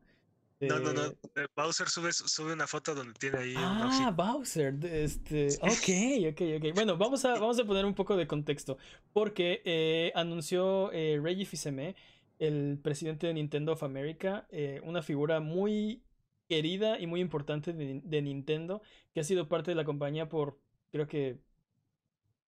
No, 0.62 0.78
no, 0.78 0.92
no. 0.92 1.06
Eh, 1.06 1.48
Bowser 1.56 1.88
sube, 1.88 2.12
sube 2.12 2.52
una 2.52 2.68
foto 2.68 2.94
donde 2.94 3.14
tiene 3.14 3.38
ahí. 3.38 3.54
Ah, 3.56 4.14
Bowser. 4.14 4.76
Este. 4.84 5.48
Ok, 5.62 6.34
ok, 6.34 6.42
ok. 6.58 6.76
Bueno, 6.76 6.98
vamos 6.98 7.24
a, 7.24 7.40
vamos 7.40 7.58
a 7.60 7.64
poner 7.64 7.86
un 7.86 7.96
poco 7.96 8.18
de 8.18 8.28
contexto. 8.28 8.78
Porque 9.14 9.62
eh, 9.64 10.12
anunció 10.16 10.92
eh, 10.92 11.18
Reggie 11.24 11.46
Fils-Aimé, 11.46 11.96
el 12.40 12.78
presidente 12.84 13.28
de 13.28 13.36
Nintendo 13.36 13.72
of 13.72 13.84
America, 13.84 14.48
eh, 14.50 14.82
una 14.84 15.02
figura 15.02 15.40
muy 15.40 16.04
querida 16.50 17.00
y 17.00 17.08
muy 17.08 17.22
importante 17.22 17.72
de, 17.72 18.02
de 18.04 18.22
Nintendo, 18.22 18.82
que 19.14 19.22
ha 19.22 19.24
sido 19.24 19.48
parte 19.48 19.72
de 19.72 19.76
la 19.76 19.86
compañía 19.86 20.28
por, 20.28 20.60
creo 20.92 21.08
que, 21.08 21.40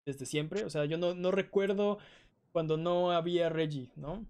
desde 0.06 0.26
siempre. 0.26 0.66
O 0.66 0.70
sea, 0.70 0.84
yo 0.84 0.98
no, 0.98 1.14
no 1.14 1.32
recuerdo 1.32 1.98
cuando 2.52 2.78
no 2.78 3.12
había 3.12 3.50
Reggie, 3.50 3.90
¿no? 3.96 4.26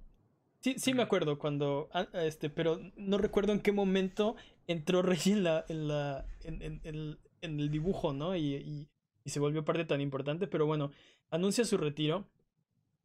Sí, 0.62 0.76
sí 0.78 0.94
me 0.94 1.04
acuerdo 1.04 1.40
cuando, 1.40 1.90
ah, 1.94 2.08
este, 2.14 2.50
pero 2.50 2.80
no 2.98 3.18
recuerdo 3.18 3.52
en 3.54 3.62
qué 3.62 3.72
momento 3.72 4.36
entró 4.68 5.02
Reggie 5.02 5.34
en 5.34 5.44
la, 5.44 5.66
en 5.70 5.88
la, 5.88 6.26
en, 6.44 6.62
en- 6.62 6.82
en- 6.84 7.20
en 7.42 7.60
el 7.60 7.72
dibujo, 7.72 8.14
¿no? 8.14 8.36
Y, 8.36 8.56
y- 8.56 8.90
y 9.26 9.30
se 9.32 9.40
volvió 9.40 9.66
parte 9.66 9.86
tan 9.86 10.02
importante, 10.02 10.48
pero 10.48 10.66
bueno, 10.68 10.92
anuncia 11.32 11.66
su 11.66 11.78
retiro, 11.78 12.28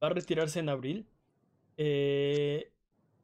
va 0.03 0.09
a 0.09 0.11
retirarse 0.11 0.61
en 0.61 0.69
abril, 0.69 1.07
eh, 1.77 2.71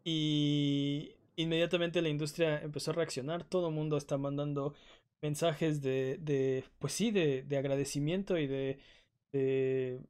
y 0.05 1.13
inmediatamente 1.37 2.03
la 2.03 2.09
industria 2.11 2.61
empezó 2.63 2.93
a 2.93 2.95
reaccionar, 2.95 3.45
todo 3.45 3.69
el 3.69 3.75
mundo 3.75 3.97
está 3.99 4.19
mandando 4.19 4.75
mensajes 5.23 5.83
de, 5.83 6.19
de 6.21 6.65
pues 6.79 6.93
sí, 6.95 7.11
de, 7.13 7.43
de 7.45 7.59
agradecimiento 7.59 8.39
y 8.39 8.47
de, 8.49 8.79
de, 9.33 10.01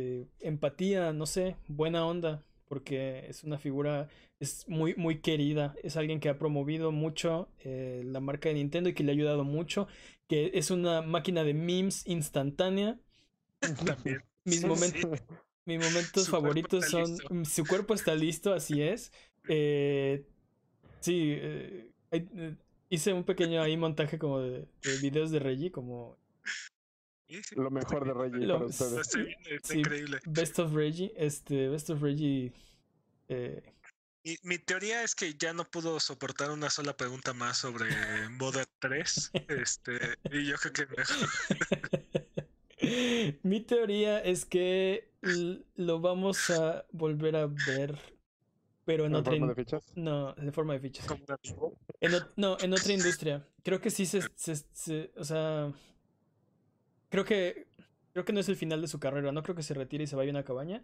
de 0.00 0.28
empatía, 0.40 1.12
no 1.12 1.26
sé, 1.26 1.56
buena 1.68 2.06
onda, 2.06 2.44
porque 2.68 3.26
es 3.28 3.44
una 3.44 3.58
figura, 3.58 4.08
es 4.40 4.68
muy, 4.68 4.94
muy 4.96 5.20
querida, 5.20 5.74
es 5.82 5.96
alguien 5.96 6.20
que 6.20 6.28
ha 6.28 6.38
promovido 6.38 6.92
mucho 6.92 7.48
eh, 7.60 8.02
la 8.04 8.20
marca 8.20 8.48
de 8.48 8.56
Nintendo 8.56 8.90
y 8.90 8.94
que 8.94 9.04
le 9.04 9.12
ha 9.12 9.14
ayudado 9.14 9.44
mucho, 9.44 9.88
que 10.28 10.50
es 10.54 10.70
una 10.70 11.02
máquina 11.02 11.44
de 11.44 11.54
memes 11.54 12.06
instantánea. 12.06 12.98
También. 13.84 14.22
Mis, 14.44 14.62
Sí, 14.62 14.66
momen- 14.66 14.96
sí. 15.00 15.08
mis 15.66 15.80
momentos 15.80 16.28
Su 16.28 16.30
favoritos 16.30 16.86
son, 16.86 17.22
listo. 17.22 17.28
mm, 17.30 17.44
su 17.44 17.66
cuerpo 17.66 17.94
está 17.94 18.14
listo, 18.14 18.52
así 18.54 18.82
es. 18.82 19.12
Eh, 19.48 20.26
sí, 21.00 21.34
eh, 21.38 21.90
eh, 22.12 22.56
hice 22.90 23.12
un 23.12 23.24
pequeño 23.24 23.62
ahí 23.62 23.76
montaje 23.76 24.18
como 24.18 24.40
de, 24.40 24.68
de 24.84 24.98
videos 24.98 25.30
de 25.30 25.40
Reggie, 25.40 25.72
como. 25.72 26.18
Lo 27.56 27.70
mejor 27.70 28.04
de 28.06 28.14
Reggie 28.14 28.46
Lo- 28.46 28.54
para 28.54 28.64
Lo 28.64 28.66
ustedes. 28.70 28.98
estoy 29.00 29.24
viendo, 29.24 29.50
está 29.50 29.72
Sí. 29.72 29.78
increíble. 29.80 30.18
Best 30.26 30.58
of 30.58 30.72
Reggie, 30.74 31.12
este, 31.16 31.68
Best 31.68 31.90
of 31.90 32.00
Reggie, 32.02 32.52
eh, 33.28 33.62
Mi, 34.24 34.36
mi 34.42 34.58
teoría 34.58 35.02
es 35.04 35.14
que 35.14 35.34
ya 35.34 35.52
no 35.52 35.64
pudo 35.64 36.00
soportar 36.00 36.50
una 36.50 36.68
sola 36.68 36.96
pregunta 36.96 37.32
más 37.32 37.58
sobre 37.58 37.86
Modern 38.30 38.68
3. 38.80 39.30
Este, 39.48 39.92
y 40.32 40.46
yo 40.46 40.56
creo 40.56 40.72
que 40.72 40.86
mejor. 40.96 41.28
Mi 43.42 43.60
teoría 43.60 44.18
es 44.20 44.44
que 44.44 45.10
lo 45.76 46.00
vamos 46.00 46.50
a 46.50 46.84
volver 46.92 47.34
a 47.36 47.46
ver, 47.46 47.98
pero 48.84 49.04
en 49.06 49.12
¿En 49.12 49.16
otra 49.16 49.32
forma 49.32 49.46
de 49.48 49.54
fichas? 49.54 49.92
no, 49.96 50.34
de 50.34 50.52
forma 50.52 50.74
de 50.74 50.80
fichas. 50.80 51.06
En 52.00 52.12
no, 52.36 52.56
en 52.60 52.72
otra 52.72 52.92
industria. 52.92 53.48
Creo 53.64 53.80
que 53.80 53.90
sí 53.90 54.06
se, 54.06 54.20
se- 54.34 54.56
se- 54.72 55.10
o 55.16 55.24
sea, 55.24 55.72
creo 57.08 57.24
que 57.24 57.66
creo 58.12 58.24
que 58.24 58.32
no 58.32 58.40
es 58.40 58.48
el 58.48 58.56
final 58.56 58.80
de 58.80 58.88
su 58.88 58.98
carrera. 58.98 59.32
No 59.32 59.42
creo 59.42 59.54
que 59.56 59.62
se 59.62 59.74
retire 59.74 60.04
y 60.04 60.06
se 60.06 60.16
vaya 60.16 60.30
a 60.30 60.34
una 60.34 60.44
cabaña. 60.44 60.82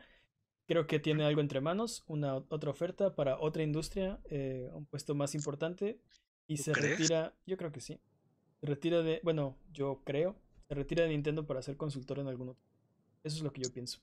Creo 0.67 0.87
que 0.87 1.01
tiene 1.01 1.25
algo 1.25 1.41
entre 1.41 1.61
manos, 1.61 2.05
una 2.07 2.35
otra 2.37 2.71
oferta 2.71 3.15
para 3.15 3.39
otra 3.39 3.63
industria, 3.63 4.21
eh, 4.25 4.71
un 4.73 4.87
puesto 4.87 5.15
más 5.15 5.35
importante 5.35 6.01
y 6.47 6.57
¿Tú 6.57 6.63
se 6.65 6.73
crees? 6.73 6.91
retira. 6.99 7.35
Yo 7.47 7.57
creo 7.57 7.73
que 7.73 7.81
sí. 7.81 8.01
Se 8.61 8.67
retira 8.67 9.03
de, 9.03 9.21
bueno, 9.25 9.59
yo 9.73 10.03
creo, 10.05 10.37
se 10.69 10.75
retira 10.75 11.03
de 11.03 11.09
Nintendo 11.09 11.47
para 11.47 11.63
ser 11.63 11.77
consultor 11.77 12.21
en 12.21 12.29
algún 12.29 12.51
otro. 12.51 12.63
Eso 13.25 13.37
es 13.39 13.43
lo 13.43 13.53
que 13.53 13.63
yo 13.63 13.73
pienso. 13.73 14.01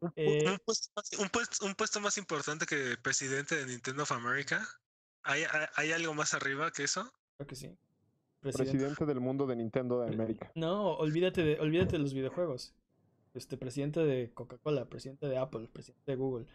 Un- 0.00 0.12
Eh, 0.16 0.48
un, 0.48 0.58
puesto 0.64 0.90
más, 0.96 1.10
un, 1.18 1.28
puesto, 1.28 1.66
un 1.66 1.74
puesto 1.74 2.00
más 2.00 2.16
importante 2.18 2.64
que 2.64 2.96
presidente 3.02 3.56
de 3.56 3.66
Nintendo 3.66 4.04
of 4.04 4.12
America. 4.12 4.66
¿Hay, 5.24 5.42
hay, 5.42 5.66
hay 5.74 5.92
algo 5.92 6.14
más 6.14 6.32
arriba 6.32 6.70
que 6.70 6.84
eso? 6.84 7.12
Creo 7.36 7.46
que 7.48 7.56
sí. 7.56 7.76
Presidente. 8.52 8.78
Presidente 8.78 9.06
del 9.06 9.20
mundo 9.20 9.46
de 9.46 9.56
Nintendo 9.56 10.00
de 10.00 10.08
América. 10.14 10.50
No, 10.56 10.94
olvídate 10.96 11.42
de, 11.42 11.60
olvídate 11.60 11.92
de 11.92 11.98
los 11.98 12.14
videojuegos. 12.14 12.74
Este, 13.34 13.56
presidente 13.56 14.00
de 14.00 14.32
Coca-Cola, 14.34 14.86
presidente 14.86 15.26
de 15.28 15.36
Apple, 15.38 15.68
presidente 15.72 16.10
de 16.12 16.16
Google, 16.16 16.46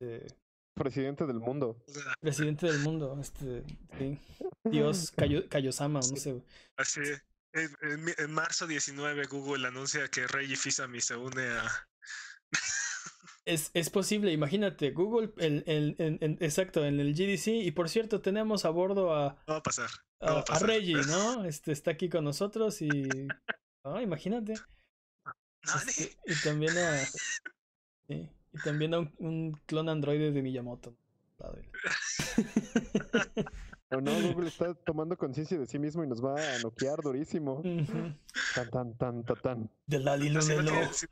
eh, 0.00 0.26
Presidente 0.74 1.26
del 1.26 1.38
mundo. 1.38 1.76
Presidente 2.20 2.66
del 2.66 2.78
mundo, 2.80 3.18
este, 3.20 3.62
sí. 3.98 4.18
Dios, 4.64 5.12
Kayo- 5.14 5.46
Kayosama, 5.48 6.00
no 6.00 6.16
sé. 6.16 6.42
así, 6.78 7.00
en, 7.52 7.70
en 8.16 8.32
marzo 8.32 8.66
19 8.66 9.26
Google 9.26 9.68
anuncia 9.68 10.08
que 10.08 10.26
Reggie 10.26 10.56
Fils-Aimé 10.56 11.00
se 11.02 11.14
une 11.14 11.42
a... 11.42 11.68
Es, 13.44 13.70
es 13.74 13.90
posible, 13.90 14.32
imagínate, 14.32 14.92
Google, 14.92 15.32
el, 15.38 15.64
el- 15.66 16.36
exacto, 16.40 16.84
en 16.84 17.00
el 17.00 17.12
GDC, 17.14 17.48
y 17.48 17.72
por 17.72 17.88
cierto, 17.88 18.20
tenemos 18.20 18.64
a 18.64 18.70
bordo 18.70 19.12
a, 19.14 19.36
No 19.48 19.54
va 19.54 19.56
a 19.58 19.62
pasar. 19.62 19.90
a, 20.20 20.26
No 20.26 20.32
va 20.34 20.38
a 20.38 20.42
a 20.42 20.44
pasar. 20.44 20.68
Reggie, 20.68 21.02
¿no? 21.08 21.44
Este, 21.44 21.72
está 21.72 21.90
aquí 21.90 22.08
con 22.08 22.22
nosotros 22.24 22.80
y, 22.82 22.88
ah, 23.84 24.00
imagínate. 24.00 24.54
Este, 25.64 26.16
y 26.26 26.34
también 26.44 26.76
a, 26.78 26.98
sí, 28.06 28.28
y 28.52 28.58
también 28.64 28.94
a 28.94 29.00
un, 29.00 29.12
un 29.18 29.52
clon 29.66 29.88
androide 29.88 30.30
de 30.30 30.42
Miyamoto. 30.42 30.94
Padre. 31.36 31.68
O 33.94 34.00
no, 34.00 34.10
Google 34.22 34.48
está 34.48 34.72
tomando 34.72 35.18
conciencia 35.18 35.58
de 35.58 35.66
sí 35.66 35.78
mismo 35.78 36.02
y 36.02 36.06
nos 36.06 36.24
va 36.24 36.34
a 36.34 36.58
noquear 36.60 37.02
durísimo. 37.02 37.56
Ujú. 37.58 38.14
Tan, 38.54 38.70
tan, 38.70 38.96
tan, 38.96 39.22
tan, 39.22 39.36
tan. 39.42 39.70
De 39.86 39.98
la 39.98 40.16
Si 40.16 40.30
no, 40.30 40.40
si- 40.40 41.06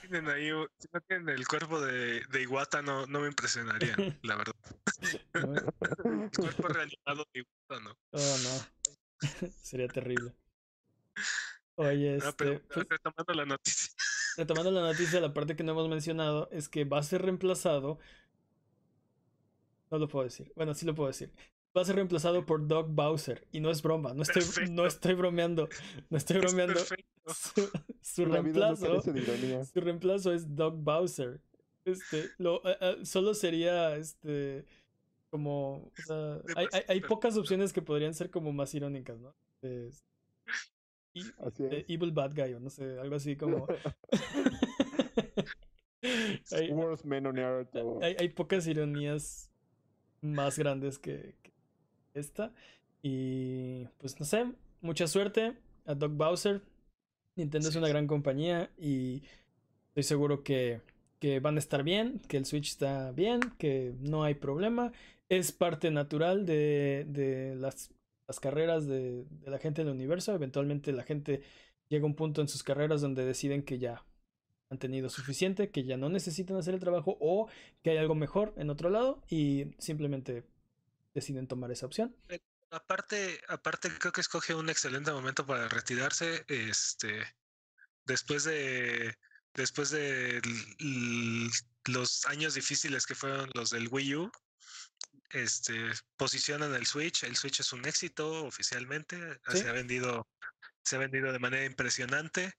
tienen 0.00 0.28
ahí, 0.28 0.48
si 0.78 0.88
no 0.92 1.00
tienen 1.02 1.28
el 1.30 1.46
cuerpo 1.46 1.80
de, 1.80 2.24
de 2.26 2.42
Iwata, 2.42 2.82
no, 2.82 3.06
no 3.06 3.20
me 3.20 3.28
impresionaría, 3.28 3.96
la 4.22 4.36
verdad. 4.36 4.54
El 5.34 6.30
cuerpo 6.38 6.68
reanimado 6.68 7.24
de 7.32 7.40
Iwata, 7.40 7.84
¿no? 7.84 7.98
Oh, 8.12 8.36
no. 8.38 8.66
Sería 9.60 9.88
terrible. 9.88 10.34
Oye, 11.76 12.18
No, 12.18 12.28
este, 12.28 12.32
pero 12.32 12.62
pues, 12.68 12.86
retomando 12.88 13.32
la 13.34 13.44
noticia. 13.46 13.90
retomando 14.36 14.70
la 14.70 14.80
noticia, 14.82 15.20
la 15.20 15.32
parte 15.34 15.56
que 15.56 15.62
no 15.64 15.72
hemos 15.72 15.88
mencionado 15.88 16.48
es 16.50 16.68
que 16.68 16.84
va 16.84 16.98
a 16.98 17.02
ser 17.02 17.22
reemplazado. 17.22 17.98
No 19.90 19.98
lo 19.98 20.08
puedo 20.08 20.24
decir. 20.24 20.52
Bueno, 20.56 20.74
sí 20.74 20.86
lo 20.86 20.94
puedo 20.94 21.08
decir. 21.08 21.32
Va 21.76 21.82
a 21.82 21.84
ser 21.84 21.96
reemplazado 21.96 22.44
por 22.44 22.66
Doug 22.66 22.88
Bowser. 22.90 23.46
Y 23.50 23.60
no 23.60 23.70
es 23.70 23.82
broma. 23.82 24.12
No 24.12 24.22
estoy, 24.22 24.42
no 24.70 24.86
estoy 24.86 25.14
bromeando. 25.14 25.68
No 26.10 26.18
estoy 26.18 26.36
Es 26.36 26.42
bromeando. 26.42 26.80
Su, 28.02 28.26
no 28.26 28.34
reemplazo. 28.34 29.00
Su 29.00 29.80
reemplazo 29.80 30.32
es 30.32 30.54
Doug 30.54 30.74
Bowser. 30.76 31.40
Este, 31.84 32.28
lo, 32.38 32.56
eh, 32.68 32.76
eh, 32.80 32.96
solo 33.04 33.34
sería 33.34 33.96
este 33.96 34.64
como 35.30 35.76
o 35.76 35.92
sea, 36.06 36.40
hay, 36.56 36.66
hay, 36.72 36.82
hay 36.88 37.00
pocas 37.00 37.36
opciones 37.36 37.72
que 37.72 37.80
podrían 37.80 38.12
ser 38.12 38.30
como 38.30 38.52
más 38.52 38.74
irónicas, 38.74 39.18
¿no? 39.18 39.34
Y- 39.62 39.88
es. 39.88 40.04
Evil 41.88 42.12
Bad 42.12 42.34
Guy, 42.34 42.54
o 42.54 42.60
no 42.60 42.70
sé, 42.70 42.98
algo 42.98 43.16
así 43.16 43.36
como. 43.36 43.66
hay, 46.52 46.70
Worst 46.70 47.04
Man 47.04 47.26
on 47.26 47.38
Earth. 47.38 47.74
o- 47.76 48.00
hay, 48.02 48.16
hay 48.18 48.28
pocas 48.28 48.66
ironías 48.66 49.50
más 50.20 50.58
grandes 50.58 50.98
que, 50.98 51.36
que 51.42 51.51
esta. 52.14 52.52
Y 53.02 53.86
pues 53.98 54.18
no 54.20 54.26
sé, 54.26 54.46
mucha 54.80 55.06
suerte 55.06 55.56
a 55.86 55.94
Doug 55.94 56.12
Bowser. 56.12 56.62
Nintendo 57.36 57.68
es 57.68 57.76
una 57.76 57.86
sí. 57.86 57.92
gran 57.92 58.06
compañía 58.06 58.70
y 58.78 59.22
estoy 59.88 60.02
seguro 60.02 60.42
que, 60.42 60.80
que 61.18 61.40
van 61.40 61.56
a 61.56 61.58
estar 61.58 61.82
bien, 61.82 62.20
que 62.28 62.36
el 62.36 62.46
Switch 62.46 62.68
está 62.68 63.10
bien, 63.12 63.40
que 63.58 63.94
no 64.00 64.22
hay 64.24 64.34
problema. 64.34 64.92
Es 65.28 65.52
parte 65.52 65.90
natural 65.90 66.44
de, 66.44 67.06
de 67.08 67.54
las, 67.56 67.90
las 68.26 68.38
carreras 68.38 68.86
de, 68.86 69.24
de 69.24 69.50
la 69.50 69.58
gente 69.58 69.82
del 69.82 69.92
universo. 69.92 70.34
Eventualmente 70.34 70.92
la 70.92 71.04
gente 71.04 71.42
llega 71.88 72.04
a 72.04 72.06
un 72.06 72.14
punto 72.14 72.40
en 72.40 72.48
sus 72.48 72.62
carreras 72.62 73.00
donde 73.00 73.24
deciden 73.24 73.62
que 73.62 73.78
ya 73.78 74.04
han 74.70 74.78
tenido 74.78 75.10
suficiente, 75.10 75.70
que 75.70 75.84
ya 75.84 75.98
no 75.98 76.08
necesitan 76.08 76.56
hacer 76.56 76.74
el 76.74 76.80
trabajo 76.80 77.18
o 77.20 77.48
que 77.82 77.90
hay 77.90 77.98
algo 77.98 78.14
mejor 78.14 78.54
en 78.56 78.70
otro 78.70 78.88
lado 78.88 79.22
y 79.28 79.66
simplemente 79.78 80.44
deciden 81.14 81.46
tomar 81.46 81.70
esa 81.70 81.86
opción. 81.86 82.16
Aparte, 82.70 83.40
aparte 83.48 83.90
creo 83.98 84.12
que 84.12 84.22
escoge 84.22 84.54
un 84.54 84.70
excelente 84.70 85.12
momento 85.12 85.46
para 85.46 85.68
retirarse. 85.68 86.44
Este, 86.48 87.22
después 88.06 88.44
de, 88.44 89.16
después 89.54 89.90
de 89.90 90.40
los 91.84 92.24
años 92.26 92.54
difíciles 92.54 93.06
que 93.06 93.14
fueron 93.14 93.50
los 93.54 93.70
del 93.70 93.88
Wii 93.88 94.16
U, 94.16 94.32
este, 95.30 95.92
posicionan 96.16 96.74
el 96.74 96.86
Switch. 96.86 97.24
El 97.24 97.36
Switch 97.36 97.60
es 97.60 97.72
un 97.72 97.86
éxito 97.86 98.44
oficialmente. 98.44 99.18
Sí. 99.48 99.58
Se 99.58 99.68
ha 99.68 99.72
vendido, 99.72 100.28
se 100.82 100.96
ha 100.96 100.98
vendido 100.98 101.32
de 101.32 101.38
manera 101.38 101.64
impresionante. 101.64 102.54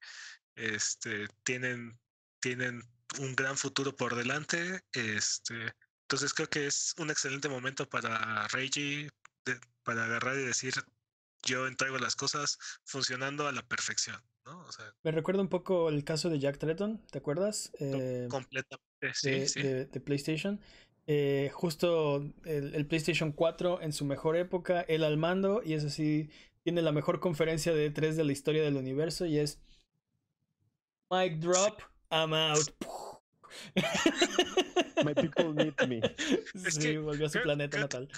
Este, 0.56 1.28
tienen, 1.44 2.00
tienen 2.40 2.82
un 3.20 3.36
gran 3.36 3.58
futuro 3.58 3.96
por 3.96 4.16
delante. 4.16 4.82
Este, 4.92 5.74
entonces 6.14 6.34
creo 6.36 6.48
que 6.48 6.68
es 6.68 6.94
un 7.00 7.10
excelente 7.10 7.50
momento 7.50 7.90
para 7.90 8.48
Reggie 8.50 9.10
de- 9.46 9.60
para 9.84 10.06
agarrar 10.06 10.38
y 10.38 10.44
decir 10.44 10.74
yo 11.44 11.66
entrego 11.66 11.98
las 11.98 12.16
cosas 12.16 12.60
funcionando 12.84 13.48
a 13.48 13.52
la 13.52 13.64
perfección, 13.64 14.22
¿no? 14.46 14.60
O 14.62 14.72
sea, 14.72 14.94
Me 15.02 15.12
recuerda 15.12 15.42
un 15.42 15.50
poco 15.50 15.90
el 15.90 16.04
caso 16.04 16.30
de 16.30 16.38
Jack 16.38 16.60
Tretton, 16.60 17.04
¿te 17.10 17.18
acuerdas? 17.18 17.72
Eh, 17.80 18.28
completamente, 18.30 19.12
sí, 19.16 19.32
de, 19.32 19.48
sí. 19.48 19.62
de- 19.64 19.86
de 19.88 20.00
PlayStation. 20.00 20.62
Eh, 21.08 21.50
justo 21.52 22.18
el, 22.46 22.76
el 22.76 22.86
PlayStation 22.86 23.32
4 23.32 23.82
en 23.82 23.92
su 23.92 24.06
mejor 24.06 24.38
época, 24.38 24.82
él 24.82 25.04
al 25.04 25.18
mando, 25.18 25.64
y 25.66 25.74
es 25.74 25.84
así, 25.84 26.30
tiene 26.62 26.84
la 26.84 26.92
mejor 26.92 27.20
conferencia 27.22 27.74
de 27.74 27.92
E3 27.92 28.16
de 28.16 28.24
la 28.24 28.32
historia 28.34 28.62
del 28.62 28.78
universo 28.78 29.26
y 29.26 29.40
es 29.40 29.60
Mic 31.10 31.40
drop, 31.40 31.82
I'm 32.12 32.34
out. 32.36 32.70
My 35.06 35.14
people 35.14 35.54
need 35.54 35.74
me. 35.88 36.00
Es 36.66 36.76
sí, 36.76 36.80
que 36.80 36.98
volvió 36.98 37.26
a 37.26 37.30
su 37.30 37.34
creo- 37.34 37.44
planeta 37.44 37.78
creo 37.78 37.84
natal. 37.84 38.10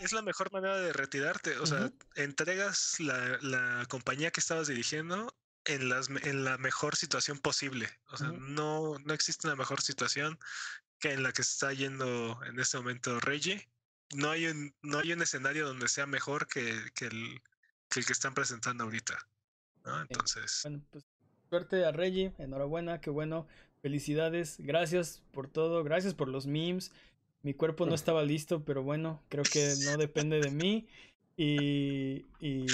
es- 0.00 0.12
la 0.12 0.22
mejor 0.22 0.52
manera 0.52 0.76
de 0.78 0.92
retirarte. 0.92 1.56
O 1.58 1.66
sea, 1.66 1.90
entregas 2.16 2.98
la, 3.00 3.38
la 3.42 3.86
compañía 3.88 4.30
que 4.30 4.40
estabas 4.40 4.68
dirigiendo 4.68 5.34
en, 5.64 5.88
las, 5.88 6.08
en 6.08 6.44
la 6.44 6.58
mejor 6.58 6.96
situación 6.96 7.38
posible. 7.38 7.88
O 8.08 8.16
sea, 8.16 8.28
no, 8.32 8.98
no 9.04 9.14
existe 9.14 9.46
una 9.46 9.56
mejor 9.56 9.82
situación 9.82 10.38
que 10.98 11.12
en 11.12 11.22
la 11.22 11.32
que 11.32 11.42
está 11.42 11.72
yendo 11.72 12.38
en 12.44 12.58
este 12.58 12.76
momento 12.76 13.20
Reggie. 13.20 13.68
No 14.14 14.30
hay 14.30 14.46
un, 14.46 14.74
no 14.82 14.98
hay 14.98 15.12
un 15.12 15.22
escenario 15.22 15.66
donde 15.66 15.88
sea 15.88 16.06
mejor 16.06 16.48
que, 16.48 16.76
que 16.94 17.06
el, 17.06 17.40
que 17.88 18.00
el 18.00 18.06
que 18.06 18.12
están 18.12 18.34
presentando 18.34 18.84
ahorita. 18.84 19.16
¿no? 19.84 20.00
Entonces, 20.00 20.60
Bueno, 20.64 20.82
pues 20.90 21.04
suerte 21.48 21.84
a 21.84 21.92
Reggie, 21.92 22.32
enhorabuena, 22.38 23.00
qué 23.00 23.10
bueno, 23.10 23.46
felicidades, 23.82 24.56
gracias 24.58 25.22
por 25.32 25.48
todo, 25.48 25.82
gracias 25.84 26.14
por 26.14 26.28
los 26.28 26.46
memes. 26.46 26.92
Mi 27.42 27.54
cuerpo 27.54 27.86
no 27.86 27.94
estaba 27.94 28.22
listo, 28.22 28.64
pero 28.64 28.82
bueno, 28.82 29.22
creo 29.28 29.44
que 29.44 29.74
no 29.84 29.96
depende 29.96 30.40
de 30.40 30.50
mí. 30.50 30.88
Y, 31.36 32.26
y, 32.40 32.66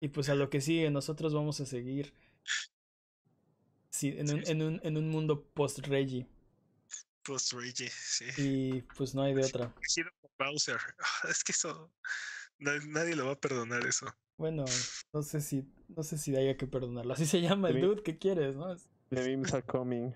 y 0.00 0.08
pues 0.08 0.28
a 0.28 0.34
lo 0.34 0.50
que 0.50 0.60
sigue, 0.60 0.90
nosotros 0.90 1.32
vamos 1.34 1.60
a 1.60 1.66
seguir 1.66 2.12
sí, 3.90 4.14
en, 4.16 4.30
un, 4.32 4.42
en, 4.46 4.62
un, 4.62 4.80
en 4.82 4.96
un 4.96 5.08
mundo 5.08 5.42
post-Reggie. 5.54 6.26
post 7.22 7.52
Reggie, 7.54 7.88
sí. 7.90 8.26
Y 8.36 8.82
pues 8.82 9.14
no 9.14 9.22
hay 9.22 9.34
de 9.34 9.44
otra. 9.44 9.74
Bowser. 10.38 10.78
Es 11.30 11.42
que 11.42 11.52
eso. 11.52 11.90
na- 12.58 12.78
nadie 12.88 13.16
lo 13.16 13.26
va 13.26 13.32
a 13.32 13.40
perdonar 13.40 13.86
eso. 13.86 14.06
Bueno, 14.36 14.66
no 15.14 15.22
sé 15.22 15.40
si, 15.40 15.64
no 15.88 16.02
sé 16.02 16.18
si 16.18 16.36
haya 16.36 16.58
que 16.58 16.66
perdonarlo. 16.66 17.14
Así 17.14 17.24
se 17.24 17.40
llama 17.40 17.70
el 17.70 17.80
dude, 17.80 18.02
¿qué 18.02 18.18
quieres, 18.18 18.54
no? 18.54 18.76
The 19.08 19.22
memes 19.22 19.54
are 19.54 19.62
coming. 19.64 20.12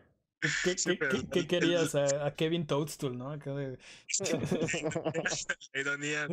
¿Qué, 0.64 0.78
Sí, 0.78 0.90
qué- 0.90 0.96
pero 0.96 1.10
qué- 1.12 1.28
qué 1.28 1.38
el- 1.40 1.46
querías? 1.46 1.94
A, 1.94 2.26
a 2.26 2.34
Kevin 2.34 2.66
Toadstool, 2.66 3.16
¿no? 3.18 3.30
Acá 3.30 3.54
de- 3.54 3.78
La 5.74 5.80
ironía. 5.80 6.26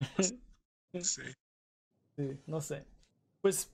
Sí, 1.00 1.22
Sí. 2.16 2.40
no 2.46 2.60
sé. 2.60 2.84
Pues, 3.42 3.70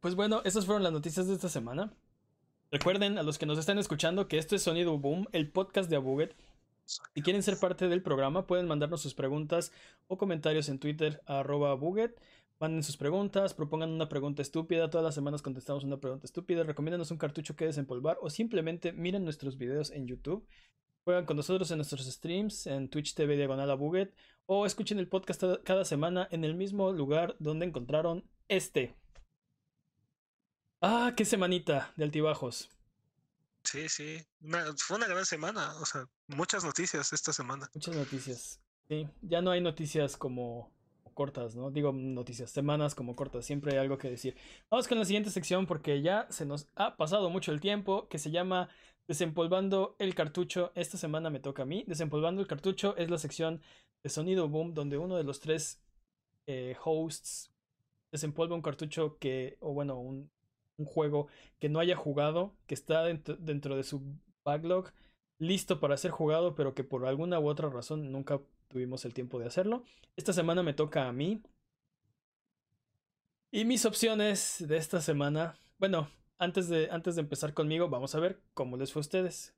pues 0.00 0.14
bueno, 0.14 0.42
esas 0.44 0.64
fueron 0.64 0.82
las 0.82 0.92
noticias 0.92 1.26
de 1.26 1.34
esta 1.34 1.48
semana. 1.48 1.92
Recuerden 2.70 3.18
a 3.18 3.22
los 3.22 3.38
que 3.38 3.46
nos 3.46 3.58
están 3.58 3.78
escuchando 3.78 4.28
que 4.28 4.38
esto 4.38 4.54
es 4.56 4.62
Sonido 4.62 4.96
Boom, 4.98 5.26
el 5.32 5.50
podcast 5.50 5.88
de 5.90 5.96
Abuget. 5.96 6.34
Si 6.84 7.22
quieren 7.22 7.42
ser 7.42 7.58
parte 7.58 7.88
del 7.88 8.02
programa, 8.02 8.46
pueden 8.46 8.66
mandarnos 8.68 9.00
sus 9.02 9.14
preguntas 9.14 9.72
o 10.08 10.16
comentarios 10.18 10.68
en 10.68 10.78
Twitter 10.78 11.20
a 11.26 11.40
arroba 11.40 11.74
Buget. 11.74 12.16
Manden 12.58 12.82
sus 12.82 12.96
preguntas, 12.96 13.52
propongan 13.52 13.90
una 13.90 14.08
pregunta 14.08 14.40
estúpida. 14.40 14.88
Todas 14.88 15.04
las 15.04 15.14
semanas 15.14 15.42
contestamos 15.42 15.84
una 15.84 15.98
pregunta 15.98 16.24
estúpida. 16.26 16.62
Recomiéndanos 16.62 17.10
un 17.10 17.18
cartucho 17.18 17.54
que 17.54 17.66
desempolvar 17.66 18.16
o 18.22 18.30
simplemente 18.30 18.92
miren 18.92 19.24
nuestros 19.24 19.58
videos 19.58 19.90
en 19.90 20.06
YouTube. 20.06 20.46
Juegan 21.04 21.26
con 21.26 21.36
nosotros 21.36 21.70
en 21.70 21.76
nuestros 21.78 22.06
streams 22.06 22.66
en 22.66 22.88
Twitch 22.88 23.14
TV 23.14 23.36
Diagonal 23.36 23.70
a 23.70 23.74
Buget 23.74 24.14
o 24.46 24.64
escuchen 24.64 24.98
el 24.98 25.08
podcast 25.08 25.42
cada- 25.64 25.84
semana 25.84 26.28
en 26.30 26.44
el 26.44 26.54
mismo 26.54 26.92
lugar 26.92 27.36
donde 27.38 27.66
encontraron 27.66 28.24
este. 28.48 28.96
Ah, 30.80 31.12
qué 31.16 31.24
semanita 31.24 31.92
de 31.96 32.04
altibajos. 32.04 32.70
Sí, 33.64 33.88
sí. 33.88 34.16
Una- 34.40 34.72
fue 34.78 34.96
una 34.96 35.08
gran 35.08 35.26
semana. 35.26 35.76
O 35.80 35.84
sea, 35.84 36.08
muchas 36.28 36.64
noticias 36.64 37.12
esta 37.12 37.32
semana. 37.32 37.68
Muchas 37.74 37.94
noticias. 37.96 38.60
Sí, 38.88 39.06
ya 39.20 39.42
no 39.42 39.50
hay 39.50 39.60
noticias 39.60 40.16
como 40.16 40.72
cortas, 41.16 41.56
¿no? 41.56 41.72
Digo 41.72 41.92
noticias, 41.92 42.50
semanas 42.50 42.94
como 42.94 43.16
cortas, 43.16 43.44
siempre 43.44 43.72
hay 43.72 43.78
algo 43.78 43.98
que 43.98 44.10
decir. 44.10 44.36
Vamos 44.70 44.86
con 44.86 44.98
la 44.98 45.04
siguiente 45.04 45.30
sección 45.30 45.66
porque 45.66 46.02
ya 46.02 46.28
se 46.30 46.46
nos 46.46 46.68
ha 46.76 46.96
pasado 46.96 47.30
mucho 47.30 47.50
el 47.50 47.60
tiempo, 47.60 48.06
que 48.08 48.18
se 48.18 48.30
llama 48.30 48.68
Desempolvando 49.08 49.96
el 49.98 50.14
cartucho. 50.14 50.72
Esta 50.74 50.98
semana 50.98 51.30
me 51.30 51.40
toca 51.40 51.62
a 51.62 51.66
mí. 51.66 51.84
Desempolvando 51.88 52.40
el 52.40 52.46
cartucho 52.46 52.96
es 52.96 53.10
la 53.10 53.18
sección 53.18 53.62
de 54.04 54.10
Sonido 54.10 54.48
Boom 54.48 54.74
donde 54.74 54.98
uno 54.98 55.16
de 55.16 55.24
los 55.24 55.40
tres 55.40 55.80
eh, 56.46 56.76
hosts 56.84 57.50
desempolva 58.12 58.54
un 58.54 58.62
cartucho 58.62 59.18
que, 59.18 59.56
o 59.60 59.72
bueno, 59.72 59.98
un, 59.98 60.30
un 60.76 60.86
juego 60.86 61.28
que 61.58 61.68
no 61.68 61.80
haya 61.80 61.96
jugado, 61.96 62.54
que 62.66 62.74
está 62.74 63.02
dentro, 63.04 63.36
dentro 63.36 63.76
de 63.76 63.84
su 63.84 64.02
backlog 64.44 64.92
listo 65.38 65.80
para 65.80 65.96
ser 65.96 66.10
jugado, 66.10 66.54
pero 66.54 66.74
que 66.74 66.84
por 66.84 67.06
alguna 67.06 67.38
u 67.40 67.48
otra 67.48 67.68
razón 67.68 68.12
nunca 68.12 68.40
tuvimos 68.68 69.04
el 69.04 69.14
tiempo 69.14 69.38
de 69.38 69.46
hacerlo. 69.46 69.84
Esta 70.16 70.32
semana 70.32 70.62
me 70.62 70.74
toca 70.74 71.08
a 71.08 71.12
mí. 71.12 71.42
Y 73.50 73.64
mis 73.64 73.84
opciones 73.84 74.64
de 74.66 74.76
esta 74.76 75.00
semana, 75.00 75.58
bueno, 75.78 76.10
antes 76.38 76.68
de, 76.68 76.88
antes 76.90 77.14
de 77.16 77.22
empezar 77.22 77.54
conmigo, 77.54 77.88
vamos 77.88 78.14
a 78.14 78.20
ver 78.20 78.40
cómo 78.54 78.76
les 78.76 78.92
fue 78.92 79.00
a 79.00 79.06
ustedes. 79.06 79.54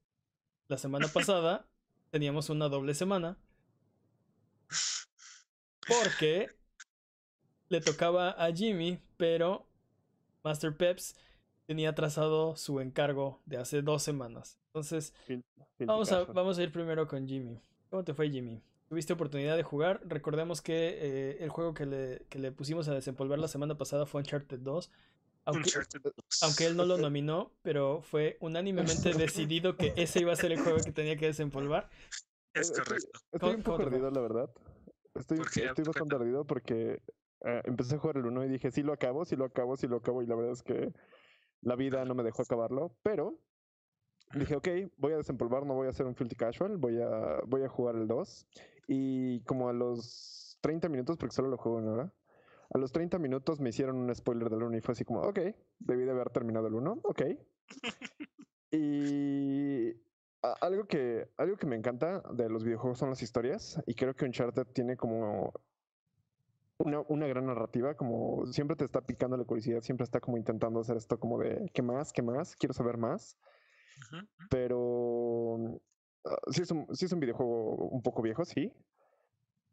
La 0.69 0.79
semana 0.79 1.09
pasada 1.13 1.67
teníamos 2.11 2.51
una 2.51 2.69
doble 2.69 2.95
semana 2.95 3.39
porque 5.87 6.49
le 7.69 7.81
tocaba 7.81 8.31
a 8.33 8.53
Jimmy, 8.53 8.99
pero 9.17 9.67
Master 10.45 10.77
Peps 10.77 11.17
tenía 11.67 11.95
trazado 11.95 12.57
su 12.57 12.81
encargo 12.81 13.41
de 13.47 13.59
hace 13.59 13.83
dos 13.83 14.03
semanas. 14.03 14.59
Entonces, 14.69 15.13
Vamos 15.87 16.11
a, 16.11 16.25
vamos 16.25 16.59
a 16.59 16.63
ir 16.63 16.73
primero 16.73 17.07
con 17.07 17.27
Jimmy. 17.27 17.61
¿Cómo 17.89 18.03
te 18.03 18.13
fue, 18.13 18.29
Jimmy? 18.31 18.61
¿Tuviste 18.89 19.13
oportunidad 19.13 19.57
de 19.57 19.63
jugar? 19.63 20.01
Recordemos 20.07 20.63
que 20.63 20.73
eh, 21.01 21.37
el 21.41 21.51
juego 21.51 21.75
que 21.75 21.85
le, 21.85 22.25
que 22.31 22.39
le 22.39 22.53
pusimos 22.53 22.89
a 22.89 22.95
desempolvar 22.95 23.39
la 23.39 23.49
semana 23.49 23.77
pasada 23.77 24.07
fue 24.07 24.21
Uncharted 24.23 24.61
2. 24.61 24.91
Aunque, 25.45 25.61
Uncharted 25.61 26.01
2. 26.03 26.15
aunque 26.43 26.67
él 26.67 26.77
no 26.77 26.87
lo 26.87 26.97
nominó, 26.97 27.53
pero 27.63 28.01
fue 28.01 28.39
unánimemente 28.41 29.13
decidido 29.15 29.77
que 29.77 29.93
ese 29.97 30.21
iba 30.21 30.33
a 30.33 30.37
ser 30.37 30.53
el 30.53 30.61
juego 30.61 30.79
que 30.83 30.93
tenía 30.93 31.17
que 31.17 31.27
desempolvar. 31.27 31.91
Es 32.55 32.71
Estoy- 32.71 32.85
correcto. 32.85 33.21
Estoy 33.33 33.39
¿Cómo- 33.41 33.53
un 33.55 33.63
poco 33.63 33.83
ardido, 33.83 34.11
la 34.11 34.21
verdad. 34.21 34.51
Estoy, 35.15 35.39
estoy 35.41 35.85
bastante 35.85 36.15
ardido 36.15 36.47
porque 36.47 37.03
eh, 37.45 37.63
empecé 37.65 37.97
a 37.97 37.99
jugar 37.99 38.17
el 38.17 38.27
1 38.27 38.45
y 38.47 38.49
dije, 38.49 38.71
sí 38.71 38.83
lo 38.83 38.93
acabo, 38.95 39.25
sí 39.27 39.37
lo 39.37 39.45
acabo, 39.45 39.77
sí 39.77 39.87
lo 39.87 39.97
acabo. 39.97 40.23
Y 40.23 40.27
la 40.27 40.35
verdad 40.35 40.53
es 40.53 40.63
que 40.63 40.93
la 41.61 41.77
vida 41.77 42.05
no 42.07 42.15
me 42.15 42.23
dejó 42.23 42.41
acabarlo. 42.43 42.95
Pero 43.03 43.39
dije, 44.35 44.57
ok, 44.57 44.69
voy 44.97 45.13
a 45.13 45.17
desempolvar, 45.19 45.67
no 45.67 45.75
voy 45.75 45.89
a 45.89 45.91
hacer 45.91 46.07
un 46.07 46.15
filthy 46.15 46.37
casual, 46.37 46.77
voy 46.79 47.01
a, 47.03 47.41
voy 47.47 47.65
a 47.65 47.69
jugar 47.69 47.97
el 47.97 48.07
2. 48.07 48.47
Y 48.89 49.43
como 49.43 49.69
a 49.69 49.73
los 49.73 50.59
30 50.63 50.89
minutos, 50.89 51.17
porque 51.17 51.37
solo 51.37 51.49
lo 51.49 51.57
juego 51.57 51.79
una 51.79 51.93
hora, 51.93 52.13
a 52.71 52.79
los 52.79 52.91
30 52.91 53.19
minutos 53.19 53.61
me 53.61 53.69
hicieron 53.69 53.97
un 53.97 54.13
spoiler 54.15 54.51
del 54.51 54.65
1 54.65 54.77
y 54.77 54.81
fue 54.81 54.93
así 54.93 55.05
como, 55.05 55.21
ok, 55.21 55.39
debí 55.79 56.05
de 56.05 56.11
haber 56.11 56.31
terminado 56.31 56.67
el 56.67 56.75
1, 56.75 57.01
ok. 57.05 57.23
y 58.73 59.93
algo 60.61 60.87
que, 60.87 61.29
algo 61.37 61.57
que 61.57 61.67
me 61.67 61.77
encanta 61.77 62.23
de 62.33 62.49
los 62.49 62.65
videojuegos 62.65 62.99
son 62.99 63.11
las 63.11 63.23
historias 63.23 63.81
y 63.87 63.95
creo 63.95 64.15
que 64.15 64.25
Uncharted 64.25 64.67
tiene 64.73 64.97
como 64.97 65.53
una, 66.79 67.01
una 67.09 67.27
gran 67.27 67.47
narrativa, 67.47 67.95
como 67.95 68.47
siempre 68.47 68.77
te 68.77 68.85
está 68.85 69.01
picando 69.03 69.37
la 69.37 69.45
curiosidad, 69.45 69.83
siempre 69.83 70.05
está 70.05 70.21
como 70.21 70.37
intentando 70.37 70.81
hacer 70.81 70.97
esto 70.97 71.21
como 71.21 71.39
de, 71.39 71.71
¿qué 71.73 71.83
más? 71.83 72.13
¿Qué 72.13 72.23
más? 72.23 72.57
Quiero 72.57 72.75
saber 72.75 72.97
más 72.99 73.39
pero 74.51 75.81
sí, 76.51 76.63
es 76.63 76.71
un, 76.71 76.87
sí 76.95 77.05
es 77.07 77.13
un 77.13 77.21
videojuego 77.21 77.75
un 77.89 78.03
poco 78.03 78.23
viejo, 78.23 78.45
sí. 78.45 78.73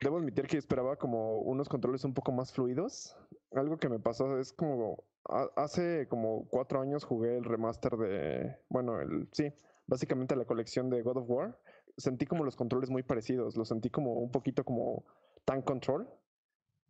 Debo 0.02 0.18
admitir 0.18 0.45
que 0.48 0.57
esperaba 0.57 0.98
como 0.98 1.38
unos 1.40 1.69
controles 1.69 2.03
un 2.03 2.14
poco 2.14 2.32
más 2.32 2.52
fluidos. 2.52 3.18
Algo 3.53 3.77
que 3.77 3.88
me 3.90 3.99
pasó 3.99 4.38
es 4.40 4.52
como 4.53 5.03
ha- 5.30 5.49
hace 5.56 6.07
como 6.10 6.48
cuatro 6.49 6.82
años 6.82 7.03
jugué 7.06 7.38
el 7.38 7.45
remaster 7.45 7.94
de, 7.98 8.57
bueno, 8.69 8.99
el 8.99 9.30
sí, 9.32 9.52
básicamente 9.88 10.36
la 10.36 10.45
colección 10.45 10.90
de 10.90 11.02
God 11.02 11.18
of 11.18 11.30
War. 11.30 11.60
Sentí 11.98 12.26
como 12.26 12.44
los 12.44 12.56
controles 12.57 12.90
muy 12.90 13.03
parecidos, 13.03 13.56
los 13.56 13.69
sentí 13.69 13.90
como 13.90 14.14
un 14.15 14.32
poquito 14.32 14.65
como 14.65 15.06
Tank 15.45 15.64
Control. 15.64 16.07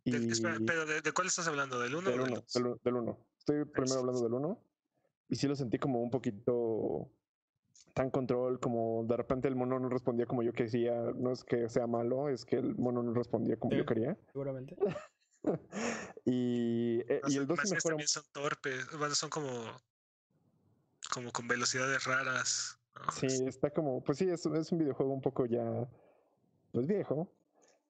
Y 0.04 0.10
De- 0.10 0.32
espera, 0.32 0.56
pero 0.66 0.84
¿de, 0.84 1.00
de 1.00 1.12
cuál 1.12 1.28
estás 1.28 1.46
hablando? 1.46 1.78
¿Del 1.80 1.94
1 1.94 2.10
del 2.10 2.20
o 2.20 2.24
del 2.24 2.32
1, 2.32 2.40
2? 2.42 2.52
del, 2.54 2.66
u- 2.66 2.80
del 2.82 2.94
uno. 2.96 3.18
Estoy 3.38 3.64
primero 3.66 4.00
hablando 4.00 4.20
del 4.22 4.34
1. 4.34 4.60
Y 5.28 5.36
sí 5.36 5.46
lo 5.46 5.54
sentí 5.54 5.78
como 5.78 6.00
un 6.02 6.10
poquito 6.10 7.08
tan 7.94 8.10
control, 8.10 8.60
como 8.60 9.04
de 9.04 9.16
repente 9.16 9.48
el 9.48 9.56
mono 9.56 9.78
no 9.78 9.88
respondía 9.88 10.26
como 10.26 10.42
yo 10.42 10.52
quería. 10.52 10.94
No 11.14 11.32
es 11.32 11.44
que 11.44 11.68
sea 11.68 11.86
malo, 11.86 12.28
es 12.28 12.44
que 12.44 12.56
el 12.56 12.74
mono 12.76 13.02
no 13.02 13.12
respondía 13.14 13.56
como 13.58 13.72
Sí. 13.72 13.78
yo 13.78 13.86
quería. 13.86 14.16
Seguramente. 14.32 14.76
y, 16.24 17.00
eh, 17.08 17.20
Más, 17.22 17.32
y 17.32 17.36
el 17.38 17.46
2 17.46 17.56
más 17.58 17.64
sí 17.68 17.70
bien 17.70 17.76
mejora. 17.76 17.92
también 17.92 18.08
son 18.08 18.22
torpes, 18.32 18.98
bueno, 18.98 19.14
son 19.14 19.30
como, 19.30 19.50
como 21.12 21.30
con 21.32 21.48
velocidades 21.48 22.04
raras. 22.04 22.78
¿no? 22.96 23.12
Sí, 23.12 23.26
está 23.46 23.70
como, 23.70 24.02
pues 24.02 24.18
sí, 24.18 24.28
es, 24.28 24.44
es 24.46 24.72
un 24.72 24.78
videojuego 24.78 25.12
un 25.12 25.20
poco 25.20 25.46
ya, 25.46 25.88
pues 26.72 26.86
viejo. 26.86 27.28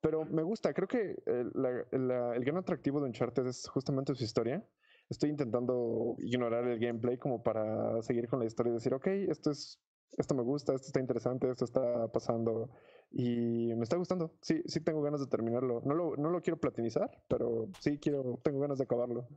Pero 0.00 0.24
me 0.24 0.42
gusta, 0.42 0.72
creo 0.74 0.86
que 0.86 1.16
el, 1.26 1.50
la- 1.54 1.84
la- 1.98 2.36
el 2.36 2.44
gran 2.44 2.58
atractivo 2.58 3.00
de 3.00 3.06
Uncharted 3.06 3.46
es 3.46 3.66
justamente 3.68 4.14
su 4.14 4.22
historia. 4.24 4.62
Estoy 5.08 5.30
intentando 5.30 6.16
ignorar 6.18 6.66
el 6.66 6.78
gameplay 6.80 7.16
como 7.16 7.42
para 7.42 8.02
seguir 8.02 8.28
con 8.28 8.40
la 8.40 8.46
historia 8.46 8.70
y 8.70 8.74
decir, 8.74 8.92
ok, 8.92 9.06
esto 9.06 9.50
es, 9.50 9.78
esto 10.18 10.34
me 10.34 10.42
gusta, 10.42 10.74
esto 10.74 10.88
está 10.88 11.00
interesante, 11.00 11.48
esto 11.50 11.64
está 11.64 12.08
pasando 12.08 12.70
y 13.12 13.72
me 13.74 13.84
está 13.84 13.96
gustando. 13.96 14.34
Sí, 14.40 14.62
sí 14.66 14.80
tengo 14.80 15.02
ganas 15.02 15.20
de 15.20 15.26
terminarlo. 15.28 15.80
No 15.84 15.94
lo, 15.94 16.16
no 16.16 16.30
lo 16.30 16.40
quiero 16.42 16.58
platinizar, 16.58 17.10
pero 17.28 17.68
sí 17.80 17.98
quiero, 17.98 18.40
tengo 18.42 18.60
ganas 18.60 18.78
de 18.78 18.84
acabarlo. 18.84 19.28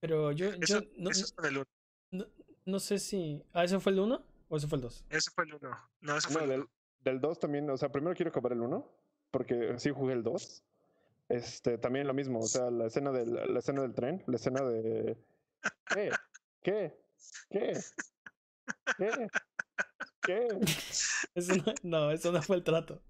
Pero 0.00 0.32
yo, 0.32 0.50
yo 0.50 0.56
Eso, 0.60 0.80
no, 0.98 1.10
eso 1.10 1.24
es 1.24 1.32
con 1.32 1.44
el 1.46 1.56
1. 1.58 1.64
no, 2.12 2.24
no 2.64 2.80
sé 2.80 2.98
si... 2.98 3.44
¿Ah, 3.52 3.62
ese 3.64 3.78
fue 3.78 3.92
el 3.92 4.00
1? 4.00 4.24
¿O 4.48 4.56
ese 4.56 4.66
fue 4.66 4.76
el 4.76 4.82
2? 4.82 5.04
Ese 5.10 5.30
fue 5.30 5.44
el 5.44 5.54
1. 5.54 5.70
No, 6.00 6.16
ese 6.16 6.28
fue 6.28 6.38
No, 6.38 6.44
el 6.44 6.50
del, 6.50 6.60
1. 6.62 6.70
del 7.04 7.20
2 7.20 7.38
también, 7.38 7.70
o 7.70 7.76
sea, 7.76 7.90
primero 7.92 8.14
quiero 8.16 8.30
acabar 8.30 8.52
el 8.52 8.60
1, 8.60 8.84
porque 9.30 9.74
sí 9.78 9.90
jugué 9.90 10.14
el 10.14 10.24
2. 10.24 10.64
Este, 11.32 11.78
también 11.78 12.06
lo 12.06 12.12
mismo, 12.12 12.40
o 12.40 12.46
sea, 12.46 12.70
la 12.70 12.88
escena 12.88 13.10
del, 13.10 13.32
la 13.32 13.58
escena 13.58 13.80
del 13.80 13.94
tren, 13.94 14.22
la 14.26 14.36
escena 14.36 14.62
de 14.62 15.16
¿qué? 15.86 16.10
¿Qué? 16.62 16.94
¿Qué? 17.50 17.80
¿Qué? 18.98 19.28
¿Qué? 20.20 20.48
Eso 21.34 21.56
no, 21.56 21.74
no, 21.82 22.10
eso 22.10 22.32
no 22.32 22.42
fue 22.42 22.56
el 22.56 22.64
trato. 22.64 23.02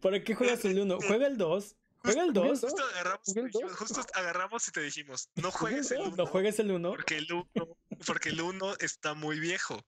¿Para 0.00 0.22
qué 0.22 0.36
juegas 0.36 0.64
el 0.64 0.78
1? 0.78 0.98
Juega 1.08 1.26
el 1.26 1.36
2. 1.36 1.76
Juega 1.98 2.22
el 2.22 2.28
Jugué 2.28 2.50
el 2.50 2.60
2. 2.60 2.60
dos. 2.60 2.70
Justo 2.70 2.84
agarramos, 2.84 3.34
dos. 3.34 3.76
justo 3.76 4.00
agarramos 4.14 4.68
y 4.68 4.70
te 4.70 4.80
dijimos, 4.80 5.30
no 5.34 5.50
juegues 5.50 5.90
el 5.90 5.98
dos. 5.98 6.08
1. 6.08 6.16
No 6.16 6.26
juegues 6.26 6.58
el 6.60 6.70
1. 6.70 6.90
Porque 6.90 7.16
el 7.16 7.32
1, 7.32 7.78
porque 8.06 8.28
el 8.28 8.40
1 8.40 8.74
está 8.78 9.14
muy 9.14 9.40
viejo. 9.40 9.84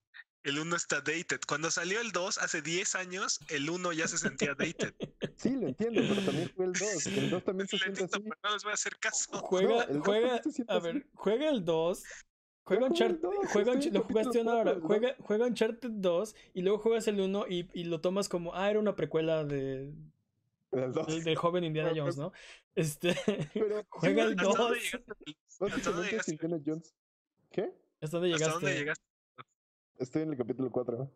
El 0.46 0.60
1 0.60 0.76
está 0.76 1.00
dated. 1.00 1.40
Cuando 1.48 1.72
salió 1.72 2.00
el 2.00 2.12
2 2.12 2.38
hace 2.38 2.62
10 2.62 2.94
años, 2.94 3.40
el 3.48 3.68
1 3.68 3.92
ya 3.92 4.06
se 4.06 4.16
sentía 4.16 4.54
dated. 4.54 4.94
Sí, 5.36 5.50
lo 5.50 5.66
entiendo, 5.68 6.00
pero 6.08 6.22
también 6.24 6.50
jugué 6.54 6.66
el 6.68 6.72
2. 6.72 7.06
El 7.08 7.30
2 7.30 7.44
también 7.44 7.68
se 7.68 7.78
siente 7.78 8.04
así. 8.04 8.20
pero 8.20 8.36
no 8.44 8.52
les 8.54 8.62
voy 8.62 8.70
a 8.70 8.74
hacer 8.74 8.96
caso. 8.96 9.30
Juega, 9.42 9.86
dos 9.86 10.04
juega, 10.04 10.34
a 10.34 10.36
así. 10.38 10.64
ver, 10.82 11.06
juega 11.14 11.50
el 11.50 11.64
2. 11.64 12.04
Juega 12.62 12.86
Uncharted, 12.86 13.28
juega 13.52 13.74
lo 13.74 14.02
jugaste 14.04 14.40
una 14.40 14.54
hora, 14.54 14.74
¿no? 14.74 14.80
juega, 14.86 15.16
juega 15.20 15.46
Uncharted 15.46 15.90
2 15.90 16.34
y 16.54 16.62
luego 16.62 16.78
juegas 16.78 17.06
el 17.08 17.20
1 17.20 17.46
y, 17.48 17.68
y 17.74 17.84
lo 17.84 18.00
tomas 18.00 18.28
como, 18.28 18.54
ah, 18.54 18.70
era 18.70 18.80
una 18.80 18.96
precuela 18.96 19.44
de, 19.44 19.92
El 20.72 20.92
2. 20.92 21.06
del, 21.06 21.24
del 21.24 21.36
joven 21.36 21.64
Indiana 21.64 21.92
Jones, 21.94 22.16
¿no? 22.16 22.32
Este, 22.74 23.14
Pero 23.52 23.84
juega 23.88 24.24
el 24.24 24.30
¿Hasta 24.32 24.42
dónde 24.42 24.58
2. 24.58 24.78
llegaste? 24.82 25.12
¿Hasta 25.60 25.90
dónde 25.90 26.10
llegaste? 26.10 26.38
¿Qué? 27.50 27.72
¿Hasta 28.00 28.18
dónde 28.18 28.34
¿Hasta 28.34 28.70
llegaste? 28.70 29.05
Estoy 29.98 30.22
en 30.22 30.30
el 30.32 30.36
capítulo 30.36 30.70
4. 30.70 31.10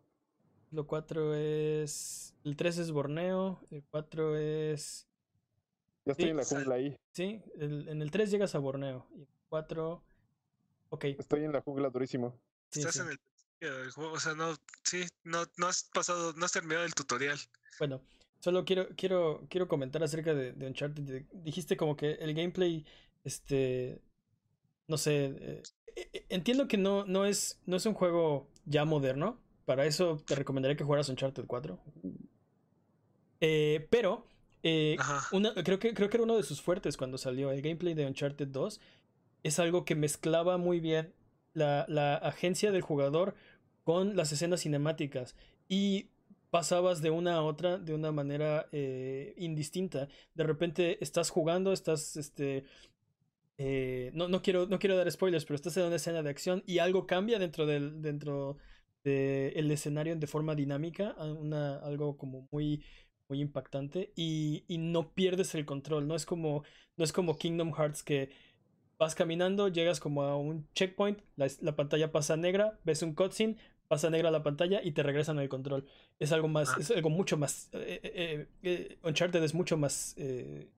Lo 0.71 0.87
4 0.87 1.35
es. 1.35 2.33
El 2.43 2.55
3 2.55 2.77
es 2.79 2.91
Borneo. 2.91 3.59
El 3.69 3.83
4 3.89 4.37
es. 4.37 5.07
Ya 6.05 6.13
estoy 6.13 6.25
Sí, 6.25 6.31
en 6.31 6.37
la 6.37 6.45
jungla 6.45 6.75
ahí. 6.75 6.97
Sí, 7.13 7.41
el- 7.59 7.87
en 7.89 8.01
el 8.01 8.09
3 8.11 8.31
llegas 8.31 8.55
a 8.55 8.59
Borneo. 8.59 9.07
Y 9.15 9.21
el 9.21 9.27
4. 9.49 10.03
Ok, 10.89 11.05
Estoy 11.05 11.43
en 11.43 11.51
la 11.53 11.61
jungla 11.61 11.89
durísimo. 11.89 12.37
sí, 12.69 12.79
Estás 12.79 12.95
sí. 12.95 13.01
en 13.01 13.09
el 13.09 13.17
principio 13.19 13.77
del 13.77 13.91
juego. 13.91 14.13
O 14.13 14.19
sea, 14.19 14.33
no, 14.33 14.55
sí, 14.83 15.05
no, 15.23 15.43
no 15.57 15.67
has 15.67 15.83
pasado, 15.93 16.33
no 16.33 16.45
has 16.45 16.51
terminado 16.51 16.85
el 16.85 16.93
tutorial. 16.93 17.37
Bueno, 17.79 18.01
solo 18.39 18.65
quiero, 18.65 18.87
quiero, 18.97 19.45
quiero 19.49 19.67
comentar 19.67 20.03
acerca 20.03 20.33
de, 20.33 20.53
de 20.53 20.67
Uncharted. 20.67 21.25
Dijiste 21.31 21.77
como 21.77 21.95
que 21.95 22.13
el 22.13 22.33
gameplay, 22.33 22.85
este, 23.23 24.01
no 24.87 24.97
sé, 24.97 25.25
eh, 25.25 25.63
eh, 25.95 26.09
eh, 26.13 26.25
entiendo 26.29 26.67
que 26.67 26.77
no, 26.77 27.05
no, 27.05 27.25
es, 27.25 27.61
no 27.65 27.77
es 27.77 27.85
un 27.85 27.93
juego 27.93 28.49
ya 28.65 28.85
moderno. 28.85 29.39
Para 29.65 29.85
eso 29.85 30.21
te 30.25 30.35
recomendaría 30.35 30.75
que 30.75 30.83
jugaras 30.83 31.09
Uncharted 31.09 31.45
4. 31.45 31.79
Eh, 33.39 33.87
pero, 33.89 34.25
eh, 34.63 34.97
una, 35.31 35.53
creo, 35.53 35.79
que, 35.79 35.93
creo 35.93 36.09
que 36.09 36.17
era 36.17 36.23
uno 36.23 36.37
de 36.37 36.43
sus 36.43 36.61
fuertes 36.61 36.97
cuando 36.97 37.17
salió 37.17 37.51
el 37.51 37.61
gameplay 37.61 37.93
de 37.93 38.05
Uncharted 38.05 38.47
2. 38.47 38.79
Es 39.43 39.59
algo 39.59 39.85
que 39.85 39.95
mezclaba 39.95 40.57
muy 40.57 40.79
bien 40.79 41.13
la, 41.53 41.85
la 41.87 42.15
agencia 42.15 42.71
del 42.71 42.81
jugador 42.81 43.35
con 43.83 44.15
las 44.15 44.31
escenas 44.31 44.61
cinemáticas. 44.61 45.35
Y 45.67 46.09
pasabas 46.51 47.01
de 47.01 47.09
una 47.09 47.35
a 47.35 47.43
otra 47.43 47.77
de 47.79 47.95
una 47.95 48.11
manera 48.11 48.67
eh, 48.71 49.33
indistinta. 49.37 50.09
De 50.35 50.43
repente 50.43 50.97
estás 51.01 51.31
jugando, 51.31 51.71
estás, 51.71 52.17
este, 52.17 52.65
eh, 53.63 54.11
no, 54.13 54.27
no, 54.27 54.41
quiero, 54.41 54.65
no 54.67 54.79
quiero 54.79 54.95
dar 54.97 55.09
spoilers, 55.11 55.45
pero 55.45 55.55
estás 55.55 55.77
en 55.77 55.83
una 55.85 55.97
escena 55.97 56.23
de 56.23 56.29
acción 56.29 56.63
y 56.65 56.79
algo 56.79 57.05
cambia 57.05 57.37
dentro 57.39 57.65
del, 57.65 58.01
dentro 58.01 58.57
del 59.03 59.69
escenario 59.71 60.15
de 60.15 60.27
forma 60.27 60.55
dinámica, 60.55 61.09
a 61.17 61.25
una, 61.25 61.77
algo 61.79 62.17
como 62.17 62.47
muy, 62.51 62.83
muy 63.29 63.39
impactante 63.41 64.11
y, 64.15 64.63
y 64.67 64.77
no 64.77 65.13
pierdes 65.13 65.53
el 65.55 65.65
control. 65.65 66.07
No 66.07 66.15
es 66.15 66.25
como, 66.25 66.63
no 66.97 67.03
es 67.03 67.13
como 67.13 67.37
Kingdom 67.37 67.71
Hearts 67.73 68.03
que 68.03 68.29
vas 68.99 69.15
caminando, 69.15 69.67
llegas 69.67 69.99
como 69.99 70.23
a 70.23 70.35
un 70.37 70.67
checkpoint, 70.73 71.19
la, 71.35 71.47
la 71.61 71.75
pantalla 71.75 72.11
pasa 72.11 72.37
negra, 72.37 72.79
ves 72.83 73.01
un 73.01 73.15
cutscene, 73.15 73.55
pasa 73.87 74.09
negra 74.09 74.31
la 74.31 74.43
pantalla 74.43 74.79
y 74.83 74.91
te 74.91 75.03
regresan 75.03 75.39
el 75.39 75.49
control. 75.49 75.85
Es 76.19 76.31
algo 76.31 76.47
más, 76.47 76.69
Ah. 76.69 76.77
es 76.79 76.91
algo 76.91 77.09
mucho 77.09 77.35
más. 77.37 77.69
eh, 77.73 77.99
eh, 78.03 78.47
eh, 78.63 78.97
Uncharted 79.03 79.43
es 79.43 79.53
mucho 79.53 79.75
más 79.77 80.15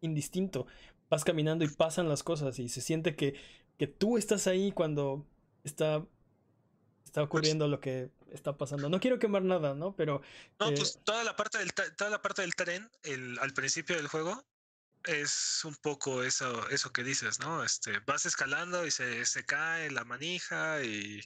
indistinto. 0.01 0.65
Vas 1.13 1.23
caminando 1.23 1.63
y 1.63 1.67
pasan 1.67 2.09
las 2.09 2.23
cosas 2.23 2.57
y 2.57 2.69
se 2.69 2.81
siente 2.81 3.15
que, 3.15 3.39
que 3.77 3.85
tú 3.85 4.17
estás 4.17 4.47
ahí 4.47 4.71
cuando 4.71 5.27
está, 5.63 6.03
está 7.05 7.21
ocurriendo 7.21 7.67
lo 7.67 7.79
que 7.79 8.09
está 8.31 8.57
pasando. 8.57 8.89
No 8.89 8.99
quiero 8.99 9.19
quemar 9.19 9.43
nada, 9.43 9.75
¿no? 9.75 9.95
Pero 9.95 10.21
No, 10.59 10.69
Eh, 10.71 10.75
pues 10.75 10.97
toda 11.03 11.23
la 11.23 11.35
parte 11.35 11.59
del 11.59 11.71
toda 11.73 12.09
la 12.09 12.21
parte 12.21 12.41
del 12.41 12.55
tren, 12.55 12.89
el, 13.03 13.37
al 13.37 13.53
principio 13.53 13.95
del 13.95 14.07
juego, 14.07 14.43
es 15.03 15.61
un 15.65 15.75
poco 15.75 16.23
eso, 16.23 16.67
eso 16.69 16.91
que 16.91 17.03
dices, 17.03 17.39
¿no? 17.39 17.63
Este, 17.63 17.99
vas 18.07 18.25
escalando 18.25 18.85
y 18.87 18.91
se, 18.91 19.25
se 19.25 19.45
cae 19.45 19.91
la 19.91 20.05
manija 20.05 20.83
y, 20.83 21.21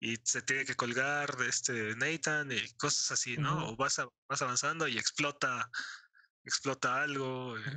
y 0.00 0.16
se 0.24 0.42
tiene 0.42 0.64
que 0.64 0.74
colgar 0.74 1.36
de 1.36 1.48
este 1.48 1.94
Nathan 1.96 2.50
y 2.50 2.68
cosas 2.76 3.12
así, 3.12 3.38
¿no? 3.38 3.68
O 3.68 3.76
vas, 3.76 4.00
a- 4.00 4.08
vas 4.28 4.42
avanzando 4.42 4.88
y 4.88 4.98
explota, 4.98 5.70
explota 6.44 7.02
algo. 7.02 7.56
eh, 7.58 7.76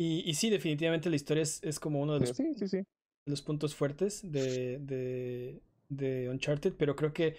y, 0.00 0.28
y 0.28 0.34
sí, 0.34 0.50
definitivamente 0.50 1.10
la 1.10 1.16
historia 1.16 1.42
es, 1.42 1.62
es 1.62 1.78
como 1.80 2.00
uno 2.00 2.14
de 2.14 2.20
los 2.20 2.34
Sí, 2.36 2.54
sí, 2.54 2.68
sí. 2.68 2.82
los 3.26 3.42
puntos 3.42 3.74
fuertes 3.74 4.22
de, 4.30 4.78
de, 4.80 5.62
de 5.88 6.28
Uncharted, 6.30 6.74
pero 6.78 6.96
creo 6.96 7.12
que 7.12 7.36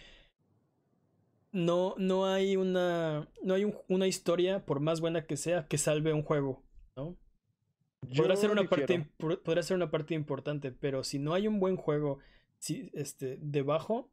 no, 1.51 1.95
no 1.97 2.25
hay 2.25 2.55
una 2.55 3.27
no 3.43 3.53
hay 3.53 3.65
un- 3.65 3.75
una 3.89 4.07
historia, 4.07 4.65
por 4.65 4.79
más 4.79 5.01
buena 5.01 5.25
que 5.25 5.37
sea, 5.37 5.67
que 5.67 5.77
salve 5.77 6.13
un 6.13 6.23
juego, 6.23 6.63
¿no? 6.95 7.17
Podrá 8.15 8.35
ser 8.35 8.51
una 8.51 8.63
parte 8.69 9.07
podrá 9.43 9.63
ser 9.63 9.75
una 9.77 9.91
parte 9.91 10.13
importante, 10.15 10.71
pero 10.71 11.03
si 11.03 11.19
no 11.19 11.33
hay 11.33 11.47
un 11.47 11.59
buen 11.59 11.77
juego 11.77 12.19
si, 12.59 12.89
este, 12.93 13.37
debajo, 13.41 14.11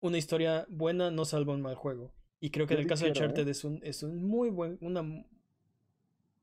una 0.00 0.18
historia 0.18 0.66
buena 0.68 1.10
no 1.10 1.24
salva 1.24 1.54
un 1.54 1.62
mal 1.62 1.74
juego. 1.76 2.12
Y 2.40 2.50
creo 2.50 2.66
que 2.66 2.74
Yo 2.74 2.78
en 2.78 2.82
el 2.82 2.86
caso 2.88 3.04
de 3.04 3.10
¿eh? 3.10 3.12
Uncharted 3.12 3.48
es 3.48 3.64
un, 3.64 3.80
es 3.82 4.02
un 4.02 4.22
muy 4.26 4.50
buen, 4.50 4.78
una 4.80 5.02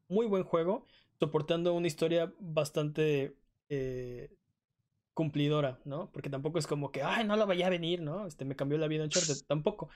muy 0.07 0.27
buen 0.27 0.43
juego, 0.43 0.85
soportando 1.19 1.73
una 1.73 1.87
historia 1.87 2.33
bastante 2.39 3.35
eh, 3.69 4.35
cumplidora, 5.13 5.79
¿no? 5.85 6.11
Porque 6.11 6.29
tampoco 6.29 6.59
es 6.59 6.67
como 6.67 6.91
que, 6.91 7.03
ay, 7.03 7.25
no 7.25 7.35
lo 7.35 7.45
vaya 7.47 7.67
a 7.67 7.69
venir, 7.69 8.01
¿no? 8.01 8.27
Este 8.27 8.45
me 8.45 8.55
cambió 8.55 8.77
la 8.77 8.87
vida 8.87 9.03
Uncharted, 9.03 9.35
tampoco. 9.47 9.89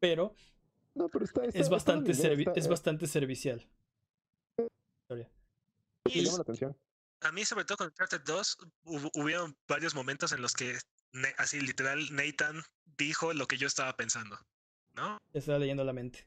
Pero 0.00 0.34
No, 0.94 1.08
pero 1.08 1.24
está, 1.24 1.44
está- 1.44 1.58
es 1.58 1.68
bastante, 1.68 2.12
bonito, 2.12 2.28
servi- 2.28 2.48
está- 2.48 2.58
es 2.60 2.66
eh, 2.66 2.70
bastante 2.70 3.06
servicial. 3.06 3.68
Historia. 5.04 5.30
me 6.06 6.12
Y 6.12 6.24
llama 6.24 6.38
la 6.38 6.42
atención. 6.42 6.76
a 7.20 7.32
mí, 7.32 7.44
sobre 7.44 7.64
todo 7.64 7.76
con 7.78 7.86
Uncharted 7.88 8.22
2, 8.24 8.58
hubo, 8.84 9.10
hubieron 9.14 9.56
varios 9.68 9.94
momentos 9.94 10.32
en 10.32 10.42
los 10.42 10.52
que, 10.54 10.76
así 11.38 11.60
literal, 11.60 12.00
Nathan 12.12 12.62
dijo 12.98 13.32
lo 13.32 13.46
que 13.46 13.56
yo 13.56 13.66
estaba 13.66 13.96
pensando, 13.96 14.36
¿no? 14.94 15.18
Estaba 15.32 15.58
leyendo 15.58 15.84
la 15.84 15.92
mente. 15.92 16.26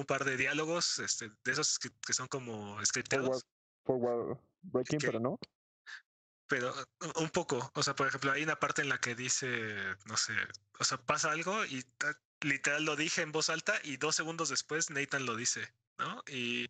Un 0.00 0.06
par 0.06 0.24
de 0.24 0.36
diálogos, 0.36 0.98
este, 0.98 1.30
de 1.44 1.52
esos 1.52 1.78
que, 1.78 1.90
que 2.06 2.12
son 2.14 2.26
como 2.26 2.52
Forward, 2.68 2.86
scripteados. 2.86 3.42
forward 3.84 4.38
breaking, 4.62 4.98
que- 4.98 5.06
pero 5.06 5.20
no. 5.20 5.38
Pero 6.48 6.74
un 7.16 7.30
poco, 7.30 7.70
o 7.74 7.82
sea, 7.82 7.94
por 7.94 8.08
ejemplo, 8.08 8.32
hay 8.32 8.42
una 8.42 8.58
parte 8.58 8.82
en 8.82 8.88
la 8.88 8.98
que 8.98 9.14
dice, 9.14 9.48
no 10.06 10.16
sé, 10.16 10.32
o 10.80 10.84
sea, 10.84 10.98
pasa 10.98 11.30
algo 11.30 11.64
y 11.64 11.84
literal 12.40 12.84
lo 12.84 12.96
dije 12.96 13.22
en 13.22 13.30
voz 13.30 13.50
alta 13.50 13.74
y 13.84 13.98
dos 13.98 14.16
segundos 14.16 14.48
después 14.48 14.90
Nathan 14.90 15.26
lo 15.26 15.36
dice, 15.36 15.72
¿no? 15.98 16.22
Y, 16.26 16.66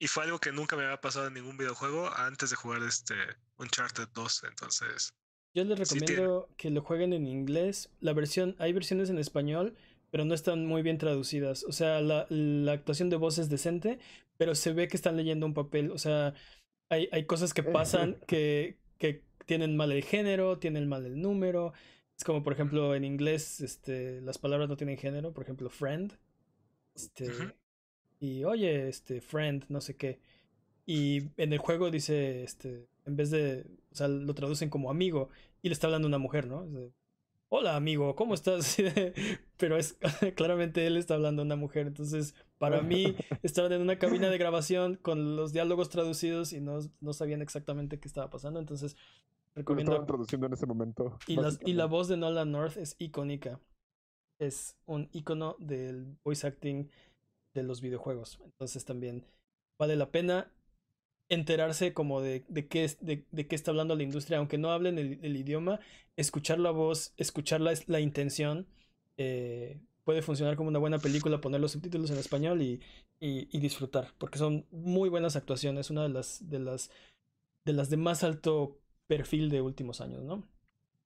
y 0.00 0.08
fue 0.08 0.24
algo 0.24 0.40
que 0.40 0.50
nunca 0.50 0.74
me 0.74 0.82
había 0.84 1.00
pasado 1.00 1.28
en 1.28 1.34
ningún 1.34 1.56
videojuego 1.56 2.12
antes 2.12 2.50
de 2.50 2.56
jugar 2.56 2.82
este 2.82 3.14
Uncharted 3.58 4.08
2, 4.14 4.44
entonces... 4.44 5.14
Yo 5.54 5.64
les 5.64 5.88
Sí, 5.88 5.98
recomiendo 5.98 6.48
que 6.56 6.70
lo 6.70 6.80
jueguen 6.82 7.12
en 7.12 7.26
inglés. 7.26 7.90
La 8.00 8.12
versión, 8.12 8.56
hay 8.60 8.72
versiones 8.72 9.10
en 9.10 9.18
español, 9.18 9.76
pero 10.10 10.24
no 10.24 10.34
están 10.34 10.66
muy 10.66 10.82
bien 10.82 10.98
traducidas. 10.98 11.64
O 11.64 11.72
sea, 11.72 12.00
la, 12.00 12.26
la 12.30 12.72
actuación 12.72 13.10
de 13.10 13.16
voz 13.16 13.38
es 13.38 13.48
decente, 13.48 13.98
pero 14.36 14.54
se 14.54 14.72
ve 14.72 14.88
que 14.88 14.96
están 14.96 15.16
leyendo 15.16 15.46
un 15.46 15.54
papel. 15.54 15.90
O 15.92 15.98
sea, 15.98 16.34
hay, 16.88 17.08
hay 17.12 17.26
cosas 17.26 17.54
que 17.54 17.62
pasan 17.62 18.16
que, 18.26 18.78
que 18.98 19.24
tienen 19.46 19.76
mal 19.76 19.92
el 19.92 20.04
género, 20.04 20.58
tienen 20.58 20.88
mal 20.88 21.06
el 21.06 21.20
número. 21.20 21.72
Es 22.16 22.24
como, 22.24 22.42
por 22.42 22.52
ejemplo, 22.52 22.94
en 22.94 23.04
inglés, 23.04 23.60
este, 23.60 24.20
las 24.22 24.38
palabras 24.38 24.68
no 24.68 24.76
tienen 24.76 24.98
género. 24.98 25.32
Por 25.32 25.44
ejemplo, 25.44 25.70
friend. 25.70 26.14
Este. 26.94 27.30
Y 28.20 28.44
oye, 28.44 28.88
este, 28.88 29.20
friend, 29.20 29.64
no 29.68 29.80
sé 29.80 29.96
qué. 29.96 30.20
Y 30.86 31.30
en 31.36 31.52
el 31.52 31.58
juego 31.58 31.90
dice, 31.90 32.42
este, 32.42 32.88
en 33.06 33.16
vez 33.16 33.30
de, 33.30 33.66
o 33.92 33.94
sea, 33.94 34.08
lo 34.08 34.34
traducen 34.34 34.70
como 34.70 34.90
amigo 34.90 35.30
y 35.62 35.68
le 35.68 35.72
está 35.74 35.86
hablando 35.86 36.08
una 36.08 36.18
mujer, 36.18 36.46
¿no? 36.46 36.66
Hola 37.52 37.74
amigo, 37.74 38.14
¿cómo 38.14 38.34
estás? 38.34 38.76
Pero 39.56 39.76
es 39.76 39.98
claramente 40.36 40.86
él 40.86 40.96
está 40.96 41.14
hablando 41.14 41.42
a 41.42 41.44
una 41.44 41.56
mujer. 41.56 41.88
Entonces, 41.88 42.36
para 42.58 42.80
mí, 42.80 43.16
estaban 43.42 43.72
en 43.72 43.82
una 43.82 43.98
cabina 43.98 44.30
de 44.30 44.38
grabación 44.38 44.94
con 44.94 45.34
los 45.34 45.52
diálogos 45.52 45.88
traducidos 45.88 46.52
y 46.52 46.60
no, 46.60 46.78
no 47.00 47.12
sabían 47.12 47.42
exactamente 47.42 47.98
qué 47.98 48.06
estaba 48.06 48.30
pasando. 48.30 48.60
Entonces, 48.60 48.94
Lo 49.56 49.62
Recomiendo. 49.62 49.90
estaban 49.90 50.06
traduciendo 50.06 50.46
en 50.46 50.52
ese 50.52 50.66
momento. 50.66 51.18
Y, 51.26 51.72
la 51.72 51.86
voz 51.86 52.06
de 52.06 52.16
Nolan 52.16 52.52
North 52.52 52.76
es 52.76 52.94
icónica. 53.00 53.58
Es 54.38 54.76
un 54.86 55.08
icono 55.10 55.56
del 55.58 56.18
voice 56.22 56.46
acting 56.46 56.88
de 57.52 57.64
los 57.64 57.80
videojuegos. 57.80 58.38
Entonces 58.44 58.84
también 58.84 59.26
vale 59.76 59.96
la 59.96 60.12
pena 60.12 60.52
enterarse 61.30 61.94
como 61.94 62.22
de, 62.22 62.44
de 62.48 62.68
qué, 62.68 62.84
es, 62.84 62.98
de, 63.04 63.26
de 63.32 63.48
qué 63.48 63.56
está 63.56 63.72
hablando 63.72 63.96
la 63.96 64.04
industria, 64.04 64.38
aunque 64.38 64.58
no 64.58 64.72
hablen 64.72 64.98
el, 64.98 65.20
el 65.22 65.36
idioma, 65.36 65.80
escuchar 66.16 66.60
la 66.60 66.72
voz, 66.72 67.14
escuchar 67.18 67.62
la, 67.62 67.74
la 67.88 68.00
intención, 68.00 68.68
eh, 69.18 69.80
puede 70.04 70.22
funcionar 70.22 70.56
como 70.56 70.68
una 70.70 70.80
buena 70.80 70.98
película, 71.00 71.40
poner 71.40 71.60
los 71.62 71.72
subtítulos 71.72 72.10
en 72.10 72.18
español 72.18 72.62
y, 72.62 72.80
y- 73.20 73.48
y 73.56 73.60
disfrutar, 73.60 74.12
porque 74.18 74.38
son 74.38 74.66
muy 74.72 75.08
buenas 75.08 75.36
actuaciones, 75.36 75.90
una 75.90 76.02
de 76.04 76.10
las, 76.10 76.48
de 76.50 76.58
las, 76.60 76.90
de 77.64 77.72
las 77.72 77.90
de 77.90 77.96
más 77.96 78.24
alto 78.24 78.78
perfil 79.06 79.50
de 79.50 79.60
últimos 79.62 80.00
años, 80.00 80.22
¿no? 80.24 80.48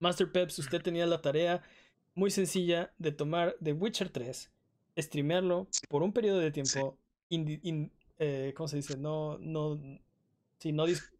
Master 0.00 0.30
Peps, 0.32 0.58
usted 0.60 0.82
tenía 0.82 1.06
la 1.06 1.22
tarea 1.22 1.62
muy 2.14 2.30
sencilla 2.30 2.94
de 2.98 3.12
tomar 3.12 3.56
The 3.62 3.72
Witcher 3.74 4.10
3, 4.10 4.52
streamearlo 4.98 5.68
por 5.88 6.02
un 6.02 6.12
periodo 6.12 6.40
de 6.40 6.50
tiempo, 6.52 6.98
in- 7.30 7.92
eh, 8.18 8.52
¿cómo 8.56 8.68
se 8.68 8.76
dice? 8.76 8.96
No, 8.96 9.38
no, 9.38 9.80
sí, 10.64 10.72
no, 10.72 10.86
dis- 10.86 11.10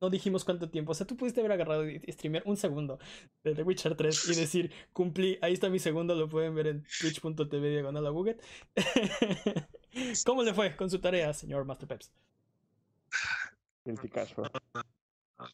no 0.00 0.08
dijimos 0.08 0.44
cuánto 0.46 0.70
tiempo, 0.70 0.92
o 0.92 0.94
sea, 0.94 1.06
tú 1.06 1.14
pudiste 1.14 1.40
haber 1.40 1.52
agarrado 1.52 1.86
y 1.88 2.00
streamear 2.10 2.42
un 2.46 2.56
segundo 2.56 2.98
de 3.44 3.54
The 3.54 3.62
Witcher 3.62 3.94
3 3.96 4.28
y 4.30 4.34
decir, 4.34 4.72
cumplí, 4.94 5.38
ahí 5.42 5.52
está 5.52 5.68
mi 5.68 5.78
segundo, 5.78 6.14
lo 6.14 6.26
pueden 6.30 6.54
ver 6.54 6.68
en 6.68 6.84
twitch.tv 7.00 7.68
diagonal 7.68 8.06
a 8.06 8.10
Buget. 8.10 8.42
¿Cómo 10.24 10.42
le 10.42 10.54
fue 10.54 10.74
con 10.74 10.88
su 10.90 11.00
tarea, 11.00 11.34
señor 11.34 11.66
Master 11.66 11.86
Peps? 11.86 12.10
Guilty 13.84 14.08
casual. 14.08 14.50
No, 14.74 14.82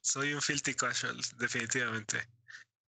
Soy 0.00 0.32
un 0.32 0.40
filthy 0.40 0.74
casual, 0.74 1.16
definitivamente. 1.38 2.18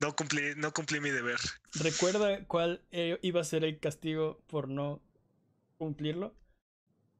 No 0.01 0.13
cumplí, 0.17 0.55
no 0.57 0.73
cumplí 0.73 0.99
mi 0.99 1.11
deber. 1.11 1.39
¿Recuerda 1.75 2.45
cuál 2.47 2.83
eh, 2.91 3.17
iba 3.21 3.39
a 3.39 3.45
ser 3.45 3.63
el 3.63 3.79
castigo 3.79 4.43
por 4.47 4.67
no 4.67 5.01
cumplirlo? 5.77 6.35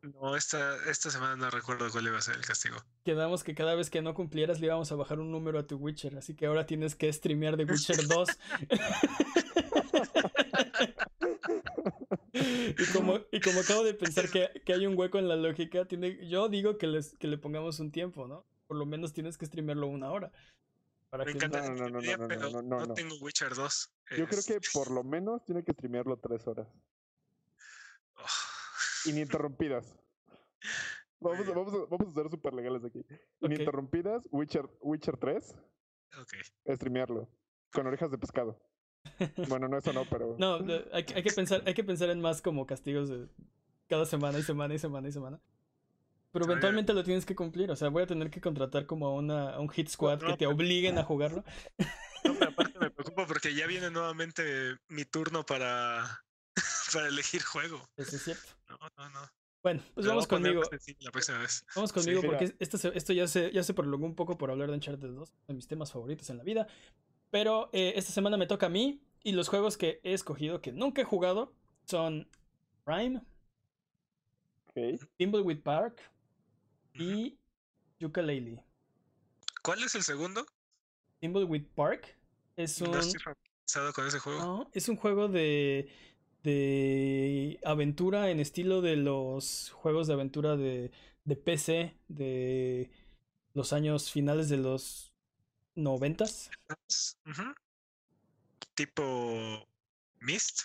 No, 0.04 0.36
esta, 0.36 0.76
esta 0.90 1.10
semana 1.10 1.36
no 1.38 1.50
recuerdo 1.50 1.90
cuál 1.90 2.08
iba 2.08 2.18
a 2.18 2.22
ser 2.22 2.36
el 2.36 2.46
castigo. 2.46 2.76
Quedamos 3.06 3.44
que 3.44 3.56
cada 3.56 3.74
vez 3.74 3.90
que 3.90 4.02
no 4.02 4.14
cumplieras 4.14 4.60
le 4.60 4.68
íbamos 4.68 4.92
a 4.92 4.96
bajar 4.96 5.20
un 5.20 5.32
número 5.32 5.58
a 5.60 5.66
tu 5.66 5.78
Witcher, 5.78 6.18
así 6.18 6.36
que 6.36 6.46
ahora 6.46 6.66
tienes 6.66 6.94
que 6.96 7.12
streamear 7.12 7.56
The 7.56 7.64
Witcher 7.64 7.96
2. 8.08 8.30
y, 12.34 12.86
como, 12.94 13.20
y 13.32 13.40
como 13.40 13.60
acabo 13.62 13.84
de 13.84 13.94
pensar 13.94 14.30
que, 14.30 14.50
que 14.66 14.74
hay 14.74 14.86
un 14.88 14.98
hueco 14.98 15.20
en 15.20 15.28
la 15.30 15.36
lógica, 15.36 15.86
tiene, 15.86 16.28
yo 16.28 16.50
digo 16.50 16.78
que, 16.78 16.88
les, 16.88 17.16
que 17.18 17.28
le 17.28 17.38
pongamos 17.38 17.80
un 17.80 17.92
tiempo, 17.92 18.28
¿no? 18.28 18.46
Por 18.68 18.78
lo 18.78 18.86
menos 18.86 19.14
tienes 19.14 19.38
que 19.38 19.46
streamearlo 19.46 19.88
una 19.88 20.12
hora. 20.12 20.32
Para 21.10 21.26
Me 21.26 21.32
que 21.32 21.38
encanta 21.38 21.62
No, 21.62 21.76
no, 21.76 21.90
no, 21.90 21.90
no, 21.90 22.02
la 22.02 22.18
no, 22.18 22.24
no, 22.24 22.28
pero 22.28 22.50
no, 22.50 22.62
no, 22.62 22.80
no 22.80 22.86
no. 22.88 22.94
tengo 22.94 23.16
Witcher 23.18 23.54
2. 23.56 23.94
Yo 24.18 24.28
creo 24.28 24.40
Es- 24.40 24.46
que 24.48 24.60
por 24.74 24.90
lo 24.92 25.04
menos 25.04 25.44
tiene 25.46 25.64
que 25.64 25.74
streamearlo 25.74 26.18
tres 26.18 26.46
horas. 26.48 26.68
Oh. 28.16 28.53
Ininterrumpidas. 29.06 29.98
Vamos, 31.20 31.48
a- 31.48 31.52
vamos, 31.52 31.74
a, 31.74 31.78
vamos 31.90 32.08
a 32.08 32.12
ser 32.22 32.30
súper 32.30 32.54
legales 32.54 32.84
aquí. 32.84 33.06
Ininterrumpidas, 33.42 34.28
Witcher, 34.32 34.66
Witcher 34.82 35.18
3, 35.18 35.56
Ok. 36.20 36.34
streamearlo. 36.76 37.30
Con 37.72 37.88
orejas 37.88 38.12
de 38.12 38.18
pescado. 38.18 38.60
Bueno, 39.48 39.68
no, 39.68 39.78
eso 39.78 39.94
no, 39.94 40.06
pero. 40.10 40.36
No, 40.40 40.60
hay, 40.92 41.04
que- 41.06 41.16
hay 41.16 41.24
que 41.24 41.32
pensar, 41.32 41.62
hay 41.66 41.74
que 41.74 41.84
pensar 41.84 42.10
en 42.10 42.20
más 42.22 42.42
como 42.42 42.66
castigos 42.66 43.10
de 43.10 43.28
cada 43.88 44.06
semana 44.06 44.40
y 44.40 44.44
semana 44.44 44.74
y 44.74 44.80
semana 44.80 45.08
y 45.08 45.12
semana. 45.12 45.40
Pero 46.32 46.46
eventualmente 46.46 46.94
lo 46.94 47.04
tienes 47.04 47.26
que 47.28 47.36
cumplir, 47.36 47.70
o 47.70 47.76
sea, 47.76 47.90
voy 47.90 48.04
a 48.04 48.08
tener 48.08 48.32
que 48.32 48.42
contratar 48.42 48.88
como 48.88 49.06
a, 49.08 49.14
una, 49.14 49.52
a 49.52 49.60
un 49.60 49.70
hit 49.70 49.88
squad 49.88 50.20
que 50.20 50.36
te 50.36 50.48
obliguen 50.48 50.98
a 50.98 51.04
jugarlo. 51.04 51.44
No, 52.26 52.34
pero 52.40 52.50
aparte 52.50 52.80
me 52.80 52.90
preocupo 52.90 53.28
porque 53.28 53.54
ya 53.54 53.68
viene 53.68 53.92
nuevamente 53.92 54.78
mi 54.88 55.06
turno 55.06 55.46
para, 55.46 56.23
para 56.94 57.08
elegir 57.08 57.42
juego. 57.44 57.88
Eso 57.98 58.16
es 58.16 58.24
cierto. 58.24 58.48
No, 58.70 58.78
no, 58.98 59.10
no. 59.10 59.20
Bueno, 59.64 59.82
pues 59.94 60.06
vamos 60.06 60.28
conmigo. 60.28 60.60
más 60.60 60.70
sencillo 60.70 60.98
La 61.02 61.12
próxima 61.12 61.38
vez. 61.40 61.66
Vamos 61.76 61.92
Sí. 61.92 61.94
conmigo 61.96 62.22
porque 62.22 62.54
esto, 62.60 62.78
se- 62.78 62.96
esto 62.98 63.14
ya, 63.14 63.28
se, 63.28 63.50
ya 63.52 63.64
se 63.64 63.74
prolongó 63.74 64.06
un 64.06 64.16
poco 64.16 64.38
por 64.38 64.52
hablar 64.52 64.68
de 64.70 64.76
Uncharted 64.76 65.08
2, 65.10 65.34
de 65.48 65.54
mis 65.54 65.68
temas 65.68 65.92
favoritos 65.92 66.30
en 66.30 66.38
la 66.38 66.44
vida. 66.44 66.68
Pero 67.30 67.70
eh, 67.72 67.94
esta 67.96 68.12
semana 68.12 68.36
me 68.38 68.46
toca 68.46 68.66
a 68.66 68.70
mí 68.70 69.02
y 69.24 69.32
los 69.32 69.48
juegos 69.48 69.78
que 69.78 70.02
he 70.04 70.14
escogido 70.14 70.62
que 70.62 70.74
nunca 70.74 71.02
he 71.02 71.06
jugado 71.06 71.56
son 71.86 72.30
Rhyme, 72.86 73.22
Ok. 74.68 75.00
Thimbleweed 75.18 75.62
Park 75.62 76.02
y 76.94 77.38
Yooka-Laylee. 78.00 78.62
¿Cuál 79.62 79.84
es 79.84 79.96
el 79.96 80.04
segundo? 80.04 80.46
Thimbleweed 81.20 81.66
Park 81.76 82.18
es 82.58 82.82
un, 82.82 82.92
No 82.92 83.00
estoy 83.00 83.20
familiarizado 83.22 83.94
con 83.94 84.08
ese 84.08 84.20
juego. 84.20 84.40
no, 84.40 84.70
es 84.74 84.90
un 84.90 84.98
juego 84.98 85.28
de, 85.30 85.90
de 86.44 87.60
aventura 87.64 88.30
en 88.30 88.40
estilo 88.40 88.82
de 88.82 88.98
los 88.98 89.72
juegos 89.72 90.08
de 90.08 90.14
aventura 90.14 90.56
de, 90.58 90.92
de 91.24 91.36
PC 91.36 91.98
de 92.08 92.92
los 93.54 93.74
años 93.74 94.12
finales 94.12 94.50
de 94.50 94.58
los 94.58 95.14
noventas. 95.76 96.52
Tipo 98.76 99.68
Mist. 100.20 100.64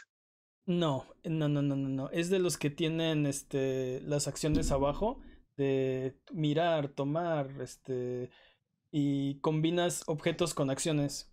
No, 0.67 1.07
no, 1.25 1.49
no, 1.49 1.63
no, 1.63 1.77
no, 1.77 1.89
no. 1.89 2.11
Es 2.11 2.29
de 2.29 2.39
los 2.39 2.59
que 2.59 2.71
tienen 2.71 3.27
este 3.27 4.01
las 4.03 4.29
acciones 4.29 4.71
abajo 4.71 5.21
de 5.57 6.19
mirar, 6.33 6.89
tomar, 6.89 7.51
este 7.63 8.31
y 8.91 9.41
combinas 9.41 10.03
objetos 10.07 10.55
con 10.55 10.71
acciones 10.71 11.31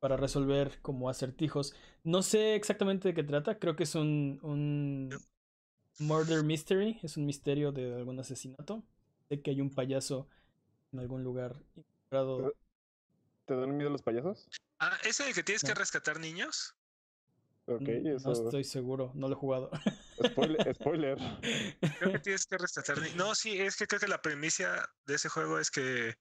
para 0.00 0.16
resolver 0.16 0.80
como 0.82 1.08
acertijos. 1.08 1.74
No 2.02 2.22
sé 2.22 2.54
exactamente 2.56 3.08
de 3.08 3.14
qué 3.14 3.22
trata, 3.22 3.58
creo 3.58 3.76
que 3.76 3.84
es 3.84 3.94
un, 3.94 4.40
un 4.42 5.10
murder 5.98 6.42
mystery, 6.42 6.98
es 7.02 7.16
un 7.16 7.26
misterio 7.26 7.70
de 7.70 7.94
algún 7.94 8.18
asesinato. 8.18 8.82
Sé 9.28 9.42
que 9.42 9.50
hay 9.50 9.60
un 9.60 9.70
payaso 9.70 10.26
en 10.92 11.00
algún 11.00 11.22
lugar 11.22 11.54
involucrado. 11.76 12.54
¿Te 13.44 13.54
dan 13.54 13.76
miedo 13.76 13.90
los 13.90 14.02
payasos? 14.02 14.48
Ah, 14.80 14.96
¿es 15.04 15.20
el 15.20 15.34
que 15.34 15.42
tienes 15.42 15.62
que 15.62 15.68
No. 15.68 15.74
rescatar 15.74 16.18
niños? 16.18 16.74
Ok, 17.66 17.82
No 17.82 18.16
eso. 18.16 18.32
estoy 18.32 18.64
seguro, 18.64 19.12
no 19.14 19.28
lo 19.28 19.34
he 19.34 19.38
jugado. 19.38 19.70
Spoiler. 20.26 20.74
spoiler. 20.74 21.18
Creo 21.98 22.12
que 22.12 22.18
tienes 22.20 22.46
que 22.46 22.58
rescatar 22.58 22.98
niños. 22.98 23.16
No, 23.16 23.34
sí, 23.34 23.60
es 23.60 23.76
que 23.76 23.86
creo 23.86 24.00
que 24.00 24.08
la 24.08 24.22
premisa 24.22 24.88
de 25.04 25.14
ese 25.14 25.28
juego 25.28 25.58
es 25.58 25.70
que 25.70 26.14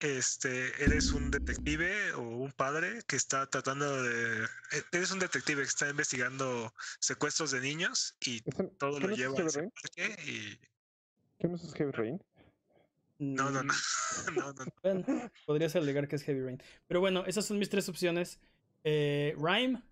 este 0.00 0.84
eres 0.84 1.12
un 1.12 1.30
detective 1.30 2.12
o 2.12 2.20
un 2.22 2.52
padre 2.52 3.00
que 3.06 3.16
está 3.16 3.46
tratando 3.48 4.02
de. 4.02 4.44
eh, 4.44 4.82
Eres 4.92 5.10
un 5.10 5.18
detective 5.18 5.62
que 5.62 5.68
está 5.68 5.88
investigando 5.88 6.72
secuestros 7.00 7.50
de 7.52 7.60
niños 7.60 8.16
y 8.20 8.42
¿Ese- 8.46 8.64
todo 8.78 8.98
¿qué 8.98 9.06
lo 9.08 9.16
lleva 9.16 9.38
a 9.38 9.46
ese 9.46 9.70
parque 9.82 10.16
y. 10.24 10.58
¿Qué 11.38 11.48
no 11.48 11.56
es 11.56 11.72
Heavy 11.74 11.92
Rain? 11.92 12.22
No, 13.18 13.50
no, 13.50 13.62
no. 13.62 13.72
Mm, 13.72 13.76
no, 14.36 14.52
no, 14.52 14.64
no. 14.64 14.72
Bueno, 14.82 15.30
podrías 15.46 15.74
alegar 15.76 16.06
que 16.08 16.16
es 16.16 16.22
Heavy 16.24 16.40
Rain. 16.42 16.62
Pero 16.86 17.00
bueno, 17.00 17.24
esas 17.26 17.46
son 17.46 17.58
mis 17.58 17.70
tres 17.70 17.88
opciones. 17.88 18.38
Eh, 18.84 19.34
Rhyme, 19.38 19.82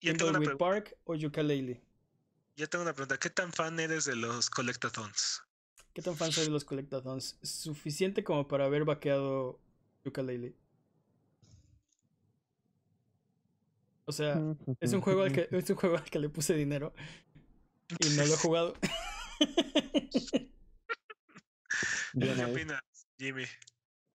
pregunta, 0.00 0.56
Park 0.58 0.96
o 1.04 1.14
Yooka-Laylee. 1.14 1.80
yo 2.56 2.68
tengo 2.68 2.82
una 2.84 2.92
pregunta. 2.92 3.18
¿Qué 3.18 3.30
tan 3.30 3.52
fan 3.52 3.80
eres 3.80 4.04
de 4.04 4.16
los 4.16 4.48
collectathons? 4.50 5.42
¿Qué 5.96 6.02
tan 6.02 6.14
fan 6.14 6.30
soy 6.30 6.44
de 6.44 6.50
los 6.50 6.66
Collectathons? 6.66 7.38
Suficiente 7.42 8.22
como 8.22 8.46
para 8.46 8.66
haber 8.66 8.84
vaqueado 8.84 9.58
Yooka-Laylee. 10.04 10.54
O 14.04 14.12
sea, 14.12 14.38
es 14.78 14.92
un 14.92 15.00
juego 15.00 15.22
al 15.22 15.32
que 15.32 15.48
es 15.50 15.70
un 15.70 15.76
juego 15.76 15.96
al 15.96 16.04
que 16.04 16.18
le 16.18 16.28
puse 16.28 16.52
dinero 16.52 16.92
y 17.88 18.10
no 18.14 18.26
lo 18.26 18.34
he 18.34 18.36
jugado. 18.36 18.74
¿Qué 22.20 22.44
opinas, 22.44 22.82
Jimmy? 23.18 23.44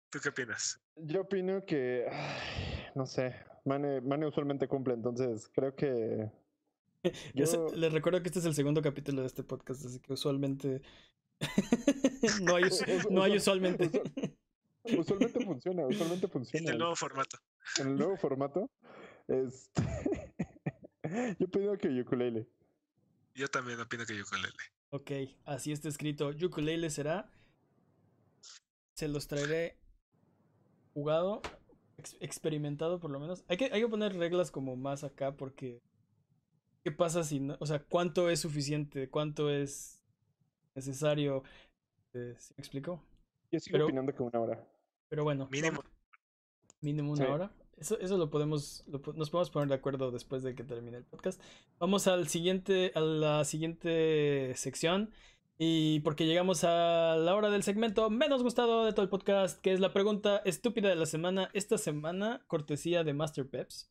¿Tú 0.10 0.18
qué 0.20 0.30
opinas? 0.30 0.82
Yo 0.95 1.22
opino 1.22 1.64
que. 1.64 2.08
ay, 2.12 2.88
no 2.95 3.06
sé. 3.06 3.36
Mane, 3.66 4.02
Mane 4.02 4.26
usualmente 4.26 4.68
cumple, 4.68 4.95
entonces 4.95 5.48
creo 5.54 5.76
que. 5.76 6.32
Yo- 7.36 7.68
les 7.76 7.94
recuerdo 7.94 8.24
que 8.24 8.30
este 8.30 8.40
es 8.40 8.45
el 8.45 8.56
segundo 8.56 8.82
capítulo 8.82 9.22
de 9.22 9.28
este 9.28 9.44
podcast, 9.44 9.86
así 9.86 9.99
que 9.99 10.14
usualmente 10.14 10.82
no 12.41 12.55
hay, 12.55 12.64
no 13.09 13.23
hay 13.23 13.35
usual- 13.38 13.38
usualmente. 13.38 13.85
usual- 13.88 14.34
Usualmente 14.99 15.43
funciona, 15.43 15.85
usualmente 15.85 16.26
En 16.27 16.31
funciona. 16.31 16.72
el 16.72 16.77
nuevo 16.77 16.95
formato. 16.95 17.38
En 17.80 17.88
el 17.89 17.95
nuevo 17.97 18.15
formato. 18.18 18.72
Este. 19.27 19.81
Yo 21.39 21.47
pido 21.49 21.77
que 21.77 21.89
ukulele. 22.01 22.47
Yo 23.35 23.47
también 23.49 23.80
opino 23.81 24.05
que 24.05 24.22
ukulele. 24.22 24.53
Ok, 24.91 25.11
así 25.45 25.72
está 25.73 25.89
escrito. 25.89 26.31
Yooka-Laylee 26.31 26.89
será. 26.89 27.30
Se 28.95 29.07
los 29.09 29.27
traeré 29.27 29.77
jugado, 30.93 31.41
ex- 31.97 32.15
experimentado 32.22 32.99
por 32.99 33.11
lo 33.11 33.19
menos. 33.19 33.43
Hay 33.49 33.57
que, 33.57 33.65
hay 33.65 33.81
que 33.81 33.88
poner 33.89 34.15
reglas 34.15 34.51
como 34.51 34.76
más 34.77 35.03
acá 35.03 35.35
porque. 35.35 35.81
¿Qué 36.84 36.91
pasa 36.93 37.23
si 37.26 37.41
no? 37.41 37.57
O 37.59 37.65
sea, 37.65 37.80
¿cuánto 37.84 38.30
es 38.30 38.39
suficiente? 38.39 39.09
¿Cuánto 39.09 39.49
es 39.51 39.97
necesario? 40.78 41.44
Eh, 42.14 42.36
¿sí 42.40 42.54
me 42.58 42.62
explico? 42.62 43.02
Yo 43.52 43.60
sigo 43.60 43.74
Pero- 43.74 43.86
opinando 43.86 44.14
que 44.14 44.24
una 44.24 44.40
hora. 44.40 44.68
Pero 45.10 45.24
bueno. 45.24 45.48
Mínimo. 45.52 45.82
Mínimo 46.82 47.12
una 47.14 47.26
Sí. 47.26 47.32
hora. 47.32 47.52
Eso, 47.78 47.99
eso 47.99 48.18
lo 48.18 48.30
podemos, 48.30 48.84
lo 48.88 48.99
nos 49.14 49.30
podemos 49.30 49.49
poner 49.52 49.68
de 49.70 49.76
acuerdo 49.76 50.10
después 50.12 50.41
de 50.44 50.56
que 50.56 50.64
termine 50.64 50.98
el 50.98 51.04
podcast. 51.04 51.41
Vamos 51.80 52.08
al 52.08 52.28
siguiente, 52.28 52.91
a 52.95 52.99
la 53.02 53.45
siguiente 53.45 54.54
sección. 54.56 55.12
Y 55.60 56.02
porque 56.02 56.26
llegamos 56.28 56.64
a 56.64 57.16
la 57.18 57.36
hora 57.36 57.49
del 57.49 57.64
segmento 57.64 58.10
menos 58.12 58.44
gustado 58.44 58.86
de 58.86 58.94
todo 58.94 59.02
el 59.04 59.10
podcast, 59.10 59.60
que 59.60 59.74
es 59.74 59.80
la 59.80 59.91
pregunta 59.91 60.41
estúpida 60.45 60.90
de 60.90 60.95
la 60.95 61.08
semana. 61.08 61.49
Esta 61.54 61.78
semana, 61.80 62.44
cortesía 62.48 63.04
de 63.04 63.14
Master 63.14 63.48
Peps. 63.49 63.90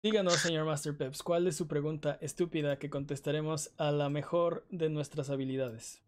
Díganos, 0.00 0.34
señor 0.34 0.64
Master 0.64 0.96
Peps, 0.96 1.24
¿cuál 1.24 1.48
es 1.48 1.56
su 1.56 1.66
pregunta 1.66 2.18
estúpida 2.20 2.78
que 2.78 2.88
contestaremos 2.88 3.72
a 3.78 3.90
la 3.90 4.08
mejor 4.08 4.64
de 4.70 4.88
nuestras 4.90 5.28
habilidades? 5.28 6.04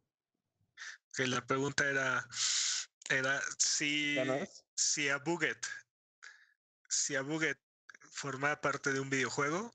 Que 1.12 1.26
la 1.26 1.44
pregunta 1.44 1.90
era, 1.90 2.24
era 3.08 3.40
si, 3.58 4.14
¿Ganas? 4.14 4.64
si 4.76 5.08
a 5.08 5.18
Buget, 5.18 5.58
si 6.88 7.16
a 7.16 7.22
Buget 7.22 7.58
formara 8.12 8.60
parte 8.60 8.92
de 8.92 9.00
un 9.00 9.10
videojuego, 9.10 9.72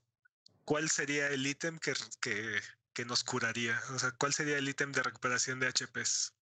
¿cuál 0.64 0.88
sería 0.88 1.28
el 1.28 1.46
ítem 1.46 1.78
que, 1.78 1.92
que, 2.22 2.60
que 2.94 3.04
nos 3.04 3.22
curaría? 3.22 3.78
O 3.94 3.98
sea, 3.98 4.12
¿cuál 4.12 4.32
sería 4.32 4.56
el 4.56 4.66
ítem 4.66 4.92
de 4.92 5.02
recuperación 5.02 5.60
de 5.60 5.68
HPs? 5.68 6.32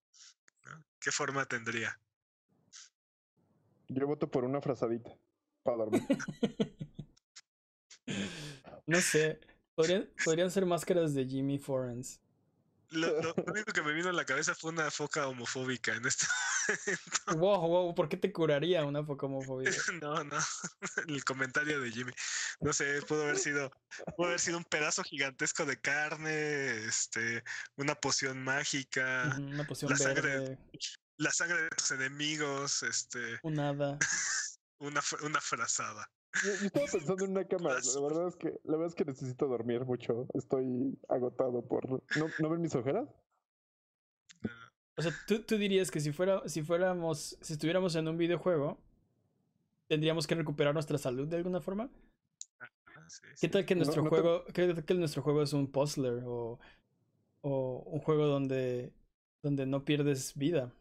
¿No? 0.67 0.85
¿Qué 1.01 1.11
forma 1.11 1.45
tendría? 1.47 1.99
Yo 3.89 4.07
voto 4.07 4.31
por 4.31 4.45
una 4.45 4.61
frazadita 4.61 5.11
para 5.65 5.79
dormir. 5.79 6.03
No 8.87 9.01
sé. 9.01 9.41
Podrían, 9.75 10.09
podrían 10.25 10.51
ser 10.51 10.67
máscaras 10.67 11.15
de 11.15 11.27
Jimmy 11.27 11.59
Forens. 11.59 12.21
Lo, 12.91 13.21
lo 13.23 13.35
único 13.47 13.73
que 13.73 13.83
me 13.83 13.93
vino 13.93 14.11
a 14.11 14.13
la 14.13 14.25
cabeza 14.25 14.55
fue 14.55 14.71
una 14.71 14.91
foca 14.91 15.27
homofóbica 15.27 15.95
en 15.95 16.07
este 16.07 16.27
momento. 16.27 17.39
Wow, 17.39 17.69
wow, 17.69 17.95
¿por 17.95 18.09
qué 18.09 18.17
te 18.17 18.33
curaría 18.33 18.85
una 18.85 19.05
focomofobia? 19.05 19.71
No, 20.03 20.23
no, 20.23 20.39
el 21.09 21.25
comentario 21.25 21.81
de 21.81 21.91
Jimmy. 21.91 22.13
No 22.61 22.73
sé, 22.73 23.03
pudo 23.03 23.25
haber 23.25 23.39
sido, 23.39 23.71
pudo 24.17 24.29
haber 24.29 24.41
sido 24.41 24.59
un 24.59 24.65
pedazo 24.65 25.03
gigantesco 25.03 25.65
de 25.67 25.81
carne, 25.81 26.85
este, 26.87 27.43
una 27.77 27.95
poción 27.95 28.43
mágica, 28.43 29.35
Una 29.39 29.67
poción 29.67 29.91
La 29.91 29.97
sangre- 29.97 30.59
la 31.17 31.31
sangre 31.33 31.63
de 31.63 31.71
tus 31.71 31.91
enemigos, 31.93 32.83
este, 32.83 33.39
un 33.43 33.59
hada. 33.61 33.99
una, 34.79 35.01
una 35.23 35.41
frazada. 35.41 36.11
Yo, 36.43 36.53
estaba 36.53 36.87
pensando 36.91 37.25
en 37.25 37.31
una 37.31 37.45
cama. 37.49 37.71
La 37.71 38.01
verdad 38.01 38.29
es 38.29 38.37
que 38.37 38.49
la 38.65 38.73
verdad 38.73 38.89
es 38.89 38.95
que 38.95 39.05
necesito 39.05 39.47
dormir 39.47 39.85
mucho. 39.85 40.27
Estoy 40.35 40.99
agotado 41.09 41.63
por 41.63 41.89
¿No, 41.89 42.27
¿no 42.41 42.49
ven 42.49 42.61
mis 42.61 42.75
ojeras? 42.75 43.09
O 44.97 45.03
sea, 45.03 45.13
¿tú, 45.27 45.43
tú 45.43 45.57
dirías 45.59 45.91
que 45.91 46.01
si 46.01 46.13
fuera, 46.13 46.49
si 46.49 46.63
fuéramos, 46.63 47.37
si 47.41 47.55
estuviéramos 47.55 47.97
en 47.97 48.07
un 48.07 48.17
videojuego, 48.17 48.79
tendríamos 49.89 50.27
que 50.27 50.35
recuperar 50.35 50.75
nuestra 50.75 50.99
salud 50.99 51.29
de 51.29 51.37
alguna 51.37 51.61
forma. 51.61 51.91
Ah, 52.61 53.09
sí, 53.09 53.23
¿Qué 53.41 53.49
tal 53.49 53.65
que 53.67 53.75
nuestro 53.75 54.03
no 54.03 54.09
juego, 54.09 54.45
qué 54.47 54.73
tal 54.73 54.85
que 54.85 54.95
nuestro 54.95 55.23
juego 55.23 55.43
es 55.43 55.53
un 55.53 55.71
puzzler 55.71 56.23
o, 56.25 56.59
o 57.43 57.83
un 57.87 58.01
juego 58.01 58.27
donde, 58.27 58.93
donde 59.43 59.67
no 59.67 59.85
pierdes 59.85 60.35
vida? 60.35 60.73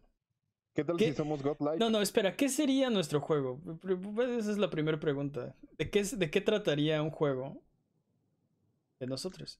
¿Qué 0.73 0.83
tal 0.83 0.97
¿Qué? 0.97 1.11
si 1.11 1.13
somos 1.17 1.41
godlike? 1.43 1.79
No, 1.79 1.89
no, 1.89 2.01
espera, 2.01 2.35
¿qué 2.35 2.49
sería 2.49 2.89
nuestro 2.89 3.21
juego? 3.21 3.59
Pr- 3.63 4.39
Esa 4.39 4.51
es 4.51 4.57
la 4.57 4.69
primera 4.69 4.99
pregunta. 4.99 5.55
¿De 5.77 5.89
qué, 5.89 5.99
es- 5.99 6.17
¿De 6.17 6.29
qué 6.31 6.41
trataría 6.41 7.01
un 7.01 7.11
juego 7.11 7.61
de 8.99 9.07
nosotros? 9.07 9.59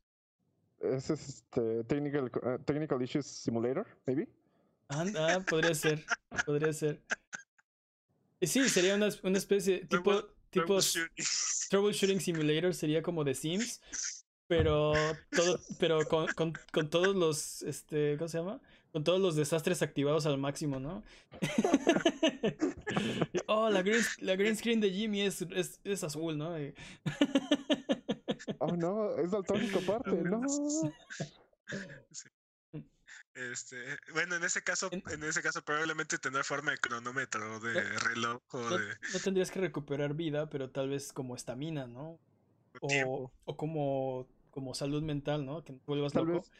Es 0.80 1.10
este 1.10 1.84
technical 1.85 2.26
uh, 2.26 2.60
technical 2.65 3.02
issues 3.02 3.26
simulator, 3.26 3.85
maybe. 4.06 4.27
Ah, 4.90 5.06
ah, 5.18 5.40
podría 5.48 5.73
ser, 5.73 6.03
podría 6.45 6.73
ser. 6.73 6.99
Sí, 8.41 8.68
sería 8.68 8.95
una, 8.95 9.07
una 9.23 9.38
especie, 9.38 9.85
tipo, 9.85 10.22
tipo 10.49 10.65
Troubleshooting. 10.65 11.26
Troubleshooting 11.69 12.19
Simulator, 12.19 12.73
sería 12.73 13.02
como 13.02 13.23
de 13.23 13.34
Sims, 13.34 13.80
pero 14.48 14.94
todo, 15.34 15.60
pero 15.80 16.07
con, 16.10 16.27
con, 16.34 16.53
con 16.73 16.90
todos 16.90 17.15
los, 17.15 17.61
este, 17.64 18.18
¿cómo 18.18 18.27
se 18.27 18.38
llama? 18.40 18.61
Con 18.94 19.03
todos 19.03 19.20
los 19.20 19.36
desastres 19.36 19.82
activados 19.82 20.26
al 20.28 20.38
máximo, 20.38 20.80
¿no? 20.80 21.03
oh, 23.48 23.70
la 23.70 23.82
green, 23.82 24.03
la 24.20 24.36
green 24.36 24.56
screen 24.56 24.80
de 24.80 24.91
Jimmy 24.91 25.22
es, 25.22 25.41
es, 25.41 25.80
es 25.84 26.03
azul, 26.03 26.38
¿no? 26.38 26.60
Y- 26.61 26.74
Oh 28.60 28.76
no, 28.78 29.15
es 29.18 29.32
daltónico 29.32 29.80
aparte, 29.80 30.11
no. 30.11 30.41
Este, 33.34 33.78
bueno, 34.14 34.36
en 34.36 34.44
ese 34.44 34.61
caso, 34.61 34.90
En- 34.91 35.03
en 35.11 35.24
ese 35.24 35.41
caso 35.41 35.64
probablemente 35.64 36.20
tendrá 36.20 36.44
forma 36.44 36.72
de 36.72 36.78
cronómetro, 36.78 37.60
de 37.61 37.74
No- 37.74 37.99
reloj 37.99 38.41
o 38.52 38.60
no, 38.61 38.78
de 38.78 38.86
no 39.11 39.20
tendrías 39.24 39.49
que 39.49 39.60
recuperar 39.60 40.14
vida, 40.14 40.49
pero 40.49 40.70
tal 40.70 40.90
vez 40.90 41.11
como 41.11 41.36
estamina, 41.36 41.88
¿no? 41.88 42.20
O, 42.82 43.32
o 43.45 43.57
como, 43.57 44.28
como 44.52 44.76
salud 44.76 45.02
mental, 45.02 45.45
¿no? 45.45 45.64
Que 45.64 45.74
no 45.74 45.80
te 45.80 45.86
vuelvas 45.88 46.14
Tal 46.14 46.26
loco. 46.26 46.40
vez. 46.41 46.52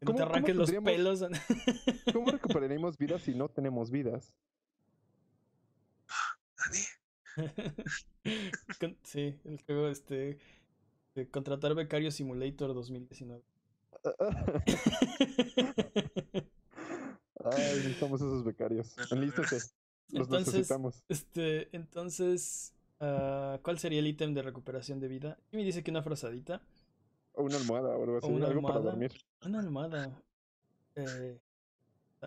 Que 0.00 0.04
no 0.04 0.12
te 0.12 0.16
¿Cómo- 0.18 0.18
cómo 0.18 0.30
arranques 0.30 0.56
los 0.56 0.70
pelos. 0.70 1.24
¿Cómo 2.14 2.30
recuperaremos 2.30 2.96
vidas 2.98 3.22
si 3.22 3.34
no 3.34 3.48
tenemos 3.48 3.90
vidas? 3.90 4.32
Sí, 9.04 9.38
el 9.44 9.62
juego 9.64 9.88
este 9.88 10.38
de 11.14 11.28
contratar 11.30 11.74
becario 11.74 12.10
simulator 12.10 12.74
2019. 12.74 13.42
Ay, 17.44 17.62
necesitamos 17.76 18.20
esos 18.20 18.44
becarios. 18.44 18.94
Enlístate. 19.10 19.56
Los 20.10 20.26
Entonces, 20.26 20.54
necesitamos. 20.54 21.02
este, 21.08 21.74
entonces, 21.76 22.74
ah, 23.00 23.58
¿cuál 23.62 23.78
sería 23.78 23.98
el 24.00 24.06
ítem 24.06 24.34
de 24.34 24.42
recuperación 24.42 25.00
de 25.00 25.08
vida? 25.08 25.38
Jimmy 25.50 25.64
dice 25.64 25.82
que 25.82 25.90
una 25.90 26.02
frazadita, 26.02 26.62
O 27.38 27.44
una 27.44 27.56
almohada 27.56 27.96
o 27.96 28.02
algo 28.02 28.18
así. 28.18 28.26
una 28.26 28.48
algo 28.48 28.62
para 28.62 28.80
dormir. 28.80 29.12
una 29.44 29.60
almohada, 29.60 30.22
eh, 30.96 31.38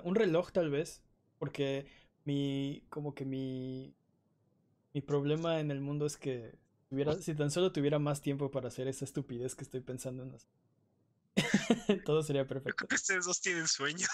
un 0.05 0.15
reloj 0.15 0.51
tal 0.53 0.69
vez, 0.69 1.03
porque 1.37 1.85
mi, 2.23 2.85
como 2.89 3.13
que 3.13 3.25
mi, 3.25 3.93
mi 4.93 5.01
problema 5.01 5.59
en 5.59 5.69
el 5.69 5.81
mundo 5.81 6.05
es 6.05 6.15
que 6.15 6.57
tuviera, 6.87 7.13
si 7.15 7.35
tan 7.35 7.51
solo 7.51 7.73
tuviera 7.73 7.99
más 7.99 8.21
tiempo 8.21 8.51
para 8.51 8.69
hacer 8.69 8.87
esa 8.87 9.03
estupidez 9.03 9.53
que 9.53 9.65
estoy 9.65 9.81
pensando 9.81 10.23
en 10.23 10.31
hacer. 10.31 10.49
Todo 12.05 12.23
sería 12.23 12.47
perfecto. 12.47 12.77
creo 12.77 12.87
que 12.87 12.95
ustedes 12.95 13.25
dos 13.25 13.41
tienen 13.41 13.67
sueño. 13.67 14.07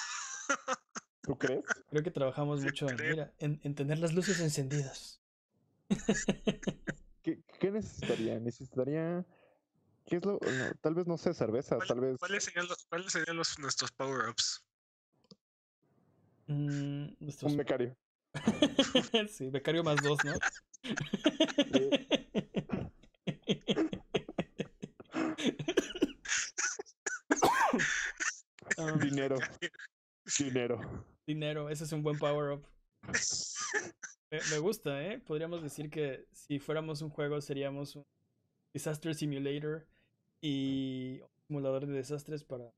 ¿Tú 1.22 1.38
crees? 1.38 1.64
Creo 1.91 2.02
que 2.02 2.11
trabajamos 2.11 2.61
mucho 2.61 2.90
en, 2.90 2.95
mira, 2.95 3.34
en, 3.38 3.60
en 3.64 3.76
tener 3.76 3.99
las 3.99 4.14
luces 4.15 4.40
encendidas. 4.40 5.22
¿Qué, 7.22 7.44
qué 7.60 7.72
necesitaría? 7.72 8.40
Necesitaría. 8.40 9.26
¿Qué 10.07 10.15
es 10.17 10.25
lo.? 10.25 10.39
no, 10.41 10.71
tal 10.81 10.95
vez 10.95 11.05
no 11.05 11.17
sé, 11.17 11.34
cerveza. 11.34 11.75
¿Cuál- 11.75 11.88
Tal 11.88 11.99
vez. 11.99 12.17
¿Cuáles 12.17 12.43
serían, 12.45 12.67
los, 12.67 12.85
cuáles 12.85 13.11
serían 13.11 13.38
los, 13.38 13.59
nuestros 13.59 13.91
power-ups? 13.91 14.63
Mm, 16.47 17.07
nuestros- 17.19 17.51
Un 17.51 17.57
becario. 17.57 17.95
sí, 19.29 19.49
becario 19.49 19.84
más 19.84 19.97
dos, 20.01 20.17
¿no? 20.23 20.34
Dinero. 29.01 29.38
Dinero. 30.38 31.05
dinero, 31.25 31.69
ese 31.69 31.84
es 31.85 31.91
un 31.91 32.03
buen 32.03 32.17
power 32.17 32.51
up. 32.51 32.65
Me, 34.29 34.39
me 34.51 34.57
gusta, 34.59 35.03
¿eh? 35.05 35.19
Podríamos 35.19 35.63
decir 35.63 35.89
que 35.89 36.25
si 36.31 36.59
fuéramos 36.59 37.01
un 37.01 37.09
juego 37.09 37.39
seríamos 37.41 37.95
un 37.95 38.05
Disaster 38.73 39.15
Simulator 39.15 39.88
y 40.41 41.19
un 41.22 41.30
simulador 41.47 41.85
de 41.85 41.93
desastres 41.93 42.43
para... 42.43 42.72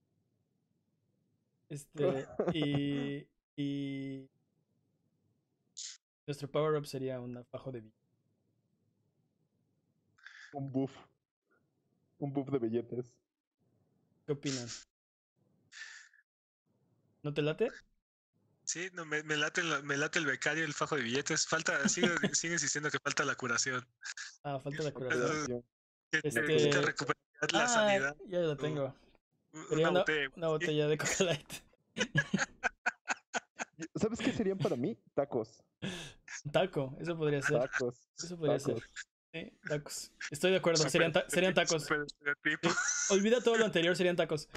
Este, 1.70 2.28
y, 2.54 3.28
y 3.56 4.28
nuestro 6.26 6.50
power 6.50 6.80
up 6.80 6.88
sería 6.88 7.20
un 7.20 7.46
fajo 7.46 7.72
de 7.72 7.82
vida. 7.82 7.96
Un 10.54 10.72
buff. 10.72 10.92
Un 12.18 12.34
buff 12.34 12.50
de 12.50 12.58
billetes. 12.58 13.14
¿Qué 14.26 14.32
opinan? 14.32 14.68
¿No 17.22 17.34
te 17.34 17.42
late? 17.44 17.70
Sí, 18.64 18.90
no, 18.94 19.06
me, 19.06 19.22
me 19.24 19.36
late, 19.38 19.62
el- 19.62 19.84
me 19.84 19.98
late 19.98 20.20
el 20.20 20.26
becario, 20.26 20.64
el 20.64 20.74
fajo 20.74 20.96
de 20.96 21.04
billetes. 21.04 21.46
Falta, 21.48 21.88
sigue, 21.88 22.10
sigue 22.34 22.54
insistiendo 22.54 22.90
que 22.90 22.98
falta 23.00 23.26
la 23.26 23.36
curación. 23.36 23.88
Ah, 24.44 24.60
falta 24.60 24.84
la 24.84 24.92
curación. 24.92 25.64
Este- 26.12 26.82
recuperar 26.82 27.18
la 27.52 27.64
Ah, 27.64 27.68
sanidad. 27.68 28.16
ya 28.28 28.40
la 28.40 28.56
tengo. 28.56 28.96
Una 29.72 29.90
botella 29.90 30.04
de 30.06 30.28
una 30.36 30.50
whisky. 30.52 30.66
botella 30.66 30.88
de 30.88 30.98
Coca 30.98 31.24
Light. 31.24 31.54
¿Sabes 33.96 34.20
qué 34.20 34.32
serían 34.32 34.58
para 34.58 34.76
mí? 34.76 34.98
Tacos. 35.14 35.64
Taco, 36.52 36.96
eso 37.00 37.18
podría 37.18 37.42
ser. 37.42 37.60
Tacos. 37.60 38.08
Eso 38.18 38.38
podría 38.38 38.60
ser. 38.60 38.76
tacos. 38.76 38.90
Sí, 39.32 39.54
tacos. 39.68 40.12
Estoy 40.32 40.52
de 40.52 40.58
acuerdo, 40.58 40.90
serían, 40.90 41.12
ta- 41.12 41.26
serían 41.30 41.54
tacos. 41.54 41.88
Olvida 43.10 43.42
todo 43.42 43.58
lo 43.58 43.66
anterior, 43.66 43.96
serían 43.96 44.16
tacos. 44.16 44.50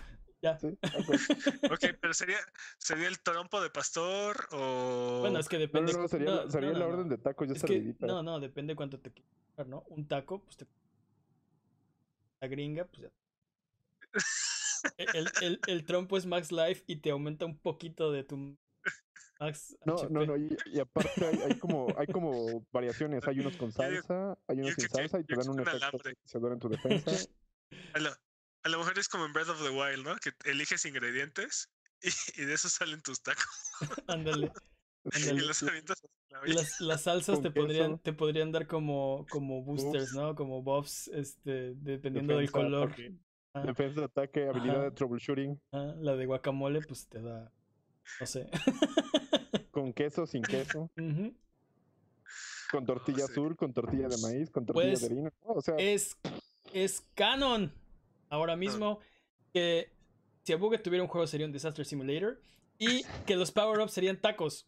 Ya. 0.42 0.58
Sí, 0.58 0.66
ok. 0.82 0.82
Ok, 1.72 1.84
pero 2.00 2.12
sería, 2.14 2.38
sería 2.78 3.06
el 3.06 3.20
trompo 3.20 3.60
de 3.60 3.70
pastor 3.70 4.48
o. 4.50 5.18
Bueno, 5.20 5.38
es 5.38 5.48
que 5.48 5.58
depende. 5.58 5.92
no, 5.92 6.00
no, 6.00 6.08
sería, 6.08 6.30
no, 6.30 6.50
sería 6.50 6.72
no, 6.72 6.78
la 6.78 6.84
no, 6.86 6.90
orden 6.92 7.08
no. 7.08 7.16
de 7.16 7.18
tacos 7.18 7.48
ya 7.48 7.54
Es 7.54 7.62
que, 7.62 7.94
no, 8.00 8.22
no, 8.24 8.40
depende 8.40 8.74
cuánto 8.74 8.98
te 8.98 9.12
quieras 9.12 9.68
¿no? 9.68 9.84
Un 9.88 10.08
taco, 10.08 10.42
pues 10.42 10.56
te. 10.56 10.66
La 12.42 12.48
gringa, 12.48 12.84
pues 12.84 13.02
ya. 13.02 13.10
El, 14.98 15.30
el, 15.42 15.60
el 15.68 15.84
trompo 15.86 16.16
es 16.16 16.26
Max 16.26 16.50
Life 16.50 16.82
y 16.88 16.96
te 16.96 17.10
aumenta 17.12 17.46
un 17.46 17.56
poquito 17.56 18.10
de 18.10 18.24
tu 18.24 18.36
Max 19.38 19.76
No, 19.86 19.94
HP. 19.94 20.12
no, 20.12 20.26
no, 20.26 20.36
y, 20.36 20.56
y 20.66 20.80
aparte 20.80 21.24
hay, 21.24 21.38
hay 21.40 21.58
como, 21.60 21.94
hay 21.96 22.08
como 22.08 22.66
variaciones, 22.72 23.24
hay 23.28 23.38
unos 23.38 23.56
con 23.56 23.70
salsa, 23.70 24.36
hay 24.48 24.56
unos 24.58 24.70
yo 24.70 24.74
sin 24.74 24.88
que- 24.88 24.96
salsa 24.96 25.20
y 25.20 25.24
te 25.24 25.36
dan 25.36 25.48
un 25.50 25.56
que 25.58 25.62
efecto 25.62 25.76
alambre. 25.86 26.14
silenciador 26.14 26.52
en 26.52 26.58
tu 26.58 26.68
defensa. 26.68 27.12
A 27.94 27.98
lo, 28.00 28.10
a 28.64 28.68
lo 28.68 28.78
mejor 28.78 28.98
es 28.98 29.08
como 29.08 29.24
en 29.24 29.32
Breath 29.32 29.50
of 29.50 29.62
the 29.62 29.70
Wild, 29.70 30.04
¿no? 30.04 30.16
Que 30.16 30.32
eliges 30.50 30.84
ingredientes 30.84 31.70
y, 32.02 32.42
y 32.42 32.44
de 32.44 32.54
eso 32.54 32.68
salen 32.68 33.00
tus 33.02 33.22
tacos. 33.22 33.70
Ándale. 34.08 34.50
Y 35.16 35.32
los 35.40 35.62
avientas. 35.62 36.00
Las, 36.46 36.80
las 36.80 37.02
salsas 37.02 37.40
te 37.40 37.50
podrían, 37.50 37.98
te 37.98 38.12
podrían 38.12 38.52
dar 38.52 38.66
como, 38.66 39.26
como 39.30 39.62
boosters. 39.62 40.12
¿no? 40.14 40.34
Como 40.34 40.62
buffs, 40.62 41.08
este, 41.08 41.74
dependiendo 41.74 42.36
del 42.36 42.50
color. 42.50 42.88
ataque. 42.88 43.14
Ah, 43.54 43.62
Defensa, 43.66 44.04
ataque, 44.04 44.48
habilidad 44.48 44.76
Ajá. 44.76 44.84
de 44.84 44.90
troubleshooting, 44.92 45.60
ah, 45.72 45.94
la 45.98 46.16
de 46.16 46.24
guacamole, 46.24 46.80
pues 46.80 47.06
te 47.06 47.20
da. 47.20 47.52
No 48.18 48.26
sé. 48.26 48.48
con 49.70 49.92
queso, 49.92 50.26
sin 50.26 50.42
queso, 50.42 50.90
con 52.70 52.86
tortilla 52.86 53.26
sí. 53.26 53.32
azul, 53.32 53.54
con 53.56 53.72
tortilla 53.74 54.08
de 54.08 54.16
maíz, 54.22 54.50
con 54.50 54.64
tortilla 54.64 54.88
Pues, 54.88 55.00
de 55.00 55.06
harina. 55.06 55.32
¿no? 55.44 55.52
O 55.52 55.60
sea, 55.60 55.74
es, 55.76 56.16
es 56.72 57.02
canon 57.14 57.72
ahora 58.30 58.56
mismo 58.56 59.00
que 59.52 59.92
si 60.44 60.52
Abuget 60.54 60.82
tuviera 60.82 61.02
un 61.02 61.08
juego 61.08 61.26
sería 61.26 61.44
un 61.46 61.52
Disaster 61.52 61.84
Simulator 61.84 62.40
y 62.78 63.02
que 63.26 63.36
los 63.36 63.52
power-ups 63.52 63.92
serían 63.92 64.18
tacos. 64.20 64.66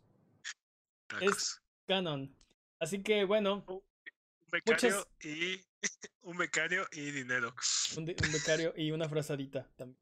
Tacos. 1.06 1.60
Canon. 1.86 2.34
Así 2.78 3.02
que 3.02 3.24
bueno, 3.24 3.64
Un 3.66 3.82
becario 4.50 4.72
muchas- 4.96 5.08
y 5.22 5.60
un 6.22 6.36
becario 6.36 6.86
y 6.92 7.10
dinero. 7.10 7.54
un 7.96 8.04
becario 8.32 8.72
y 8.76 8.90
una 8.90 9.08
frazadita 9.08 9.68
también. 9.76 9.98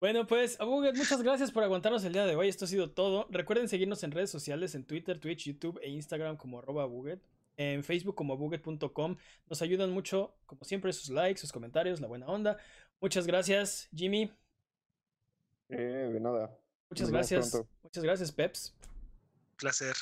Bueno, 0.00 0.26
pues, 0.28 0.60
Abuget, 0.60 0.94
muchas 0.96 1.22
gracias 1.22 1.50
por 1.50 1.64
aguantarnos 1.64 2.04
el 2.04 2.12
día 2.12 2.24
de 2.24 2.36
hoy. 2.36 2.48
Esto 2.48 2.66
ha 2.66 2.68
sido 2.68 2.90
todo. 2.92 3.26
Recuerden 3.30 3.68
seguirnos 3.68 4.04
en 4.04 4.12
redes 4.12 4.30
sociales, 4.30 4.76
en 4.76 4.84
Twitter, 4.84 5.18
Twitch, 5.18 5.44
YouTube 5.46 5.80
e 5.82 5.88
Instagram 5.90 6.36
como 6.36 6.60
arroba 6.60 6.84
Abuget. 6.84 7.20
En 7.56 7.82
Facebook 7.82 8.14
como 8.14 8.34
abuget.com. 8.34 9.16
Nos 9.50 9.60
ayudan 9.62 9.90
mucho, 9.90 10.36
como 10.46 10.62
siempre, 10.62 10.92
sus 10.92 11.08
likes, 11.10 11.40
sus 11.40 11.50
comentarios, 11.50 12.00
la 12.00 12.06
buena 12.06 12.26
onda. 12.26 12.58
Muchas 13.00 13.26
gracias, 13.26 13.88
Jimmy. 13.92 14.30
eh, 15.68 16.10
de 16.12 16.20
nada. 16.20 16.56
Muchas 16.90 17.10
gracias. 17.10 17.50
pronto. 17.50 17.68
Muchas 17.82 18.04
gracias, 18.04 18.32
Peps. 18.32 18.74
Placer. 19.56 19.94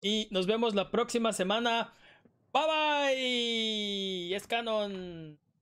Y 0.00 0.28
nos 0.30 0.46
vemos 0.46 0.74
la 0.74 0.90
próxima 0.90 1.32
semana. 1.32 1.94
Bye 2.52 2.66
bye. 2.66 4.34
Es 4.34 4.46
canon. 4.46 5.38